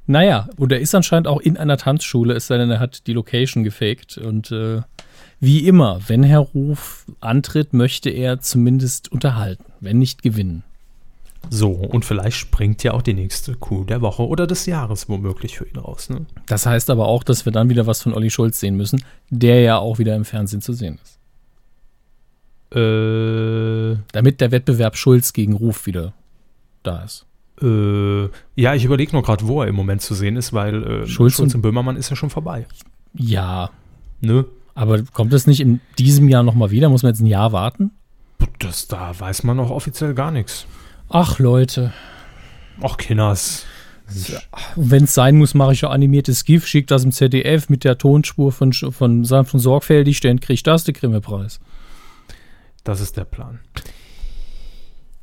Naja, 0.07 0.49
und 0.57 0.71
er 0.71 0.79
ist 0.79 0.93
anscheinend 0.93 1.27
auch 1.27 1.39
in 1.39 1.57
einer 1.57 1.77
Tanzschule, 1.77 2.33
es 2.33 2.47
sei 2.47 2.57
denn, 2.57 2.71
er 2.71 2.79
hat 2.79 3.07
die 3.07 3.13
Location 3.13 3.63
gefaked. 3.63 4.17
Und 4.17 4.51
äh, 4.51 4.81
wie 5.41 5.67
immer, 5.67 5.99
wenn 6.07 6.23
Herr 6.23 6.39
Ruf 6.39 7.05
antritt, 7.19 7.73
möchte 7.73 8.09
er 8.09 8.39
zumindest 8.39 9.11
unterhalten, 9.11 9.65
wenn 9.81 9.97
nicht 9.99 10.21
gewinnen. 10.23 10.63
So, 11.49 11.71
und 11.71 12.05
vielleicht 12.05 12.37
springt 12.37 12.83
ja 12.83 12.93
auch 12.93 13.01
die 13.01 13.15
nächste 13.15 13.55
Kuh 13.55 13.83
der 13.83 14.01
Woche 14.01 14.27
oder 14.27 14.45
des 14.45 14.67
Jahres 14.67 15.09
womöglich 15.09 15.57
für 15.57 15.65
ihn 15.67 15.77
raus. 15.77 16.09
Ne? 16.09 16.27
Das 16.45 16.67
heißt 16.67 16.91
aber 16.91 17.07
auch, 17.07 17.23
dass 17.23 17.45
wir 17.45 17.51
dann 17.51 17.67
wieder 17.69 17.87
was 17.87 18.03
von 18.03 18.13
Olli 18.13 18.29
Schulz 18.29 18.59
sehen 18.59 18.77
müssen, 18.77 19.03
der 19.31 19.61
ja 19.61 19.77
auch 19.79 19.97
wieder 19.97 20.15
im 20.15 20.23
Fernsehen 20.23 20.61
zu 20.61 20.73
sehen 20.73 20.99
ist. 21.03 21.17
Äh, 22.77 23.97
Damit 24.13 24.39
der 24.39 24.51
Wettbewerb 24.51 24.95
Schulz 24.95 25.33
gegen 25.33 25.53
Ruf 25.53 25.87
wieder 25.87 26.13
da 26.83 27.03
ist. 27.03 27.25
äh, 27.61 28.23
ja, 28.55 28.73
ich 28.75 28.85
überlege 28.85 29.11
nur 29.13 29.23
gerade, 29.23 29.47
wo 29.47 29.61
er 29.61 29.67
im 29.67 29.75
Moment 29.75 30.01
zu 30.01 30.13
sehen 30.15 30.35
ist, 30.37 30.53
weil 30.53 30.83
äh, 30.83 30.87
Schulz 31.07 31.09
Schulz, 31.11 31.39
und- 31.39 31.55
und 31.55 31.61
Böhmermann 31.61 31.97
ist 31.97 32.09
ja 32.09 32.15
schon 32.15 32.29
vorbei. 32.29 32.65
Ja, 33.13 33.71
Ne? 34.23 34.45
Aber 34.73 35.03
kommt 35.03 35.33
es 35.33 35.47
nicht 35.47 35.59
in 35.59 35.79
diesem 35.99 36.29
Jahr 36.29 36.43
nochmal 36.43 36.71
wieder? 36.71 36.89
Muss 36.89 37.03
man 37.03 37.11
jetzt 37.11 37.21
ein 37.21 37.27
Jahr 37.27 37.51
warten? 37.51 37.91
Das, 38.59 38.87
da 38.87 39.17
weiß 39.17 39.43
man 39.43 39.57
noch 39.57 39.69
offiziell 39.69 40.13
gar 40.13 40.31
nichts. 40.31 40.65
Ach 41.09 41.39
Leute, 41.39 41.93
Ach, 42.81 42.97
Kinders. 42.97 43.65
wenn 44.75 45.03
es 45.05 45.13
sein 45.13 45.37
muss, 45.37 45.53
mache 45.53 45.73
ich 45.73 45.81
ja 45.81 45.89
animiertes 45.89 46.45
GIF, 46.45 46.65
schickt 46.65 46.91
das 46.91 47.03
im 47.03 47.11
ZDF 47.11 47.69
mit 47.69 47.83
der 47.83 47.97
Tonspur 47.97 48.51
von, 48.51 48.73
von 48.73 49.25
sanft 49.25 49.53
und 49.53 49.59
sorgfältig, 49.59 50.19
dann 50.21 50.39
kriegt 50.39 50.65
das 50.67 50.83
den 50.83 50.95
Grimme-Preis. 50.95 51.59
Das 52.83 52.99
ist 52.99 53.17
der 53.17 53.25
Plan. 53.25 53.59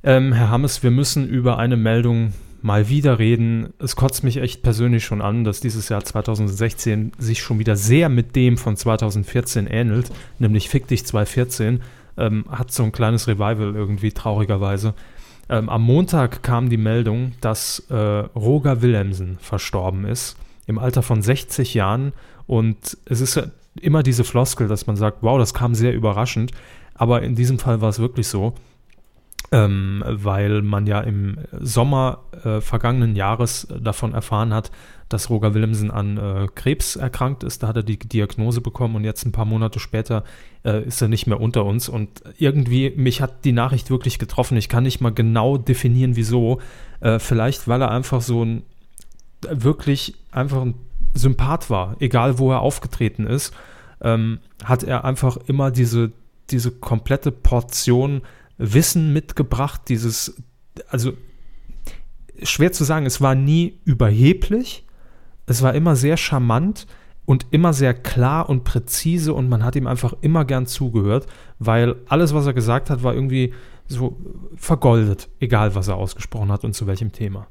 Ähm, 0.05 0.33
Herr 0.33 0.51
Hammes, 0.51 0.83
wir 0.83 0.91
müssen 0.91 1.27
über 1.29 1.59
eine 1.59 1.77
Meldung 1.77 2.33
mal 2.63 2.89
wieder 2.89 3.19
reden. 3.19 3.73
Es 3.79 3.97
kotzt 3.97 4.25
mich 4.25 4.39
echt 4.39 4.63
persönlich 4.63 5.05
schon 5.05 5.23
an, 5.23 5.45
dass 5.45 5.61
dieses 5.61 5.89
Jahr 5.89 6.05
2016 6.05 7.13
sich 7.19 7.41
schon 7.41 7.59
wieder 7.59 7.77
sehr 7.77 8.09
mit 8.09 8.37
dem 8.37 8.57
von 8.57 8.77
2014 8.77 9.67
ähnelt, 9.67 10.11
nämlich 10.39 10.69
Fick 10.69 10.89
dich 10.89 11.07
2014. 11.07 11.81
Ähm, 12.17 12.45
hat 12.51 12.73
so 12.73 12.83
ein 12.83 12.93
kleines 12.93 13.29
Revival 13.29 13.75
irgendwie, 13.77 14.11
traurigerweise. 14.11 14.95
Ähm, 15.49 15.69
am 15.69 15.83
Montag 15.83 16.43
kam 16.43 16.69
die 16.69 16.77
Meldung, 16.77 17.33
dass 17.41 17.81
äh, 17.91 17.95
Roger 17.95 18.83
Willemsen 18.83 19.39
verstorben 19.41 20.05
ist, 20.05 20.37
im 20.67 20.79
Alter 20.79 21.03
von 21.03 21.23
60 21.23 21.75
Jahren. 21.75 22.13
Und 22.47 22.99
es 23.05 23.21
ist 23.21 23.37
ja 23.37 23.45
immer 23.81 24.03
diese 24.03 24.25
Floskel, 24.25 24.69
dass 24.69 24.87
man 24.87 24.97
sagt, 24.97 25.19
wow, 25.21 25.39
das 25.39 25.55
kam 25.55 25.75
sehr 25.75 25.95
überraschend. 25.95 26.53
Aber 26.95 27.23
in 27.23 27.37
diesem 27.37 27.59
Fall 27.59 27.81
war 27.81 27.89
es 27.89 28.01
wirklich 28.01 28.27
so, 28.27 28.55
ähm, 29.51 30.03
weil 30.07 30.63
man 30.63 30.87
ja 30.87 31.01
im 31.01 31.39
Sommer 31.53 32.25
äh, 32.45 32.61
vergangenen 32.61 33.17
Jahres 33.17 33.67
davon 33.81 34.13
erfahren 34.13 34.53
hat, 34.53 34.71
dass 35.09 35.31
Roger 35.31 35.55
Willemsen 35.55 35.91
an 35.91 36.19
äh, 36.19 36.49
Krebs 36.55 36.97
erkrankt 36.97 37.43
ist. 37.43 37.63
Da 37.63 37.69
hat 37.69 37.77
er 37.77 37.83
die 37.83 37.99
Diagnose 37.99 38.61
bekommen 38.61 38.97
und 38.97 39.05
jetzt 39.05 39.25
ein 39.25 39.33
paar 39.33 39.47
Monate 39.47 39.81
später 39.81 40.25
äh, 40.65 40.85
ist 40.85 41.01
er 41.01 41.09
nicht 41.09 41.27
mehr 41.27 41.41
unter 41.41 41.65
uns. 41.65 41.89
Und 41.89 42.23
irgendwie, 42.37 42.91
mich 42.91 43.23
hat 43.23 43.45
die 43.45 43.53
Nachricht 43.53 43.91
wirklich 43.91 44.19
getroffen. 44.19 44.59
Ich 44.59 44.69
kann 44.69 44.83
nicht 44.83 45.01
mal 45.01 45.13
genau 45.13 45.57
definieren, 45.57 46.17
wieso. 46.17 46.61
Äh, 47.01 47.19
vielleicht, 47.19 47.69
weil 47.69 47.81
er 47.81 47.91
einfach 47.91 48.21
so 48.21 48.45
ein 48.45 48.63
wirklich 49.41 50.15
einfach 50.31 50.63
ein 50.63 50.75
Sympath 51.15 51.71
war, 51.71 51.97
egal 52.01 52.39
wo 52.39 52.51
er 52.51 52.61
aufgetreten 52.61 53.27
ist, 53.27 53.55
ähm, 54.03 54.41
hat 54.65 54.83
er 54.83 55.05
einfach 55.05 55.37
immer 55.47 55.71
diese, 55.71 56.13
diese 56.51 56.71
komplette 56.71 57.31
Portion 57.31 58.23
Wissen 58.59 59.13
mitgebracht, 59.13 59.83
dieses, 59.89 60.43
also 60.89 61.13
schwer 62.43 62.73
zu 62.73 62.85
sagen, 62.85 63.07
es 63.07 63.21
war 63.21 63.35
nie 63.35 63.79
überheblich, 63.85 64.85
es 65.47 65.63
war 65.63 65.75
immer 65.75 65.97
sehr 65.97 66.17
charmant 66.17 66.87
und 67.25 67.47
immer 67.51 67.73
sehr 67.73 67.95
klar 67.95 68.49
und 68.49 68.65
präzise 68.65 69.33
und 69.35 69.49
man 69.49 69.65
hat 69.65 69.77
ihm 69.77 69.87
einfach 69.87 70.15
immer 70.21 70.45
gern 70.45 70.67
zugehört, 70.67 71.27
weil 71.59 71.97
alles, 72.09 72.35
was 72.35 72.47
er 72.47 72.53
gesagt 72.55 72.91
hat, 72.91 73.03
war 73.03 73.15
irgendwie 73.15 73.53
so 73.87 74.17
vergoldet, 74.57 75.29
egal 75.41 75.75
was 75.75 75.89
er 75.89 75.97
ausgesprochen 75.97 76.53
hat 76.53 76.65
und 76.65 76.75
zu 76.75 76.87
welchem 76.87 77.13
Thema. 77.13 77.47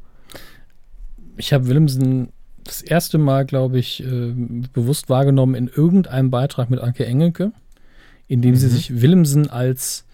Ich 1.38 1.54
habe 1.54 1.68
Willemsen 1.68 2.30
das 2.64 2.82
erste 2.82 3.18
Mal, 3.18 3.46
glaube 3.46 3.80
ich, 3.80 4.04
äh, 4.04 4.34
bewusst 4.74 5.10
wahrgenommen 5.10 5.56
in 5.56 5.68
irgendeinem 5.68 6.30
Beitrag 6.32 6.70
mit 6.70 6.80
Anke 6.80 7.06
Engelke, 7.06 7.52
in 8.28 8.42
dem 8.42 8.56
sie 8.56 8.68
Mhm. 8.68 8.72
sich 8.72 9.02
Willemsen 9.02 9.50
als, 9.50 10.06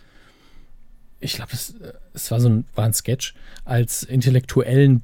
ich 1.24 1.34
glaube, 1.36 1.52
es, 1.54 2.32
war 2.32 2.40
so 2.40 2.50
ein, 2.50 2.66
war 2.76 2.86
ein 2.86 2.94
Sketch, 2.94 3.34
als 3.66 4.04
intellektuellen 4.04 5.02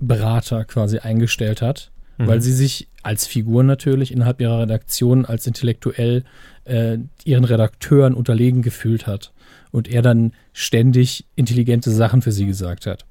Berater 0.00 0.64
quasi 0.64 0.98
eingestellt 0.98 1.60
hat, 1.62 1.90
weil 2.18 2.38
Mhm. 2.38 2.42
sie 2.42 2.52
sich 2.52 2.88
als 3.02 3.26
Figur 3.26 3.62
natürlich 3.64 4.12
innerhalb 4.12 4.40
ihrer 4.40 4.60
Redaktion 4.60 5.24
als 5.24 5.46
intellektuell 5.46 6.24
äh, 6.64 6.98
ihren 7.24 7.44
Redakteuren 7.44 8.14
unterlegen 8.14 8.62
gefühlt 8.62 9.06
hat 9.06 9.32
und 9.70 9.88
er 9.88 10.02
dann 10.02 10.32
ständig 10.52 11.24
intelligente 11.36 11.90
Sachen 11.90 12.22
für 12.22 12.32
sie 12.32 12.46
gesagt 12.46 12.86
hat. 12.86 13.04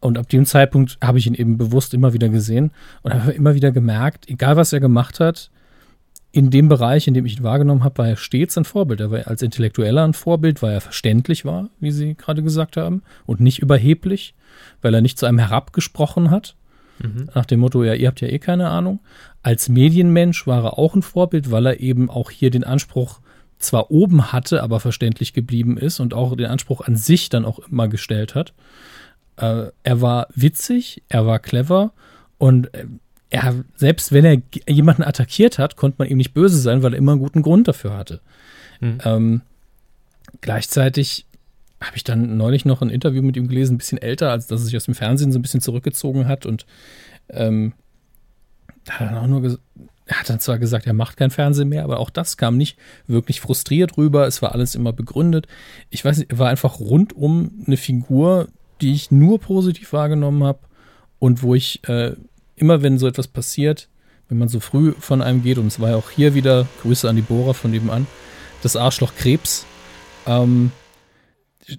Und 0.00 0.16
ab 0.16 0.28
dem 0.28 0.46
Zeitpunkt 0.46 0.96
habe 1.02 1.18
ich 1.18 1.26
ihn 1.26 1.34
eben 1.34 1.58
bewusst 1.58 1.92
immer 1.92 2.12
wieder 2.14 2.28
gesehen 2.30 2.70
und 3.02 3.12
habe 3.12 3.32
immer 3.32 3.54
wieder 3.54 3.70
gemerkt, 3.70 4.28
egal 4.28 4.56
was 4.56 4.72
er 4.72 4.80
gemacht 4.80 5.20
hat, 5.20 5.50
in 6.32 6.50
dem 6.50 6.68
Bereich, 6.68 7.08
in 7.08 7.14
dem 7.14 7.26
ich 7.26 7.38
ihn 7.38 7.42
wahrgenommen 7.42 7.82
habe, 7.82 7.98
war 7.98 8.08
er 8.08 8.16
stets 8.16 8.56
ein 8.56 8.64
Vorbild. 8.64 9.00
Er 9.00 9.10
war 9.10 9.26
als 9.26 9.42
Intellektueller 9.42 10.04
ein 10.04 10.14
Vorbild, 10.14 10.62
weil 10.62 10.74
er 10.74 10.80
verständlich 10.80 11.44
war, 11.44 11.70
wie 11.80 11.90
Sie 11.90 12.14
gerade 12.14 12.42
gesagt 12.42 12.76
haben, 12.76 13.02
und 13.26 13.40
nicht 13.40 13.58
überheblich, 13.58 14.34
weil 14.80 14.94
er 14.94 15.00
nicht 15.00 15.18
zu 15.18 15.26
einem 15.26 15.38
herabgesprochen 15.38 16.30
hat, 16.30 16.54
nach 17.34 17.46
dem 17.46 17.60
Motto, 17.60 17.82
ja, 17.82 17.94
ihr 17.94 18.08
habt 18.08 18.20
ja 18.20 18.28
eh 18.28 18.38
keine 18.38 18.68
Ahnung. 18.68 19.00
Als 19.42 19.68
Medienmensch 19.68 20.46
war 20.46 20.64
er 20.64 20.78
auch 20.78 20.94
ein 20.94 21.02
Vorbild, 21.02 21.50
weil 21.50 21.66
er 21.66 21.80
eben 21.80 22.10
auch 22.10 22.30
hier 22.30 22.50
den 22.50 22.64
Anspruch 22.64 23.20
zwar 23.58 23.90
oben 23.90 24.32
hatte, 24.32 24.62
aber 24.62 24.80
verständlich 24.80 25.32
geblieben 25.32 25.78
ist 25.78 26.00
und 26.00 26.12
auch 26.12 26.36
den 26.36 26.46
Anspruch 26.46 26.82
an 26.82 26.96
sich 26.96 27.30
dann 27.30 27.44
auch 27.44 27.58
immer 27.60 27.88
gestellt 27.88 28.34
hat. 28.34 28.52
Äh, 29.36 29.68
er 29.82 30.00
war 30.02 30.28
witzig, 30.34 31.02
er 31.08 31.26
war 31.26 31.38
clever 31.38 31.92
und 32.38 32.72
äh, 32.74 32.86
er, 33.30 33.64
selbst 33.76 34.12
wenn 34.12 34.24
er 34.24 34.42
jemanden 34.68 35.02
attackiert 35.02 35.58
hat, 35.58 35.76
konnte 35.76 35.96
man 35.98 36.08
ihm 36.08 36.18
nicht 36.18 36.34
böse 36.34 36.58
sein, 36.58 36.82
weil 36.82 36.94
er 36.94 36.98
immer 36.98 37.12
einen 37.12 37.20
guten 37.20 37.42
Grund 37.42 37.68
dafür 37.68 37.96
hatte. 37.96 38.20
Mhm. 38.80 38.98
Ähm, 39.04 39.40
gleichzeitig 40.40 41.26
habe 41.80 41.96
ich 41.96 42.04
dann 42.04 42.36
neulich 42.36 42.64
noch 42.64 42.82
ein 42.82 42.90
Interview 42.90 43.22
mit 43.22 43.36
ihm 43.36 43.48
gelesen, 43.48 43.74
ein 43.74 43.78
bisschen 43.78 43.98
älter, 43.98 44.30
als 44.30 44.48
dass 44.48 44.60
er 44.60 44.66
sich 44.66 44.76
aus 44.76 44.84
dem 44.84 44.94
Fernsehen 44.94 45.32
so 45.32 45.38
ein 45.38 45.42
bisschen 45.42 45.60
zurückgezogen 45.60 46.28
hat 46.28 46.44
und 46.44 46.66
ähm, 47.30 47.72
da 48.84 48.94
hat 48.94 49.00
er 49.00 49.06
dann 49.14 49.18
auch 49.18 49.26
nur 49.26 49.58
er 50.10 50.18
hat 50.18 50.28
dann 50.28 50.40
zwar 50.40 50.58
gesagt, 50.58 50.86
er 50.88 50.92
macht 50.92 51.16
kein 51.16 51.30
Fernsehen 51.30 51.68
mehr, 51.68 51.84
aber 51.84 52.00
auch 52.00 52.10
das 52.10 52.36
kam 52.36 52.56
nicht 52.56 52.76
wirklich 53.06 53.40
frustriert 53.40 53.96
rüber. 53.96 54.26
Es 54.26 54.42
war 54.42 54.52
alles 54.52 54.74
immer 54.74 54.92
begründet. 54.92 55.46
Ich 55.88 56.04
weiß 56.04 56.18
nicht, 56.18 56.32
er 56.32 56.38
war 56.40 56.48
einfach 56.48 56.80
rundum 56.80 57.62
eine 57.64 57.76
Figur, 57.76 58.48
die 58.80 58.92
ich 58.92 59.12
nur 59.12 59.38
positiv 59.38 59.92
wahrgenommen 59.92 60.42
habe 60.42 60.58
und 61.20 61.44
wo 61.44 61.54
ich 61.54 61.86
äh, 61.88 62.16
immer, 62.60 62.82
wenn 62.82 62.98
so 62.98 63.06
etwas 63.06 63.28
passiert, 63.28 63.88
wenn 64.28 64.38
man 64.38 64.48
so 64.48 64.60
früh 64.60 64.92
von 64.98 65.22
einem 65.22 65.42
geht, 65.42 65.58
und 65.58 65.66
es 65.66 65.80
war 65.80 65.90
ja 65.90 65.96
auch 65.96 66.10
hier 66.10 66.34
wieder, 66.34 66.66
Grüße 66.82 67.08
an 67.08 67.16
die 67.16 67.22
Bohrer 67.22 67.54
von 67.54 67.70
nebenan, 67.70 68.06
das 68.62 68.76
Arschloch 68.76 69.14
Krebs, 69.16 69.66
ähm, 70.26 70.70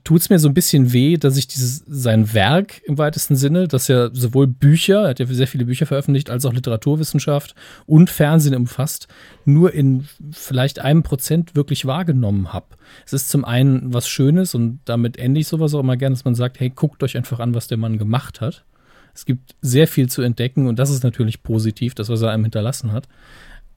tut 0.03 0.21
es 0.21 0.29
mir 0.29 0.39
so 0.39 0.47
ein 0.47 0.53
bisschen 0.53 0.93
weh, 0.93 1.17
dass 1.17 1.37
ich 1.37 1.47
dieses, 1.47 1.83
sein 1.87 2.33
Werk 2.33 2.81
im 2.85 2.97
weitesten 2.97 3.35
Sinne, 3.35 3.67
das 3.67 3.87
ja 3.87 4.09
sowohl 4.13 4.47
Bücher, 4.47 5.03
er 5.03 5.09
hat 5.09 5.19
ja 5.19 5.25
sehr 5.25 5.47
viele 5.47 5.65
Bücher 5.65 5.85
veröffentlicht, 5.85 6.29
als 6.29 6.45
auch 6.45 6.53
Literaturwissenschaft 6.53 7.55
und 7.85 8.09
Fernsehen 8.09 8.55
umfasst, 8.55 9.07
nur 9.45 9.73
in 9.73 10.07
vielleicht 10.31 10.79
einem 10.79 11.03
Prozent 11.03 11.55
wirklich 11.55 11.85
wahrgenommen 11.85 12.53
habe. 12.53 12.67
Es 13.05 13.13
ist 13.13 13.29
zum 13.29 13.45
einen 13.45 13.93
was 13.93 14.07
Schönes 14.07 14.55
und 14.55 14.79
damit 14.85 15.17
ende 15.17 15.39
ich 15.39 15.47
sowas 15.47 15.73
auch 15.73 15.79
immer 15.79 15.97
gerne, 15.97 16.15
dass 16.15 16.25
man 16.25 16.35
sagt, 16.35 16.59
hey, 16.59 16.69
guckt 16.69 17.03
euch 17.03 17.17
einfach 17.17 17.39
an, 17.39 17.53
was 17.53 17.67
der 17.67 17.77
Mann 17.77 17.97
gemacht 17.97 18.41
hat. 18.41 18.65
Es 19.13 19.25
gibt 19.25 19.55
sehr 19.61 19.87
viel 19.87 20.09
zu 20.09 20.21
entdecken 20.21 20.67
und 20.67 20.79
das 20.79 20.89
ist 20.89 21.03
natürlich 21.03 21.43
positiv, 21.43 21.95
das, 21.95 22.09
was 22.09 22.21
er 22.21 22.31
einem 22.31 22.43
hinterlassen 22.43 22.91
hat. 22.91 23.07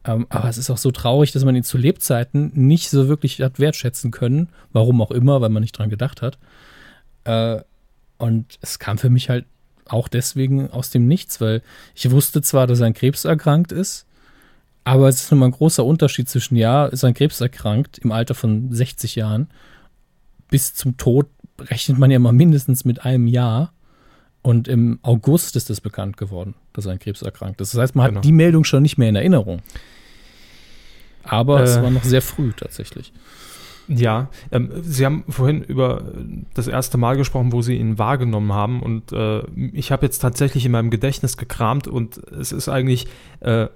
Ähm, 0.05 0.27
aber 0.29 0.49
es 0.49 0.59
ist 0.59 0.71
auch 0.71 0.79
so 0.79 0.91
traurig, 0.91 1.33
dass 1.33 1.45
man 1.45 1.57
ihn 1.57 1.65
zu 1.65 1.79
Lebzeiten 1.79 2.53
nicht 2.55 2.91
so 2.91 3.09
wirklich 3.09 3.41
hat 3.41 3.59
wertschätzen 3.59 4.11
können. 4.11 4.49
Warum 4.73 5.01
auch 5.01 5.11
immer, 5.11 5.41
weil 5.41 5.49
man 5.49 5.63
nicht 5.63 5.77
dran 5.77 5.91
gedacht 5.91 6.23
hat. 6.23 6.39
Äh, 7.25 7.63
und 8.19 8.59
es 8.61 8.79
kam 8.79 8.99
für 8.99 9.11
mich 9.11 9.29
halt 9.29 9.47
auch 9.87 10.09
deswegen 10.09 10.71
aus 10.71 10.91
dem 10.91 11.07
Nichts, 11.07 11.41
weil 11.41 11.63
ich 11.95 12.11
wusste 12.11 12.43
zwar, 12.43 12.67
dass 12.67 12.81
er 12.81 12.87
an 12.87 12.95
Krebs 12.95 13.25
erkrankt 13.25 13.73
ist, 13.73 14.07
aber 14.85 15.09
es 15.09 15.23
ist 15.23 15.31
nun 15.31 15.41
mal 15.41 15.47
ein 15.47 15.53
großer 15.53 15.85
Unterschied 15.85 16.29
zwischen, 16.29 16.57
ja, 16.57 16.87
ist 16.87 17.05
an 17.05 17.15
Krebs 17.15 17.41
erkrankt 17.41 17.99
im 17.99 18.13
Alter 18.13 18.35
von 18.35 18.73
60 18.73 19.15
Jahren, 19.15 19.49
bis 20.49 20.75
zum 20.75 20.97
Tod 20.97 21.27
rechnet 21.59 21.99
man 21.99 22.11
ja 22.11 22.19
mal 22.19 22.33
mindestens 22.33 22.85
mit 22.85 23.05
einem 23.05 23.27
Jahr. 23.27 23.74
Und 24.45 24.69
im 24.69 24.99
August 25.03 25.57
ist 25.57 25.71
es 25.71 25.81
bekannt 25.81 26.19
geworden, 26.19 26.55
dass 26.75 26.85
er 26.85 26.93
an 26.93 26.99
Krebs 26.99 27.23
erkrankt 27.23 27.63
ist. 27.63 27.73
Das 27.73 27.81
heißt, 27.81 27.95
man 27.97 28.09
Genau. 28.09 28.19
hat 28.19 28.25
die 28.27 28.31
Meldung 28.33 28.63
schon 28.65 28.83
nicht 28.83 28.99
mehr 28.99 29.09
in 29.09 29.17
Erinnerung. 29.17 29.63
Aber 31.25 31.63
es 31.63 31.77
Äh. 31.77 31.83
war 31.83 31.91
noch 31.91 32.05
sehr 32.05 32.21
früh 32.21 32.53
tatsächlich. 32.53 33.13
Ja, 33.89 34.29
ähm, 34.53 34.71
Sie 34.83 35.05
haben 35.07 35.25
vorhin 35.31 35.63
über 35.63 36.05
das 36.55 36.69
erste 36.69 36.99
Mal 36.99 37.17
gesprochen, 37.17 37.53
wo 37.53 37.63
Sie 37.63 37.77
ihn 37.77 37.99
wahrgenommen 37.99 38.53
haben 38.53 38.83
und 38.83 39.13
äh, 39.13 39.41
ich 39.73 39.93
habe 39.93 40.05
jetzt 40.07 40.19
tatsächlich 40.21 40.65
in 40.67 40.73
meinem 40.73 40.91
Gedächtnis 40.91 41.37
gekramt 41.39 41.87
und 41.87 42.19
es 42.19 42.53
ist 42.53 42.69
eigentlich, 42.69 43.07
äh, 43.41 43.69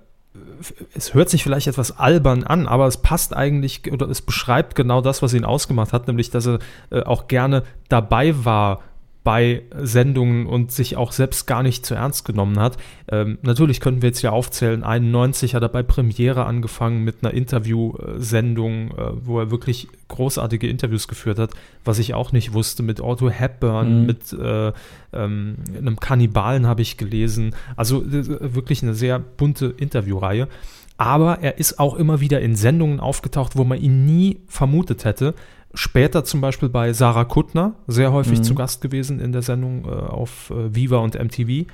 es 0.94 1.12
hört 1.14 1.28
sich 1.30 1.42
vielleicht 1.42 1.66
etwas 1.66 1.98
albern 1.98 2.44
an, 2.44 2.66
aber 2.66 2.86
es 2.86 2.98
passt 2.98 3.34
eigentlich 3.36 3.90
oder 3.92 4.08
es 4.08 4.22
beschreibt 4.22 4.74
genau 4.74 5.00
das, 5.02 5.20
was 5.22 5.34
ihn 5.34 5.44
ausgemacht 5.44 5.92
hat, 5.94 6.06
nämlich 6.08 6.30
dass 6.30 6.46
er 6.46 6.58
äh, 6.90 7.02
auch 7.02 7.28
gerne 7.28 7.64
dabei 7.88 8.44
war 8.44 8.82
bei 9.28 9.60
Sendungen 9.76 10.46
und 10.46 10.72
sich 10.72 10.96
auch 10.96 11.12
selbst 11.12 11.46
gar 11.46 11.62
nicht 11.62 11.84
zu 11.84 11.94
ernst 11.94 12.24
genommen 12.24 12.58
hat. 12.58 12.78
Ähm, 13.10 13.36
natürlich 13.42 13.78
könnten 13.78 14.00
wir 14.00 14.08
jetzt 14.08 14.22
ja 14.22 14.30
aufzählen, 14.30 14.82
91 14.82 15.54
hat 15.54 15.62
er 15.62 15.68
bei 15.68 15.82
Premiere 15.82 16.46
angefangen 16.46 17.04
mit 17.04 17.16
einer 17.20 17.34
Interviewsendung, 17.34 18.90
äh, 18.92 19.10
wo 19.22 19.38
er 19.38 19.50
wirklich 19.50 19.88
großartige 20.08 20.66
Interviews 20.66 21.08
geführt 21.08 21.38
hat, 21.38 21.50
was 21.84 21.98
ich 21.98 22.14
auch 22.14 22.32
nicht 22.32 22.54
wusste, 22.54 22.82
mit 22.82 23.02
Otto 23.02 23.28
Hepburn, 23.28 24.00
Mhm. 24.00 24.06
mit 24.06 24.32
äh, 24.32 24.72
ähm, 25.12 25.56
einem 25.76 26.00
Kannibalen 26.00 26.66
habe 26.66 26.80
ich 26.80 26.96
gelesen. 26.96 27.54
Also 27.76 28.02
äh, 28.02 28.54
wirklich 28.54 28.82
eine 28.82 28.94
sehr 28.94 29.18
bunte 29.18 29.74
Interviewreihe. 29.76 30.48
Aber 30.96 31.40
er 31.42 31.58
ist 31.58 31.78
auch 31.78 31.94
immer 31.96 32.20
wieder 32.20 32.40
in 32.40 32.56
Sendungen 32.56 32.98
aufgetaucht, 32.98 33.56
wo 33.56 33.64
man 33.64 33.78
ihn 33.78 34.06
nie 34.06 34.40
vermutet 34.48 35.04
hätte. 35.04 35.34
Später 35.78 36.24
zum 36.24 36.40
Beispiel 36.40 36.68
bei 36.68 36.92
Sarah 36.92 37.24
Kuttner, 37.24 37.74
sehr 37.86 38.10
häufig 38.12 38.40
Mhm. 38.40 38.42
zu 38.42 38.56
Gast 38.56 38.80
gewesen 38.80 39.20
in 39.20 39.30
der 39.30 39.42
Sendung 39.42 39.84
äh, 39.84 39.90
auf 39.90 40.50
äh, 40.50 40.74
Viva 40.74 40.96
und 40.96 41.14
MTV. 41.14 41.66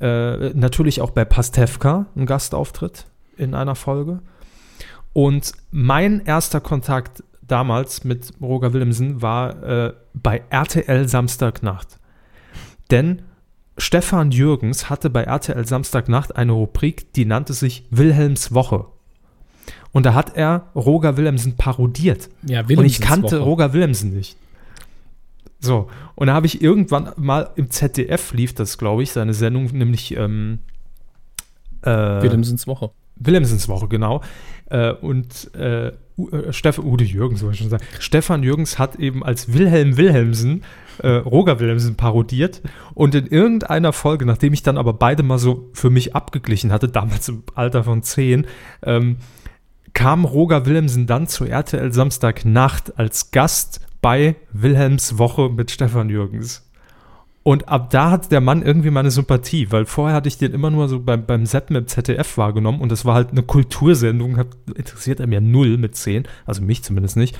Äh, 0.00 0.50
natürlich 0.54 1.00
auch 1.00 1.10
bei 1.10 1.24
Pastewka 1.24 2.06
ein 2.14 2.24
Gastauftritt 2.24 3.06
in 3.36 3.54
einer 3.54 3.74
Folge. 3.74 4.20
Und 5.12 5.54
mein 5.72 6.24
erster 6.24 6.60
Kontakt 6.60 7.24
damals 7.42 8.04
mit 8.04 8.32
Roger 8.40 8.72
Willemsen 8.72 9.20
war 9.22 9.60
äh, 9.60 9.92
bei 10.14 10.44
RTL 10.50 11.08
Samstagnacht. 11.08 11.98
Denn 12.92 13.22
Stefan 13.76 14.30
Jürgens 14.30 14.88
hatte 14.88 15.10
bei 15.10 15.24
RTL 15.24 15.66
Samstagnacht 15.66 16.36
eine 16.36 16.52
Rubrik, 16.52 17.12
die 17.14 17.24
nannte 17.24 17.54
sich 17.54 17.88
Wilhelms 17.90 18.54
Woche. 18.54 18.86
Und 19.96 20.04
da 20.04 20.12
hat 20.12 20.36
er 20.36 20.66
Roger 20.74 21.16
Willemsen 21.16 21.56
parodiert. 21.56 22.28
Ja, 22.46 22.60
Und 22.60 22.84
ich 22.84 23.00
kannte 23.00 23.40
Woche. 23.40 23.44
Roger 23.48 23.72
Willemsen 23.72 24.12
nicht. 24.12 24.36
So, 25.58 25.88
und 26.16 26.26
da 26.26 26.34
habe 26.34 26.44
ich 26.44 26.60
irgendwann 26.60 27.12
mal 27.16 27.48
im 27.56 27.70
ZDF 27.70 28.34
lief 28.34 28.52
das, 28.52 28.76
glaube 28.76 29.04
ich, 29.04 29.12
seine 29.12 29.32
Sendung, 29.32 29.64
nämlich 29.72 30.14
ähm, 30.14 30.58
äh, 31.80 31.88
Willemsens 31.88 32.66
Woche. 32.66 32.90
Willemsens 33.16 33.68
Woche, 33.70 33.88
genau. 33.88 34.20
Äh, 34.66 34.92
und 34.92 35.50
äh, 35.54 35.86
äh, 35.86 35.92
Steff, 36.50 36.78
Ude 36.78 37.04
Jürgens, 37.04 37.40
soll 37.40 37.52
ich 37.52 37.58
schon 37.58 37.70
sagen. 37.70 37.84
Stefan 37.98 38.42
Jürgens 38.42 38.78
hat 38.78 38.96
eben 38.96 39.24
als 39.24 39.54
Wilhelm 39.54 39.96
Wilhelmsen 39.96 40.62
äh, 40.98 41.08
Roger 41.08 41.58
Wilhelmsen 41.58 41.96
parodiert. 41.96 42.60
Und 42.92 43.14
in 43.14 43.28
irgendeiner 43.28 43.94
Folge, 43.94 44.26
nachdem 44.26 44.52
ich 44.52 44.62
dann 44.62 44.76
aber 44.76 44.92
beide 44.92 45.22
mal 45.22 45.38
so 45.38 45.70
für 45.72 45.88
mich 45.88 46.14
abgeglichen 46.14 46.70
hatte, 46.70 46.88
damals 46.88 47.30
im 47.30 47.44
Alter 47.54 47.82
von 47.82 48.02
10, 48.02 48.46
ähm, 48.82 49.16
kam 49.96 50.26
Roger 50.26 50.66
Wilhelmsen 50.66 51.06
dann 51.06 51.26
zu 51.26 51.46
RTL 51.46 51.90
Samstagnacht 51.90 52.98
als 52.98 53.30
Gast 53.30 53.80
bei 54.02 54.36
Wilhelms 54.52 55.16
Woche 55.16 55.48
mit 55.48 55.70
Stefan 55.70 56.10
Jürgens. 56.10 56.70
Und 57.42 57.70
ab 57.70 57.88
da 57.88 58.10
hat 58.10 58.30
der 58.30 58.42
Mann 58.42 58.60
irgendwie 58.60 58.90
meine 58.90 59.10
Sympathie, 59.10 59.72
weil 59.72 59.86
vorher 59.86 60.14
hatte 60.14 60.28
ich 60.28 60.36
den 60.36 60.52
immer 60.52 60.70
nur 60.70 60.88
so 60.88 61.00
beim, 61.00 61.24
beim 61.24 61.46
Seppen 61.46 61.76
im 61.76 61.86
ZDF 61.86 62.36
wahrgenommen 62.36 62.82
und 62.82 62.92
das 62.92 63.06
war 63.06 63.14
halt 63.14 63.30
eine 63.30 63.42
Kultursendung, 63.42 64.36
hat, 64.36 64.48
interessiert 64.74 65.18
er 65.18 65.28
mir 65.28 65.40
null 65.40 65.78
mit 65.78 65.96
10, 65.96 66.24
also 66.44 66.60
mich 66.60 66.84
zumindest 66.84 67.16
nicht. 67.16 67.38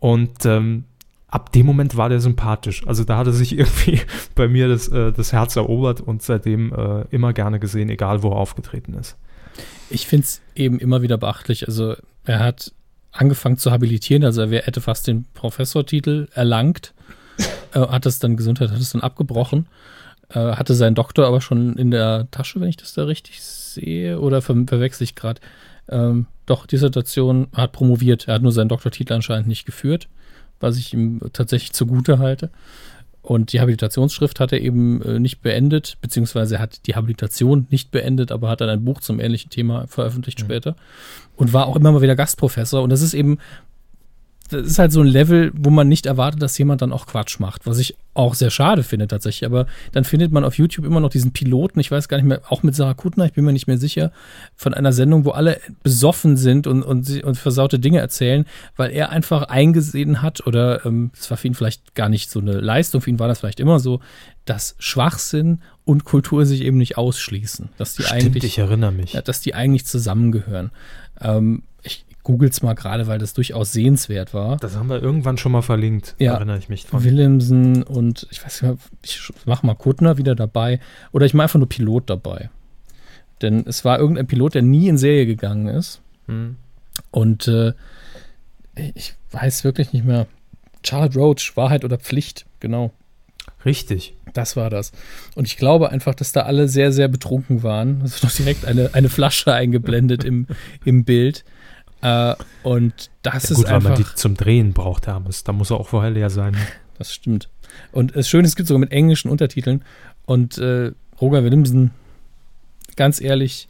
Und 0.00 0.46
ähm, 0.46 0.82
ab 1.28 1.52
dem 1.52 1.64
Moment 1.64 1.96
war 1.96 2.08
der 2.08 2.20
sympathisch. 2.20 2.84
Also 2.88 3.04
da 3.04 3.18
hat 3.18 3.28
er 3.28 3.32
sich 3.32 3.56
irgendwie 3.58 4.00
bei 4.34 4.48
mir 4.48 4.66
das, 4.66 4.88
äh, 4.88 5.12
das 5.12 5.32
Herz 5.32 5.54
erobert 5.54 6.00
und 6.00 6.22
seitdem 6.22 6.72
äh, 6.72 7.02
immer 7.10 7.32
gerne 7.32 7.60
gesehen, 7.60 7.88
egal 7.88 8.24
wo 8.24 8.30
er 8.30 8.36
aufgetreten 8.36 8.94
ist. 8.94 9.16
Ich 9.90 10.06
finde 10.06 10.24
es 10.24 10.40
eben 10.54 10.78
immer 10.78 11.02
wieder 11.02 11.18
beachtlich. 11.18 11.66
Also 11.66 11.96
er 12.24 12.40
hat 12.40 12.72
angefangen 13.12 13.56
zu 13.56 13.70
habilitieren, 13.70 14.24
also 14.24 14.42
er 14.42 14.62
hätte 14.62 14.80
fast 14.80 15.06
den 15.06 15.24
Professortitel 15.34 16.28
erlangt, 16.34 16.94
äh, 17.74 17.80
hat 17.80 18.06
es 18.06 18.18
dann 18.18 18.36
Gesundheit, 18.36 18.70
hat 18.70 18.80
es 18.80 18.92
dann 18.92 19.02
abgebrochen, 19.02 19.66
äh, 20.30 20.34
hatte 20.38 20.74
seinen 20.74 20.94
Doktor 20.94 21.26
aber 21.26 21.40
schon 21.40 21.76
in 21.76 21.90
der 21.90 22.28
Tasche, 22.30 22.60
wenn 22.60 22.68
ich 22.68 22.76
das 22.76 22.92
da 22.92 23.04
richtig 23.04 23.42
sehe, 23.42 24.20
oder 24.20 24.42
ver 24.42 24.56
verwechsel 24.66 25.04
ich 25.04 25.14
gerade. 25.14 25.40
Ähm, 25.88 26.26
doch, 26.46 26.66
Dissertation 26.66 27.48
hat 27.54 27.72
promoviert, 27.72 28.28
er 28.28 28.34
hat 28.34 28.42
nur 28.42 28.52
seinen 28.52 28.68
Doktortitel 28.68 29.14
anscheinend 29.14 29.48
nicht 29.48 29.64
geführt, 29.64 30.08
was 30.60 30.76
ich 30.76 30.92
ihm 30.92 31.20
tatsächlich 31.32 31.72
zugute 31.72 32.18
halte. 32.18 32.50
Und 33.28 33.52
die 33.52 33.60
Habilitationsschrift 33.60 34.40
hat 34.40 34.52
er 34.52 34.60
eben 34.62 35.02
äh, 35.02 35.18
nicht 35.18 35.42
beendet, 35.42 35.98
beziehungsweise 36.00 36.54
er 36.54 36.60
hat 36.62 36.86
die 36.86 36.94
Habilitation 36.94 37.66
nicht 37.68 37.90
beendet, 37.90 38.32
aber 38.32 38.48
hat 38.48 38.62
dann 38.62 38.70
ein 38.70 38.86
Buch 38.86 39.00
zum 39.00 39.20
ähnlichen 39.20 39.50
Thema 39.50 39.86
veröffentlicht 39.86 40.40
später 40.40 40.76
und 41.36 41.52
war 41.52 41.66
auch 41.66 41.76
immer 41.76 41.92
mal 41.92 42.00
wieder 42.00 42.16
Gastprofessor. 42.16 42.82
Und 42.82 42.88
das 42.88 43.02
ist 43.02 43.12
eben, 43.12 43.36
das 44.48 44.66
ist 44.66 44.78
halt 44.78 44.92
so 44.92 45.00
ein 45.00 45.06
Level, 45.06 45.52
wo 45.54 45.70
man 45.70 45.88
nicht 45.88 46.06
erwartet, 46.06 46.42
dass 46.42 46.56
jemand 46.58 46.82
dann 46.82 46.92
auch 46.92 47.06
Quatsch 47.06 47.38
macht, 47.38 47.66
was 47.66 47.78
ich 47.78 47.96
auch 48.14 48.34
sehr 48.34 48.50
schade 48.50 48.82
finde 48.82 49.06
tatsächlich. 49.06 49.46
Aber 49.46 49.66
dann 49.92 50.04
findet 50.04 50.32
man 50.32 50.44
auf 50.44 50.58
YouTube 50.58 50.84
immer 50.84 51.00
noch 51.00 51.10
diesen 51.10 51.32
Piloten, 51.32 51.78
ich 51.80 51.90
weiß 51.90 52.08
gar 52.08 52.16
nicht 52.16 52.26
mehr, 52.26 52.40
auch 52.48 52.62
mit 52.62 52.74
Sarah 52.74 52.94
Kuttner, 52.94 53.26
ich 53.26 53.32
bin 53.34 53.44
mir 53.44 53.52
nicht 53.52 53.66
mehr 53.66 53.78
sicher, 53.78 54.10
von 54.56 54.74
einer 54.74 54.92
Sendung, 54.92 55.24
wo 55.24 55.30
alle 55.30 55.60
besoffen 55.82 56.36
sind 56.36 56.66
und, 56.66 56.82
und, 56.82 57.04
sie- 57.04 57.22
und 57.22 57.36
versaute 57.36 57.78
Dinge 57.78 57.98
erzählen, 57.98 58.44
weil 58.76 58.90
er 58.90 59.10
einfach 59.10 59.42
eingesehen 59.44 60.22
hat, 60.22 60.46
oder 60.46 60.84
ähm, 60.84 61.10
das 61.16 61.30
war 61.30 61.36
für 61.36 61.46
ihn 61.46 61.54
vielleicht 61.54 61.94
gar 61.94 62.08
nicht 62.08 62.30
so 62.30 62.40
eine 62.40 62.54
Leistung, 62.60 63.00
für 63.00 63.10
ihn 63.10 63.18
war 63.18 63.28
das 63.28 63.40
vielleicht 63.40 63.60
immer 63.60 63.78
so, 63.78 64.00
dass 64.46 64.74
Schwachsinn 64.78 65.60
und 65.84 66.04
Kultur 66.04 66.46
sich 66.46 66.62
eben 66.62 66.78
nicht 66.78 66.96
ausschließen. 66.96 67.68
Dass 67.76 67.94
die 67.94 68.06
eigentlich 68.06 68.44
ich 68.44 68.58
erinnere 68.58 68.92
mich. 68.92 69.12
ja, 69.12 69.22
dass 69.22 69.40
die 69.40 69.54
eigentlich 69.54 69.84
zusammengehören. 69.86 70.70
Ähm, 71.20 71.62
ich 71.82 72.04
google's 72.22 72.62
mal 72.62 72.74
gerade, 72.74 73.06
weil 73.06 73.18
das 73.18 73.32
durchaus 73.32 73.72
sehenswert 73.72 74.34
war. 74.34 74.56
Das 74.58 74.76
haben 74.76 74.88
wir 74.88 75.02
irgendwann 75.02 75.38
schon 75.38 75.52
mal 75.52 75.62
verlinkt, 75.62 76.14
Ja. 76.18 76.34
erinnere 76.34 76.58
ich 76.58 76.68
mich 76.68 76.84
dran. 76.86 77.02
Willemsen 77.04 77.82
und 77.82 78.26
ich 78.30 78.44
weiß 78.44 78.62
nicht 78.62 78.78
ich 79.02 79.32
mach 79.46 79.62
mal 79.62 79.74
Kuttner 79.74 80.18
wieder 80.18 80.34
dabei 80.34 80.80
oder 81.12 81.24
ich 81.26 81.34
mache 81.34 81.44
einfach 81.44 81.58
nur 81.58 81.68
Pilot 81.68 82.10
dabei. 82.10 82.50
Denn 83.40 83.64
es 83.66 83.84
war 83.84 83.98
irgendein 83.98 84.26
Pilot, 84.26 84.54
der 84.54 84.62
nie 84.62 84.88
in 84.88 84.98
Serie 84.98 85.24
gegangen 85.26 85.68
ist. 85.68 86.00
Hm. 86.26 86.56
Und 87.10 87.46
äh, 87.48 87.72
ich 88.94 89.14
weiß 89.30 89.64
wirklich 89.64 89.92
nicht 89.92 90.04
mehr. 90.04 90.26
Charlotte 90.84 91.18
Roach, 91.18 91.52
Wahrheit 91.56 91.84
oder 91.84 91.98
Pflicht, 91.98 92.46
genau. 92.60 92.92
Richtig. 93.64 94.14
Das 94.34 94.56
war 94.56 94.70
das. 94.70 94.92
Und 95.34 95.46
ich 95.46 95.56
glaube 95.56 95.90
einfach, 95.90 96.14
dass 96.14 96.32
da 96.32 96.42
alle 96.42 96.68
sehr, 96.68 96.92
sehr 96.92 97.08
betrunken 97.08 97.62
waren. 97.62 98.02
Es 98.04 98.16
ist 98.16 98.24
noch 98.24 98.30
direkt 98.32 98.64
eine, 98.64 98.90
eine 98.94 99.08
Flasche 99.08 99.52
eingeblendet 99.52 100.22
im, 100.24 100.46
im 100.84 101.04
Bild. 101.04 101.44
Äh, 102.02 102.34
und 102.62 103.10
das 103.22 103.44
Ja, 103.44 103.50
ist 103.50 103.56
gut, 103.56 103.66
weil 103.66 103.80
man 103.80 103.92
einfach. 103.92 104.10
die 104.10 104.14
zum 104.16 104.34
Drehen 104.36 104.72
braucht, 104.72 105.06
Hermes. 105.06 105.44
Da 105.44 105.52
muss 105.52 105.70
er 105.70 105.78
auch 105.80 105.88
vorher 105.88 106.10
leer 106.10 106.30
sein. 106.30 106.56
Das 106.98 107.14
stimmt. 107.14 107.48
Und 107.92 108.16
das 108.16 108.28
Schöne, 108.28 108.48
es 108.48 108.56
gibt 108.56 108.66
sogar 108.66 108.80
mit 108.80 108.90
englischen 108.90 109.30
Untertiteln. 109.30 109.84
Und 110.26 110.58
äh, 110.58 110.90
Roger 111.20 111.44
Willemsen, 111.44 111.92
ganz 112.96 113.20
ehrlich, 113.20 113.68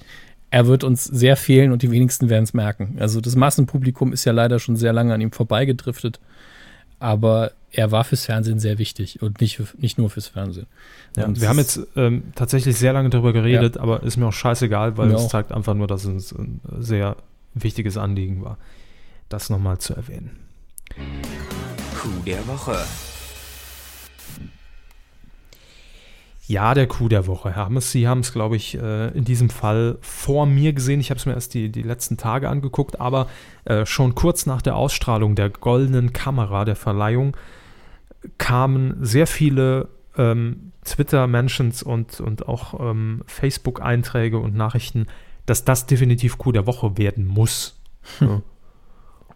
er 0.50 0.66
wird 0.66 0.82
uns 0.82 1.04
sehr 1.04 1.36
fehlen 1.36 1.70
und 1.72 1.82
die 1.82 1.90
wenigsten 1.90 2.30
werden 2.30 2.44
es 2.44 2.54
merken. 2.54 2.96
Also 3.00 3.20
das 3.20 3.36
Massenpublikum 3.36 4.14
ist 4.14 4.24
ja 4.24 4.32
leider 4.32 4.58
schon 4.58 4.76
sehr 4.76 4.94
lange 4.94 5.12
an 5.12 5.20
ihm 5.20 5.30
vorbeigedriftet. 5.30 6.20
Aber 7.00 7.52
er 7.70 7.92
war 7.92 8.04
fürs 8.04 8.24
Fernsehen 8.24 8.58
sehr 8.60 8.78
wichtig 8.78 9.20
und 9.20 9.42
nicht, 9.42 9.60
nicht 9.78 9.98
nur 9.98 10.08
fürs 10.08 10.28
Fernsehen. 10.28 10.66
Ja, 11.14 11.26
Und 11.26 11.38
wir 11.40 11.50
haben 11.50 11.58
jetzt 11.58 11.80
ähm, 11.96 12.22
tatsächlich 12.34 12.76
sehr 12.78 12.94
lange 12.94 13.10
darüber 13.10 13.34
geredet, 13.34 13.76
aber 13.76 14.02
ist 14.04 14.16
mir 14.16 14.26
auch 14.26 14.32
scheißegal, 14.32 14.96
weil 14.96 15.10
es 15.12 15.28
zeigt 15.28 15.52
einfach 15.52 15.74
nur, 15.74 15.86
dass 15.86 16.06
es 16.06 16.32
ein 16.32 16.60
sehr 16.78 17.16
wichtiges 17.62 17.96
Anliegen 17.96 18.42
war, 18.42 18.58
das 19.28 19.50
nochmal 19.50 19.78
zu 19.78 19.94
erwähnen. 19.94 20.38
Coup 22.00 22.24
der 22.24 22.46
Woche. 22.46 22.76
Ja, 26.48 26.72
der 26.72 26.86
Coup 26.86 27.10
der 27.10 27.26
Woche. 27.26 27.54
Hermes, 27.54 27.92
Sie 27.92 28.08
haben 28.08 28.20
es, 28.20 28.32
glaube 28.32 28.56
ich, 28.56 28.74
äh, 28.74 29.08
in 29.08 29.24
diesem 29.24 29.50
Fall 29.50 29.98
vor 30.00 30.46
mir 30.46 30.72
gesehen. 30.72 30.98
Ich 30.98 31.10
habe 31.10 31.18
es 31.18 31.26
mir 31.26 31.34
erst 31.34 31.52
die, 31.52 31.70
die 31.70 31.82
letzten 31.82 32.16
Tage 32.16 32.48
angeguckt, 32.48 33.00
aber 33.00 33.28
äh, 33.66 33.84
schon 33.84 34.14
kurz 34.14 34.46
nach 34.46 34.62
der 34.62 34.74
Ausstrahlung 34.74 35.34
der 35.34 35.50
goldenen 35.50 36.14
Kamera, 36.14 36.64
der 36.64 36.76
Verleihung, 36.76 37.36
kamen 38.38 38.96
sehr 39.04 39.26
viele 39.26 39.88
ähm, 40.16 40.72
Twitter-Mentions 40.84 41.82
und, 41.82 42.18
und 42.20 42.48
auch 42.48 42.80
ähm, 42.80 43.22
Facebook-Einträge 43.26 44.38
und 44.38 44.54
Nachrichten, 44.54 45.06
dass 45.48 45.64
das 45.64 45.86
definitiv 45.86 46.38
Coup 46.38 46.52
der 46.52 46.66
Woche 46.66 46.98
werden 46.98 47.26
muss. 47.26 47.80
Ja. 48.20 48.42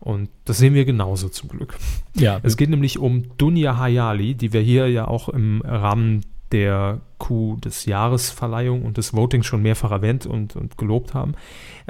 Und 0.00 0.30
das 0.44 0.58
sehen 0.58 0.74
wir 0.74 0.84
genauso 0.84 1.28
zum 1.28 1.48
Glück. 1.48 1.78
Ja, 2.16 2.40
Es 2.42 2.56
geht 2.56 2.70
nämlich 2.70 2.98
um 2.98 3.36
Dunja 3.38 3.78
Hayali, 3.78 4.34
die 4.34 4.52
wir 4.52 4.60
hier 4.60 4.88
ja 4.88 5.06
auch 5.06 5.28
im 5.28 5.62
Rahmen 5.64 6.22
der 6.50 7.00
Coup 7.18 7.60
des 7.62 7.86
Jahresverleihung 7.86 8.82
und 8.82 8.98
des 8.98 9.14
Votings 9.14 9.46
schon 9.46 9.62
mehrfach 9.62 9.92
erwähnt 9.92 10.26
und, 10.26 10.56
und 10.56 10.76
gelobt 10.76 11.14
haben. 11.14 11.34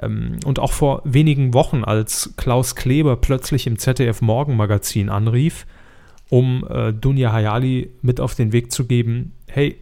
Ähm, 0.00 0.36
und 0.44 0.58
auch 0.58 0.72
vor 0.72 1.00
wenigen 1.04 1.54
Wochen, 1.54 1.84
als 1.84 2.34
Klaus 2.36 2.76
Kleber 2.76 3.16
plötzlich 3.16 3.66
im 3.66 3.78
ZDF 3.78 4.20
Morgenmagazin 4.20 5.08
anrief, 5.08 5.66
um 6.28 6.66
äh, 6.68 6.92
Dunja 6.92 7.32
Hayali 7.32 7.90
mit 8.02 8.20
auf 8.20 8.34
den 8.34 8.52
Weg 8.52 8.72
zu 8.72 8.86
geben, 8.86 9.32
hey, 9.46 9.78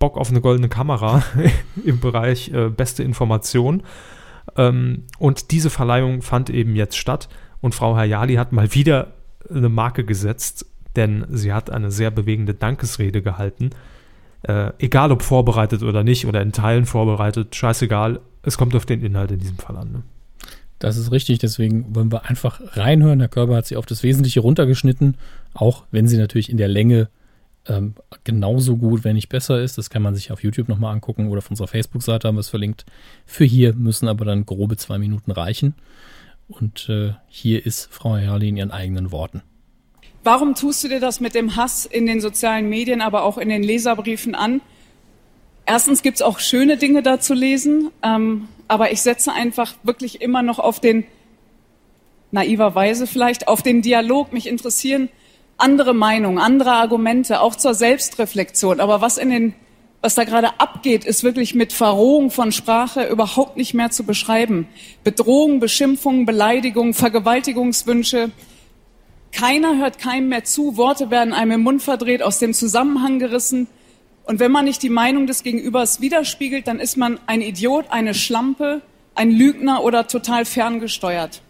Bock 0.00 0.16
auf 0.16 0.30
eine 0.30 0.40
goldene 0.40 0.68
Kamera 0.68 1.22
im 1.84 2.00
Bereich 2.00 2.52
äh, 2.52 2.70
beste 2.70 3.04
Information. 3.04 3.84
Ähm, 4.56 5.04
und 5.20 5.52
diese 5.52 5.70
Verleihung 5.70 6.22
fand 6.22 6.50
eben 6.50 6.74
jetzt 6.74 6.96
statt. 6.96 7.28
Und 7.60 7.76
Frau 7.76 7.94
Hayali 7.94 8.34
hat 8.34 8.50
mal 8.50 8.74
wieder 8.74 9.12
eine 9.48 9.68
Marke 9.68 10.04
gesetzt, 10.04 10.66
denn 10.96 11.26
sie 11.28 11.52
hat 11.52 11.70
eine 11.70 11.92
sehr 11.92 12.10
bewegende 12.10 12.54
Dankesrede 12.54 13.22
gehalten. 13.22 13.70
Äh, 14.42 14.72
egal 14.78 15.12
ob 15.12 15.22
vorbereitet 15.22 15.82
oder 15.82 16.02
nicht 16.02 16.26
oder 16.26 16.40
in 16.40 16.52
Teilen 16.52 16.86
vorbereitet, 16.86 17.54
scheißegal, 17.54 18.20
es 18.42 18.56
kommt 18.56 18.74
auf 18.74 18.86
den 18.86 19.04
Inhalt 19.04 19.30
in 19.30 19.38
diesem 19.38 19.58
Fall 19.58 19.76
an. 19.76 19.92
Ne? 19.92 20.02
Das 20.78 20.96
ist 20.96 21.12
richtig, 21.12 21.38
deswegen 21.40 21.94
wollen 21.94 22.10
wir 22.10 22.24
einfach 22.24 22.58
reinhören. 22.72 23.18
Der 23.18 23.28
Körper 23.28 23.56
hat 23.56 23.66
sie 23.66 23.76
auf 23.76 23.84
das 23.84 24.02
Wesentliche 24.02 24.40
runtergeschnitten, 24.40 25.18
auch 25.52 25.84
wenn 25.90 26.08
sie 26.08 26.16
natürlich 26.16 26.48
in 26.48 26.56
der 26.56 26.68
Länge 26.68 27.10
ähm, 27.70 27.94
genauso 28.24 28.76
gut, 28.76 29.04
wenn 29.04 29.14
nicht 29.14 29.28
besser 29.28 29.62
ist. 29.62 29.78
Das 29.78 29.90
kann 29.90 30.02
man 30.02 30.14
sich 30.14 30.32
auf 30.32 30.42
YouTube 30.42 30.68
nochmal 30.68 30.92
angucken 30.92 31.28
oder 31.28 31.38
auf 31.38 31.50
unserer 31.50 31.68
Facebook-Seite 31.68 32.28
haben 32.28 32.34
wir 32.34 32.40
es 32.40 32.48
verlinkt. 32.48 32.84
Für 33.24 33.44
hier 33.44 33.74
müssen 33.74 34.08
aber 34.08 34.24
dann 34.24 34.44
grobe 34.44 34.76
zwei 34.76 34.98
Minuten 34.98 35.30
reichen. 35.30 35.74
Und 36.48 36.88
äh, 36.88 37.12
hier 37.28 37.64
ist 37.64 37.88
Frau 37.92 38.16
Herrli 38.16 38.48
in 38.48 38.56
ihren 38.56 38.72
eigenen 38.72 39.12
Worten. 39.12 39.42
Warum 40.24 40.54
tust 40.54 40.82
du 40.84 40.88
dir 40.88 41.00
das 41.00 41.20
mit 41.20 41.34
dem 41.34 41.56
Hass 41.56 41.86
in 41.86 42.06
den 42.06 42.20
sozialen 42.20 42.68
Medien, 42.68 43.00
aber 43.00 43.22
auch 43.22 43.38
in 43.38 43.48
den 43.48 43.62
Leserbriefen 43.62 44.34
an? 44.34 44.60
Erstens 45.64 46.02
gibt 46.02 46.16
es 46.16 46.22
auch 46.22 46.40
schöne 46.40 46.76
Dinge 46.76 47.02
da 47.02 47.20
zu 47.20 47.32
lesen, 47.32 47.90
ähm, 48.02 48.48
aber 48.66 48.90
ich 48.90 49.00
setze 49.00 49.32
einfach 49.32 49.74
wirklich 49.84 50.20
immer 50.20 50.42
noch 50.42 50.58
auf 50.58 50.80
den, 50.80 51.04
naiverweise 52.32 53.06
vielleicht, 53.06 53.46
auf 53.46 53.62
den 53.62 53.80
Dialog. 53.80 54.32
Mich 54.32 54.48
interessieren 54.48 55.08
andere 55.60 55.94
Meinungen, 55.94 56.38
andere 56.38 56.72
Argumente, 56.72 57.40
auch 57.40 57.54
zur 57.54 57.74
Selbstreflexion. 57.74 58.80
Aber 58.80 59.00
was 59.00 59.18
in 59.18 59.30
den, 59.30 59.54
was 60.00 60.14
da 60.14 60.24
gerade 60.24 60.60
abgeht, 60.60 61.04
ist 61.04 61.24
wirklich 61.24 61.54
mit 61.54 61.72
Verrohung 61.72 62.30
von 62.30 62.52
Sprache 62.52 63.06
überhaupt 63.06 63.56
nicht 63.56 63.74
mehr 63.74 63.90
zu 63.90 64.04
beschreiben. 64.04 64.68
Bedrohung, 65.04 65.60
Beschimpfungen, 65.60 66.26
Beleidigungen, 66.26 66.94
Vergewaltigungswünsche. 66.94 68.30
Keiner 69.32 69.78
hört 69.78 69.98
keinem 69.98 70.28
mehr 70.28 70.44
zu. 70.44 70.76
Worte 70.76 71.10
werden 71.10 71.32
einem 71.32 71.52
im 71.52 71.62
Mund 71.62 71.82
verdreht, 71.82 72.22
aus 72.22 72.38
dem 72.38 72.54
Zusammenhang 72.54 73.18
gerissen. 73.18 73.68
Und 74.24 74.40
wenn 74.40 74.52
man 74.52 74.64
nicht 74.64 74.82
die 74.82 74.90
Meinung 74.90 75.26
des 75.26 75.42
Gegenübers 75.42 76.00
widerspiegelt, 76.00 76.66
dann 76.66 76.78
ist 76.78 76.96
man 76.96 77.18
ein 77.26 77.42
Idiot, 77.42 77.86
eine 77.90 78.14
Schlampe, 78.14 78.82
ein 79.14 79.30
Lügner 79.30 79.82
oder 79.82 80.06
total 80.06 80.44
ferngesteuert. 80.44 81.42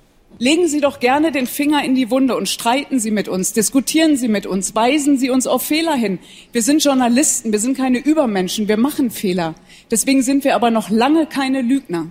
Legen 0.42 0.68
Sie 0.68 0.80
doch 0.80 1.00
gerne 1.00 1.32
den 1.32 1.46
Finger 1.46 1.84
in 1.84 1.94
die 1.94 2.10
Wunde 2.10 2.34
und 2.34 2.48
streiten 2.48 2.98
Sie 2.98 3.10
mit 3.10 3.28
uns, 3.28 3.52
diskutieren 3.52 4.16
Sie 4.16 4.26
mit 4.26 4.46
uns, 4.46 4.74
weisen 4.74 5.18
Sie 5.18 5.28
uns 5.28 5.46
auf 5.46 5.62
Fehler 5.62 5.94
hin. 5.94 6.18
Wir 6.50 6.62
sind 6.62 6.82
Journalisten, 6.82 7.52
wir 7.52 7.58
sind 7.58 7.76
keine 7.76 7.98
Übermenschen, 7.98 8.66
wir 8.66 8.78
machen 8.78 9.10
Fehler. 9.10 9.54
Deswegen 9.90 10.22
sind 10.22 10.42
wir 10.44 10.54
aber 10.54 10.70
noch 10.70 10.88
lange 10.88 11.26
keine 11.26 11.60
Lügner. 11.60 12.06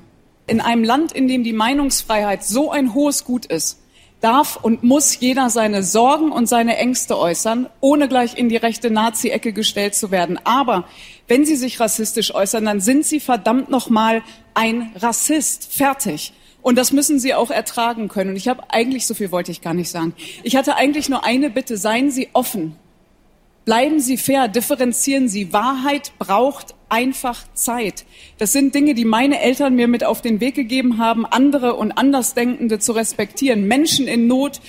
In 0.46 0.62
einem 0.62 0.84
Land, 0.84 1.12
in 1.12 1.28
dem 1.28 1.44
die 1.44 1.54
Meinungsfreiheit 1.54 2.44
so 2.44 2.70
ein 2.70 2.94
hohes 2.94 3.26
Gut 3.26 3.48
ist, 3.48 3.80
darf 4.22 4.58
und 4.58 4.84
muss 4.84 5.20
jeder 5.20 5.50
seine 5.50 5.82
Sorgen 5.82 6.32
und 6.32 6.48
seine 6.48 6.78
Ängste 6.78 7.18
äußern, 7.18 7.68
ohne 7.80 8.08
gleich 8.08 8.38
in 8.38 8.48
die 8.48 8.58
rechte 8.58 8.92
Nazi-Ecke 8.92 9.54
gestellt 9.54 9.96
zu 9.96 10.12
werden. 10.12 10.40
Aber 10.44 10.88
wenn 11.28 11.46
Sie 11.46 11.56
sich 11.56 11.80
rassistisch 11.80 12.36
äußern, 12.36 12.66
dann 12.66 12.80
sind 12.80 13.08
Sie 13.08 13.20
verdammt 13.20 13.72
nochmal 13.72 14.22
ein 14.54 14.92
Rassist. 14.96 15.74
Fertig. 15.74 16.32
Und 16.62 16.78
das 16.78 16.92
müssen 16.92 17.20
Sie 17.20 17.34
auch 17.34 17.52
ertragen 17.52 18.10
können. 18.10 18.32
Und 18.32 18.36
ich 18.36 18.48
habe 18.48 18.64
eigentlich, 18.70 19.08
so 19.08 19.14
viel 19.14 19.32
wollte 19.32 19.52
ich 19.52 19.62
gar 19.62 19.74
nicht 19.74 19.90
sagen, 19.90 20.14
ich 20.44 20.56
hatte 20.56 20.76
eigentlich 20.76 21.10
nur 21.10 21.24
eine 21.24 21.50
Bitte, 21.50 21.78
seien 21.78 22.12
Sie 22.12 22.30
offen. 22.34 22.76
Bleiben 23.66 24.00
Sie 24.00 24.18
fair, 24.18 24.48
differenzieren 24.48 25.30
Sie. 25.30 25.54
Wahrheit 25.54 26.12
braucht 26.18 26.74
einfach 26.90 27.44
Zeit. 27.54 28.06
Das 28.40 28.52
sind 28.52 28.74
Dinge, 28.74 28.96
die 28.96 29.06
meine 29.06 29.40
Eltern 29.42 29.76
mir 29.76 29.88
mit 29.88 30.04
auf 30.04 30.22
den 30.22 30.40
Weg 30.40 30.56
gegeben 30.56 30.98
haben, 30.98 31.26
andere 31.26 31.76
und 31.76 31.92
Andersdenkende 31.92 32.80
zu 32.80 32.94
respektieren. 32.94 33.68
Menschen 33.68 34.08
in 34.08 34.28
Not, 34.28 34.60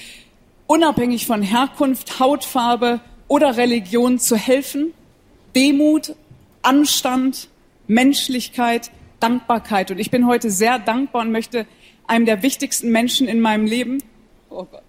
unabhängig 0.67 1.27
von 1.27 1.43
Herkunft, 1.43 2.21
Hautfarbe 2.21 3.01
oder 3.27 3.57
Religion 3.57 4.19
zu 4.19 4.37
helfen. 4.37 4.93
Demut, 5.57 6.15
Anstand, 6.63 7.49
Menschlichkeit, 7.87 8.91
Dankbarkeit. 9.19 9.91
Und 9.91 9.99
ich 9.99 10.11
bin 10.11 10.27
heute 10.27 10.51
sehr 10.51 10.79
dankbar 10.79 11.23
und 11.23 11.33
möchte 11.33 11.67
einem 12.11 12.27
der 12.27 12.43
wichtigsten 12.43 12.91
Menschen 12.91 13.29
in 13.29 13.41
meinem 13.41 13.67
Leben, 13.67 14.03
oh 14.51 14.65
Gott, 14.65 14.83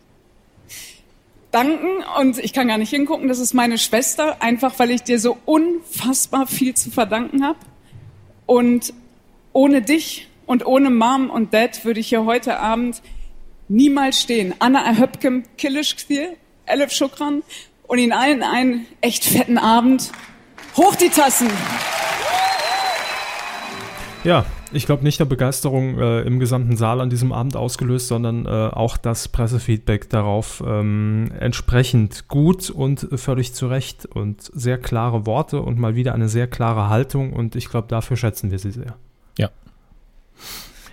danken. 1.51 2.03
Und 2.19 2.39
ich 2.39 2.51
kann 2.51 2.67
gar 2.67 2.77
nicht 2.77 2.89
hingucken, 2.89 3.27
das 3.27 3.39
ist 3.39 3.53
meine 3.53 3.77
Schwester, 3.77 4.41
einfach 4.41 4.79
weil 4.79 4.91
ich 4.91 5.03
dir 5.03 5.19
so 5.19 5.37
unfassbar 5.45 6.47
viel 6.47 6.73
zu 6.73 6.89
verdanken 6.89 7.45
habe. 7.45 7.59
Und 8.47 8.93
ohne 9.53 9.81
dich 9.81 10.27
und 10.45 10.65
ohne 10.65 10.89
Mom 10.89 11.29
und 11.29 11.53
Dad 11.53 11.85
würde 11.85 11.99
ich 11.99 12.09
hier 12.09 12.25
heute 12.25 12.59
Abend 12.59 13.01
niemals 13.67 14.19
stehen. 14.19 14.55
Anna 14.59 14.83
Erhöpkem, 14.83 15.43
Killishkthir, 15.57 16.33
Elif 16.65 16.91
Schukran 16.91 17.43
und 17.83 17.99
Ihnen 17.99 18.13
allen 18.13 18.41
einen 18.41 18.87
echt 18.99 19.23
fetten 19.23 19.57
Abend. 19.57 20.11
Hoch 20.75 20.95
die 20.95 21.09
Tassen! 21.09 21.49
Ja, 24.23 24.45
ich 24.73 24.85
glaube 24.85 25.03
nicht 25.03 25.19
der 25.19 25.25
Begeisterung 25.25 25.99
äh, 25.99 26.21
im 26.21 26.39
gesamten 26.39 26.77
Saal 26.77 27.01
an 27.01 27.09
diesem 27.09 27.31
Abend 27.31 27.55
ausgelöst, 27.55 28.07
sondern 28.07 28.45
äh, 28.45 28.49
auch 28.49 28.97
das 28.97 29.27
Pressefeedback 29.27 30.09
darauf 30.09 30.63
ähm, 30.65 31.31
entsprechend 31.39 32.27
gut 32.27 32.69
und 32.69 33.07
völlig 33.15 33.53
zu 33.53 33.67
Recht 33.67 34.05
und 34.05 34.41
sehr 34.41 34.77
klare 34.77 35.25
Worte 35.25 35.61
und 35.61 35.79
mal 35.79 35.95
wieder 35.95 36.13
eine 36.13 36.29
sehr 36.29 36.47
klare 36.47 36.89
Haltung 36.89 37.33
und 37.33 37.55
ich 37.55 37.69
glaube, 37.69 37.87
dafür 37.87 38.17
schätzen 38.17 38.51
wir 38.51 38.59
sie 38.59 38.71
sehr. 38.71 38.95
Ja. 39.37 39.49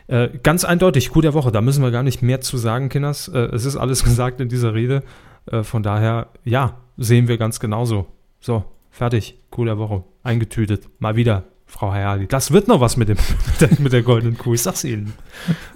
Äh, 0.09 0.31
ganz 0.43 0.65
eindeutig, 0.65 1.11
Coup 1.11 1.23
der 1.23 1.35
Woche, 1.35 1.53
da 1.53 1.61
müssen 1.61 1.83
wir 1.83 1.91
gar 1.91 2.03
nicht 2.03 2.23
mehr 2.23 2.41
zu 2.41 2.57
sagen, 2.57 2.89
Kinders. 2.89 3.29
Äh, 3.29 3.39
es 3.55 3.65
ist 3.65 3.77
alles 3.77 4.05
gesagt 4.05 4.41
in 4.41 4.49
dieser 4.49 4.75
Rede. 4.75 5.03
Äh, 5.47 5.63
von 5.63 5.83
daher, 5.83 6.29
ja, 6.45 6.77
sehen 6.97 7.29
wir 7.29 7.39
ganz 7.39 7.61
genauso. 7.61 8.07
So, 8.41 8.65
fertig, 8.91 9.39
Coup 9.51 9.65
der 9.65 9.79
Woche, 9.79 10.05
eingetütet, 10.23 10.89
mal 10.99 11.17
wieder 11.17 11.45
Frau 11.69 11.93
Hayali, 11.93 12.27
das 12.27 12.51
wird 12.51 12.67
noch 12.67 12.81
was 12.81 12.97
mit, 12.97 13.09
dem, 13.09 13.19
mit 13.79 13.93
der 13.93 14.03
goldenen 14.03 14.37
Kuh, 14.37 14.55
ich 14.55 14.63
sag's 14.63 14.85
Ihnen. 14.85 15.13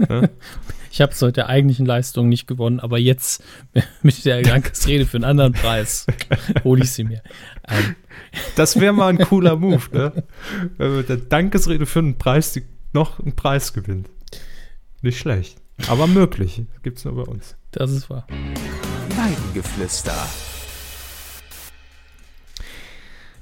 Ja? 0.08 0.28
Ich 0.90 1.00
habe 1.00 1.12
es 1.12 1.22
heute 1.22 1.32
der 1.32 1.48
eigentlichen 1.48 1.86
Leistung 1.86 2.28
nicht 2.28 2.46
gewonnen, 2.46 2.80
aber 2.80 2.98
jetzt 2.98 3.42
mit 4.02 4.24
der 4.24 4.42
Dankesrede 4.42 5.06
für 5.06 5.16
einen 5.18 5.24
anderen 5.24 5.52
Preis 5.52 6.06
hole 6.64 6.82
ich 6.82 6.92
sie 6.92 7.04
mir. 7.04 7.22
Ähm. 7.68 7.96
Das 8.56 8.78
wäre 8.80 8.92
mal 8.92 9.08
ein 9.08 9.18
cooler 9.18 9.56
Move, 9.56 9.84
ne? 9.92 10.24
Wenn 10.76 10.88
man 10.88 10.96
mit 10.98 11.08
der 11.08 11.16
Dankesrede 11.18 11.86
für 11.86 12.00
einen 12.00 12.18
Preis 12.18 12.52
die 12.52 12.64
noch 12.92 13.20
einen 13.20 13.34
Preis 13.34 13.72
gewinnt. 13.72 14.10
Nicht 15.00 15.18
schlecht, 15.18 15.56
aber 15.88 16.06
möglich. 16.06 16.62
Gibt's 16.82 17.04
nur 17.04 17.16
bei 17.16 17.22
uns. 17.22 17.56
Das 17.70 17.90
ist 17.90 18.10
wahr. 18.10 18.26
Weidengeflüster. 19.16 20.14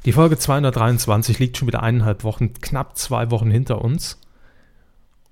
Die 0.07 0.12
Folge 0.12 0.38
223 0.38 1.38
liegt 1.38 1.59
schon 1.59 1.68
wieder 1.68 1.82
eineinhalb 1.82 2.24
Wochen, 2.24 2.55
knapp 2.55 2.96
zwei 2.96 3.30
Wochen 3.30 3.51
hinter 3.51 3.82
uns. 3.82 4.18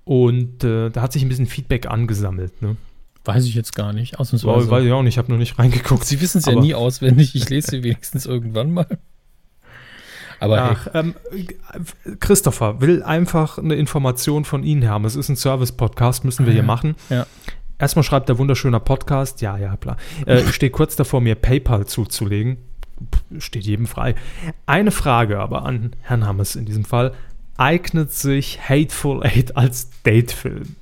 Und 0.03 0.63
äh, 0.63 0.89
da 0.89 1.01
hat 1.01 1.13
sich 1.13 1.23
ein 1.23 1.29
bisschen 1.29 1.47
Feedback 1.47 1.87
angesammelt. 1.87 2.61
Ne? 2.61 2.77
Weiß 3.25 3.45
ich 3.45 3.55
jetzt 3.55 3.75
gar 3.75 3.93
nicht. 3.93 4.19
Ausnahmsweise. 4.19 4.69
Weiß 4.69 4.83
ich 4.83 4.91
auch 4.91 5.01
nicht, 5.01 5.15
ich 5.15 5.17
habe 5.17 5.31
noch 5.31 5.37
nicht 5.37 5.57
reingeguckt. 5.57 6.05
Sie 6.05 6.21
wissen 6.21 6.39
es 6.39 6.45
ja 6.45 6.55
nie 6.55 6.73
auswendig, 6.75 7.35
ich 7.35 7.49
lese 7.49 7.71
sie 7.71 7.83
wenigstens 7.83 8.25
irgendwann 8.25 8.71
mal. 8.71 8.87
Aber 10.39 10.61
Ach, 10.61 10.87
hey. 10.93 11.01
ähm, 11.01 11.15
Christopher 12.19 12.79
will 12.79 13.03
einfach 13.03 13.57
eine 13.57 13.75
Information 13.75 14.45
von 14.45 14.63
Ihnen 14.63 14.87
haben. 14.87 15.03
Es 15.03 15.15
ist 15.15 15.29
ein 15.29 15.35
Service-Podcast, 15.35 16.23
müssen 16.23 16.45
wir 16.45 16.53
hier 16.53 16.63
machen. 16.63 16.95
Ja. 17.09 17.27
Erstmal 17.77 18.03
schreibt 18.03 18.29
der 18.29 18.37
wunderschöner 18.37 18.79
Podcast, 18.79 19.41
ja, 19.41 19.57
ja, 19.57 19.75
klar. 19.77 19.97
Äh, 20.25 20.41
ich 20.41 20.53
stehe 20.53 20.69
kurz 20.69 20.95
davor, 20.95 21.21
mir 21.21 21.35
PayPal 21.35 21.87
zuzulegen 21.87 22.57
steht 23.37 23.65
jedem 23.65 23.87
frei. 23.87 24.15
Eine 24.65 24.91
Frage 24.91 25.39
aber 25.39 25.65
an 25.65 25.91
Herrn 26.01 26.25
Hammes 26.25 26.55
in 26.55 26.65
diesem 26.65 26.85
Fall. 26.85 27.13
Eignet 27.57 28.11
sich 28.11 28.59
Hateful 28.69 29.23
Eight 29.23 29.57
als 29.57 29.89
Datefilm? 30.03 30.75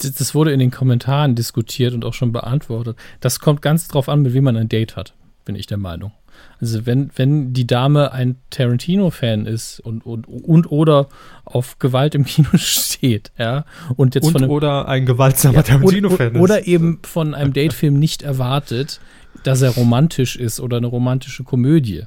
Das 0.00 0.34
wurde 0.34 0.52
in 0.52 0.58
den 0.58 0.70
Kommentaren 0.70 1.34
diskutiert 1.34 1.94
und 1.94 2.04
auch 2.04 2.14
schon 2.14 2.32
beantwortet. 2.32 2.96
Das 3.20 3.40
kommt 3.40 3.62
ganz 3.62 3.88
drauf 3.88 4.08
an, 4.08 4.22
mit 4.22 4.32
wem 4.34 4.44
man 4.44 4.56
ein 4.56 4.68
Date 4.68 4.96
hat, 4.96 5.14
bin 5.44 5.54
ich 5.54 5.66
der 5.66 5.78
Meinung. 5.78 6.12
Also 6.60 6.86
wenn, 6.86 7.10
wenn 7.16 7.52
die 7.52 7.66
Dame 7.66 8.12
ein 8.12 8.36
Tarantino-Fan 8.50 9.46
ist 9.46 9.80
und, 9.80 10.06
und, 10.06 10.26
und 10.26 10.70
oder 10.70 11.08
auf 11.44 11.78
Gewalt 11.78 12.14
im 12.14 12.24
Kino 12.24 12.48
steht, 12.54 13.30
ja, 13.38 13.64
und 13.96 14.14
jetzt 14.14 14.26
und 14.26 14.32
von 14.32 14.42
einem, 14.42 14.50
oder 14.50 14.88
ein 14.88 15.06
gewaltsamer 15.06 15.56
ja, 15.56 15.62
Tarantino-Fan 15.62 16.34
ist. 16.34 16.40
Oder 16.40 16.66
eben 16.66 17.00
von 17.02 17.34
einem 17.34 17.52
Datefilm 17.52 17.98
nicht 17.98 18.22
erwartet, 18.22 19.00
dass 19.42 19.62
er 19.62 19.70
romantisch 19.70 20.36
ist 20.36 20.60
oder 20.60 20.76
eine 20.76 20.86
romantische 20.86 21.44
Komödie, 21.44 22.04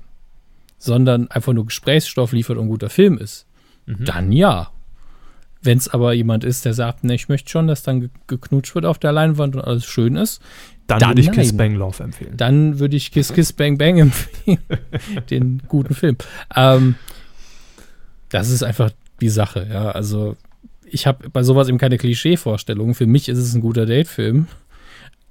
sondern 0.77 1.29
einfach 1.29 1.53
nur 1.53 1.65
Gesprächsstoff 1.65 2.31
liefert 2.31 2.57
und 2.57 2.65
ein 2.65 2.69
guter 2.69 2.89
Film 2.89 3.17
ist, 3.17 3.45
mhm. 3.85 4.05
dann 4.05 4.31
ja. 4.31 4.71
Wenn 5.61 5.77
es 5.77 5.89
aber 5.89 6.13
jemand 6.13 6.45
ist, 6.45 6.63
der 6.63 6.73
sagt, 6.73 7.03
ne, 7.03 7.15
ich 7.15 7.27
möchte 7.27 7.49
schon, 7.49 7.67
dass 7.67 7.83
dann 7.83 8.09
geknutscht 8.27 8.75
wird 8.75 8.85
auf 8.85 8.97
der 8.97 9.11
Leinwand 9.11 9.55
und 9.55 9.61
alles 9.61 9.85
schön 9.85 10.15
ist, 10.15 10.41
dann, 10.87 10.99
dann 10.99 11.09
würde 11.09 11.21
ich. 11.21 11.31
Kiss 11.31 11.55
Bang 11.55 11.75
Love 11.75 12.01
empfehlen. 12.01 12.37
Dann 12.37 12.79
würde 12.79 12.95
ich 12.95 13.11
Kiss 13.11 13.33
Kiss 13.33 13.51
Bang 13.51 13.77
Bang 13.77 13.97
empfehlen. 13.99 14.59
Den 15.29 15.61
guten 15.67 15.93
Film. 15.93 16.15
Ähm, 16.55 16.95
das 18.29 18.49
ist 18.49 18.63
einfach 18.63 18.91
die 19.19 19.29
Sache, 19.29 19.67
ja. 19.69 19.91
Also 19.91 20.37
ich 20.85 21.05
habe 21.05 21.29
bei 21.29 21.43
sowas 21.43 21.67
eben 21.67 21.77
keine 21.77 21.97
Klischee-Vorstellungen. 21.97 22.95
Für 22.95 23.05
mich 23.05 23.27
ist 23.27 23.37
es 23.37 23.53
ein 23.53 23.61
guter 23.61 23.85
Date-Film 23.85 24.47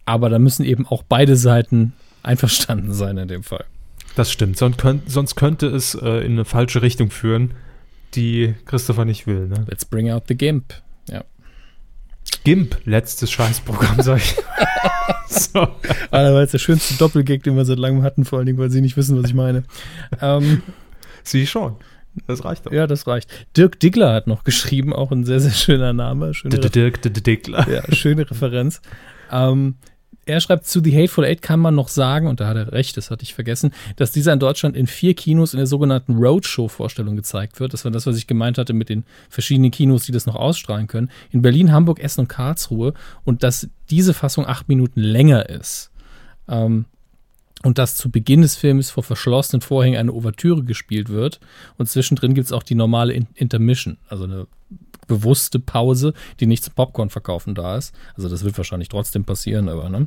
aber 0.08 0.28
da 0.30 0.38
müssen 0.38 0.64
eben 0.64 0.86
auch 0.86 1.02
beide 1.02 1.36
Seiten 1.36 1.92
einverstanden 2.22 2.92
sein 2.94 3.16
in 3.18 3.28
dem 3.28 3.42
Fall. 3.42 3.64
Das 4.16 4.32
stimmt. 4.32 4.56
Sonst, 4.58 4.78
könnt, 4.78 5.10
sonst 5.10 5.36
könnte 5.36 5.66
es 5.68 5.94
äh, 5.94 6.24
in 6.24 6.32
eine 6.32 6.44
falsche 6.44 6.82
Richtung 6.82 7.10
führen, 7.10 7.52
die 8.14 8.54
Christopher 8.64 9.04
nicht 9.04 9.26
will. 9.26 9.46
Ne? 9.48 9.64
Let's 9.68 9.84
bring 9.84 10.10
out 10.10 10.24
the 10.28 10.34
Gimp. 10.36 10.74
Ja. 11.08 11.22
GIMP, 12.44 12.76
letztes 12.84 13.30
Scheißprogramm, 13.30 14.00
sag 14.02 14.18
ich. 14.18 14.34
so. 15.28 15.60
Aber 16.10 16.32
das 16.32 16.44
ist 16.46 16.52
der 16.54 16.58
schönste 16.58 16.94
Doppelgag, 16.94 17.42
den 17.42 17.56
wir 17.56 17.64
seit 17.64 17.78
langem 17.78 18.02
hatten, 18.02 18.24
vor 18.24 18.38
allen 18.38 18.46
Dingen, 18.46 18.58
weil 18.58 18.70
sie 18.70 18.80
nicht 18.80 18.96
wissen, 18.96 19.20
was 19.22 19.28
ich 19.30 19.34
meine. 19.34 19.64
ähm, 20.20 20.62
Sie 21.22 21.46
schon. 21.46 21.76
Das 22.26 22.44
reicht 22.44 22.66
doch. 22.66 22.72
ja, 22.72 22.86
das 22.86 23.06
reicht. 23.06 23.30
Dirk 23.56 23.78
Diggler 23.78 24.12
hat 24.14 24.26
noch 24.26 24.42
geschrieben, 24.42 24.92
auch 24.92 25.12
ein 25.12 25.24
sehr, 25.24 25.38
sehr 25.40 25.52
schöner 25.52 25.92
Name. 25.92 26.34
Schöne, 26.34 26.58
Dirk 26.58 27.02
D- 27.02 27.10
D- 27.10 27.20
Dickler. 27.20 27.68
ja, 27.70 27.82
schöne 27.94 28.28
Referenz. 28.28 28.80
Ähm, 29.30 29.76
er 30.28 30.40
schreibt, 30.40 30.66
zu 30.66 30.80
The 30.82 30.94
Hateful 30.94 31.24
Eight 31.24 31.42
kann 31.42 31.58
man 31.58 31.74
noch 31.74 31.88
sagen, 31.88 32.26
und 32.26 32.40
da 32.40 32.48
hat 32.48 32.56
er 32.56 32.72
recht, 32.72 32.96
das 32.96 33.10
hatte 33.10 33.22
ich 33.22 33.34
vergessen, 33.34 33.72
dass 33.96 34.12
dieser 34.12 34.32
in 34.32 34.38
Deutschland 34.38 34.76
in 34.76 34.86
vier 34.86 35.14
Kinos 35.14 35.54
in 35.54 35.58
der 35.58 35.66
sogenannten 35.66 36.16
Roadshow-Vorstellung 36.16 37.16
gezeigt 37.16 37.60
wird. 37.60 37.72
Das 37.72 37.84
war 37.84 37.90
das, 37.90 38.06
was 38.06 38.16
ich 38.16 38.26
gemeint 38.26 38.58
hatte 38.58 38.72
mit 38.72 38.88
den 38.88 39.04
verschiedenen 39.30 39.70
Kinos, 39.70 40.04
die 40.04 40.12
das 40.12 40.26
noch 40.26 40.36
ausstrahlen 40.36 40.86
können. 40.86 41.10
In 41.30 41.42
Berlin, 41.42 41.72
Hamburg, 41.72 42.00
Essen 42.00 42.22
und 42.22 42.28
Karlsruhe. 42.28 42.94
Und 43.24 43.42
dass 43.42 43.68
diese 43.90 44.14
Fassung 44.14 44.46
acht 44.46 44.68
Minuten 44.68 45.00
länger 45.00 45.48
ist. 45.48 45.90
Ähm, 46.48 46.84
und 47.64 47.78
dass 47.78 47.96
zu 47.96 48.10
Beginn 48.10 48.42
des 48.42 48.54
Films 48.54 48.90
vor 48.90 49.02
verschlossenen 49.02 49.62
Vorhängen 49.62 49.98
eine 49.98 50.12
Ouvertüre 50.12 50.62
gespielt 50.62 51.08
wird. 51.08 51.40
Und 51.76 51.88
zwischendrin 51.88 52.34
gibt 52.34 52.46
es 52.46 52.52
auch 52.52 52.62
die 52.62 52.74
normale 52.76 53.12
In 53.12 53.26
Intermission, 53.34 53.96
also 54.08 54.24
eine 54.24 54.46
bewusste 55.08 55.58
Pause, 55.58 56.14
die 56.38 56.46
nicht 56.46 56.62
zum 56.62 56.74
Popcorn-Verkaufen 56.74 57.54
da 57.54 57.76
ist. 57.76 57.94
Also 58.16 58.28
das 58.28 58.44
wird 58.44 58.56
wahrscheinlich 58.56 58.88
trotzdem 58.88 59.24
passieren, 59.24 59.68
aber 59.68 59.88
ne? 59.88 60.06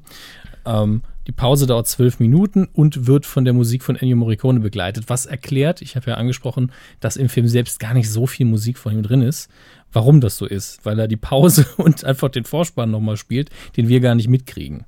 Ähm, 0.66 1.02
die 1.28 1.32
Pause 1.32 1.68
dauert 1.68 1.88
zwölf 1.88 2.20
Minuten 2.20 2.68
und 2.74 3.06
wird 3.06 3.26
von 3.26 3.46
der 3.46 3.54
Musik 3.54 3.84
von 3.84 3.96
Ennio 3.96 4.16
Morricone 4.16 4.60
begleitet, 4.60 5.06
was 5.08 5.26
erklärt, 5.26 5.82
ich 5.82 5.96
habe 5.96 6.12
ja 6.12 6.18
angesprochen, 6.18 6.72
dass 7.00 7.16
im 7.16 7.30
Film 7.30 7.48
selbst 7.48 7.80
gar 7.80 7.94
nicht 7.94 8.10
so 8.10 8.26
viel 8.26 8.46
Musik 8.46 8.78
von 8.78 8.94
ihm 8.94 9.04
drin 9.04 9.22
ist. 9.22 9.50
Warum 9.94 10.22
das 10.22 10.38
so 10.38 10.46
ist? 10.46 10.84
Weil 10.86 10.98
er 11.00 11.08
die 11.08 11.18
Pause 11.18 11.66
und 11.78 12.04
einfach 12.04 12.30
den 12.30 12.46
Vorspann 12.46 12.92
nochmal 12.92 13.18
spielt, 13.18 13.50
den 13.78 13.88
wir 13.88 14.00
gar 14.00 14.16
nicht 14.16 14.30
mitkriegen. 14.30 14.86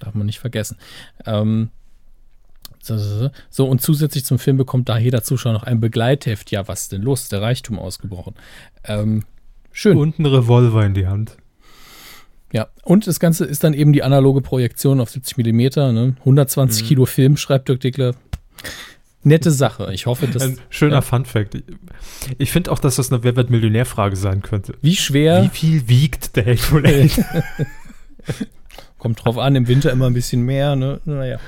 Darf 0.00 0.14
man 0.14 0.26
nicht 0.26 0.40
vergessen. 0.40 0.78
Ähm, 1.26 1.70
so, 2.82 3.66
und 3.66 3.80
zusätzlich 3.80 4.24
zum 4.24 4.38
Film 4.38 4.56
bekommt 4.56 4.88
da 4.88 4.98
jeder 4.98 5.22
Zuschauer 5.22 5.52
noch 5.52 5.62
ein 5.62 5.80
Begleitheft. 5.80 6.50
Ja, 6.50 6.66
was 6.68 6.88
denn 6.88 7.02
los? 7.02 7.28
Der 7.28 7.40
Reichtum 7.40 7.78
ausgebrochen. 7.78 8.34
Ähm, 8.84 9.22
schön. 9.70 9.96
Und 9.96 10.18
ein 10.18 10.26
Revolver 10.26 10.84
in 10.84 10.94
die 10.94 11.06
Hand. 11.06 11.36
Ja, 12.52 12.68
und 12.82 13.06
das 13.06 13.18
Ganze 13.20 13.44
ist 13.46 13.64
dann 13.64 13.72
eben 13.72 13.92
die 13.92 14.02
analoge 14.02 14.42
Projektion 14.42 15.00
auf 15.00 15.10
70 15.10 15.36
Millimeter. 15.38 15.92
Ne? 15.92 16.16
120 16.20 16.86
Kilo 16.86 17.06
Film, 17.06 17.36
schreibt 17.36 17.68
Dirk 17.68 17.80
Dickler. 17.80 18.14
Nette 19.22 19.52
Sache. 19.52 19.88
Ich 19.94 20.06
hoffe, 20.06 20.26
dass. 20.26 20.42
Ein 20.42 20.58
schöner 20.68 20.96
ja. 20.96 21.00
Fun-Fact. 21.00 21.54
Ich- 21.54 21.62
Ich 22.38 22.50
finde 22.52 22.72
auch, 22.72 22.80
dass 22.80 22.96
das 22.96 23.12
eine 23.12 23.22
Wer 23.22 23.36
wird 23.36 23.50
Millionär-Frage 23.50 24.16
sein 24.16 24.42
könnte. 24.42 24.74
Wie 24.82 24.96
schwer, 24.96 25.44
Wie 25.44 25.48
viel 25.48 25.88
wiegt 25.88 26.34
der 26.36 26.44
Hateful 26.46 26.84
Eight? 26.86 27.24
kommt 28.98 29.24
drauf 29.24 29.38
an, 29.38 29.54
im 29.56 29.68
Winter 29.68 29.90
immer 29.92 30.06
ein 30.06 30.14
bisschen 30.14 30.42
mehr. 30.42 30.76
Ne? 30.76 31.00
Naja. 31.04 31.38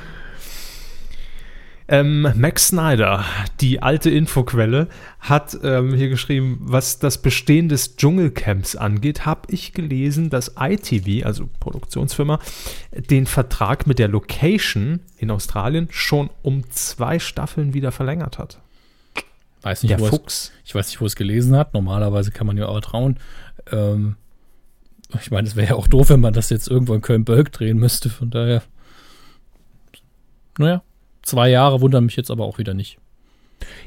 Ähm, 1.86 2.22
Max 2.36 2.68
Snyder, 2.68 3.26
die 3.60 3.82
alte 3.82 4.08
Infoquelle, 4.08 4.88
hat 5.20 5.58
ähm, 5.62 5.92
hier 5.94 6.08
geschrieben, 6.08 6.58
was 6.60 6.98
das 6.98 7.20
Bestehen 7.20 7.68
des 7.68 7.96
Dschungelcamps 7.96 8.74
angeht, 8.74 9.26
habe 9.26 9.52
ich 9.52 9.74
gelesen, 9.74 10.30
dass 10.30 10.54
ITV, 10.58 11.26
also 11.26 11.48
Produktionsfirma, 11.60 12.38
den 13.10 13.26
Vertrag 13.26 13.86
mit 13.86 13.98
der 13.98 14.08
Location 14.08 15.00
in 15.18 15.30
Australien 15.30 15.88
schon 15.90 16.30
um 16.42 16.70
zwei 16.70 17.18
Staffeln 17.18 17.74
wieder 17.74 17.92
verlängert 17.92 18.38
hat. 18.38 18.60
Weiß 19.60 19.82
nicht, 19.82 19.90
Der 19.90 20.00
wo 20.00 20.04
es, 20.04 20.10
Fuchs. 20.10 20.52
ich 20.64 20.74
weiß 20.74 20.88
nicht, 20.88 21.00
wo 21.02 21.06
es 21.06 21.16
gelesen 21.16 21.54
hat. 21.54 21.74
Normalerweise 21.74 22.30
kann 22.30 22.46
man 22.46 22.56
ja 22.56 22.66
auch 22.66 22.80
trauen. 22.80 23.18
Ähm, 23.70 24.16
ich 25.20 25.30
meine, 25.30 25.46
es 25.46 25.54
wäre 25.54 25.68
ja 25.68 25.74
auch 25.74 25.86
doof, 25.86 26.08
wenn 26.08 26.20
man 26.20 26.32
das 26.32 26.48
jetzt 26.48 26.68
irgendwo 26.68 26.94
in 26.94 27.02
Köln-Bölk 27.02 27.52
drehen 27.52 27.78
müsste. 27.78 28.08
Von 28.08 28.30
daher. 28.30 28.62
Naja, 30.58 30.82
zwei 31.24 31.50
Jahre 31.50 31.80
wundern 31.80 32.04
mich 32.04 32.16
jetzt 32.16 32.30
aber 32.30 32.44
auch 32.44 32.58
wieder 32.58 32.74
nicht. 32.74 32.98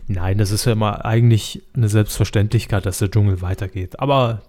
Nein, 0.07 0.37
das 0.37 0.51
ist 0.51 0.65
ja 0.65 0.71
immer 0.71 1.05
eigentlich 1.05 1.61
eine 1.73 1.89
Selbstverständlichkeit, 1.89 2.85
dass 2.85 2.99
der 2.99 3.11
Dschungel 3.11 3.41
weitergeht. 3.41 3.99
Aber 3.99 4.41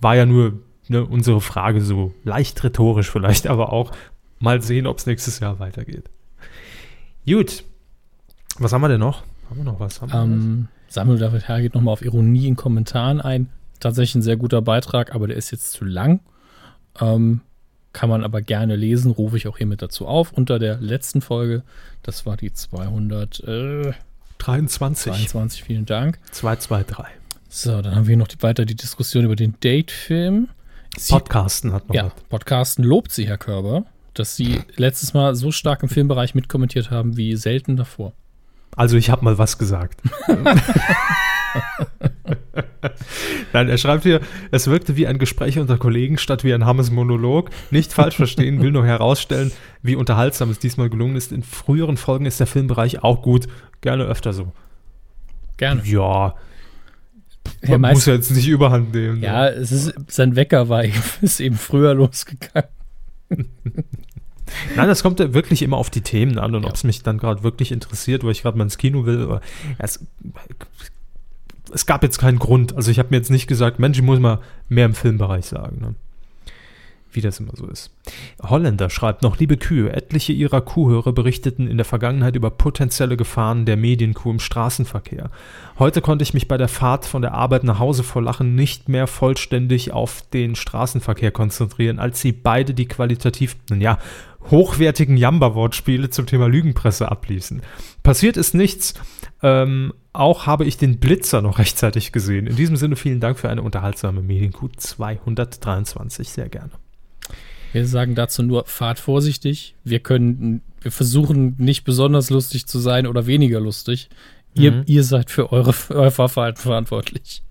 war 0.00 0.16
ja 0.16 0.26
nur 0.26 0.60
ne, 0.88 1.04
unsere 1.04 1.40
Frage 1.40 1.80
so 1.80 2.12
leicht 2.24 2.62
rhetorisch 2.62 3.10
vielleicht, 3.10 3.46
aber 3.46 3.72
auch 3.72 3.92
mal 4.38 4.62
sehen, 4.62 4.86
ob 4.86 4.98
es 4.98 5.06
nächstes 5.06 5.40
Jahr 5.40 5.58
weitergeht. 5.58 6.10
Gut. 7.26 7.64
Was 8.58 8.72
haben 8.72 8.82
wir 8.82 8.88
denn 8.88 9.00
noch? 9.00 9.22
Haben 9.48 9.58
wir 9.58 9.64
noch 9.64 9.80
was? 9.80 10.00
Haben 10.00 10.12
Ähm, 10.14 10.68
Samuel 10.88 11.18
David 11.18 11.48
Herr 11.48 11.60
geht 11.60 11.74
nochmal 11.74 11.92
auf 11.92 12.02
Ironie 12.02 12.46
in 12.46 12.56
Kommentaren 12.56 13.20
ein. 13.20 13.48
Tatsächlich 13.80 14.16
ein 14.16 14.22
sehr 14.22 14.36
guter 14.36 14.62
Beitrag, 14.62 15.14
aber 15.14 15.26
der 15.26 15.36
ist 15.36 15.50
jetzt 15.50 15.72
zu 15.72 15.84
lang. 15.84 16.20
Ähm, 17.00 17.40
kann 17.96 18.10
man 18.10 18.22
aber 18.24 18.42
gerne 18.42 18.76
lesen, 18.76 19.10
rufe 19.10 19.38
ich 19.38 19.48
auch 19.48 19.56
hiermit 19.56 19.80
dazu 19.80 20.06
auf. 20.06 20.30
Unter 20.30 20.58
der 20.58 20.76
letzten 20.82 21.22
Folge, 21.22 21.62
das 22.02 22.26
war 22.26 22.36
die 22.36 22.52
223, 22.52 23.96
was? 24.36 25.08
23. 25.08 25.64
vielen 25.64 25.86
Dank. 25.86 26.18
223. 26.30 27.06
So, 27.48 27.80
dann 27.80 27.94
haben 27.94 28.06
wir 28.06 28.18
noch 28.18 28.28
die, 28.28 28.42
weiter 28.42 28.66
die 28.66 28.74
Diskussion 28.74 29.24
über 29.24 29.34
den 29.34 29.58
Date-Film. 29.60 30.50
Podcasten 31.08 31.72
hat 31.72 31.88
noch 31.88 31.94
Ja, 31.94 32.04
was. 32.04 32.12
Podcasten 32.28 32.84
lobt 32.84 33.12
sie, 33.12 33.26
Herr 33.26 33.38
Körber, 33.38 33.86
dass 34.12 34.36
Sie 34.36 34.60
letztes 34.76 35.14
Mal 35.14 35.34
so 35.34 35.50
stark 35.50 35.82
im 35.82 35.88
Filmbereich 35.88 36.34
mitkommentiert 36.34 36.90
haben 36.90 37.16
wie 37.16 37.34
selten 37.36 37.76
davor. 37.76 38.12
Also 38.76 38.98
ich 38.98 39.08
habe 39.08 39.24
mal 39.24 39.38
was 39.38 39.56
gesagt. 39.56 40.02
Nein, 43.52 43.68
er 43.68 43.78
schreibt 43.78 44.02
hier, 44.04 44.20
es 44.50 44.66
wirkte 44.66 44.96
wie 44.96 45.06
ein 45.06 45.18
Gespräch 45.18 45.58
unter 45.58 45.78
Kollegen 45.78 46.18
statt 46.18 46.44
wie 46.44 46.52
ein 46.54 46.64
hammes 46.64 46.90
Monolog. 46.90 47.50
Nicht 47.70 47.92
falsch 47.92 48.16
verstehen, 48.16 48.60
will 48.60 48.70
nur 48.72 48.84
herausstellen, 48.86 49.52
wie 49.82 49.96
unterhaltsam 49.96 50.50
es 50.50 50.58
diesmal 50.58 50.90
gelungen 50.90 51.16
ist. 51.16 51.32
In 51.32 51.42
früheren 51.42 51.96
Folgen 51.96 52.26
ist 52.26 52.40
der 52.40 52.46
Filmbereich 52.46 53.02
auch 53.02 53.22
gut. 53.22 53.46
Gerne 53.80 54.04
öfter 54.04 54.32
so. 54.32 54.52
Gerne. 55.56 55.82
Ja, 55.84 56.34
man 57.78 57.92
muss 57.92 58.06
ja 58.06 58.14
jetzt 58.14 58.30
nicht 58.32 58.48
überhand 58.48 58.92
nehmen. 58.94 59.20
ne? 59.20 59.26
ja, 59.26 59.48
es 59.48 59.70
ist, 59.72 59.94
sein 60.08 60.34
Wecker 60.36 60.68
war 60.68 60.84
eben, 60.84 60.94
ist 61.22 61.40
eben 61.40 61.56
früher 61.56 61.94
losgegangen. 61.94 62.68
Nein, 64.76 64.88
das 64.88 65.02
kommt 65.02 65.20
ja 65.20 65.34
wirklich 65.34 65.62
immer 65.62 65.76
auf 65.76 65.90
die 65.90 66.00
Themen 66.00 66.38
an 66.38 66.54
und 66.54 66.62
Ja. 66.62 66.68
ob 66.68 66.74
es 66.76 66.84
mich 66.84 67.02
dann 67.02 67.18
gerade 67.18 67.42
wirklich 67.42 67.72
interessiert, 67.72 68.24
weil 68.24 68.30
ich 68.32 68.42
gerade 68.42 68.56
mal 68.56 68.64
ins 68.64 68.78
Kino 68.78 69.04
will. 69.06 69.24
Oder, 69.24 69.40
es, 69.78 70.04
es 71.72 71.86
gab 71.86 72.02
jetzt 72.02 72.18
keinen 72.18 72.38
Grund. 72.38 72.76
Also 72.76 72.90
ich 72.90 72.98
habe 72.98 73.08
mir 73.10 73.16
jetzt 73.16 73.30
nicht 73.30 73.46
gesagt, 73.46 73.78
Mensch, 73.78 73.98
ich 73.98 74.04
muss 74.04 74.18
mal 74.18 74.40
mehr 74.68 74.86
im 74.86 74.94
Filmbereich 74.94 75.46
sagen. 75.46 75.78
Ne? 75.80 75.94
Wie 77.12 77.20
das 77.22 77.40
immer 77.40 77.52
so 77.56 77.66
ist. 77.66 77.90
Holländer 78.42 78.90
schreibt 78.90 79.22
noch, 79.22 79.38
liebe 79.38 79.56
Kühe, 79.56 79.90
etliche 79.90 80.32
ihrer 80.32 80.60
Kuhhörer 80.60 81.12
berichteten 81.12 81.66
in 81.66 81.78
der 81.78 81.86
Vergangenheit 81.86 82.36
über 82.36 82.50
potenzielle 82.50 83.16
Gefahren 83.16 83.64
der 83.64 83.78
Medienkuh 83.78 84.32
im 84.32 84.38
Straßenverkehr. 84.38 85.30
Heute 85.78 86.02
konnte 86.02 86.24
ich 86.24 86.34
mich 86.34 86.46
bei 86.46 86.58
der 86.58 86.68
Fahrt 86.68 87.06
von 87.06 87.22
der 87.22 87.32
Arbeit 87.32 87.64
nach 87.64 87.78
Hause 87.78 88.02
vor 88.02 88.22
Lachen 88.22 88.54
nicht 88.54 88.90
mehr 88.90 89.06
vollständig 89.06 89.92
auf 89.92 90.22
den 90.32 90.56
Straßenverkehr 90.56 91.30
konzentrieren, 91.30 91.98
als 91.98 92.20
sie 92.20 92.32
beide 92.32 92.74
die 92.74 92.86
qualitativ, 92.86 93.56
ja, 93.78 93.98
hochwertigen 94.50 95.16
Jamba-Wortspiele 95.16 96.10
zum 96.10 96.26
Thema 96.26 96.46
Lügenpresse 96.48 97.10
abließen. 97.10 97.62
Passiert 98.02 98.36
ist 98.36 98.54
nichts. 98.54 98.94
Ähm, 99.42 99.92
auch 100.12 100.46
habe 100.46 100.64
ich 100.64 100.76
den 100.78 100.98
Blitzer 100.98 101.42
noch 101.42 101.58
rechtzeitig 101.58 102.12
gesehen. 102.12 102.46
In 102.46 102.56
diesem 102.56 102.76
Sinne 102.76 102.96
vielen 102.96 103.20
Dank 103.20 103.38
für 103.38 103.48
eine 103.48 103.62
unterhaltsame 103.62 104.22
Medienkuh 104.22 104.68
223. 104.76 106.28
Sehr 106.28 106.48
gerne. 106.48 106.70
Wir 107.72 107.86
sagen 107.86 108.14
dazu 108.14 108.42
nur, 108.42 108.64
fahrt 108.66 108.98
vorsichtig. 108.98 109.74
Wir 109.84 110.00
können, 110.00 110.62
wir 110.80 110.92
versuchen 110.92 111.56
nicht 111.58 111.84
besonders 111.84 112.30
lustig 112.30 112.66
zu 112.66 112.78
sein 112.78 113.06
oder 113.06 113.26
weniger 113.26 113.60
lustig. 113.60 114.08
Ihr, 114.54 114.72
Mhm. 114.72 114.82
ihr 114.86 115.04
seid 115.04 115.30
für 115.30 115.52
eure, 115.52 115.72
für 115.74 115.94
euer 115.96 116.10
Fahrverhalten 116.10 116.62
verantwortlich. 116.62 117.42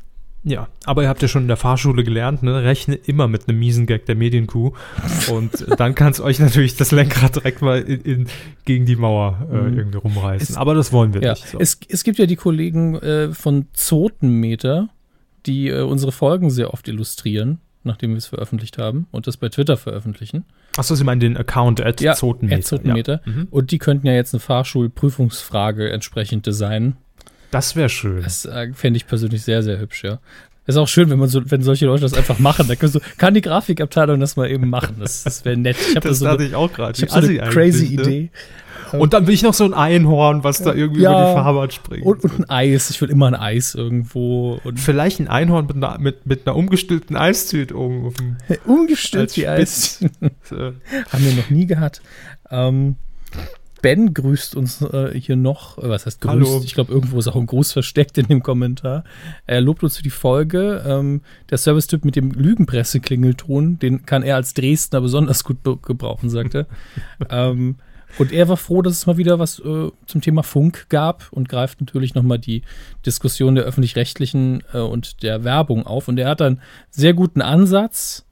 Ja, 0.47 0.67
aber 0.85 1.01
ihr 1.01 1.09
habt 1.09 1.23
ja 1.23 1.27
schon 1.27 1.41
in 1.41 1.47
der 1.47 1.57
Fahrschule 1.57 2.03
gelernt, 2.03 2.43
ne? 2.43 2.63
Rechne 2.63 2.93
immer 2.93 3.27
mit 3.27 3.49
einem 3.49 3.57
miesen 3.57 3.87
Gag 3.87 4.05
der 4.05 4.13
Medienkuh. 4.15 4.73
Und 5.31 5.65
dann 5.79 5.95
kann 5.95 6.11
es 6.11 6.21
euch 6.21 6.37
natürlich 6.39 6.75
das 6.75 6.91
Lenkrad 6.91 7.35
direkt 7.35 7.63
mal 7.63 7.81
in, 7.81 8.01
in, 8.01 8.27
gegen 8.63 8.85
die 8.85 8.95
Mauer 8.95 9.47
äh, 9.51 9.55
Mhm. 9.55 9.77
irgendwie 9.79 9.97
rumreißen. 9.97 10.53
Es- 10.53 10.55
aber 10.57 10.75
das 10.75 10.93
wollen 10.93 11.15
wir 11.15 11.21
Ja, 11.23 11.31
nicht. 11.33 11.47
So. 11.47 11.57
es, 11.59 11.79
es 11.89 12.03
gibt 12.03 12.19
ja 12.19 12.27
die 12.27 12.35
Kollegen 12.35 12.93
äh, 12.95 13.33
von 13.33 13.65
Zotenmeter, 13.73 14.89
die 15.47 15.69
äh, 15.69 15.81
unsere 15.81 16.11
Folgen 16.11 16.51
sehr 16.51 16.73
oft 16.73 16.87
illustrieren, 16.87 17.59
nachdem 17.83 18.11
wir 18.11 18.17
es 18.17 18.27
veröffentlicht 18.27 18.77
haben 18.77 19.07
und 19.11 19.25
das 19.25 19.37
bei 19.37 19.49
Twitter 19.49 19.77
veröffentlichen. 19.77 20.45
Achso, 20.77 20.93
Sie 20.93 21.03
meinen 21.03 21.21
den 21.21 21.37
Account 21.37 21.81
at 21.81 22.01
Ja, 22.01 22.13
Zotenmeter. 22.13 22.57
at 22.59 22.65
Zotenmeter. 22.65 23.21
Ja. 23.25 23.31
Mhm. 23.31 23.47
Und 23.49 23.71
die 23.71 23.77
könnten 23.79 24.05
ja 24.05 24.13
jetzt 24.13 24.33
eine 24.35 24.41
Fahrschulprüfungsfrage 24.41 25.89
entsprechend 25.91 26.45
designen. 26.45 26.97
Das 27.55 27.77
wäre 27.77 27.87
schön. 27.87 28.21
Das 28.21 28.43
äh, 28.43 28.73
fände 28.73 28.97
ich 28.97 29.07
persönlich 29.07 29.43
sehr, 29.43 29.63
sehr 29.63 29.79
hübsch, 29.79 30.03
ja. 30.03 30.19
ist 30.67 30.75
auch 30.75 30.89
schön, 30.89 31.09
wenn 31.09 31.19
man 31.19 31.29
so, 31.29 31.41
wenn 31.49 31.61
solche 31.63 31.85
Leute 31.85 32.01
das 32.01 32.13
einfach 32.13 32.37
machen. 32.37 32.67
Da 32.67 32.87
so, 32.87 32.99
kann 33.17 33.33
die 33.33 33.39
Grafikabteilung 33.39 34.19
das 34.19 34.35
mal 34.35 34.51
eben 34.51 34.69
machen. 34.69 34.97
Das, 34.99 35.23
das 35.23 35.45
wäre 35.45 35.55
nett. 35.55 35.77
Ich 35.89 35.95
habe 35.95 36.09
Das 36.09 36.19
so 36.19 36.25
dachte 36.25 36.39
eine, 36.39 36.47
ich 36.49 36.55
auch 36.55 36.73
gerade. 36.73 36.97
ich 36.97 37.03
hab 37.03 37.11
so 37.23 37.29
eine 37.29 37.49
crazy 37.49 37.85
Idee. 37.85 38.29
Und 38.91 39.13
dann 39.13 39.25
will 39.25 39.33
ich 39.33 39.41
noch 39.41 39.53
so 39.53 39.63
ein 39.63 39.73
Einhorn, 39.73 40.43
was 40.43 40.61
da 40.63 40.73
irgendwie 40.73 41.03
Ja. 41.03 41.11
über 41.11 41.29
die 41.29 41.43
Fahrbahn 41.43 41.71
springt. 41.71 42.05
Und, 42.05 42.23
und 42.25 42.39
ein 42.39 42.49
Eis. 42.49 42.89
Ich 42.89 42.99
will 42.99 43.09
immer 43.09 43.27
ein 43.27 43.35
Eis 43.35 43.73
irgendwo. 43.73 44.59
Und 44.65 44.77
Vielleicht 44.77 45.21
ein 45.21 45.29
Einhorn 45.29 45.67
mit 45.67 45.77
einer, 45.77 45.97
mit, 45.97 46.25
mit 46.25 46.45
einer 46.45 46.57
umgestülpten 46.57 47.15
Eistüte 47.15 47.73
oben 47.77 48.05
auf 48.05 48.15
dem 48.15 48.35
umgestimmt 48.65 49.21
als 49.23 49.33
die 49.33 49.47
Eis. 49.47 49.99
Haben 50.51 50.75
wir 51.25 51.33
noch 51.35 51.49
nie 51.49 51.67
gehabt. 51.67 52.01
Ähm, 52.51 52.97
Ben 53.85 54.15
grüßt 54.15 54.55
uns 54.55 54.81
äh, 54.81 55.11
hier 55.13 55.35
noch, 55.35 55.77
äh, 55.77 55.87
was 55.87 56.07
heißt 56.07 56.19
grüßt? 56.19 56.33
Hallo. 56.33 56.61
Ich 56.65 56.73
glaube, 56.73 56.91
irgendwo 56.91 57.19
ist 57.19 57.27
auch 57.27 57.35
ein 57.35 57.45
Gruß 57.45 57.71
versteckt 57.71 58.17
in 58.17 58.25
dem 58.25 58.41
Kommentar. 58.41 59.03
Er 59.45 59.61
lobt 59.61 59.83
uns 59.83 59.97
für 59.97 60.01
die 60.01 60.09
Folge. 60.09 60.83
Ähm, 60.87 61.21
der 61.51 61.59
Servicetyp 61.59 62.03
mit 62.03 62.15
dem 62.15 62.31
Lügenpresse-Klingelton, 62.31 63.77
den 63.77 64.03
kann 64.07 64.23
er 64.23 64.37
als 64.37 64.55
Dresdner 64.55 65.01
besonders 65.01 65.43
gut 65.43 65.61
be- 65.61 65.77
gebrauchen, 65.77 66.31
sagt 66.31 66.55
er. 66.55 66.65
ähm, 67.29 67.75
und 68.17 68.31
er 68.31 68.49
war 68.49 68.57
froh, 68.57 68.81
dass 68.81 68.93
es 68.93 69.05
mal 69.05 69.17
wieder 69.17 69.37
was 69.37 69.59
äh, 69.59 69.91
zum 70.07 70.21
Thema 70.21 70.41
Funk 70.41 70.87
gab 70.89 71.27
und 71.31 71.47
greift 71.47 71.79
natürlich 71.79 72.15
nochmal 72.15 72.39
die 72.39 72.63
Diskussion 73.05 73.53
der 73.53 73.65
öffentlich-rechtlichen 73.65 74.63
äh, 74.73 74.79
und 74.79 75.21
der 75.21 75.43
Werbung 75.43 75.85
auf. 75.85 76.07
Und 76.07 76.17
er 76.17 76.29
hat 76.29 76.41
einen 76.41 76.59
sehr 76.89 77.13
guten 77.13 77.43
Ansatz, 77.43 78.24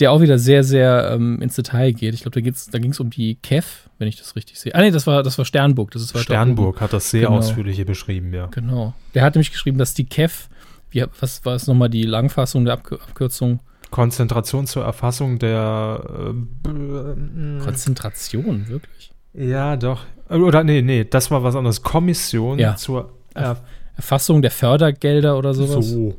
der 0.00 0.10
auch 0.12 0.20
wieder 0.20 0.38
sehr, 0.38 0.64
sehr 0.64 1.10
ähm, 1.14 1.40
ins 1.42 1.54
Detail 1.56 1.92
geht. 1.92 2.14
Ich 2.14 2.22
glaube, 2.22 2.40
da, 2.42 2.50
da 2.72 2.78
ging 2.78 2.90
es 2.90 3.00
um 3.00 3.10
die 3.10 3.36
KEF, 3.36 3.88
wenn 3.98 4.08
ich 4.08 4.16
das 4.16 4.34
richtig 4.36 4.58
sehe. 4.58 4.74
Ah, 4.74 4.80
nee, 4.80 4.90
das 4.90 5.06
war, 5.06 5.22
das 5.22 5.36
war 5.38 5.44
Sternburg. 5.44 5.90
Das 5.92 6.02
ist 6.02 6.18
Sternburg 6.18 6.80
hat 6.80 6.92
das 6.92 7.10
sehr 7.10 7.26
Genau. 7.26 7.36
ausführlich 7.38 7.76
hier 7.76 7.86
beschrieben, 7.86 8.32
ja. 8.32 8.46
Genau. 8.46 8.94
Der 9.14 9.22
hat 9.22 9.34
nämlich 9.34 9.52
geschrieben, 9.52 9.78
dass 9.78 9.94
die 9.94 10.04
KEF, 10.06 10.48
wie, 10.90 11.04
was 11.20 11.44
war 11.44 11.54
es 11.54 11.66
nochmal 11.66 11.90
die 11.90 12.02
Langfassung 12.04 12.64
der 12.64 12.74
Abkür 12.74 13.00
Abkürzung? 13.02 13.60
Konzentration 13.90 14.66
zur 14.66 14.84
Erfassung 14.84 15.38
der 15.40 16.02
äh, 16.08 16.32
b- 16.32 17.64
Konzentration, 17.64 18.68
wirklich. 18.68 19.12
Ja, 19.34 19.76
doch. 19.76 20.04
Oder 20.28 20.64
nee, 20.64 20.82
nee, 20.82 21.04
das 21.04 21.30
war 21.30 21.42
was 21.42 21.56
anderes. 21.56 21.82
Kommission 21.82 22.58
Ja. 22.58 22.76
zur 22.76 23.12
äh, 23.34 23.54
Erfassung 23.96 24.42
der 24.42 24.50
Fördergelder 24.50 25.36
oder 25.36 25.54
sowas. 25.54 25.86
so. 25.86 26.16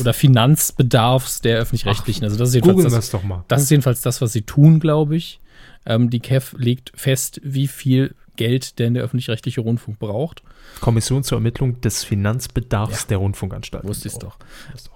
Oder 0.00 0.12
Finanzbedarfs 0.12 1.40
der 1.40 1.58
öffentlich-rechtlichen. 1.58 2.24
Also 2.24 2.36
das 2.36 2.50
ist 2.50 2.54
jedenfalls 2.56 2.92
das, 2.92 3.10
doch 3.10 3.22
mal. 3.22 3.44
das 3.48 3.62
ist 3.62 3.70
jedenfalls 3.70 4.02
das, 4.02 4.20
was 4.20 4.32
sie 4.32 4.42
tun, 4.42 4.80
glaube 4.80 5.16
ich. 5.16 5.40
Ähm, 5.86 6.10
die 6.10 6.20
KEF 6.20 6.54
legt 6.58 6.92
fest, 6.94 7.40
wie 7.42 7.66
viel 7.66 8.14
Geld 8.36 8.78
denn 8.78 8.94
der 8.94 9.04
öffentlich-rechtliche 9.04 9.60
Rundfunk 9.60 9.98
braucht. 9.98 10.42
Kommission 10.80 11.22
zur 11.22 11.38
Ermittlung 11.38 11.80
des 11.80 12.04
Finanzbedarfs 12.04 13.06
der 13.06 13.18
Rundfunkanstalten. 13.18 13.88
Wusste 13.88 14.08
ich 14.08 14.14
doch. 14.14 14.38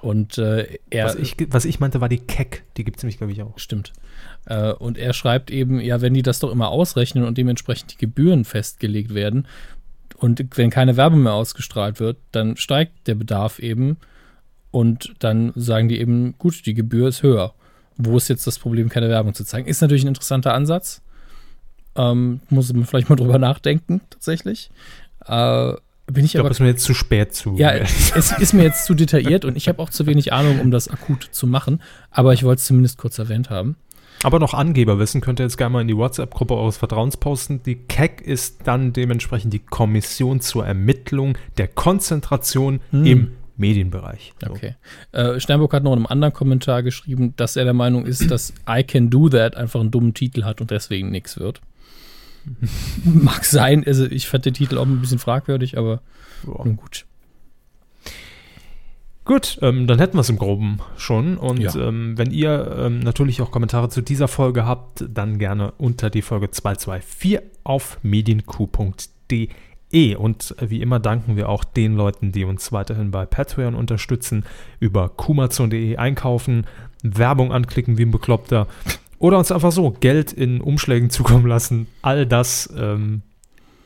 Und 0.02 0.38
äh, 0.38 0.78
er 0.90 1.06
Was 1.06 1.14
ich, 1.14 1.36
was 1.50 1.64
ich 1.64 1.78
meinte, 1.78 2.00
war 2.00 2.08
die 2.08 2.18
KEC. 2.18 2.64
Die 2.76 2.84
gibt 2.84 2.96
es 2.96 3.02
nämlich, 3.04 3.18
glaube 3.18 3.32
ich, 3.32 3.42
auch. 3.42 3.58
Stimmt. 3.58 3.92
Äh, 4.46 4.72
und 4.72 4.98
er 4.98 5.12
schreibt 5.12 5.50
eben, 5.50 5.80
ja, 5.80 6.00
wenn 6.00 6.14
die 6.14 6.22
das 6.22 6.40
doch 6.40 6.50
immer 6.50 6.68
ausrechnen 6.68 7.24
und 7.24 7.38
dementsprechend 7.38 7.92
die 7.92 7.98
Gebühren 7.98 8.44
festgelegt 8.44 9.14
werden 9.14 9.46
und 10.16 10.44
wenn 10.56 10.70
keine 10.70 10.96
Werbung 10.96 11.22
mehr 11.22 11.34
ausgestrahlt 11.34 12.00
wird, 12.00 12.16
dann 12.32 12.56
steigt 12.56 13.06
der 13.06 13.14
Bedarf 13.14 13.60
eben 13.60 13.98
und 14.70 15.14
dann 15.20 15.52
sagen 15.56 15.88
die 15.88 15.98
eben, 16.00 16.34
gut, 16.38 16.66
die 16.66 16.74
Gebühr 16.74 17.08
ist 17.08 17.22
höher. 17.22 17.54
Wo 17.96 18.16
ist 18.16 18.28
jetzt 18.28 18.46
das 18.46 18.58
Problem, 18.58 18.88
keine 18.88 19.08
Werbung 19.08 19.34
zu 19.34 19.44
zeigen? 19.44 19.66
Ist 19.68 19.80
natürlich 19.80 20.04
ein 20.04 20.08
interessanter 20.08 20.54
Ansatz. 20.54 21.02
Ähm, 21.96 22.40
muss 22.48 22.72
man 22.72 22.84
vielleicht 22.86 23.08
mal 23.08 23.16
drüber 23.16 23.38
nachdenken, 23.38 24.00
tatsächlich. 24.10 24.70
Äh, 25.26 25.72
bin 26.06 26.24
ich, 26.24 26.30
Ich 26.30 26.32
glaube, 26.34 26.48
ist 26.50 26.60
mir 26.60 26.68
jetzt 26.68 26.84
zu 26.84 26.94
spät 26.94 27.34
zu. 27.34 27.56
ja, 27.56 27.70
es 27.72 28.32
ist 28.38 28.54
mir 28.54 28.62
jetzt 28.62 28.86
zu 28.86 28.94
detailliert 28.94 29.44
und 29.44 29.56
ich 29.56 29.68
habe 29.68 29.82
auch 29.82 29.90
zu 29.90 30.06
wenig 30.06 30.32
Ahnung, 30.32 30.60
um 30.60 30.70
das 30.70 30.88
akut 30.88 31.28
zu 31.32 31.46
machen. 31.46 31.82
Aber 32.10 32.32
ich 32.32 32.44
wollte 32.44 32.60
es 32.60 32.66
zumindest 32.66 32.98
kurz 32.98 33.18
erwähnt 33.18 33.50
haben. 33.50 33.76
Aber 34.22 34.38
noch 34.38 34.54
Angeberwissen 34.54 35.20
könnt 35.20 35.38
ihr 35.40 35.44
jetzt 35.44 35.58
gerne 35.58 35.72
mal 35.74 35.80
in 35.82 35.88
die 35.88 35.96
WhatsApp-Gruppe 35.96 36.54
eures 36.54 36.76
Vertrauens 36.76 37.16
posten. 37.18 37.62
Die 37.64 37.76
KEC 37.76 38.20
ist 38.20 38.60
dann 38.64 38.92
dementsprechend 38.92 39.52
die 39.52 39.58
Kommission 39.60 40.40
zur 40.40 40.66
Ermittlung 40.66 41.36
der 41.56 41.68
Konzentration 41.68 42.80
Hm. 42.90 43.06
im 43.06 43.32
Medienbereich. 43.58 44.32
So. 44.44 44.50
Okay. 44.52 44.74
Äh, 45.12 45.38
Sternburg 45.40 45.72
hat 45.72 45.82
noch 45.82 45.92
in 45.92 45.98
einem 45.98 46.06
anderen 46.06 46.32
Kommentar 46.32 46.82
geschrieben, 46.82 47.34
dass 47.36 47.56
er 47.56 47.64
der 47.64 47.74
Meinung 47.74 48.06
ist, 48.06 48.30
dass 48.30 48.54
I 48.68 48.82
Can 48.84 49.10
Do 49.10 49.28
That 49.28 49.56
einfach 49.56 49.80
einen 49.80 49.90
dummen 49.90 50.14
Titel 50.14 50.44
hat 50.44 50.60
und 50.60 50.70
deswegen 50.70 51.10
nichts 51.10 51.38
wird. 51.38 51.60
Mag 53.04 53.44
sein, 53.44 53.84
also 53.86 54.06
ich 54.06 54.28
fand 54.28 54.46
den 54.46 54.54
Titel 54.54 54.78
auch 54.78 54.86
ein 54.86 55.00
bisschen 55.00 55.18
fragwürdig, 55.18 55.76
aber 55.76 56.00
nun 56.46 56.76
gut. 56.76 57.04
Gut, 59.24 59.58
ähm, 59.60 59.86
dann 59.86 59.98
hätten 59.98 60.16
wir 60.16 60.22
es 60.22 60.30
im 60.30 60.38
Groben 60.38 60.78
schon. 60.96 61.36
Und 61.36 61.58
Ja. 61.60 61.74
ähm, 61.76 62.16
wenn 62.16 62.30
ihr 62.30 62.76
ähm, 62.78 63.00
natürlich 63.00 63.42
auch 63.42 63.50
Kommentare 63.50 63.90
zu 63.90 64.00
dieser 64.00 64.26
Folge 64.26 64.64
habt, 64.64 65.04
dann 65.06 65.38
gerne 65.38 65.72
unter 65.76 66.08
die 66.08 66.22
Folge 66.22 66.50
224 66.50 67.40
auf 67.62 67.98
medienq.de. 68.02 69.48
Und 70.16 70.54
äh, 70.58 70.70
wie 70.70 70.82
immer 70.82 71.00
danken 71.00 71.36
wir 71.36 71.48
auch 71.48 71.64
den 71.64 71.94
Leuten, 71.94 72.32
die 72.32 72.44
uns 72.44 72.72
weiterhin 72.72 73.10
bei 73.10 73.26
Patreon 73.26 73.74
unterstützen, 73.74 74.44
über 74.80 75.08
kumazon.de 75.08 75.96
einkaufen, 75.96 76.66
Werbung 77.02 77.52
anklicken 77.52 77.96
wie 77.98 78.02
ein 78.02 78.10
Bekloppter 78.10 78.66
oder 79.18 79.38
uns 79.38 79.50
einfach 79.50 79.72
so 79.72 79.90
Geld 79.90 80.32
in 80.32 80.60
Umschlägen 80.60 81.10
zukommen 81.10 81.46
lassen. 81.46 81.86
All 82.02 82.26
das 82.26 82.72
ähm, 82.76 83.22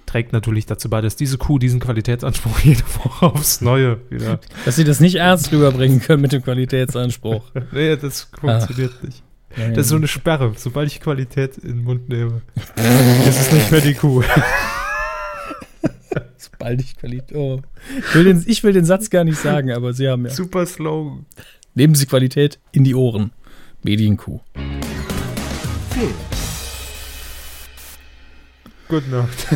trägt 0.06 0.32
natürlich 0.32 0.66
dazu 0.66 0.90
bei, 0.90 1.00
dass 1.00 1.16
diese 1.16 1.38
Kuh 1.38 1.58
diesen 1.58 1.80
Qualitätsanspruch 1.80 2.58
jede 2.64 2.82
Woche 2.82 3.26
aufs 3.26 3.60
Neue 3.60 3.98
wieder 4.10 4.40
Dass 4.64 4.76
sie 4.76 4.84
das 4.84 5.00
nicht 5.00 5.16
ernst 5.16 5.52
rüberbringen 5.52 6.00
können 6.00 6.22
mit 6.22 6.32
dem 6.32 6.42
Qualitätsanspruch. 6.42 7.44
Nee, 7.72 7.96
das 7.96 8.28
funktioniert 8.38 9.02
nicht. 9.02 9.22
Das 9.56 9.78
ist 9.78 9.88
so 9.88 9.96
eine 9.96 10.08
Sperre. 10.08 10.52
Sobald 10.56 10.90
ich 10.90 11.00
Qualität 11.00 11.58
in 11.58 11.68
den 11.68 11.84
Mund 11.84 12.08
nehme, 12.08 12.40
ist 13.28 13.40
es 13.40 13.52
nicht 13.52 13.70
mehr 13.70 13.82
die 13.82 13.94
Kuh. 13.94 14.22
Sobald 16.42 16.80
ich 16.80 16.96
Qualität. 16.96 17.36
Oh. 17.36 17.60
Ich, 17.98 18.14
will 18.16 18.24
den, 18.24 18.44
ich 18.46 18.64
will 18.64 18.72
den 18.72 18.84
Satz 18.84 19.10
gar 19.10 19.22
nicht 19.22 19.38
sagen, 19.38 19.70
aber 19.70 19.92
sie 19.92 20.08
haben 20.08 20.24
ja. 20.24 20.30
Super 20.32 20.66
Slogan. 20.66 21.24
Nehmen 21.74 21.94
Sie 21.94 22.06
Qualität 22.06 22.58
in 22.72 22.82
die 22.82 22.96
Ohren. 22.96 23.30
Medienkuh. 23.84 24.40
Gute 28.88 29.08
Nacht. 29.10 29.46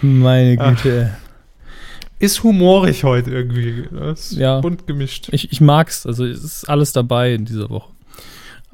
Meine 0.00 0.56
Ach. 0.60 0.82
Güte. 0.82 1.16
Ist 2.18 2.42
humorig 2.44 3.02
heute 3.02 3.30
irgendwie. 3.32 3.88
Das 3.90 4.30
ist 4.30 4.38
Ja. 4.38 4.60
bunt 4.60 4.86
gemischt. 4.86 5.28
Ich, 5.32 5.50
ich 5.50 5.60
mag's. 5.60 6.06
Also 6.06 6.24
es 6.24 6.44
ist 6.44 6.68
alles 6.68 6.92
dabei 6.92 7.34
in 7.34 7.44
dieser 7.46 7.68
Woche. 7.68 7.90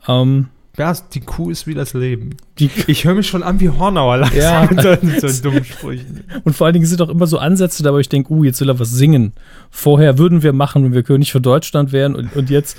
Ähm, 0.06 0.48
Ja, 0.78 0.94
die 1.12 1.20
Kuh 1.20 1.50
ist 1.50 1.66
wie 1.66 1.74
das 1.74 1.92
Leben. 1.92 2.36
die, 2.58 2.70
Ich 2.86 3.04
höre 3.04 3.14
mich 3.14 3.26
schon 3.26 3.42
an 3.42 3.58
wie 3.60 3.68
Hornauer 3.68 4.18
langsam 4.18 4.40
Ja. 4.40 4.68
mit 4.70 4.80
seinen, 4.80 5.20
seinen 5.20 5.42
dummen 5.42 5.64
Sprüchen. 5.64 6.24
und 6.44 6.54
vor 6.56 6.66
allen 6.66 6.74
Dingen 6.74 6.86
sind 6.86 7.02
auch 7.02 7.08
immer 7.08 7.26
so 7.26 7.38
Ansätze 7.38 7.82
dabei, 7.82 7.96
wo 7.96 8.00
ich 8.00 8.08
denke, 8.08 8.32
uh, 8.32 8.44
jetzt 8.44 8.60
will 8.60 8.68
er 8.70 8.78
was 8.78 8.90
singen. 8.90 9.32
Vorher 9.70 10.18
würden 10.18 10.42
wir 10.42 10.52
machen, 10.52 10.84
wenn 10.84 10.92
wir 10.94 11.02
König 11.02 11.32
für 11.32 11.40
Deutschland 11.40 11.90
wären 11.92 12.14
und, 12.14 12.34
und 12.36 12.48
jetzt 12.48 12.76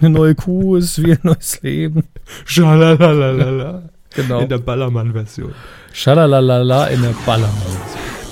eine 0.00 0.10
neue 0.10 0.34
Kuh 0.34 0.76
ist 0.76 1.02
wie 1.02 1.12
ein 1.12 1.18
neues 1.22 1.60
Leben. 1.62 2.04
Schalalalala. 2.46 3.82
Genau. 4.14 4.40
In 4.40 4.48
der 4.48 4.58
Ballermann-Version. 4.58 5.52
Schalalala 5.92 6.86
in 6.86 7.02
der 7.02 7.14
Ballermann. 7.26 7.52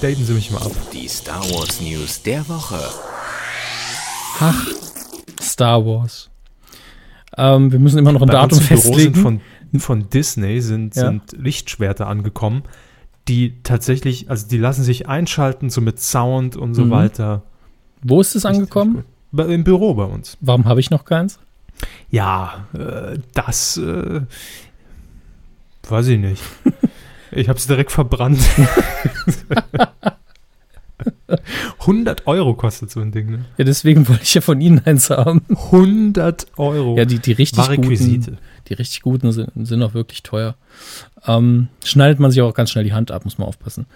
Daten 0.01 0.25
Sie 0.25 0.33
mich 0.33 0.51
mal 0.51 0.63
ab. 0.63 0.73
Die 0.95 1.07
Star 1.09 1.43
Wars 1.51 1.81
News 1.81 2.23
der 2.23 2.49
Woche. 2.49 2.79
Ach, 4.41 4.67
Star 5.43 5.85
Wars. 5.85 6.31
Ähm, 7.37 7.73
wir 7.73 7.79
müssen 7.79 7.99
immer 7.99 8.13
noch 8.13 8.23
ein 8.23 8.29
Bei 8.29 8.35
Datum 8.35 8.61
festlegen. 8.61 9.15
von, 9.15 9.41
von 9.79 10.09
Disney 10.11 10.61
sind, 10.61 10.95
Ja. 10.97 11.07
sind 11.09 11.23
Lichtschwerter 11.37 12.07
angekommen, 12.07 12.63
die 13.29 13.55
tatsächlich, 13.63 14.31
also 14.31 14.47
die 14.49 14.59
lassen 14.59 14.83
sich 14.85 15.09
einschalten, 15.09 15.71
so 15.71 15.81
mit 15.81 16.01
Sound 16.01 16.57
und 16.57 16.75
so 16.75 16.85
Mhm. 16.85 16.91
weiter. 16.91 17.43
Wo 18.03 18.21
ist 18.21 18.35
es 18.37 18.45
angekommen? 18.45 19.05
Bei, 19.33 19.45
Im 19.47 19.65
Büro 19.65 19.95
bei 19.95 20.05
uns. 20.05 20.37
Warum 20.41 20.67
habe 20.67 20.79
ich 20.81 20.91
noch 20.91 21.05
keins? 21.05 21.39
Ja, 22.11 22.67
äh, 22.73 23.19
das 23.35 23.77
äh, 23.79 24.21
weiß 25.89 26.09
ich 26.09 26.19
nicht. 26.19 26.43
Ich 27.37 27.49
habe 27.49 27.59
es 27.59 27.67
direkt 27.67 27.91
verbrannt. 27.91 28.39
100 31.81 32.27
Euro 32.27 32.55
kostet 32.55 32.91
so 32.91 33.01
ein 33.01 33.13
Ding, 33.13 33.31
ne? 33.31 33.45
Ja, 33.57 33.65
deswegen 33.65 34.09
wollte 34.09 34.23
ich 34.23 34.35
ja 34.35 34.41
von 34.41 34.61
Ihnen 34.61 34.83
eins 34.85 35.11
haben. 35.11 35.43
100 35.49 36.47
Euro. 36.57 36.97
Ja, 36.97 37.05
die, 37.05 37.19
die 37.19 37.33
richtig 37.33 37.67
guten, 37.77 38.39
die 38.69 38.75
richtig 38.75 39.03
guten 39.03 39.33
sind, 39.33 39.51
sind 39.67 39.83
auch 39.83 39.95
wirklich 39.95 40.23
teuer. 40.23 40.57
Ähm, 41.27 41.69
schneidet 41.85 42.21
man 42.21 42.31
sich 42.31 42.43
auch 42.43 42.55
ganz 42.55 42.71
schnell 42.71 42.85
die 42.85 42.93
Hand 42.93 43.11
ab, 43.11 43.25
muss 43.25 43.39
man 43.39 43.49
aufpassen. 43.49 43.87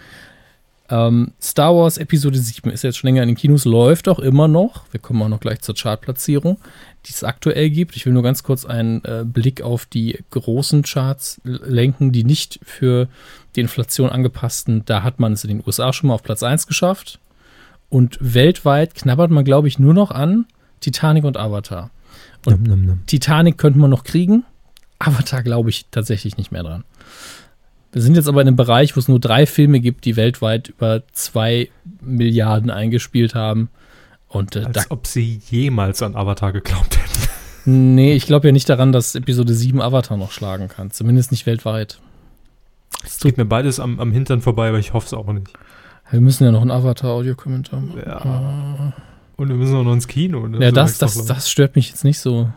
Ähm, 0.90 1.32
Star 1.40 1.74
Wars 1.74 1.98
Episode 1.98 2.38
7 2.38 2.70
ist 2.70 2.82
jetzt 2.82 2.96
schon 2.96 3.08
länger 3.08 3.22
in 3.22 3.28
den 3.28 3.36
Kinos, 3.36 3.66
läuft 3.66 4.08
auch 4.08 4.18
immer 4.18 4.48
noch. 4.48 4.84
Wir 4.90 5.00
kommen 5.00 5.20
auch 5.20 5.28
noch 5.28 5.40
gleich 5.40 5.60
zur 5.60 5.74
Chartplatzierung, 5.74 6.58
die 7.04 7.10
es 7.10 7.24
aktuell 7.24 7.68
gibt. 7.68 7.94
Ich 7.96 8.06
will 8.06 8.14
nur 8.14 8.22
ganz 8.22 8.42
kurz 8.42 8.64
einen 8.64 9.04
äh, 9.04 9.24
Blick 9.26 9.60
auf 9.60 9.84
die 9.84 10.18
großen 10.30 10.82
Charts 10.82 11.42
lenken, 11.44 12.12
die 12.12 12.24
nicht 12.24 12.60
für 12.62 13.08
die 13.58 13.62
Inflation 13.62 14.08
angepassten. 14.10 14.84
Da 14.86 15.02
hat 15.02 15.18
man 15.18 15.32
es 15.32 15.42
in 15.44 15.48
den 15.48 15.62
USA 15.66 15.92
schon 15.92 16.08
mal 16.08 16.14
auf 16.14 16.22
Platz 16.22 16.42
1 16.42 16.66
geschafft. 16.68 17.18
Und 17.90 18.16
weltweit 18.20 18.94
knabbert 18.94 19.30
man, 19.30 19.44
glaube 19.44 19.66
ich, 19.68 19.78
nur 19.78 19.94
noch 19.94 20.10
an 20.12 20.46
Titanic 20.80 21.24
und 21.24 21.36
Avatar. 21.36 21.90
Und 22.46 22.60
Num, 22.60 22.78
num, 22.78 22.86
num. 22.86 23.00
Titanic 23.06 23.58
könnte 23.58 23.78
man 23.78 23.90
noch 23.90 24.04
kriegen, 24.04 24.44
Avatar 25.00 25.42
glaube 25.42 25.70
ich 25.70 25.86
tatsächlich 25.90 26.36
nicht 26.36 26.52
mehr 26.52 26.62
dran. 26.62 26.84
Wir 27.92 28.02
sind 28.02 28.14
jetzt 28.16 28.28
aber 28.28 28.42
in 28.42 28.48
einem 28.48 28.56
Bereich, 28.56 28.94
wo 28.94 29.00
es 29.00 29.08
nur 29.08 29.18
drei 29.18 29.46
Filme 29.46 29.80
gibt, 29.80 30.04
die 30.04 30.16
weltweit 30.16 30.68
über 30.68 31.02
zwei 31.12 31.70
Milliarden 32.00 32.70
eingespielt 32.70 33.34
haben. 33.34 33.70
Und 34.28 34.54
äh, 34.56 34.62
da, 34.62 34.80
Als 34.80 34.90
ob 34.90 35.06
sie 35.06 35.40
jemals 35.50 36.02
an 36.02 36.14
Avatar 36.14 36.52
geglaubt 36.52 36.98
hätten. 36.98 37.94
nee, 37.94 38.12
ich 38.14 38.26
glaube 38.26 38.48
ja 38.48 38.52
nicht 38.52 38.68
daran, 38.68 38.92
dass 38.92 39.14
Episode 39.14 39.54
7 39.54 39.80
Avatar 39.80 40.16
noch 40.18 40.32
schlagen 40.32 40.68
kann. 40.68 40.90
Zumindest 40.90 41.30
nicht 41.32 41.46
weltweit. 41.46 41.98
Es 43.04 43.18
geht 43.20 43.36
mir 43.36 43.44
beides 43.44 43.80
am, 43.80 44.00
am 44.00 44.12
Hintern 44.12 44.40
vorbei, 44.40 44.68
aber 44.68 44.78
ich 44.78 44.92
hoffe 44.92 45.06
es 45.06 45.14
auch 45.14 45.32
nicht. 45.32 45.52
Wir 46.10 46.20
müssen 46.20 46.44
ja 46.44 46.50
noch 46.50 46.62
einen 46.62 46.70
Avatar-Audiokommentar 46.70 47.80
machen. 47.80 48.02
Ja. 48.04 48.92
Und 49.36 49.48
wir 49.48 49.56
müssen 49.56 49.76
auch 49.76 49.84
noch 49.84 49.92
ins 49.92 50.08
Kino. 50.08 50.46
ne? 50.48 50.58
Ja, 50.60 50.70
So 50.70 50.74
das, 50.74 50.98
das, 50.98 51.26
das 51.26 51.50
stört 51.50 51.76
mich 51.76 51.90
jetzt 51.90 52.04
nicht 52.04 52.18
so. 52.18 52.50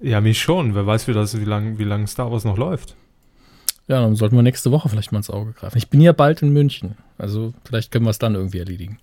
Ja, 0.00 0.20
mich 0.20 0.40
schon. 0.40 0.74
Wer 0.74 0.86
weiß, 0.86 1.08
wie, 1.08 1.12
das, 1.12 1.38
wie 1.40 1.44
lange 1.44 1.78
wie 1.78 1.84
lang 1.84 2.06
Star 2.06 2.30
Wars 2.30 2.44
noch 2.44 2.56
läuft. 2.56 2.94
Ja, 3.88 4.02
dann 4.02 4.14
sollten 4.14 4.36
wir 4.36 4.42
nächste 4.42 4.70
Woche 4.70 4.88
vielleicht 4.88 5.10
mal 5.12 5.18
ins 5.18 5.30
Auge 5.30 5.52
greifen. 5.52 5.78
Ich 5.78 5.88
bin 5.88 6.00
ja 6.00 6.12
bald 6.12 6.42
in 6.42 6.52
München. 6.52 6.96
Also 7.16 7.54
vielleicht 7.64 7.90
können 7.90 8.04
wir 8.04 8.10
es 8.10 8.18
dann 8.18 8.34
irgendwie 8.34 8.58
erledigen. 8.58 8.98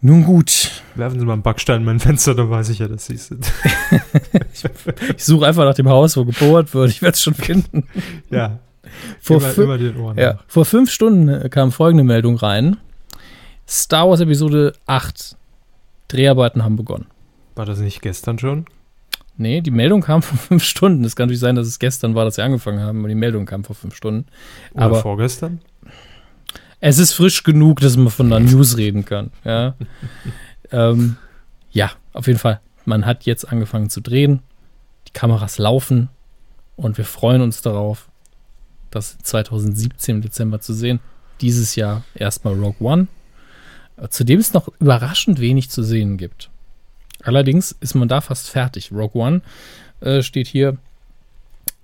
Nun 0.00 0.24
gut. 0.24 0.82
Werfen 0.96 1.18
Sie 1.18 1.24
mal 1.24 1.32
einen 1.34 1.42
Backstein 1.42 1.78
in 1.80 1.84
mein 1.86 2.00
Fenster, 2.00 2.34
dann 2.34 2.50
weiß 2.50 2.68
ich 2.68 2.80
ja, 2.80 2.88
dass 2.88 3.06
Sie 3.06 3.14
es 3.14 3.28
sind. 3.28 3.50
Ich 5.16 5.24
suche 5.24 5.46
einfach 5.46 5.64
nach 5.64 5.74
dem 5.74 5.88
Haus, 5.88 6.16
wo 6.16 6.24
gebohrt 6.24 6.74
wird. 6.74 6.90
Ich 6.90 7.00
werde 7.00 7.14
es 7.14 7.22
schon 7.22 7.34
finden. 7.34 7.84
ja, 8.30 8.58
Vor, 9.20 9.40
fü- 9.40 9.62
immer 9.64 9.78
den 9.78 9.96
Ohren. 9.96 10.18
ja, 10.18 10.38
vor 10.46 10.64
fünf 10.64 10.90
Stunden 10.90 11.28
äh, 11.28 11.48
kam 11.48 11.72
folgende 11.72 12.04
Meldung 12.04 12.36
rein. 12.36 12.76
Star 13.68 14.08
Wars 14.08 14.20
Episode 14.20 14.72
8. 14.86 15.36
Dreharbeiten 16.08 16.62
haben 16.64 16.76
begonnen. 16.76 17.06
War 17.54 17.64
das 17.66 17.78
nicht 17.78 18.02
gestern 18.02 18.38
schon? 18.38 18.66
Nee, 19.36 19.60
die 19.62 19.70
Meldung 19.70 20.00
kam 20.02 20.22
vor 20.22 20.38
fünf 20.48 20.62
Stunden. 20.64 21.04
Es 21.04 21.16
kann 21.16 21.26
natürlich 21.26 21.40
sein, 21.40 21.54
dass 21.56 21.66
es 21.66 21.78
gestern 21.78 22.14
war, 22.14 22.24
dass 22.24 22.36
sie 22.36 22.42
angefangen 22.42 22.80
haben, 22.80 22.98
aber 23.00 23.08
die 23.08 23.14
Meldung 23.14 23.46
kam 23.46 23.64
vor 23.64 23.74
fünf 23.74 23.94
Stunden. 23.96 24.26
Oder 24.74 24.84
Aber- 24.84 25.00
vorgestern? 25.02 25.60
Es 26.80 26.98
ist 26.98 27.12
frisch 27.14 27.42
genug, 27.44 27.80
dass 27.80 27.96
man 27.96 28.10
von 28.10 28.30
einer 28.30 28.40
News 28.50 28.76
reden 28.76 29.04
kann. 29.06 29.30
Ja. 29.44 29.74
ähm, 30.70 31.16
ja, 31.70 31.90
auf 32.12 32.26
jeden 32.26 32.38
Fall. 32.38 32.60
Man 32.84 33.06
hat 33.06 33.24
jetzt 33.24 33.50
angefangen 33.50 33.88
zu 33.88 34.00
drehen. 34.02 34.40
Die 35.08 35.12
Kameras 35.12 35.56
laufen 35.58 36.10
und 36.76 36.98
wir 36.98 37.04
freuen 37.06 37.40
uns 37.40 37.62
darauf, 37.62 38.08
das 38.94 39.18
2017 39.18 40.16
im 40.16 40.22
Dezember 40.22 40.60
zu 40.60 40.72
sehen. 40.72 41.00
Dieses 41.40 41.76
Jahr 41.76 42.04
erstmal 42.14 42.54
Rogue 42.54 42.76
One, 42.80 43.08
zu 44.10 44.24
dem 44.24 44.40
es 44.40 44.52
noch 44.52 44.68
überraschend 44.80 45.40
wenig 45.40 45.70
zu 45.70 45.82
sehen 45.82 46.16
gibt. 46.16 46.50
Allerdings 47.22 47.74
ist 47.80 47.94
man 47.94 48.08
da 48.08 48.20
fast 48.20 48.50
fertig. 48.50 48.92
Rogue 48.92 49.20
One 49.20 49.42
äh, 50.00 50.22
steht 50.22 50.46
hier, 50.46 50.76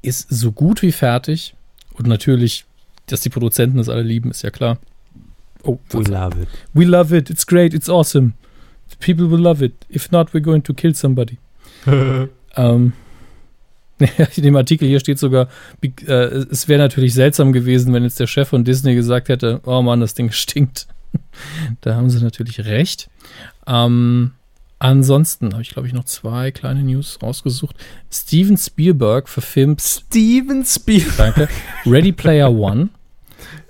ist 0.02 0.26
so 0.30 0.52
gut 0.52 0.82
wie 0.82 0.92
fertig 0.92 1.54
und 1.94 2.06
natürlich, 2.06 2.64
dass 3.06 3.20
die 3.20 3.28
Produzenten 3.28 3.78
das 3.78 3.88
alle 3.88 4.02
lieben, 4.02 4.30
ist 4.30 4.42
ja 4.42 4.50
klar. 4.50 4.78
Oh, 5.62 5.78
love 5.92 6.40
it. 6.40 6.48
We 6.72 6.84
love 6.84 7.16
it. 7.16 7.28
It's 7.28 7.46
great. 7.46 7.74
It's 7.74 7.88
awesome. 7.88 8.32
The 8.88 8.96
people 8.96 9.30
will 9.30 9.40
love 9.40 9.64
it. 9.64 9.74
If 9.90 10.10
not, 10.10 10.32
we're 10.32 10.40
going 10.40 10.62
to 10.62 10.74
kill 10.74 10.94
somebody. 10.94 11.38
Ähm, 12.56 12.94
in 14.36 14.42
dem 14.42 14.56
Artikel 14.56 14.88
hier 14.88 15.00
steht 15.00 15.18
sogar, 15.18 15.48
äh, 15.82 16.12
es 16.12 16.68
wäre 16.68 16.80
natürlich 16.80 17.14
seltsam 17.14 17.52
gewesen, 17.52 17.92
wenn 17.92 18.02
jetzt 18.02 18.20
der 18.20 18.26
Chef 18.26 18.48
von 18.48 18.64
Disney 18.64 18.94
gesagt 18.94 19.28
hätte, 19.28 19.60
oh 19.64 19.82
Mann, 19.82 20.00
das 20.00 20.14
Ding 20.14 20.30
stinkt. 20.32 20.86
da 21.80 21.94
haben 21.94 22.10
sie 22.10 22.22
natürlich 22.22 22.64
recht. 22.64 23.08
Ähm, 23.66 24.32
ansonsten 24.78 25.52
habe 25.52 25.62
ich, 25.62 25.70
glaube 25.70 25.88
ich, 25.88 25.94
noch 25.94 26.04
zwei 26.04 26.50
kleine 26.50 26.82
News 26.82 27.18
rausgesucht. 27.22 27.76
Steven 28.10 28.56
Spielberg 28.56 29.28
verfilmt 29.28 29.80
Steven 29.80 30.64
Spielberg. 30.64 31.16
Danke. 31.16 31.48
Ready 31.86 32.12
Player 32.12 32.50
One. 32.52 32.90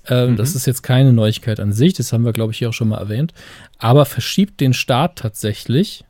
Ähm, 0.08 0.32
Mhm. 0.32 0.36
Das 0.36 0.54
ist 0.54 0.66
jetzt 0.66 0.82
keine 0.82 1.12
Neuigkeit 1.12 1.60
an 1.60 1.72
sich, 1.72 1.92
das 1.94 2.12
haben 2.12 2.24
wir, 2.24 2.32
glaube 2.32 2.52
ich, 2.52 2.58
hier 2.58 2.70
auch 2.70 2.74
schon 2.74 2.88
mal 2.88 2.98
erwähnt. 2.98 3.32
Aber 3.78 4.04
verschiebt 4.04 4.60
den 4.60 4.72
Start 4.72 5.18
tatsächlich, 5.18 6.04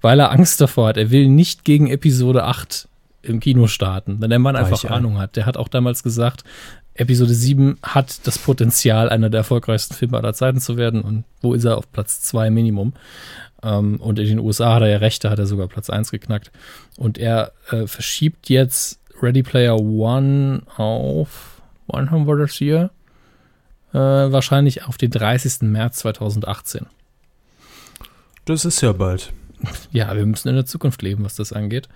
weil 0.00 0.20
er 0.20 0.30
Angst 0.32 0.60
davor 0.60 0.88
hat. 0.88 0.96
Er 0.96 1.10
will 1.10 1.28
nicht 1.28 1.64
gegen 1.64 1.88
Episode 1.88 2.44
8 2.44 2.88
im 3.22 3.40
Kino 3.40 3.66
starten, 3.66 4.20
wenn 4.20 4.30
der 4.30 4.38
Mann 4.38 4.56
einfach 4.56 4.84
Weichei. 4.84 4.94
Ahnung 4.94 5.18
hat. 5.18 5.36
Der 5.36 5.46
hat 5.46 5.56
auch 5.56 5.68
damals 5.68 6.02
gesagt, 6.02 6.44
Episode 6.94 7.34
7 7.34 7.78
hat 7.82 8.26
das 8.26 8.38
Potenzial, 8.38 9.08
einer 9.08 9.30
der 9.30 9.38
erfolgreichsten 9.38 9.94
Filme 9.94 10.16
aller 10.16 10.34
Zeiten 10.34 10.60
zu 10.60 10.76
werden. 10.76 11.00
Und 11.00 11.24
wo 11.40 11.54
ist 11.54 11.64
er? 11.64 11.78
Auf 11.78 11.90
Platz 11.92 12.20
2 12.22 12.50
Minimum. 12.50 12.92
Ähm, 13.62 14.00
und 14.00 14.18
in 14.18 14.26
den 14.26 14.38
USA 14.40 14.74
hat 14.74 14.82
er 14.82 14.88
ja 14.88 14.98
recht, 14.98 15.24
da 15.24 15.30
hat 15.30 15.38
er 15.38 15.46
sogar 15.46 15.68
Platz 15.68 15.90
1 15.90 16.10
geknackt. 16.10 16.50
Und 16.96 17.18
er 17.18 17.52
äh, 17.70 17.86
verschiebt 17.86 18.48
jetzt 18.48 19.00
Ready 19.22 19.42
Player 19.42 19.78
One 19.78 20.62
auf, 20.76 21.60
wann 21.86 22.10
haben 22.10 22.26
wir 22.26 22.36
das 22.36 22.54
hier? 22.54 22.90
Äh, 23.92 23.98
wahrscheinlich 23.98 24.84
auf 24.84 24.96
den 24.96 25.10
30. 25.10 25.62
März 25.62 25.98
2018. 25.98 26.86
Das 28.44 28.64
ist 28.64 28.80
ja 28.80 28.92
bald. 28.92 29.32
Ja, 29.90 30.14
wir 30.16 30.24
müssen 30.26 30.48
in 30.48 30.54
der 30.54 30.66
Zukunft 30.66 31.02
leben, 31.02 31.24
was 31.24 31.36
das 31.36 31.52
angeht. 31.52 31.88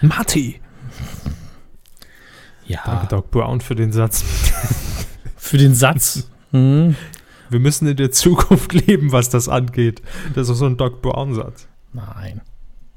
Matti. 0.00 0.60
Ja, 2.66 2.80
Danke, 2.84 3.06
Doc 3.06 3.30
Brown, 3.30 3.60
für 3.60 3.74
den 3.74 3.92
Satz. 3.92 4.22
für 5.36 5.56
den 5.56 5.74
Satz. 5.74 6.28
Hm, 6.52 6.94
Wir 7.50 7.60
müssen 7.60 7.88
in 7.88 7.96
der 7.96 8.10
Zukunft 8.10 8.72
leben, 8.74 9.12
was 9.12 9.30
das 9.30 9.48
angeht. 9.48 10.02
Das 10.34 10.48
ist 10.48 10.58
so 10.58 10.66
ein 10.66 10.76
Doc 10.76 11.00
Brown-Satz. 11.02 11.66
nein, 11.92 12.42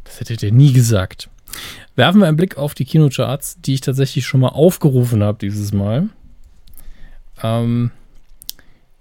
das 0.03 0.19
hättet 0.19 0.43
ihr 0.43 0.51
nie 0.51 0.73
gesagt. 0.73 1.29
Werfen 1.95 2.19
wir 2.21 2.27
einen 2.27 2.37
Blick 2.37 2.57
auf 2.57 2.73
die 2.73 2.85
Kinocharts, 2.85 3.59
die 3.61 3.73
ich 3.75 3.81
tatsächlich 3.81 4.25
schon 4.25 4.39
mal 4.41 4.49
aufgerufen 4.49 5.23
habe 5.23 5.37
dieses 5.39 5.73
Mal. 5.73 6.09
Ähm, 7.43 7.91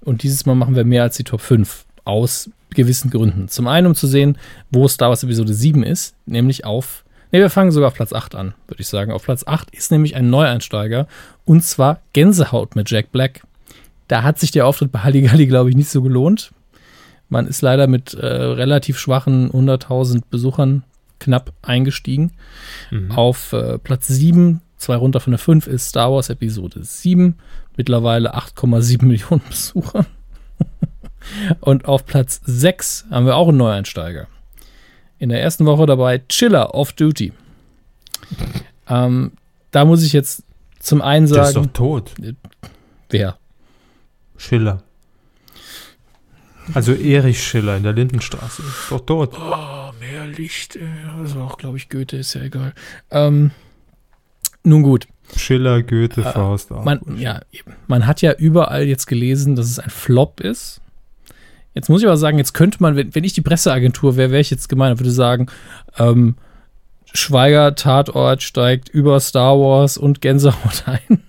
und 0.03 0.23
dieses 0.23 0.47
Mal 0.47 0.55
machen 0.55 0.75
wir 0.77 0.85
mehr 0.85 1.03
als 1.05 1.17
die 1.17 1.25
Top 1.25 1.41
5 1.41 1.85
aus 2.05 2.51
gewissen 2.71 3.11
Gründen. 3.11 3.49
Zum 3.49 3.67
einen, 3.69 3.89
um 3.89 3.95
zu 3.95 4.07
sehen, 4.07 4.39
wo 4.71 4.87
Star 4.89 5.09
Wars 5.11 5.23
Episode 5.23 5.53
7 5.55 5.83
ist, 5.83 6.15
nämlich 6.27 6.65
auf, 6.65 7.05
ne, 7.33 7.41
wir 7.41 7.51
fangen 7.51 7.73
sogar 7.73 7.89
auf 7.89 7.95
Platz 7.95 8.13
8 8.13 8.35
an, 8.35 8.55
würde 8.67 8.81
ich 8.81 8.89
sagen. 8.89 9.13
Auf 9.13 9.25
Platz 9.25 9.45
8 9.47 9.71
ist 9.71 9.91
nämlich 9.91 10.17
ein 10.17 10.31
Neueinsteiger 10.31 11.07
und 11.45 11.65
zwar 11.65 12.01
Gänsehaut 12.13 12.77
mit 12.77 12.91
Jack 12.91 13.13
Black. 13.13 13.43
Da 14.09 14.23
hat 14.23 14.39
sich 14.39 14.51
der 14.51 14.67
Auftritt 14.67 14.93
bei 14.93 15.01
Halligalli, 15.01 15.47
glaube 15.47 15.71
ich, 15.71 15.77
nicht 15.77 15.91
so 15.91 16.03
gelohnt. 16.03 16.53
Man 17.29 17.47
ist 17.47 17.63
leider 17.63 17.87
mit 17.87 18.15
äh, 18.15 18.27
relativ 18.27 18.99
schwachen 18.99 19.53
100.000 19.53 20.23
Besuchern 20.31 20.83
knapp 21.21 21.53
eingestiegen. 21.63 22.33
Mhm. 22.91 23.13
Auf 23.13 23.53
äh, 23.53 23.79
Platz 23.79 24.09
7, 24.09 24.61
zwei 24.79 24.97
runter 24.97 25.21
von 25.21 25.31
der 25.31 25.39
5, 25.39 25.69
ist 25.69 25.91
Star 25.91 26.11
Wars 26.13 26.29
Episode 26.29 26.83
7. 26.83 27.37
Mittlerweile 27.77 28.35
8,7 28.35 29.05
Millionen 29.07 29.43
Besucher. 29.49 30.07
Und 31.61 31.85
auf 31.85 32.05
Platz 32.05 32.41
6 32.45 33.07
haben 33.11 33.27
wir 33.27 33.37
auch 33.37 33.49
einen 33.49 33.59
Neueinsteiger. 33.59 34.27
In 35.21 35.29
der 35.29 35.41
ersten 35.41 35.67
Woche 35.67 35.87
dabei 35.87 36.19
Chiller 36.29 36.75
Off 36.75 36.93
Duty. 36.95 37.33
Ähm, 38.89 39.33
da 39.71 39.85
muss 39.85 40.03
ich 40.03 40.13
jetzt 40.13 40.43
zum 40.81 41.03
einen 41.03 41.29
Der 41.29 41.43
ist 41.43 41.55
doch 41.57 41.63
sagen, 41.63 41.73
tot. 41.73 42.13
wer? 43.11 43.37
Schiller. 44.37 44.83
Also 46.73 46.93
Erich 46.95 47.43
Schiller 47.43 47.77
in 47.77 47.83
der 47.83 47.93
Lindenstraße. 47.93 48.63
Ist 48.63 48.91
doch 48.91 49.01
tot. 49.01 49.37
Oh, 49.39 49.91
mehr 50.01 50.27
Licht. 50.27 50.77
äh, 50.77 50.81
Das 51.23 51.35
war 51.35 51.45
auch, 51.47 51.59
glaube 51.59 51.77
ich, 51.77 51.89
Goethe, 51.89 52.17
ist 52.17 52.35
ja 52.35 52.43
egal. 52.43 52.75
Ähm, 53.11 53.51
nun 54.65 54.83
gut. 54.83 55.07
Schiller, 55.37 55.83
Goethe, 55.83 56.23
Faust. 56.23 56.71
Man, 56.71 57.01
ja, 57.19 57.41
man 57.87 58.07
hat 58.07 58.23
ja 58.23 58.33
überall 58.33 58.85
jetzt 58.85 59.07
gelesen, 59.07 59.55
dass 59.55 59.67
es 59.67 59.79
ein 59.79 59.91
Flop 59.91 60.41
ist. 60.41 60.81
Jetzt 61.75 61.89
muss 61.89 62.01
ich 62.03 62.07
aber 62.07 62.17
sagen, 62.17 62.39
jetzt 62.39 62.53
könnte 62.53 62.79
man, 62.81 62.97
wenn, 62.97 63.15
wenn 63.15 63.25
ich 63.25 63.33
die 63.33 63.43
Presseagentur 63.43 64.17
wäre, 64.17 64.31
wäre 64.31 64.41
ich 64.41 64.51
jetzt 64.51 64.69
gemeint, 64.69 64.99
würde 64.99 65.11
sagen, 65.11 65.47
ähm, 65.99 66.35
Schweiger 67.13 67.75
Tatort 67.75 68.43
steigt 68.43 68.89
über 68.89 69.19
Star 69.21 69.59
Wars 69.59 69.97
und 69.99 70.21
Gänsehaut 70.21 70.85
ein. 70.87 71.23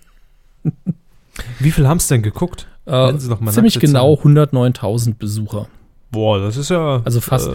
Wie 1.59 1.72
viel 1.72 1.88
haben 1.88 1.97
es 1.97 2.07
denn 2.07 2.22
geguckt? 2.22 2.68
Äh, 2.85 3.13
ziemlich 3.18 3.80
genau 3.80 4.13
100.000 4.15 5.15
Besucher. 5.15 5.68
Boah, 6.11 6.39
das 6.39 6.57
ist 6.57 6.69
ja. 6.69 7.01
Also 7.05 7.22
fast- 7.22 7.49
Äh, 7.49 7.53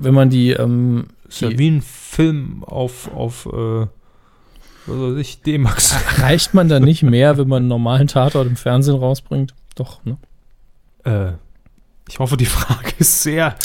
Wenn 0.00 0.14
man 0.14 0.30
die, 0.30 0.50
ähm, 0.50 1.06
ist 1.28 1.40
ja 1.40 1.48
die 1.48 1.58
wie 1.58 1.70
ein 1.70 1.82
Film 1.82 2.62
auf, 2.64 3.10
auf 3.12 3.46
äh, 3.46 3.86
was 4.86 4.96
weiß 5.14 5.16
ich, 5.18 5.42
D-Max. 5.42 5.94
reicht 6.22 6.54
man 6.54 6.68
da 6.68 6.78
nicht 6.80 7.02
mehr, 7.02 7.38
wenn 7.38 7.48
man 7.48 7.62
einen 7.62 7.68
normalen 7.68 8.06
Tatort 8.08 8.46
im 8.46 8.56
Fernsehen 8.56 8.96
rausbringt? 8.96 9.54
Doch, 9.74 10.00
ne? 10.04 10.16
äh, 11.04 11.32
ich 12.12 12.18
hoffe, 12.18 12.36
die 12.36 12.44
Frage 12.44 12.92
ist 12.98 13.22
sehr, 13.22 13.56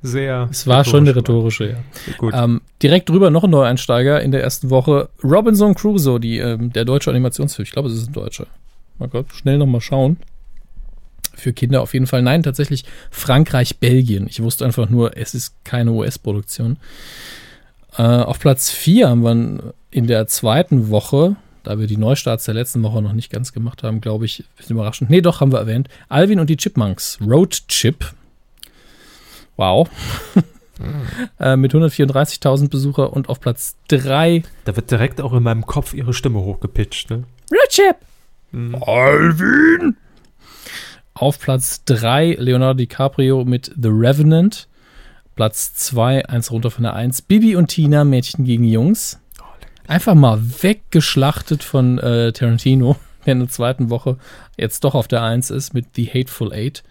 sehr. 0.00 0.48
Es 0.50 0.66
war 0.66 0.82
schon 0.82 1.00
eine 1.00 1.14
rhetorisch. 1.14 1.60
rhetorische, 1.60 1.84
ja. 2.06 2.14
Gut. 2.16 2.32
Ähm, 2.34 2.62
direkt 2.82 3.10
drüber 3.10 3.28
noch 3.28 3.44
ein 3.44 3.50
Neueinsteiger 3.50 4.22
in 4.22 4.30
der 4.32 4.42
ersten 4.42 4.70
Woche. 4.70 5.10
Robinson 5.22 5.74
Crusoe, 5.74 6.18
die, 6.18 6.38
ähm, 6.38 6.72
der 6.72 6.86
deutsche 6.86 7.10
Animationsfilm. 7.10 7.64
Ich 7.66 7.72
glaube, 7.72 7.90
es 7.90 7.96
ist 7.96 8.08
ein 8.08 8.14
deutscher. 8.14 8.46
Mal 8.98 9.10
Gott, 9.10 9.26
schnell 9.34 9.58
nochmal 9.58 9.82
schauen. 9.82 10.16
Für 11.34 11.52
Kinder 11.52 11.82
auf 11.82 11.92
jeden 11.92 12.06
Fall. 12.06 12.22
Nein, 12.22 12.42
tatsächlich 12.42 12.84
Frankreich, 13.10 13.78
Belgien. 13.78 14.26
Ich 14.26 14.42
wusste 14.42 14.64
einfach 14.64 14.88
nur, 14.88 15.18
es 15.18 15.34
ist 15.34 15.62
keine 15.62 15.92
US-Produktion. 15.92 16.78
Äh, 17.98 18.02
auf 18.02 18.40
Platz 18.40 18.70
4 18.70 19.10
haben 19.10 19.22
wir 19.22 19.74
in 19.90 20.06
der 20.06 20.26
zweiten 20.28 20.88
Woche, 20.88 21.36
da 21.62 21.78
wir 21.78 21.86
die 21.86 21.96
Neustarts 21.96 22.44
der 22.44 22.54
letzten 22.54 22.82
Woche 22.82 23.02
noch 23.02 23.12
nicht 23.12 23.30
ganz 23.30 23.52
gemacht 23.52 23.82
haben, 23.82 24.00
glaube 24.00 24.24
ich, 24.24 24.44
bisschen 24.56 24.76
überraschend. 24.76 25.10
Nee, 25.10 25.20
doch, 25.20 25.40
haben 25.40 25.52
wir 25.52 25.58
erwähnt. 25.58 25.88
Alvin 26.08 26.40
und 26.40 26.50
die 26.50 26.56
Chipmunks. 26.56 27.18
Road 27.20 27.62
Chip. 27.68 28.12
Wow. 29.56 29.88
äh, 31.40 31.56
mit 31.56 31.72
134.000 31.72 32.68
Besucher 32.68 33.12
und 33.12 33.28
auf 33.28 33.40
Platz 33.40 33.76
3. 33.88 34.42
Da 34.64 34.76
wird 34.76 34.90
direkt 34.90 35.20
auch 35.20 35.32
in 35.32 35.42
meinem 35.42 35.66
Kopf 35.66 35.94
ihre 35.94 36.14
Stimme 36.14 36.40
hochgepitcht, 36.40 37.10
ne? 37.10 37.24
Road 37.50 37.68
Chip. 37.68 37.96
Alvin. 38.86 39.96
Auf 41.14 41.38
Platz 41.38 41.84
3 41.84 42.36
Leonardo 42.38 42.78
DiCaprio 42.78 43.44
mit 43.44 43.72
The 43.80 43.88
Revenant. 43.88 44.68
Platz 45.34 45.74
2, 45.74 46.26
eins 46.26 46.50
runter 46.50 46.70
von 46.70 46.82
der 46.82 46.94
1. 46.94 47.22
Bibi 47.22 47.56
und 47.56 47.68
Tina, 47.68 48.04
Mädchen 48.04 48.44
gegen 48.44 48.64
Jungs. 48.64 49.18
Einfach 49.92 50.14
mal 50.14 50.40
weggeschlachtet 50.62 51.62
von 51.62 51.98
äh, 51.98 52.32
Tarantino, 52.32 52.96
der 53.26 53.34
in 53.34 53.40
der 53.40 53.50
zweiten 53.50 53.90
Woche 53.90 54.16
jetzt 54.56 54.84
doch 54.84 54.94
auf 54.94 55.06
der 55.06 55.22
1 55.22 55.50
ist 55.50 55.74
mit 55.74 55.84
The 55.96 56.06
Hateful 56.06 56.50
Eight. 56.50 56.82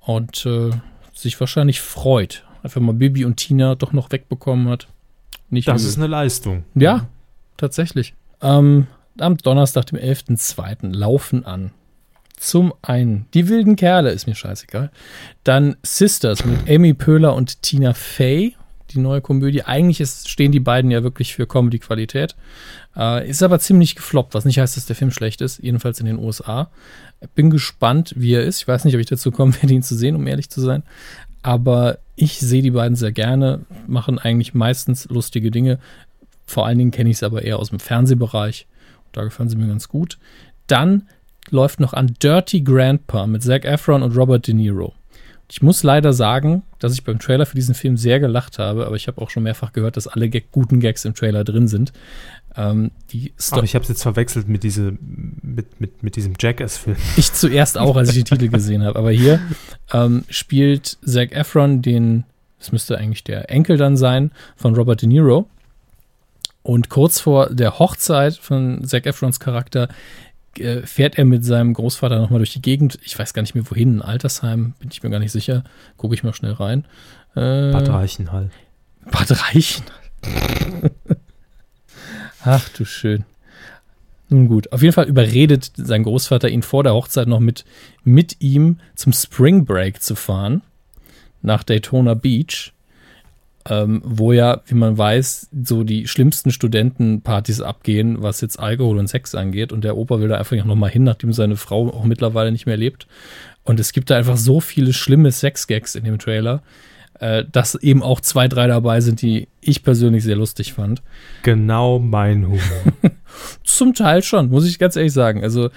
Und 0.00 0.44
äh, 0.44 0.68
sich 1.14 1.40
wahrscheinlich 1.40 1.80
freut. 1.80 2.44
Einfach 2.62 2.82
mal 2.82 2.92
Bibi 2.92 3.24
und 3.24 3.36
Tina 3.38 3.74
doch 3.74 3.94
noch 3.94 4.12
wegbekommen 4.12 4.68
hat. 4.68 4.86
Nicht 5.48 5.66
Das 5.66 5.80
übel. 5.80 5.88
ist 5.88 5.96
eine 5.96 6.08
Leistung. 6.08 6.64
Ja, 6.74 7.08
tatsächlich. 7.56 8.12
Ähm, 8.42 8.86
am 9.18 9.38
Donnerstag, 9.38 9.86
dem 9.86 9.98
11.02. 9.98 10.94
laufen 10.94 11.46
an. 11.46 11.70
Zum 12.36 12.74
einen 12.82 13.28
Die 13.32 13.48
wilden 13.48 13.76
Kerle, 13.76 14.10
ist 14.10 14.26
mir 14.26 14.34
scheißegal. 14.34 14.90
Dann 15.42 15.76
Sisters 15.82 16.44
mit 16.44 16.68
Amy 16.68 16.92
Pöhler 16.92 17.34
und 17.34 17.62
Tina 17.62 17.94
Fey, 17.94 18.56
die 18.92 19.00
neue 19.00 19.20
Komödie. 19.20 19.62
Eigentlich 19.62 20.00
ist, 20.00 20.28
stehen 20.28 20.52
die 20.52 20.60
beiden 20.60 20.90
ja 20.90 21.02
wirklich 21.02 21.34
für 21.34 21.46
Comedy-Qualität. 21.46 22.36
Äh, 22.96 23.28
ist 23.28 23.42
aber 23.42 23.58
ziemlich 23.58 23.96
gefloppt, 23.96 24.34
was 24.34 24.44
nicht 24.44 24.58
heißt, 24.58 24.76
dass 24.76 24.86
der 24.86 24.96
Film 24.96 25.10
schlecht 25.10 25.40
ist, 25.40 25.62
jedenfalls 25.62 26.00
in 26.00 26.06
den 26.06 26.18
USA. 26.18 26.70
Bin 27.34 27.50
gespannt, 27.50 28.14
wie 28.16 28.34
er 28.34 28.42
ist. 28.42 28.62
Ich 28.62 28.68
weiß 28.68 28.84
nicht, 28.84 28.94
ob 28.94 29.00
ich 29.00 29.06
dazu 29.06 29.30
kommen 29.30 29.54
werde, 29.60 29.74
ihn 29.74 29.82
zu 29.82 29.96
sehen, 29.96 30.16
um 30.16 30.26
ehrlich 30.26 30.50
zu 30.50 30.60
sein. 30.60 30.82
Aber 31.42 31.98
ich 32.16 32.38
sehe 32.38 32.62
die 32.62 32.72
beiden 32.72 32.96
sehr 32.96 33.12
gerne, 33.12 33.60
machen 33.86 34.18
eigentlich 34.18 34.54
meistens 34.54 35.08
lustige 35.08 35.50
Dinge. 35.50 35.78
Vor 36.46 36.66
allen 36.66 36.78
Dingen 36.78 36.90
kenne 36.90 37.10
ich 37.10 37.16
es 37.16 37.22
aber 37.22 37.42
eher 37.42 37.58
aus 37.58 37.70
dem 37.70 37.80
Fernsehbereich. 37.80 38.66
Da 39.12 39.24
gefallen 39.24 39.48
sie 39.48 39.56
mir 39.56 39.68
ganz 39.68 39.88
gut. 39.88 40.18
Dann 40.66 41.08
läuft 41.50 41.80
noch 41.80 41.94
an 41.94 42.14
Dirty 42.22 42.60
Grandpa 42.60 43.26
mit 43.26 43.42
Zac 43.42 43.64
Efron 43.64 44.02
und 44.02 44.16
Robert 44.16 44.46
De 44.46 44.54
Niro. 44.54 44.94
Ich 45.50 45.62
muss 45.62 45.82
leider 45.82 46.12
sagen, 46.12 46.62
dass 46.78 46.92
ich 46.92 47.02
beim 47.02 47.18
Trailer 47.18 47.44
für 47.44 47.56
diesen 47.56 47.74
Film 47.74 47.96
sehr 47.96 48.20
gelacht 48.20 48.60
habe, 48.60 48.86
aber 48.86 48.94
ich 48.94 49.08
habe 49.08 49.20
auch 49.20 49.30
schon 49.30 49.42
mehrfach 49.42 49.72
gehört, 49.72 49.96
dass 49.96 50.06
alle 50.06 50.28
Gag 50.28 50.52
guten 50.52 50.78
Gags 50.78 51.04
im 51.04 51.14
Trailer 51.14 51.42
drin 51.42 51.66
sind. 51.66 51.92
Ähm, 52.56 52.92
die 53.10 53.32
Sto 53.36 53.56
Aber 53.56 53.64
ich 53.64 53.74
habe 53.74 53.82
es 53.82 53.88
jetzt 53.88 54.02
verwechselt 54.02 54.48
mit, 54.48 54.62
diese, 54.62 54.96
mit, 55.00 55.80
mit, 55.80 56.04
mit 56.04 56.14
diesem 56.14 56.34
Jackass-Film. 56.38 56.96
Ich 57.16 57.32
zuerst 57.32 57.78
auch, 57.78 57.96
als 57.96 58.10
ich 58.10 58.14
die 58.14 58.24
Titel 58.24 58.48
gesehen 58.48 58.84
habe. 58.84 58.96
Aber 58.96 59.10
hier 59.10 59.40
ähm, 59.92 60.24
spielt 60.28 60.98
Zac 61.04 61.32
Efron 61.32 61.82
den, 61.82 62.24
das 62.60 62.70
müsste 62.70 62.96
eigentlich 62.96 63.24
der 63.24 63.50
Enkel 63.50 63.76
dann 63.76 63.96
sein, 63.96 64.30
von 64.54 64.76
Robert 64.76 65.02
De 65.02 65.08
Niro. 65.08 65.48
Und 66.62 66.90
kurz 66.90 67.18
vor 67.18 67.50
der 67.50 67.80
Hochzeit 67.80 68.36
von 68.36 68.84
Zac 68.84 69.06
Efrons 69.06 69.40
Charakter 69.40 69.88
äh, 70.58 70.82
fährt 70.82 71.18
er 71.18 71.24
mit 71.24 71.44
seinem 71.44 71.74
Großvater 71.74 72.18
nochmal 72.18 72.40
durch 72.40 72.52
die 72.52 72.62
Gegend. 72.62 72.98
Ich 73.04 73.18
weiß 73.18 73.34
gar 73.34 73.42
nicht 73.42 73.54
mehr 73.54 73.68
wohin, 73.70 73.98
ein 73.98 74.02
Altersheim, 74.02 74.74
bin 74.78 74.90
ich 74.90 75.02
mir 75.02 75.10
gar 75.10 75.20
nicht 75.20 75.32
sicher. 75.32 75.64
Gucke 75.96 76.14
ich 76.14 76.24
mal 76.24 76.34
schnell 76.34 76.52
rein. 76.52 76.84
Äh, 77.34 77.72
Bad 77.72 77.88
Reichenhall. 77.88 78.50
Bad 79.10 79.30
Reichen. 79.30 79.84
Ach 82.44 82.68
du 82.70 82.84
schön. 82.84 83.24
Nun 84.28 84.46
gut, 84.46 84.72
auf 84.72 84.82
jeden 84.82 84.94
Fall 84.94 85.08
überredet 85.08 85.72
sein 85.74 86.04
Großvater 86.04 86.48
ihn 86.48 86.62
vor 86.62 86.84
der 86.84 86.94
Hochzeit 86.94 87.26
noch 87.26 87.40
mit, 87.40 87.64
mit 88.04 88.36
ihm 88.40 88.78
zum 88.94 89.12
Spring 89.12 89.64
Break 89.64 90.02
zu 90.02 90.14
fahren. 90.14 90.62
Nach 91.42 91.64
Daytona 91.64 92.14
Beach. 92.14 92.72
Ähm, 93.68 94.00
wo 94.04 94.32
ja, 94.32 94.62
wie 94.66 94.74
man 94.74 94.96
weiß, 94.96 95.50
so 95.64 95.84
die 95.84 96.08
schlimmsten 96.08 96.50
Studentenpartys 96.50 97.60
abgehen, 97.60 98.22
was 98.22 98.40
jetzt 98.40 98.58
Alkohol 98.58 98.98
und 98.98 99.08
Sex 99.08 99.34
angeht. 99.34 99.70
Und 99.70 99.84
der 99.84 99.98
Opa 99.98 100.18
will 100.18 100.28
da 100.28 100.38
einfach 100.38 100.64
noch 100.64 100.76
mal 100.76 100.90
hin, 100.90 101.04
nachdem 101.04 101.34
seine 101.34 101.56
Frau 101.56 101.88
auch 101.88 102.04
mittlerweile 102.04 102.52
nicht 102.52 102.64
mehr 102.64 102.78
lebt. 102.78 103.06
Und 103.62 103.78
es 103.78 103.92
gibt 103.92 104.08
da 104.08 104.16
einfach 104.16 104.38
so 104.38 104.60
viele 104.60 104.94
schlimme 104.94 105.30
Sex-Gags 105.30 105.94
in 105.94 106.04
dem 106.04 106.18
Trailer, 106.18 106.62
äh, 107.20 107.44
dass 107.50 107.74
eben 107.74 108.02
auch 108.02 108.20
zwei, 108.20 108.48
drei 108.48 108.66
dabei 108.66 109.00
sind, 109.02 109.20
die 109.20 109.48
ich 109.60 109.82
persönlich 109.82 110.24
sehr 110.24 110.36
lustig 110.36 110.72
fand. 110.72 111.02
Genau 111.42 111.98
mein 111.98 112.46
Humor. 112.46 112.60
Zum 113.62 113.94
Teil 113.94 114.22
schon, 114.22 114.48
muss 114.48 114.66
ich 114.66 114.78
ganz 114.78 114.96
ehrlich 114.96 115.12
sagen. 115.12 115.44
Also, 115.44 115.70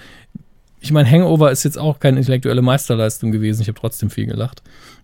ich 0.80 0.92
meine, 0.92 1.10
Hangover 1.10 1.52
ist 1.52 1.64
jetzt 1.64 1.78
auch 1.78 2.00
keine 2.00 2.18
intellektuelle 2.18 2.62
Meisterleistung 2.62 3.32
gewesen. 3.32 3.62
Ich 3.62 3.68
habe 3.68 3.80
trotzdem 3.80 4.10
viel 4.10 4.26
gelacht. 4.26 4.64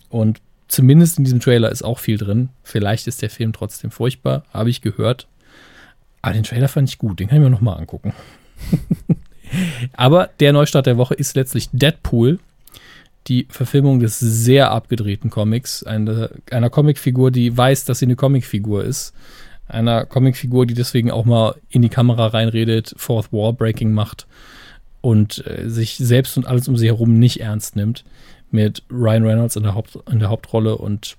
Und 0.09 0.41
zumindest 0.69 1.17
in 1.17 1.25
diesem 1.25 1.41
Trailer 1.41 1.69
ist 1.71 1.83
auch 1.83 1.99
viel 1.99 2.17
drin. 2.17 2.49
Vielleicht 2.63 3.07
ist 3.07 3.21
der 3.21 3.29
Film 3.29 3.51
trotzdem 3.51 3.91
furchtbar, 3.91 4.43
habe 4.53 4.69
ich 4.69 4.81
gehört. 4.81 5.27
Aber 6.21 6.33
den 6.33 6.43
Trailer 6.43 6.69
fand 6.69 6.87
ich 6.87 6.97
gut, 6.97 7.19
den 7.19 7.27
kann 7.27 7.39
ich 7.39 7.43
mir 7.43 7.49
nochmal 7.49 7.77
angucken. 7.77 8.13
Aber 9.93 10.29
der 10.39 10.53
Neustart 10.53 10.85
der 10.85 10.97
Woche 10.97 11.15
ist 11.15 11.35
letztlich 11.35 11.69
Deadpool, 11.73 12.39
die 13.27 13.47
Verfilmung 13.49 13.99
des 13.99 14.19
sehr 14.19 14.71
abgedrehten 14.71 15.29
Comics, 15.29 15.83
eine, 15.83 16.29
einer 16.51 16.69
Comicfigur, 16.69 17.31
die 17.31 17.55
weiß, 17.55 17.85
dass 17.85 17.99
sie 17.99 18.05
eine 18.05 18.15
Comicfigur 18.15 18.83
ist. 18.83 19.13
Einer 19.67 20.05
Comicfigur, 20.05 20.65
die 20.65 20.73
deswegen 20.73 21.11
auch 21.11 21.25
mal 21.25 21.55
in 21.69 21.81
die 21.81 21.89
Kamera 21.89 22.27
reinredet, 22.27 22.93
Fourth 22.97 23.31
Wall 23.31 23.53
Breaking 23.53 23.91
macht 23.91 24.27
und 25.01 25.45
äh, 25.45 25.69
sich 25.69 25.97
selbst 25.97 26.37
und 26.37 26.47
alles 26.47 26.67
um 26.67 26.77
sie 26.77 26.87
herum 26.87 27.19
nicht 27.19 27.39
ernst 27.39 27.75
nimmt. 27.75 28.03
Mit 28.51 28.83
Ryan 28.91 29.25
Reynolds 29.25 29.55
in 29.55 29.63
der, 29.63 29.75
Haupt, 29.75 29.99
in 30.09 30.19
der 30.19 30.29
Hauptrolle 30.29 30.75
und 30.77 31.17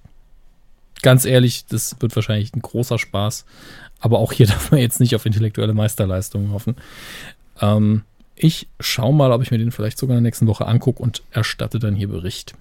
ganz 1.03 1.25
ehrlich, 1.25 1.67
das 1.67 1.97
wird 2.01 2.15
wahrscheinlich 2.17 2.55
ein 2.55 2.63
großer 2.63 2.99
Spaß. 2.99 3.45
Aber 4.01 4.19
auch 4.19 4.33
hier 4.33 4.47
darf 4.49 4.71
man 4.71 4.81
jetzt 4.81 5.01
nicht 5.01 5.15
auf 5.15 5.27
intellektuelle 5.27 5.75
Meisterleistungen 5.75 6.53
hoffen. 6.53 6.77
Ähm, 7.61 8.03
ich 8.37 8.69
schaue 8.81 9.15
mal, 9.15 9.33
ob 9.33 9.43
ich 9.43 9.51
mir 9.51 9.59
den 9.59 9.71
vielleicht 9.71 9.99
sogar 9.99 10.17
in 10.17 10.23
der 10.23 10.29
nächsten 10.29 10.47
Woche 10.47 10.67
angucke 10.67 11.03
und 11.03 11.23
erstatte 11.31 11.79
dann 11.79 11.95
hier 11.95 12.09
Bericht. 12.09 12.55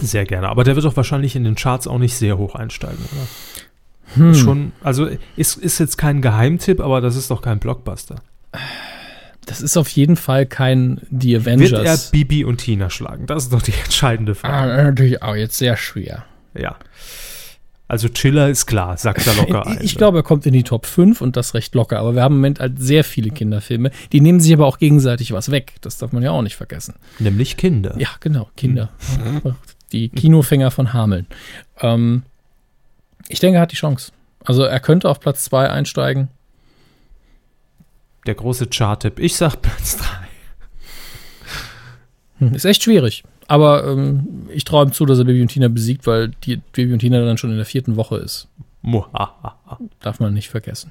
Sehr 0.00 0.24
gerne. 0.24 0.48
Aber 0.48 0.64
der 0.64 0.76
wird 0.76 0.86
doch 0.86 0.96
wahrscheinlich 0.96 1.36
in 1.36 1.44
den 1.44 1.56
Charts 1.56 1.86
auch 1.86 1.98
nicht 1.98 2.16
sehr 2.16 2.38
hoch 2.38 2.54
einsteigen, 2.54 3.04
oder? 3.12 3.26
Hm. 4.14 4.34
Schon, 4.34 4.72
also 4.82 5.08
ist, 5.36 5.58
ist 5.58 5.78
jetzt 5.78 5.98
kein 5.98 6.22
Geheimtipp, 6.22 6.80
aber 6.80 7.00
das 7.00 7.16
ist 7.16 7.30
doch 7.30 7.42
kein 7.42 7.58
Blockbuster. 7.58 8.16
Das 9.48 9.60
ist 9.62 9.76
auf 9.76 9.88
jeden 9.88 10.16
Fall 10.16 10.46
kein 10.46 11.00
The 11.10 11.44
Wird 11.44 11.46
er 11.72 11.78
Avengers. 11.80 12.10
Bibi 12.10 12.44
und 12.44 12.58
Tina 12.58 12.90
schlagen? 12.90 13.26
Das 13.26 13.44
ist 13.44 13.52
doch 13.52 13.62
die 13.62 13.72
entscheidende 13.84 14.32
Ah, 14.32 14.34
Frage. 14.34 14.82
natürlich 14.84 15.22
auch 15.22 15.34
jetzt 15.34 15.56
sehr 15.58 15.76
schwer. 15.76 16.24
Ja. 16.54 16.76
Also 17.90 18.08
Chiller 18.10 18.50
ist 18.50 18.66
klar, 18.66 18.98
sagt 18.98 19.26
er 19.26 19.34
locker 19.34 19.66
ein. 19.66 19.78
Ich 19.80 19.96
glaube, 19.96 20.18
er 20.18 20.22
kommt 20.22 20.44
in 20.44 20.52
die 20.52 20.62
Top 20.62 20.84
5 20.84 21.22
und 21.22 21.36
das 21.36 21.54
recht 21.54 21.74
locker. 21.74 21.98
Aber 21.98 22.14
wir 22.14 22.22
haben 22.22 22.34
im 22.34 22.40
Moment 22.40 22.60
halt 22.60 22.78
sehr 22.78 23.02
viele 23.02 23.30
Kinderfilme. 23.30 23.90
Die 24.12 24.20
nehmen 24.20 24.40
sich 24.40 24.52
aber 24.52 24.66
auch 24.66 24.76
gegenseitig 24.78 25.32
was 25.32 25.50
weg. 25.50 25.76
Das 25.80 25.96
darf 25.96 26.12
man 26.12 26.22
ja 26.22 26.30
auch 26.32 26.42
nicht 26.42 26.56
vergessen. 26.56 26.96
Nämlich 27.18 27.56
Kinder. 27.56 27.94
Ja, 27.98 28.08
genau, 28.20 28.50
Kinder. 28.56 28.90
Die 29.92 30.10
Kinofänger 30.10 30.70
von 30.70 30.92
Hameln. 30.92 31.26
Ähm, 31.80 32.24
ich 33.28 33.40
denke, 33.40 33.56
er 33.56 33.62
hat 33.62 33.72
die 33.72 33.76
Chance. 33.76 34.12
Also 34.44 34.64
er 34.64 34.80
könnte 34.80 35.08
auf 35.08 35.18
Platz 35.18 35.44
2 35.44 35.70
einsteigen. 35.70 36.28
Der 38.28 38.34
große 38.34 38.66
Chart-Tipp. 38.66 39.18
Ich 39.20 39.36
sag 39.36 39.62
Platz 39.62 39.96
3. 39.96 40.04
Hm, 42.40 42.54
Ist 42.54 42.66
echt 42.66 42.82
schwierig. 42.82 43.24
Aber 43.46 43.86
ähm, 43.88 44.46
ich 44.52 44.64
traue 44.64 44.84
ihm 44.84 44.92
zu, 44.92 45.06
dass 45.06 45.18
er 45.18 45.24
Baby 45.24 45.40
und 45.40 45.48
Tina 45.48 45.68
besiegt, 45.68 46.06
weil 46.06 46.32
die 46.44 46.56
Baby 46.56 46.92
und 46.92 46.98
Tina 46.98 47.24
dann 47.24 47.38
schon 47.38 47.48
in 47.50 47.56
der 47.56 47.64
vierten 47.64 47.96
Woche 47.96 48.18
ist. 48.18 48.48
Muhahaha. 48.82 49.78
Darf 50.00 50.20
man 50.20 50.34
nicht 50.34 50.50
vergessen. 50.50 50.90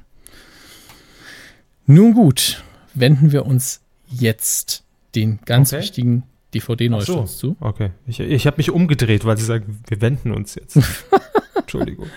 Nun 1.86 2.16
gut, 2.16 2.64
wenden 2.96 3.32
wir 3.32 3.46
uns 3.46 3.82
jetzt 4.10 4.84
den 5.14 5.38
ganz 5.46 5.72
Okay. 5.72 5.84
wichtigen 5.84 6.24
DVD-Neustarts 6.56 7.38
so. 7.38 7.50
zu. 7.54 7.58
Okay. 7.60 7.92
Ich, 8.08 8.20
ich 8.20 8.48
habe 8.48 8.58
mich 8.58 8.72
umgedreht, 8.72 9.26
weil 9.26 9.38
sie 9.38 9.46
sagen, 9.46 9.84
wir 9.88 10.02
wenden 10.02 10.32
uns 10.32 10.56
jetzt. 10.56 10.80
Entschuldigung. 11.56 12.08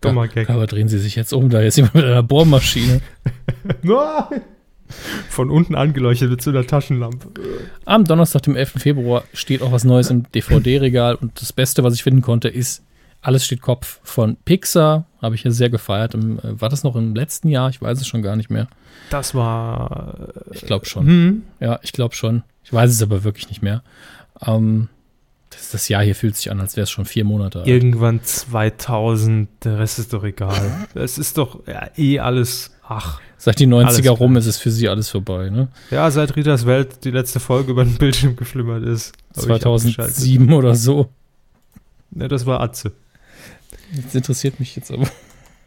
Dummer 0.00 0.28
Gag. 0.28 0.48
Aber 0.50 0.68
drehen 0.68 0.86
Sie 0.86 0.98
sich 1.00 1.16
jetzt 1.16 1.32
um, 1.32 1.50
da 1.50 1.60
ist 1.62 1.76
jemand 1.78 1.96
mit 1.96 2.04
einer 2.04 2.22
Bohrmaschine. 2.22 3.00
Nein! 3.82 4.42
Von 5.28 5.50
unten 5.50 5.74
angeleuchtet 5.74 6.30
mit 6.30 6.42
so 6.42 6.50
einer 6.50 6.66
Taschenlampe. 6.66 7.28
Am 7.84 8.04
Donnerstag, 8.04 8.42
dem 8.42 8.56
11. 8.56 8.72
Februar, 8.78 9.24
steht 9.32 9.62
auch 9.62 9.72
was 9.72 9.84
Neues 9.84 10.10
im 10.10 10.30
DVD-Regal 10.32 11.14
und 11.16 11.40
das 11.40 11.52
Beste, 11.52 11.82
was 11.84 11.94
ich 11.94 12.02
finden 12.02 12.22
konnte, 12.22 12.48
ist 12.48 12.82
Alles 13.20 13.44
steht 13.44 13.60
Kopf 13.62 13.98
von 14.04 14.36
Pixar. 14.44 15.06
Habe 15.20 15.34
ich 15.34 15.42
ja 15.44 15.50
sehr 15.50 15.70
gefeiert. 15.70 16.14
Im, 16.14 16.38
äh, 16.38 16.60
war 16.60 16.68
das 16.68 16.84
noch 16.84 16.94
im 16.94 17.14
letzten 17.16 17.48
Jahr? 17.48 17.68
Ich 17.70 17.82
weiß 17.82 18.00
es 18.00 18.06
schon 18.06 18.22
gar 18.22 18.36
nicht 18.36 18.48
mehr. 18.50 18.68
Das 19.10 19.34
war. 19.34 20.28
Ich 20.52 20.62
glaube 20.62 20.86
schon. 20.86 21.06
Hm, 21.06 21.42
Ja, 21.58 21.80
ich 21.82 21.92
glaube 21.92 22.14
schon. 22.14 22.44
Ich 22.62 22.72
weiß 22.72 22.90
es 22.90 23.02
aber 23.02 23.24
wirklich 23.24 23.48
nicht 23.48 23.60
mehr. 23.62 23.82
Ähm, 24.46 24.88
das, 25.50 25.70
das 25.70 25.88
Jahr 25.88 26.02
hier 26.04 26.14
fühlt 26.14 26.36
sich 26.36 26.50
an, 26.52 26.60
als 26.60 26.76
wäre 26.76 26.84
es 26.84 26.90
schon 26.90 27.06
vier 27.06 27.24
Monate 27.24 27.60
alt. 27.60 27.66
Irgendwann 27.68 28.22
2000, 28.22 29.48
der 29.64 29.78
Rest 29.78 29.98
ist 29.98 30.12
doch 30.12 30.22
egal. 30.24 30.86
Es 30.94 31.18
ist 31.18 31.38
doch 31.38 31.66
ja, 31.66 31.88
eh 31.96 32.20
alles, 32.20 32.70
ach. 32.88 33.20
Seit 33.36 33.60
die 33.60 33.66
90er 33.66 34.08
Alles 34.08 34.20
rum 34.20 34.36
ist 34.36 34.46
es 34.46 34.58
für 34.58 34.70
sie 34.70 34.88
alles 34.88 35.10
vorbei, 35.10 35.48
ne? 35.48 35.68
Ja, 35.90 36.10
seit 36.10 36.34
Ritas 36.34 36.66
Welt 36.66 37.04
die 37.04 37.10
letzte 37.10 37.38
Folge 37.38 37.70
über 37.70 37.84
den 37.84 37.94
Bildschirm 37.94 38.34
geflimmert 38.34 38.82
ist. 38.82 39.12
hab 39.36 39.44
ich 39.44 39.50
abgeschaltet. 39.50 40.16
2007 40.16 40.52
oder 40.52 40.74
so. 40.74 41.08
Ja, 42.16 42.26
das 42.26 42.46
war 42.46 42.60
Atze. 42.60 42.92
Das 43.94 44.14
interessiert 44.14 44.58
mich 44.58 44.74
jetzt 44.74 44.90
aber. 44.90 45.08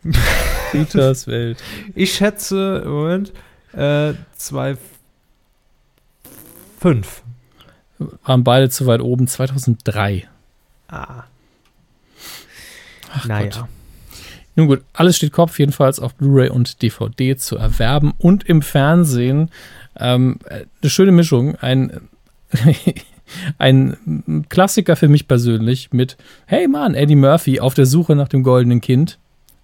Ritas 0.74 1.28
Welt. 1.28 1.64
Ich 1.96 2.14
schätze, 2.14 2.84
Moment, 2.86 3.32
äh, 3.74 4.14
zwei, 4.36 4.78
fünf. 6.80 7.22
Waren 8.26 8.44
beide 8.44 8.70
zu 8.70 8.86
weit 8.88 9.02
oben. 9.02 9.28
2003. 9.28 10.28
Ah. 10.88 11.24
Ach 13.14 13.26
naja. 13.26 13.50
Gott. 13.50 13.70
Nun 14.56 14.68
gut, 14.68 14.82
alles 14.94 15.18
steht 15.18 15.32
Kopf, 15.32 15.58
jedenfalls 15.60 16.00
auf 16.00 16.16
Blu-ray 16.16 16.50
und 16.50 16.82
DVD 16.82 17.36
zu 17.38 17.58
erwerben 17.58 18.14
und 18.18 18.44
im 18.44 18.62
Fernsehen. 18.62 19.50
Ähm, 19.98 20.40
äh, 20.46 20.66
eine 20.82 20.90
schöne 20.90 21.12
Mischung. 21.12 21.56
Ein, 21.56 22.10
ein 23.58 24.46
Klassiker 24.50 24.96
für 24.96 25.08
mich 25.08 25.28
persönlich 25.28 25.94
mit 25.94 26.18
Hey 26.46 26.68
Mann, 26.68 26.96
Eddie 26.96 27.16
Murphy 27.16 27.60
auf 27.60 27.74
der 27.74 27.86
Suche 27.86 28.16
nach 28.16 28.28
dem 28.28 28.44
goldenen 28.44 28.82
Kind. 28.82 29.20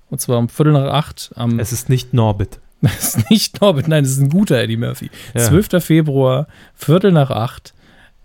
Und 0.10 0.22
zwar 0.22 0.38
um 0.38 0.48
Viertel 0.48 0.74
nach 0.74 0.94
acht 0.94 1.32
am 1.36 1.60
Es 1.60 1.74
ist 1.74 1.90
nicht 1.90 2.14
Norbit. 2.14 2.60
Das 2.80 3.16
ist 3.16 3.30
nicht 3.32 3.60
Norbit, 3.60 3.88
nein, 3.88 4.04
das 4.04 4.14
ist 4.14 4.20
ein 4.20 4.30
guter 4.30 4.62
Eddie 4.62 4.78
Murphy. 4.78 5.10
Ja. 5.34 5.42
12. 5.42 5.84
Februar, 5.84 6.48
Viertel 6.76 7.12
nach 7.12 7.32
acht, 7.32 7.74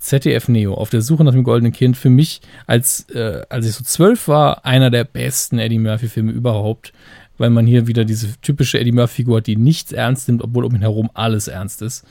ZDF 0.03 0.49
Neo, 0.49 0.75
auf 0.75 0.91
der 0.91 1.01
Suche 1.01 1.23
nach 1.23 1.33
dem 1.33 1.45
goldenen 1.45 1.73
Kind. 1.73 1.97
Für 1.97 2.11
mich, 2.11 2.41
als, 2.67 3.09
äh, 3.11 3.43
als 3.49 3.67
ich 3.67 3.75
so 3.75 3.85
zwölf 3.85 4.27
war, 4.27 4.65
einer 4.67 4.91
der 4.91 5.05
besten 5.05 5.59
Eddie 5.59 5.79
Murphy-Filme 5.79 6.33
überhaupt, 6.33 6.93
weil 7.39 7.51
man 7.51 7.67
hier 7.67 7.87
wieder 7.87 8.05
diese 8.05 8.29
typische 8.43 8.81
Eddie 8.81 8.93
Murphy-Figur 8.93 9.39
hat, 9.39 9.47
die 9.47 9.57
nichts 9.57 9.93
ernst 9.93 10.29
nimmt, 10.29 10.43
obwohl 10.43 10.65
um 10.65 10.75
ihn 10.75 10.81
herum 10.81 11.09
alles 11.15 11.47
ernst 11.47 11.83
ist. 11.83 12.05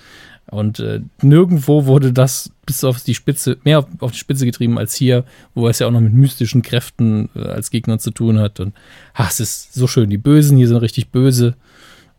Und 0.50 0.80
äh, 0.80 1.02
nirgendwo 1.22 1.86
wurde 1.86 2.14
das 2.14 2.52
bis 2.66 2.84
auf 2.84 3.04
die 3.04 3.14
Spitze, 3.14 3.58
mehr 3.64 3.80
auf, 3.80 3.86
auf 4.00 4.12
die 4.12 4.18
Spitze 4.18 4.46
getrieben 4.46 4.78
als 4.78 4.96
hier, 4.96 5.26
wo 5.54 5.66
er 5.66 5.72
es 5.72 5.80
ja 5.80 5.88
auch 5.88 5.92
noch 5.92 6.02
mit 6.02 6.14
mystischen 6.14 6.62
Kräften 6.62 7.30
äh, 7.36 7.42
als 7.42 7.72
Gegner 7.72 8.00
zu 8.00 8.12
tun 8.12 8.40
hat. 8.40 8.60
Und 8.62 8.74
ach, 9.14 9.30
es 9.30 9.40
ist 9.42 9.74
so 9.74 9.88
schön. 9.88 10.10
Die 10.10 10.18
Bösen 10.18 10.58
hier 10.58 10.68
sind 10.68 10.78
richtig 10.78 11.10
böse. 11.10 11.56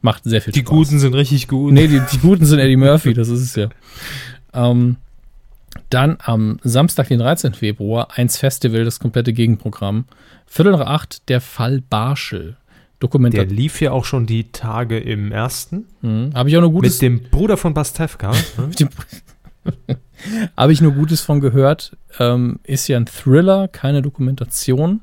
Macht 0.02 0.24
sehr 0.24 0.42
viel 0.42 0.52
Die 0.52 0.60
Spaß. 0.60 0.70
Guten 0.70 0.98
sind 0.98 1.14
richtig 1.14 1.48
gut. 1.48 1.72
Nee, 1.72 1.88
die, 1.88 2.00
die 2.12 2.18
Guten 2.18 2.44
sind 2.44 2.58
Eddie 2.58 2.76
Murphy, 2.76 3.14
das 3.14 3.28
ist 3.28 3.40
es 3.40 3.54
ja. 3.54 3.68
Ähm, 4.52 4.96
dann 5.90 6.16
am 6.22 6.58
Samstag, 6.62 7.08
den 7.08 7.18
13. 7.18 7.54
Februar, 7.54 8.08
eins 8.16 8.38
Festival, 8.38 8.84
das 8.84 8.98
komplette 9.00 9.32
Gegenprogramm. 9.32 10.04
Viertel 10.46 10.72
nach 10.72 10.86
acht, 10.86 11.28
der 11.28 11.40
Fall 11.40 11.80
Barschel. 11.80 12.56
Der 13.02 13.08
Dokumentation. 13.08 13.56
lief 13.56 13.80
ja 13.80 13.90
auch 13.90 14.04
schon 14.04 14.26
die 14.26 14.52
Tage 14.52 14.98
im 14.98 15.32
ersten. 15.32 15.86
Habe 16.34 16.48
ich 16.48 16.56
auch 16.56 16.60
nur 16.60 16.70
Gutes, 16.70 17.00
Mit 17.00 17.02
dem 17.02 17.30
Bruder 17.30 17.56
von 17.56 17.74
Bastevka. 17.74 18.32
ne? 18.56 18.88
habe 20.56 20.72
ich 20.72 20.80
nur 20.80 20.92
Gutes 20.92 21.20
von 21.20 21.40
gehört. 21.40 21.96
Ähm, 22.18 22.60
ist 22.62 22.86
ja 22.88 22.96
ein 22.96 23.06
Thriller, 23.06 23.68
keine 23.68 24.02
Dokumentation. 24.02 25.00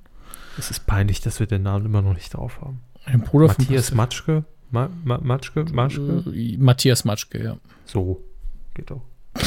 es 0.58 0.72
ist 0.72 0.86
peinlich, 0.86 1.22
dass 1.22 1.40
wir 1.40 1.48
den 1.48 1.64
Namen 1.64 1.86
immer 1.86 2.02
noch 2.02 2.14
nicht 2.14 2.34
drauf 2.34 2.62
haben. 2.62 2.82
Ein 3.06 3.22
Bruder 3.22 3.48
Matthias 3.48 3.90
von 3.90 3.98
Matschke? 3.98 4.44
Ma 4.72 4.90
Ma 5.04 5.18
Matschke? 5.18 5.66
Matschke? 5.72 6.24
Äh, 6.34 6.58
Matthias 6.58 7.04
Matschke, 7.04 7.44
ja. 7.44 7.58
So. 7.86 8.24
Geht 8.76 8.92
doch. 8.92 9.02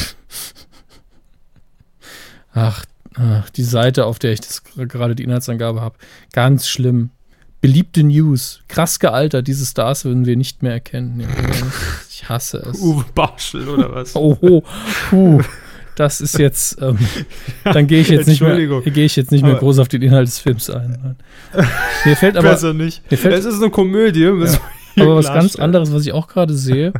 Ach, 2.53 2.85
ach, 3.15 3.49
die 3.51 3.63
Seite, 3.63 4.05
auf 4.05 4.19
der 4.19 4.33
ich 4.33 4.41
das 4.41 4.63
gerade 4.75 5.15
die 5.15 5.23
Inhaltsangabe 5.23 5.81
habe. 5.81 5.95
Ganz 6.31 6.67
schlimm. 6.67 7.09
Beliebte 7.61 8.03
News. 8.03 8.61
Krass 8.67 8.99
gealtert. 8.99 9.47
Diese 9.47 9.65
Stars 9.65 10.03
würden 10.05 10.25
wir 10.25 10.35
nicht 10.35 10.63
mehr 10.63 10.73
erkennen. 10.73 11.19
Ja, 11.21 11.27
Ich 12.09 12.27
hasse 12.27 12.57
es. 12.57 12.79
Uwe 12.81 13.05
Barschel 13.15 13.67
oder 13.69 13.93
was? 13.93 14.15
Oho. 14.15 14.63
Puh. 15.09 15.41
Das 15.95 16.19
ist 16.21 16.37
jetzt. 16.39 16.81
Ähm, 16.81 16.97
dann 17.63 17.87
gehe 17.87 18.01
ich 18.01 18.09
jetzt 18.09 18.27
nicht 18.27 18.41
mehr. 18.41 18.57
Gehe 18.81 19.05
ich 19.05 19.15
jetzt 19.15 19.31
nicht 19.31 19.43
mehr 19.45 19.55
groß 19.55 19.79
auf 19.79 19.87
den 19.87 20.01
Inhalt 20.01 20.27
des 20.27 20.39
Films 20.39 20.69
ein. 20.69 21.15
Mir 22.03 22.15
fällt 22.17 22.35
aber, 22.37 22.49
Besser 22.49 22.73
nicht. 22.73 23.09
mir 23.11 23.17
fällt- 23.17 23.35
es 23.35 23.45
ist 23.45 23.61
eine 23.61 23.69
Komödie. 23.71 24.21
hier 24.95 25.03
aber 25.05 25.15
was 25.15 25.27
ganz 25.27 25.55
anderes, 25.55 25.93
was 25.93 26.05
ich 26.05 26.11
auch 26.11 26.27
gerade 26.27 26.55
sehe. 26.55 26.91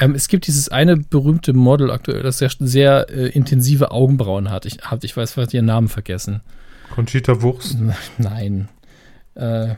Ähm, 0.00 0.14
es 0.14 0.28
gibt 0.28 0.46
dieses 0.46 0.68
eine 0.68 0.96
berühmte 0.96 1.52
Model 1.52 1.90
aktuell, 1.90 2.22
das 2.22 2.38
sehr, 2.38 2.50
sehr 2.58 3.06
äh, 3.10 3.28
intensive 3.28 3.90
Augenbrauen 3.90 4.50
hat. 4.50 4.66
Ich, 4.66 4.78
hab, 4.82 5.04
ich 5.04 5.16
weiß, 5.16 5.32
ich 5.32 5.36
hab 5.36 5.54
ihren 5.54 5.66
Namen 5.66 5.88
vergessen. 5.88 6.40
Conchita 6.90 7.42
Wurst. 7.42 7.76
Nein. 8.18 8.68
Äh, 9.34 9.74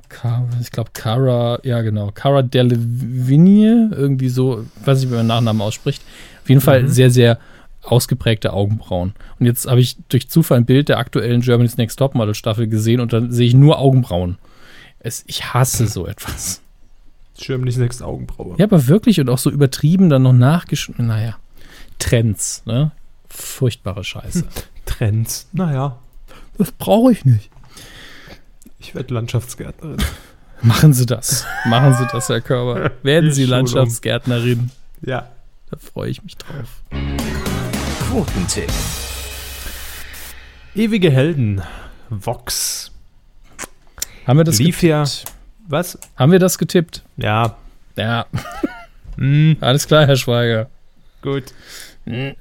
ich 0.61 0.71
glaube, 0.71 0.91
Cara, 0.93 1.59
ja 1.65 1.83
genau, 1.83 2.11
Cara 2.13 2.43
Delevingne, 2.43 3.91
irgendwie 3.93 4.29
so, 4.29 4.65
weiß 4.85 5.01
nicht, 5.01 5.11
wie 5.11 5.15
man 5.15 5.25
den 5.25 5.29
Nachnamen 5.29 5.63
ausspricht. 5.63 6.03
Auf 6.43 6.49
jeden 6.49 6.61
Fall 6.61 6.89
sehr, 6.89 7.11
sehr 7.11 7.39
ausgeprägte 7.83 8.53
Augenbrauen. 8.53 9.15
Und 9.39 9.47
jetzt 9.47 9.67
habe 9.67 9.81
ich 9.81 9.97
durch 10.09 10.29
Zufall 10.29 10.59
ein 10.59 10.67
Bild 10.67 10.89
der 10.89 10.99
aktuellen 10.99 11.41
Germany's 11.41 11.77
Next 11.77 11.99
Topmodel 11.99 12.35
Staffel 12.35 12.69
gesehen 12.69 13.01
und 13.01 13.13
dann 13.13 13.33
sehe 13.33 13.47
ich 13.47 13.55
nur 13.55 13.79
Augenbrauen. 13.79 14.39
Es, 15.01 15.25
ich 15.27 15.53
hasse 15.53 15.87
so 15.89 16.07
etwas. 16.07 16.63
Germany's 17.39 17.77
Next 17.77 18.03
Augenbraue. 18.03 18.57
Ja, 18.59 18.65
aber 18.67 18.87
wirklich 18.89 19.21
und 19.21 19.29
auch 19.31 19.39
so 19.39 19.51
übertrieben 19.51 20.09
dann 20.11 20.23
noch 20.23 20.33
nachgeschnitten. 20.33 21.07
Naja, 21.07 21.37
Trends, 21.99 22.63
ne? 22.67 22.93
Furchtbare 23.29 24.05
Scheiße. 24.05 24.45
Trends. 24.87 25.49
Naja, 25.53 25.99
Das 26.57 26.73
brauche 26.73 27.13
ich 27.13 27.25
nicht. 27.25 27.51
ich 28.79 28.95
werde 28.95 29.15
Landschaftsgärtnerin. 29.15 29.99
Machen 30.63 30.93
Sie 30.93 31.07
das. 31.07 31.47
Machen 31.67 31.95
Sie 31.95 32.07
das, 32.11 32.29
Herr 32.29 32.41
Körber. 32.41 32.91
Werden 33.05 33.33
Sie 33.33 33.45
um. 33.45 33.51
Landschaftsgärtnerin. 33.51 34.71
Ja. 35.03 35.29
Da 35.71 35.77
freue 35.77 36.11
ich 36.11 36.23
mich 36.25 36.37
drauf. 36.37 36.83
Quotentipp. 38.11 38.73
Ewige 40.75 41.11
Helden. 41.11 41.63
Vox. 42.11 42.91
Haben 44.27 44.39
wir 44.39 44.45
das 44.45 44.59
Lief 44.59 44.81
getippt? 44.81 44.91
ja- 45.25 45.33
Was? 45.69 45.99
Haben 46.17 46.33
wir 46.33 46.39
das 46.39 46.59
getippt? 46.59 47.03
Ja. 47.17 47.57
Ja, 47.97 48.27
Hm, 49.17 49.57
alles 49.61 49.87
klar, 49.89 50.07
Herr 50.07 50.17
Schweiger. 50.17 50.69
gut. 51.23 51.53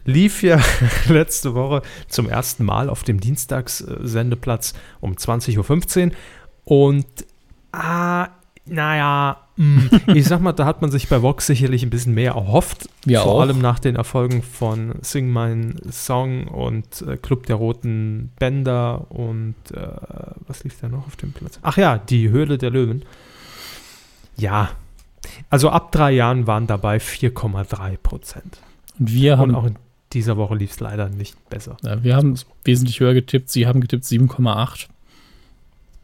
Lief 0.06 0.44
ja 0.44 0.62
letzte 1.10 1.54
Woche 1.56 1.82
zum 2.08 2.30
ersten 2.30 2.64
Mal 2.64 2.90
auf 2.90 3.04
dem 3.04 3.20
Dienstagssendeplatz 3.20 4.74
um 5.02 5.14
20.15 5.16 6.08
Uhr. 6.08 6.16
Und, 6.64 7.06
ah, 7.74 8.30
naja, 8.70 9.38
hm, 9.56 9.90
ich 10.14 10.26
sag 10.26 10.42
mal, 10.42 10.54
da 10.54 10.66
hat 10.66 10.82
man 10.82 10.92
sich 10.92 11.10
bei 11.10 11.22
Vox 11.22 11.48
sicherlich 11.48 11.84
ein 11.84 11.90
bisschen 11.90 12.14
mehr 12.14 12.34
erhofft. 12.34 12.90
Wir 13.06 13.22
Vor 13.22 13.34
auch. 13.34 13.42
allem 13.42 13.60
nach 13.60 13.80
den 13.80 13.96
Erfolgen 13.96 14.44
von 14.44 14.96
Sing 15.02 15.30
Mein 15.30 15.76
Song 15.92 16.48
und 16.48 17.02
äh, 17.02 17.18
Club 17.18 17.46
der 17.48 17.56
Roten 17.56 18.32
Bänder 18.40 19.10
und 19.10 19.56
äh, 19.74 19.88
was 20.48 20.64
lief 20.64 20.80
da 20.80 20.90
noch 20.90 21.08
auf 21.08 21.16
dem 21.16 21.32
Platz? 21.32 21.60
Ach 21.64 21.78
ja, 21.78 21.98
die 21.98 22.30
Höhle 22.30 22.58
der 22.58 22.70
Löwen. 22.70 23.04
Ja, 24.36 24.70
also 25.50 25.70
ab 25.70 25.92
drei 25.92 26.12
Jahren 26.12 26.48
waren 26.48 26.68
dabei 26.68 26.98
4,3 26.98 27.98
Prozent. 27.98 28.60
Und 29.00 29.12
wir 29.12 29.34
Und 29.34 29.40
haben, 29.40 29.56
auch 29.56 29.66
in 29.66 29.76
dieser 30.14 30.38
Woche 30.38 30.56
lief 30.56 30.72
es 30.72 30.80
leider 30.80 31.10
nicht 31.10 31.50
besser. 31.50 31.78
ja, 31.84 32.04
wir 32.04 32.16
haben 32.16 32.38
wesentlich 32.64 33.00
höher 33.00 33.14
getippt. 33.14 33.50
Sie 33.50 33.68
haben 33.68 33.82
getippt 33.82 34.04
7,8. 34.04 34.88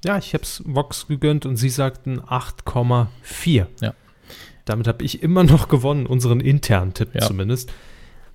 Ja, 0.04 0.18
ich 0.18 0.34
habe 0.34 0.44
es 0.44 0.62
Vox 0.66 1.08
gegönnt 1.08 1.46
und 1.46 1.56
sie 1.58 1.70
sagten 1.70 2.20
8,4. 2.20 3.68
Ja. 3.82 3.94
Damit 4.66 4.88
habe 4.88 5.04
ich 5.04 5.22
immer 5.24 5.44
noch 5.44 5.68
gewonnen, 5.68 6.06
unseren 6.06 6.40
internen 6.40 6.94
Tipp 6.94 7.10
Ja. 7.14 7.22
zumindest. 7.22 7.72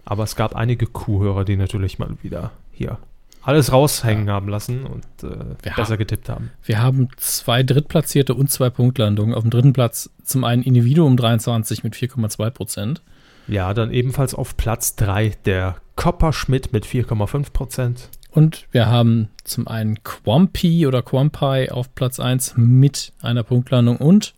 Aber 0.05 0.25
es 0.25 0.37
gab 0.37 0.57
einige 0.57 0.87
Kuhhörer, 0.87 1.45
die 1.45 1.57
natürlich 1.57 1.99
mal 1.99 2.11
wieder 2.23 2.53
hier 2.73 2.99
alles 3.43 3.73
raushängen 3.73 4.29
haben 4.31 4.49
lassen 4.49 4.85
und 4.85 5.05
äh, 5.23 5.29
Ja. 5.65 5.75
besser 5.75 5.97
getippt 5.97 6.29
haben. 6.29 6.51
Wir 6.65 6.83
haben 6.83 7.09
zwei 7.17 7.63
Drittplatzierte 7.63 8.35
und 8.35 8.51
zwei 8.51 8.69
Punktlandungen. 8.69 9.35
Auf 9.35 9.43
dem 9.43 9.51
dritten 9.51 9.73
Platz 9.73 10.11
zum 10.23 10.45
einen 10.45 10.63
Individuum 10.63 11.17
23 11.17 11.83
mit 11.85 11.95
4,2 11.95 12.51
Prozent. 12.51 13.03
Ja, 13.47 13.73
dann 13.73 13.91
ebenfalls 13.93 14.35
auf 14.35 14.57
Platz 14.59 14.97
3 14.97 15.37
der 15.47 15.77
Copper 15.97 16.33
Schmidt 16.35 16.73
mit 16.75 16.85
4,5 16.85 17.53
Prozent. 17.53 18.11
Und 18.31 18.67
wir 18.73 18.87
haben 18.87 19.29
zum 19.45 19.67
einen 19.69 20.03
Quampi 20.03 20.87
oder 20.87 21.03
Quampi 21.03 21.71
auf 21.71 21.95
Platz 21.95 22.21
1 22.21 22.55
mit 22.57 23.13
einer 23.23 23.43
Punktlandung 23.43 23.97
und 23.97 24.35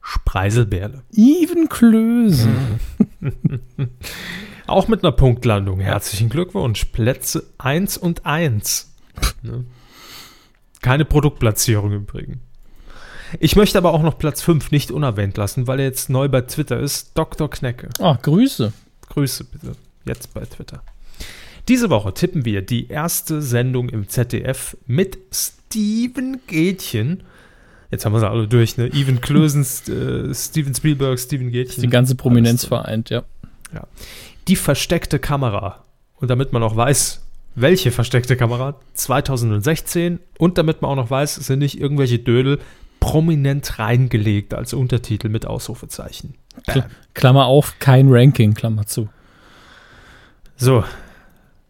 Spreiselbärle. 0.00 1.02
Even 1.12 1.68
Klösen. 1.68 2.80
Auch 4.66 4.88
mit 4.88 5.02
einer 5.02 5.12
Punktlandung. 5.12 5.80
Herzlichen 5.80 6.28
Glückwunsch. 6.28 6.86
Plätze 6.86 7.44
1 7.58 7.98
und 7.98 8.24
1. 8.24 8.92
Ne? 9.42 9.64
Keine 10.80 11.04
Produktplatzierung 11.04 11.92
übrigens. 11.92 12.38
Ich 13.40 13.56
möchte 13.56 13.78
aber 13.78 13.92
auch 13.92 14.02
noch 14.02 14.18
Platz 14.18 14.40
5 14.42 14.70
nicht 14.70 14.92
unerwähnt 14.92 15.36
lassen, 15.36 15.66
weil 15.66 15.80
er 15.80 15.86
jetzt 15.86 16.08
neu 16.08 16.28
bei 16.28 16.42
Twitter 16.42 16.78
ist. 16.78 17.18
Dr. 17.18 17.50
Knecke. 17.50 17.88
Ah, 17.98 18.16
Grüße. 18.22 18.72
Grüße 19.08 19.44
bitte. 19.44 19.72
Jetzt 20.04 20.32
bei 20.32 20.44
Twitter. 20.44 20.82
Diese 21.68 21.90
Woche 21.90 22.14
tippen 22.14 22.44
wir 22.44 22.62
die 22.62 22.88
erste 22.88 23.42
Sendung 23.42 23.88
im 23.88 24.08
ZDF 24.08 24.76
mit 24.86 25.18
Steven 25.32 26.40
Gätchen. 26.46 27.24
Jetzt 27.90 28.04
haben 28.04 28.12
wir 28.12 28.20
sie 28.20 28.28
alle 28.28 28.46
durch, 28.46 28.76
ne? 28.76 28.86
Even 28.92 29.20
Klösen, 29.20 29.62
äh, 29.88 30.34
Steven 30.34 30.74
Spielberg, 30.74 31.18
Steven 31.18 31.50
Gätchen. 31.50 31.82
Die 31.82 31.88
ganze 31.88 32.14
Prominenz 32.14 32.64
vereint, 32.64 33.10
ja. 33.10 33.24
die 34.48 34.56
versteckte 34.56 35.18
Kamera. 35.18 35.84
Und 36.16 36.30
damit 36.30 36.52
man 36.52 36.62
auch 36.62 36.76
weiß, 36.76 37.22
welche 37.56 37.90
versteckte 37.90 38.36
Kamera, 38.36 38.78
2016. 38.94 40.20
Und 40.38 40.58
damit 40.58 40.82
man 40.82 40.92
auch 40.92 40.96
noch 40.96 41.10
weiß, 41.10 41.34
sind 41.36 41.58
nicht 41.58 41.80
irgendwelche 41.80 42.18
Dödel 42.18 42.60
prominent 43.00 43.78
reingelegt 43.78 44.54
als 44.54 44.72
Untertitel 44.72 45.28
mit 45.28 45.46
Ausrufezeichen. 45.46 46.34
Kl 46.66 46.84
Klammer 47.14 47.46
auf, 47.46 47.78
kein 47.78 48.08
Ranking, 48.10 48.54
Klammer 48.54 48.86
zu. 48.86 49.08
So, 50.56 50.84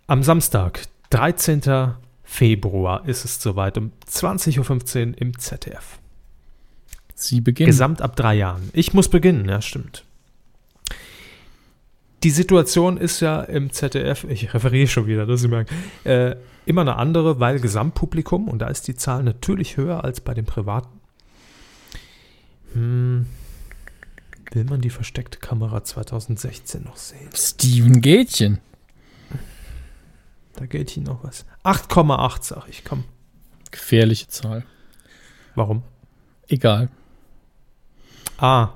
am 0.07 0.23
Samstag, 0.23 0.83
13. 1.11 1.95
Februar, 2.25 3.07
ist 3.09 3.25
es 3.25 3.41
soweit, 3.41 3.79
um 3.79 3.93
20.15 4.11 5.09
Uhr 5.09 5.21
im 5.21 5.39
ZDF. 5.39 5.99
Sie 7.15 7.41
beginnen. 7.41 7.67
Gesamt 7.67 8.03
ab 8.03 8.17
drei 8.17 8.35
Jahren. 8.35 8.69
Ich 8.73 8.93
muss 8.93 9.09
beginnen, 9.09 9.49
ja, 9.49 9.63
stimmt. 9.63 10.05
Die 12.23 12.31
Situation 12.31 12.97
ist 12.97 13.21
ja 13.21 13.43
im 13.43 13.71
ZDF, 13.71 14.25
ich 14.25 14.53
referiere 14.53 14.89
schon 14.89 15.07
wieder, 15.07 15.27
das 15.27 15.41
Sie 15.43 15.49
merken, 15.49 15.75
äh, 16.05 16.35
immer 16.65 16.81
eine 16.81 16.97
andere, 16.97 17.39
weil 17.41 17.61
Gesamtpublikum, 17.61 18.49
und 18.49 18.59
da 18.59 18.69
ist 18.69 18.89
die 18.89 18.97
Zahl 18.97 19.23
natürlich 19.23 19.77
höher 19.77 20.03
als 20.05 20.21
bei 20.21 20.35
den 20.35 20.45
Privaten. 20.45 21.01
Hm, 22.73 23.27
will 24.53 24.65
man 24.65 24.81
die 24.81 24.91
versteckte 24.91 25.39
Kamera 25.39 25.85
2016 25.85 26.83
noch 26.83 26.97
sehen? 26.97 27.31
Steven 27.35 28.01
Gätchen. 28.01 28.59
Da 30.57 30.67
geht 30.67 30.91
hier 30.91 31.03
noch 31.03 31.23
was. 31.23 31.45
8,8 31.65 32.43
sag 32.43 32.69
ich, 32.69 32.85
komm. 32.85 33.05
Gefährliche 33.71 34.29
Zahl. 34.29 34.65
Warum? 35.55 35.83
Egal. 36.49 36.89
Ah. 38.39 38.69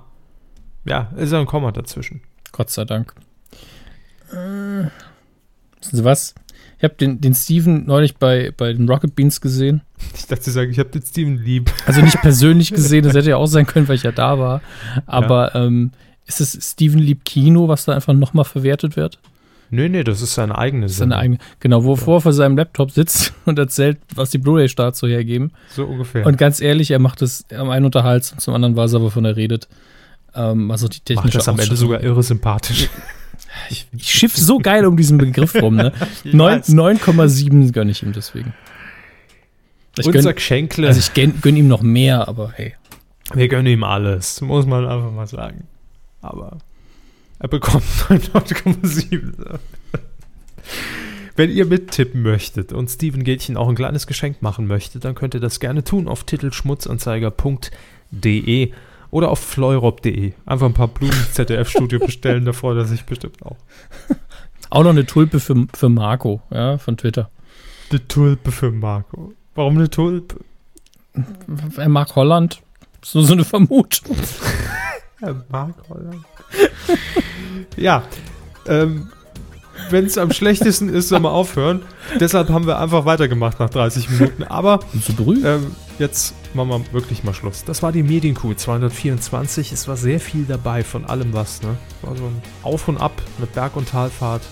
Ja, 0.84 1.12
ist 1.16 1.32
ja 1.32 1.40
ein 1.40 1.46
Komma 1.46 1.72
dazwischen. 1.72 2.22
Gott 2.52 2.70
sei 2.70 2.84
Dank. 2.84 3.14
Äh, 4.30 4.84
wissen 5.80 5.96
Sie 5.96 6.04
was? 6.04 6.34
Ich 6.78 6.84
habe 6.84 6.94
den, 6.94 7.20
den 7.20 7.34
Steven 7.34 7.84
neulich 7.84 8.16
bei, 8.16 8.52
bei 8.56 8.72
den 8.72 8.88
Rocket 8.88 9.14
Beans 9.14 9.40
gesehen. 9.40 9.82
Ich 10.14 10.26
dachte, 10.26 10.44
Sie 10.44 10.52
sagen, 10.52 10.70
ich 10.70 10.78
habe 10.78 10.88
den 10.90 11.02
Steven 11.02 11.36
lieb. 11.36 11.70
Also 11.86 12.00
nicht 12.00 12.20
persönlich 12.20 12.70
gesehen, 12.74 13.04
das 13.04 13.14
hätte 13.14 13.30
ja 13.30 13.36
auch 13.36 13.46
sein 13.46 13.66
können, 13.66 13.86
weil 13.88 13.96
ich 13.96 14.02
ja 14.02 14.12
da 14.12 14.38
war. 14.38 14.62
Aber 15.06 15.54
ähm, 15.54 15.92
ist 16.26 16.40
es 16.40 16.52
Steven 16.72 16.98
Lieb 16.98 17.24
Kino, 17.24 17.68
was 17.68 17.84
da 17.84 17.94
einfach 17.94 18.14
nochmal 18.14 18.44
verwertet 18.44 18.96
wird? 18.96 19.18
Nee, 19.70 19.88
nee, 19.88 20.02
das 20.04 20.20
ist 20.20 20.34
seine 20.34 20.58
eigene 20.58 20.86
ist 20.86 20.96
seine 20.96 21.12
Sendung. 21.14 21.18
eigene, 21.18 21.38
genau, 21.60 21.84
wo 21.84 21.92
er 21.92 21.96
vor 21.96 22.20
vor 22.20 22.32
seinem 22.32 22.56
Laptop 22.56 22.90
sitzt 22.90 23.32
und 23.44 23.58
erzählt, 23.58 23.98
was 24.14 24.30
die 24.30 24.38
Blu-ray-Starts 24.38 24.98
so 24.98 25.06
hergeben. 25.06 25.52
So 25.70 25.84
ungefähr. 25.84 26.26
Und 26.26 26.38
ganz 26.38 26.60
ehrlich, 26.60 26.90
er 26.90 26.98
macht 26.98 27.22
es 27.22 27.44
am 27.56 27.70
einen 27.70 27.84
unterhaltsam, 27.86 28.38
zum 28.38 28.54
anderen 28.54 28.76
weiß 28.76 28.94
er, 28.94 29.02
wovon 29.02 29.24
er 29.24 29.36
redet. 29.36 29.68
Ähm, 30.34 30.70
also 30.70 30.88
die 30.88 31.00
technische 31.00 31.38
Macht 31.38 31.46
das 31.46 31.48
am 31.48 31.58
Ende 31.58 31.76
sogar 31.76 32.02
irre 32.02 32.22
sympathisch. 32.22 32.88
Ich, 33.68 33.88
ich 33.96 34.08
schiff 34.08 34.36
so 34.36 34.58
geil 34.58 34.86
um 34.86 34.96
diesen 34.96 35.18
Begriff 35.18 35.54
rum, 35.60 35.74
ne? 35.76 35.92
Ich 36.24 36.34
Neun- 36.34 36.58
weiß. 36.60 36.68
9,7 36.68 37.72
gönne 37.72 37.90
ich 37.90 38.02
ihm 38.02 38.12
deswegen. 38.12 38.54
Ich 39.98 40.06
Unser 40.06 40.20
gönn, 40.22 40.34
Geschenkle, 40.34 40.86
also 40.86 41.00
ich 41.00 41.14
gönn, 41.14 41.40
gönn 41.40 41.56
ihm 41.56 41.66
noch 41.66 41.82
mehr, 41.82 42.28
aber 42.28 42.52
hey. 42.54 42.74
wir 43.34 43.48
gönnen 43.48 43.66
ihm 43.66 43.82
alles, 43.82 44.40
muss 44.40 44.66
man 44.66 44.86
einfach 44.86 45.10
mal 45.10 45.26
sagen. 45.26 45.66
Aber 46.22 46.58
er 47.40 47.48
bekommt 47.48 47.82
9,7. 48.08 49.58
Wenn 51.36 51.50
ihr 51.50 51.64
mittippen 51.64 52.22
möchtet 52.22 52.72
und 52.72 52.90
Steven 52.90 53.22
Gätchen 53.24 53.56
auch 53.56 53.68
ein 53.68 53.74
kleines 53.74 54.06
Geschenk 54.06 54.42
machen 54.42 54.66
möchtet, 54.66 55.06
dann 55.06 55.14
könnt 55.14 55.32
ihr 55.34 55.40
das 55.40 55.58
gerne 55.58 55.82
tun 55.82 56.06
auf 56.06 56.24
titelschmutzanzeiger.de 56.24 58.72
oder 59.10 59.30
auf 59.30 59.38
fleurop.de. 59.40 60.34
Einfach 60.44 60.66
ein 60.66 60.74
paar 60.74 60.88
Blumen 60.88 61.16
ZDF-Studio 61.32 61.98
bestellen, 62.04 62.44
da 62.44 62.52
freut 62.52 62.76
er 62.76 62.84
sich 62.84 63.04
bestimmt 63.04 63.42
auch. 63.42 63.56
Auch 64.68 64.82
noch 64.82 64.90
eine 64.90 65.06
Tulpe 65.06 65.40
für, 65.40 65.66
für 65.74 65.88
Marco, 65.88 66.42
ja, 66.50 66.76
von 66.76 66.98
Twitter. 66.98 67.30
Eine 67.90 68.06
Tulpe 68.06 68.52
für 68.52 68.70
Marco. 68.70 69.32
Warum 69.54 69.78
eine 69.78 69.88
Tulpe? 69.88 70.36
Er 71.76 71.88
mag 71.88 72.14
Holland. 72.14 72.60
Nur 73.14 73.24
so 73.24 73.32
eine 73.32 73.44
Vermutung. 73.44 74.16
Er 75.20 75.44
mag 75.50 75.74
Holland. 75.88 76.24
ja, 77.76 78.02
ähm, 78.66 79.08
wenn 79.88 80.06
es 80.06 80.18
am 80.18 80.32
schlechtesten 80.32 80.88
ist, 80.88 81.08
soll 81.08 81.20
man 81.20 81.32
aufhören. 81.32 81.82
Deshalb 82.18 82.48
haben 82.50 82.66
wir 82.66 82.78
einfach 82.78 83.04
weitergemacht 83.04 83.58
nach 83.60 83.70
30 83.70 84.10
Minuten. 84.10 84.44
Aber 84.44 84.80
ähm, 85.44 85.74
jetzt 85.98 86.34
machen 86.54 86.68
wir 86.68 86.92
wirklich 86.92 87.24
mal 87.24 87.34
Schluss. 87.34 87.64
Das 87.64 87.82
war 87.82 87.92
die 87.92 88.02
Medienkuh 88.02 88.54
224. 88.54 89.72
Es 89.72 89.88
war 89.88 89.96
sehr 89.96 90.20
viel 90.20 90.44
dabei 90.44 90.84
von 90.84 91.04
allem 91.04 91.32
was. 91.32 91.62
Ne? 91.62 91.76
War 92.02 92.16
so 92.16 92.24
ein 92.24 92.42
Auf 92.62 92.88
und 92.88 92.98
Ab, 92.98 93.22
eine 93.38 93.46
Berg- 93.46 93.76
und 93.76 93.88
Talfahrt. 93.88 94.42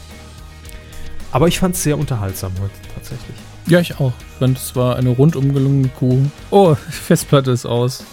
Aber 1.31 1.49
ich 1.49 1.59
fand 1.59 1.75
es 1.75 1.83
sehr 1.83 1.99
unterhaltsam 1.99 2.53
heute 2.61 2.73
tatsächlich. 2.95 3.37
Ja, 3.67 3.81
ich 3.81 4.01
auch. 4.01 4.13
Ich 4.19 4.39
fand, 4.39 4.57
es 4.57 4.75
war 4.77 4.97
eine 4.97 5.11
rundum 5.11 5.53
gelungene 5.53 5.89
Kuh. 5.89 6.23
Oh, 6.51 6.75
Festplatte 6.91 7.51
ist 7.51 7.67
aus. 7.67 8.05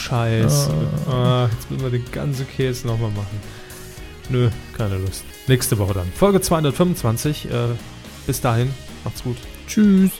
Scheiße. 0.00 0.70
Ah, 1.10 1.48
jetzt 1.52 1.70
müssen 1.70 1.82
wir 1.82 1.90
den 1.90 2.10
ganzen 2.10 2.48
Käse 2.48 2.86
nochmal 2.86 3.10
machen. 3.10 3.40
Nö, 4.30 4.48
keine 4.76 4.96
Lust. 4.98 5.24
Nächste 5.46 5.78
Woche 5.78 5.94
dann. 5.94 6.10
Folge 6.14 6.40
225. 6.40 7.50
Äh, 7.50 7.50
bis 8.26 8.40
dahin, 8.40 8.72
macht's 9.04 9.22
gut. 9.22 9.36
Tschüss. 9.66 10.12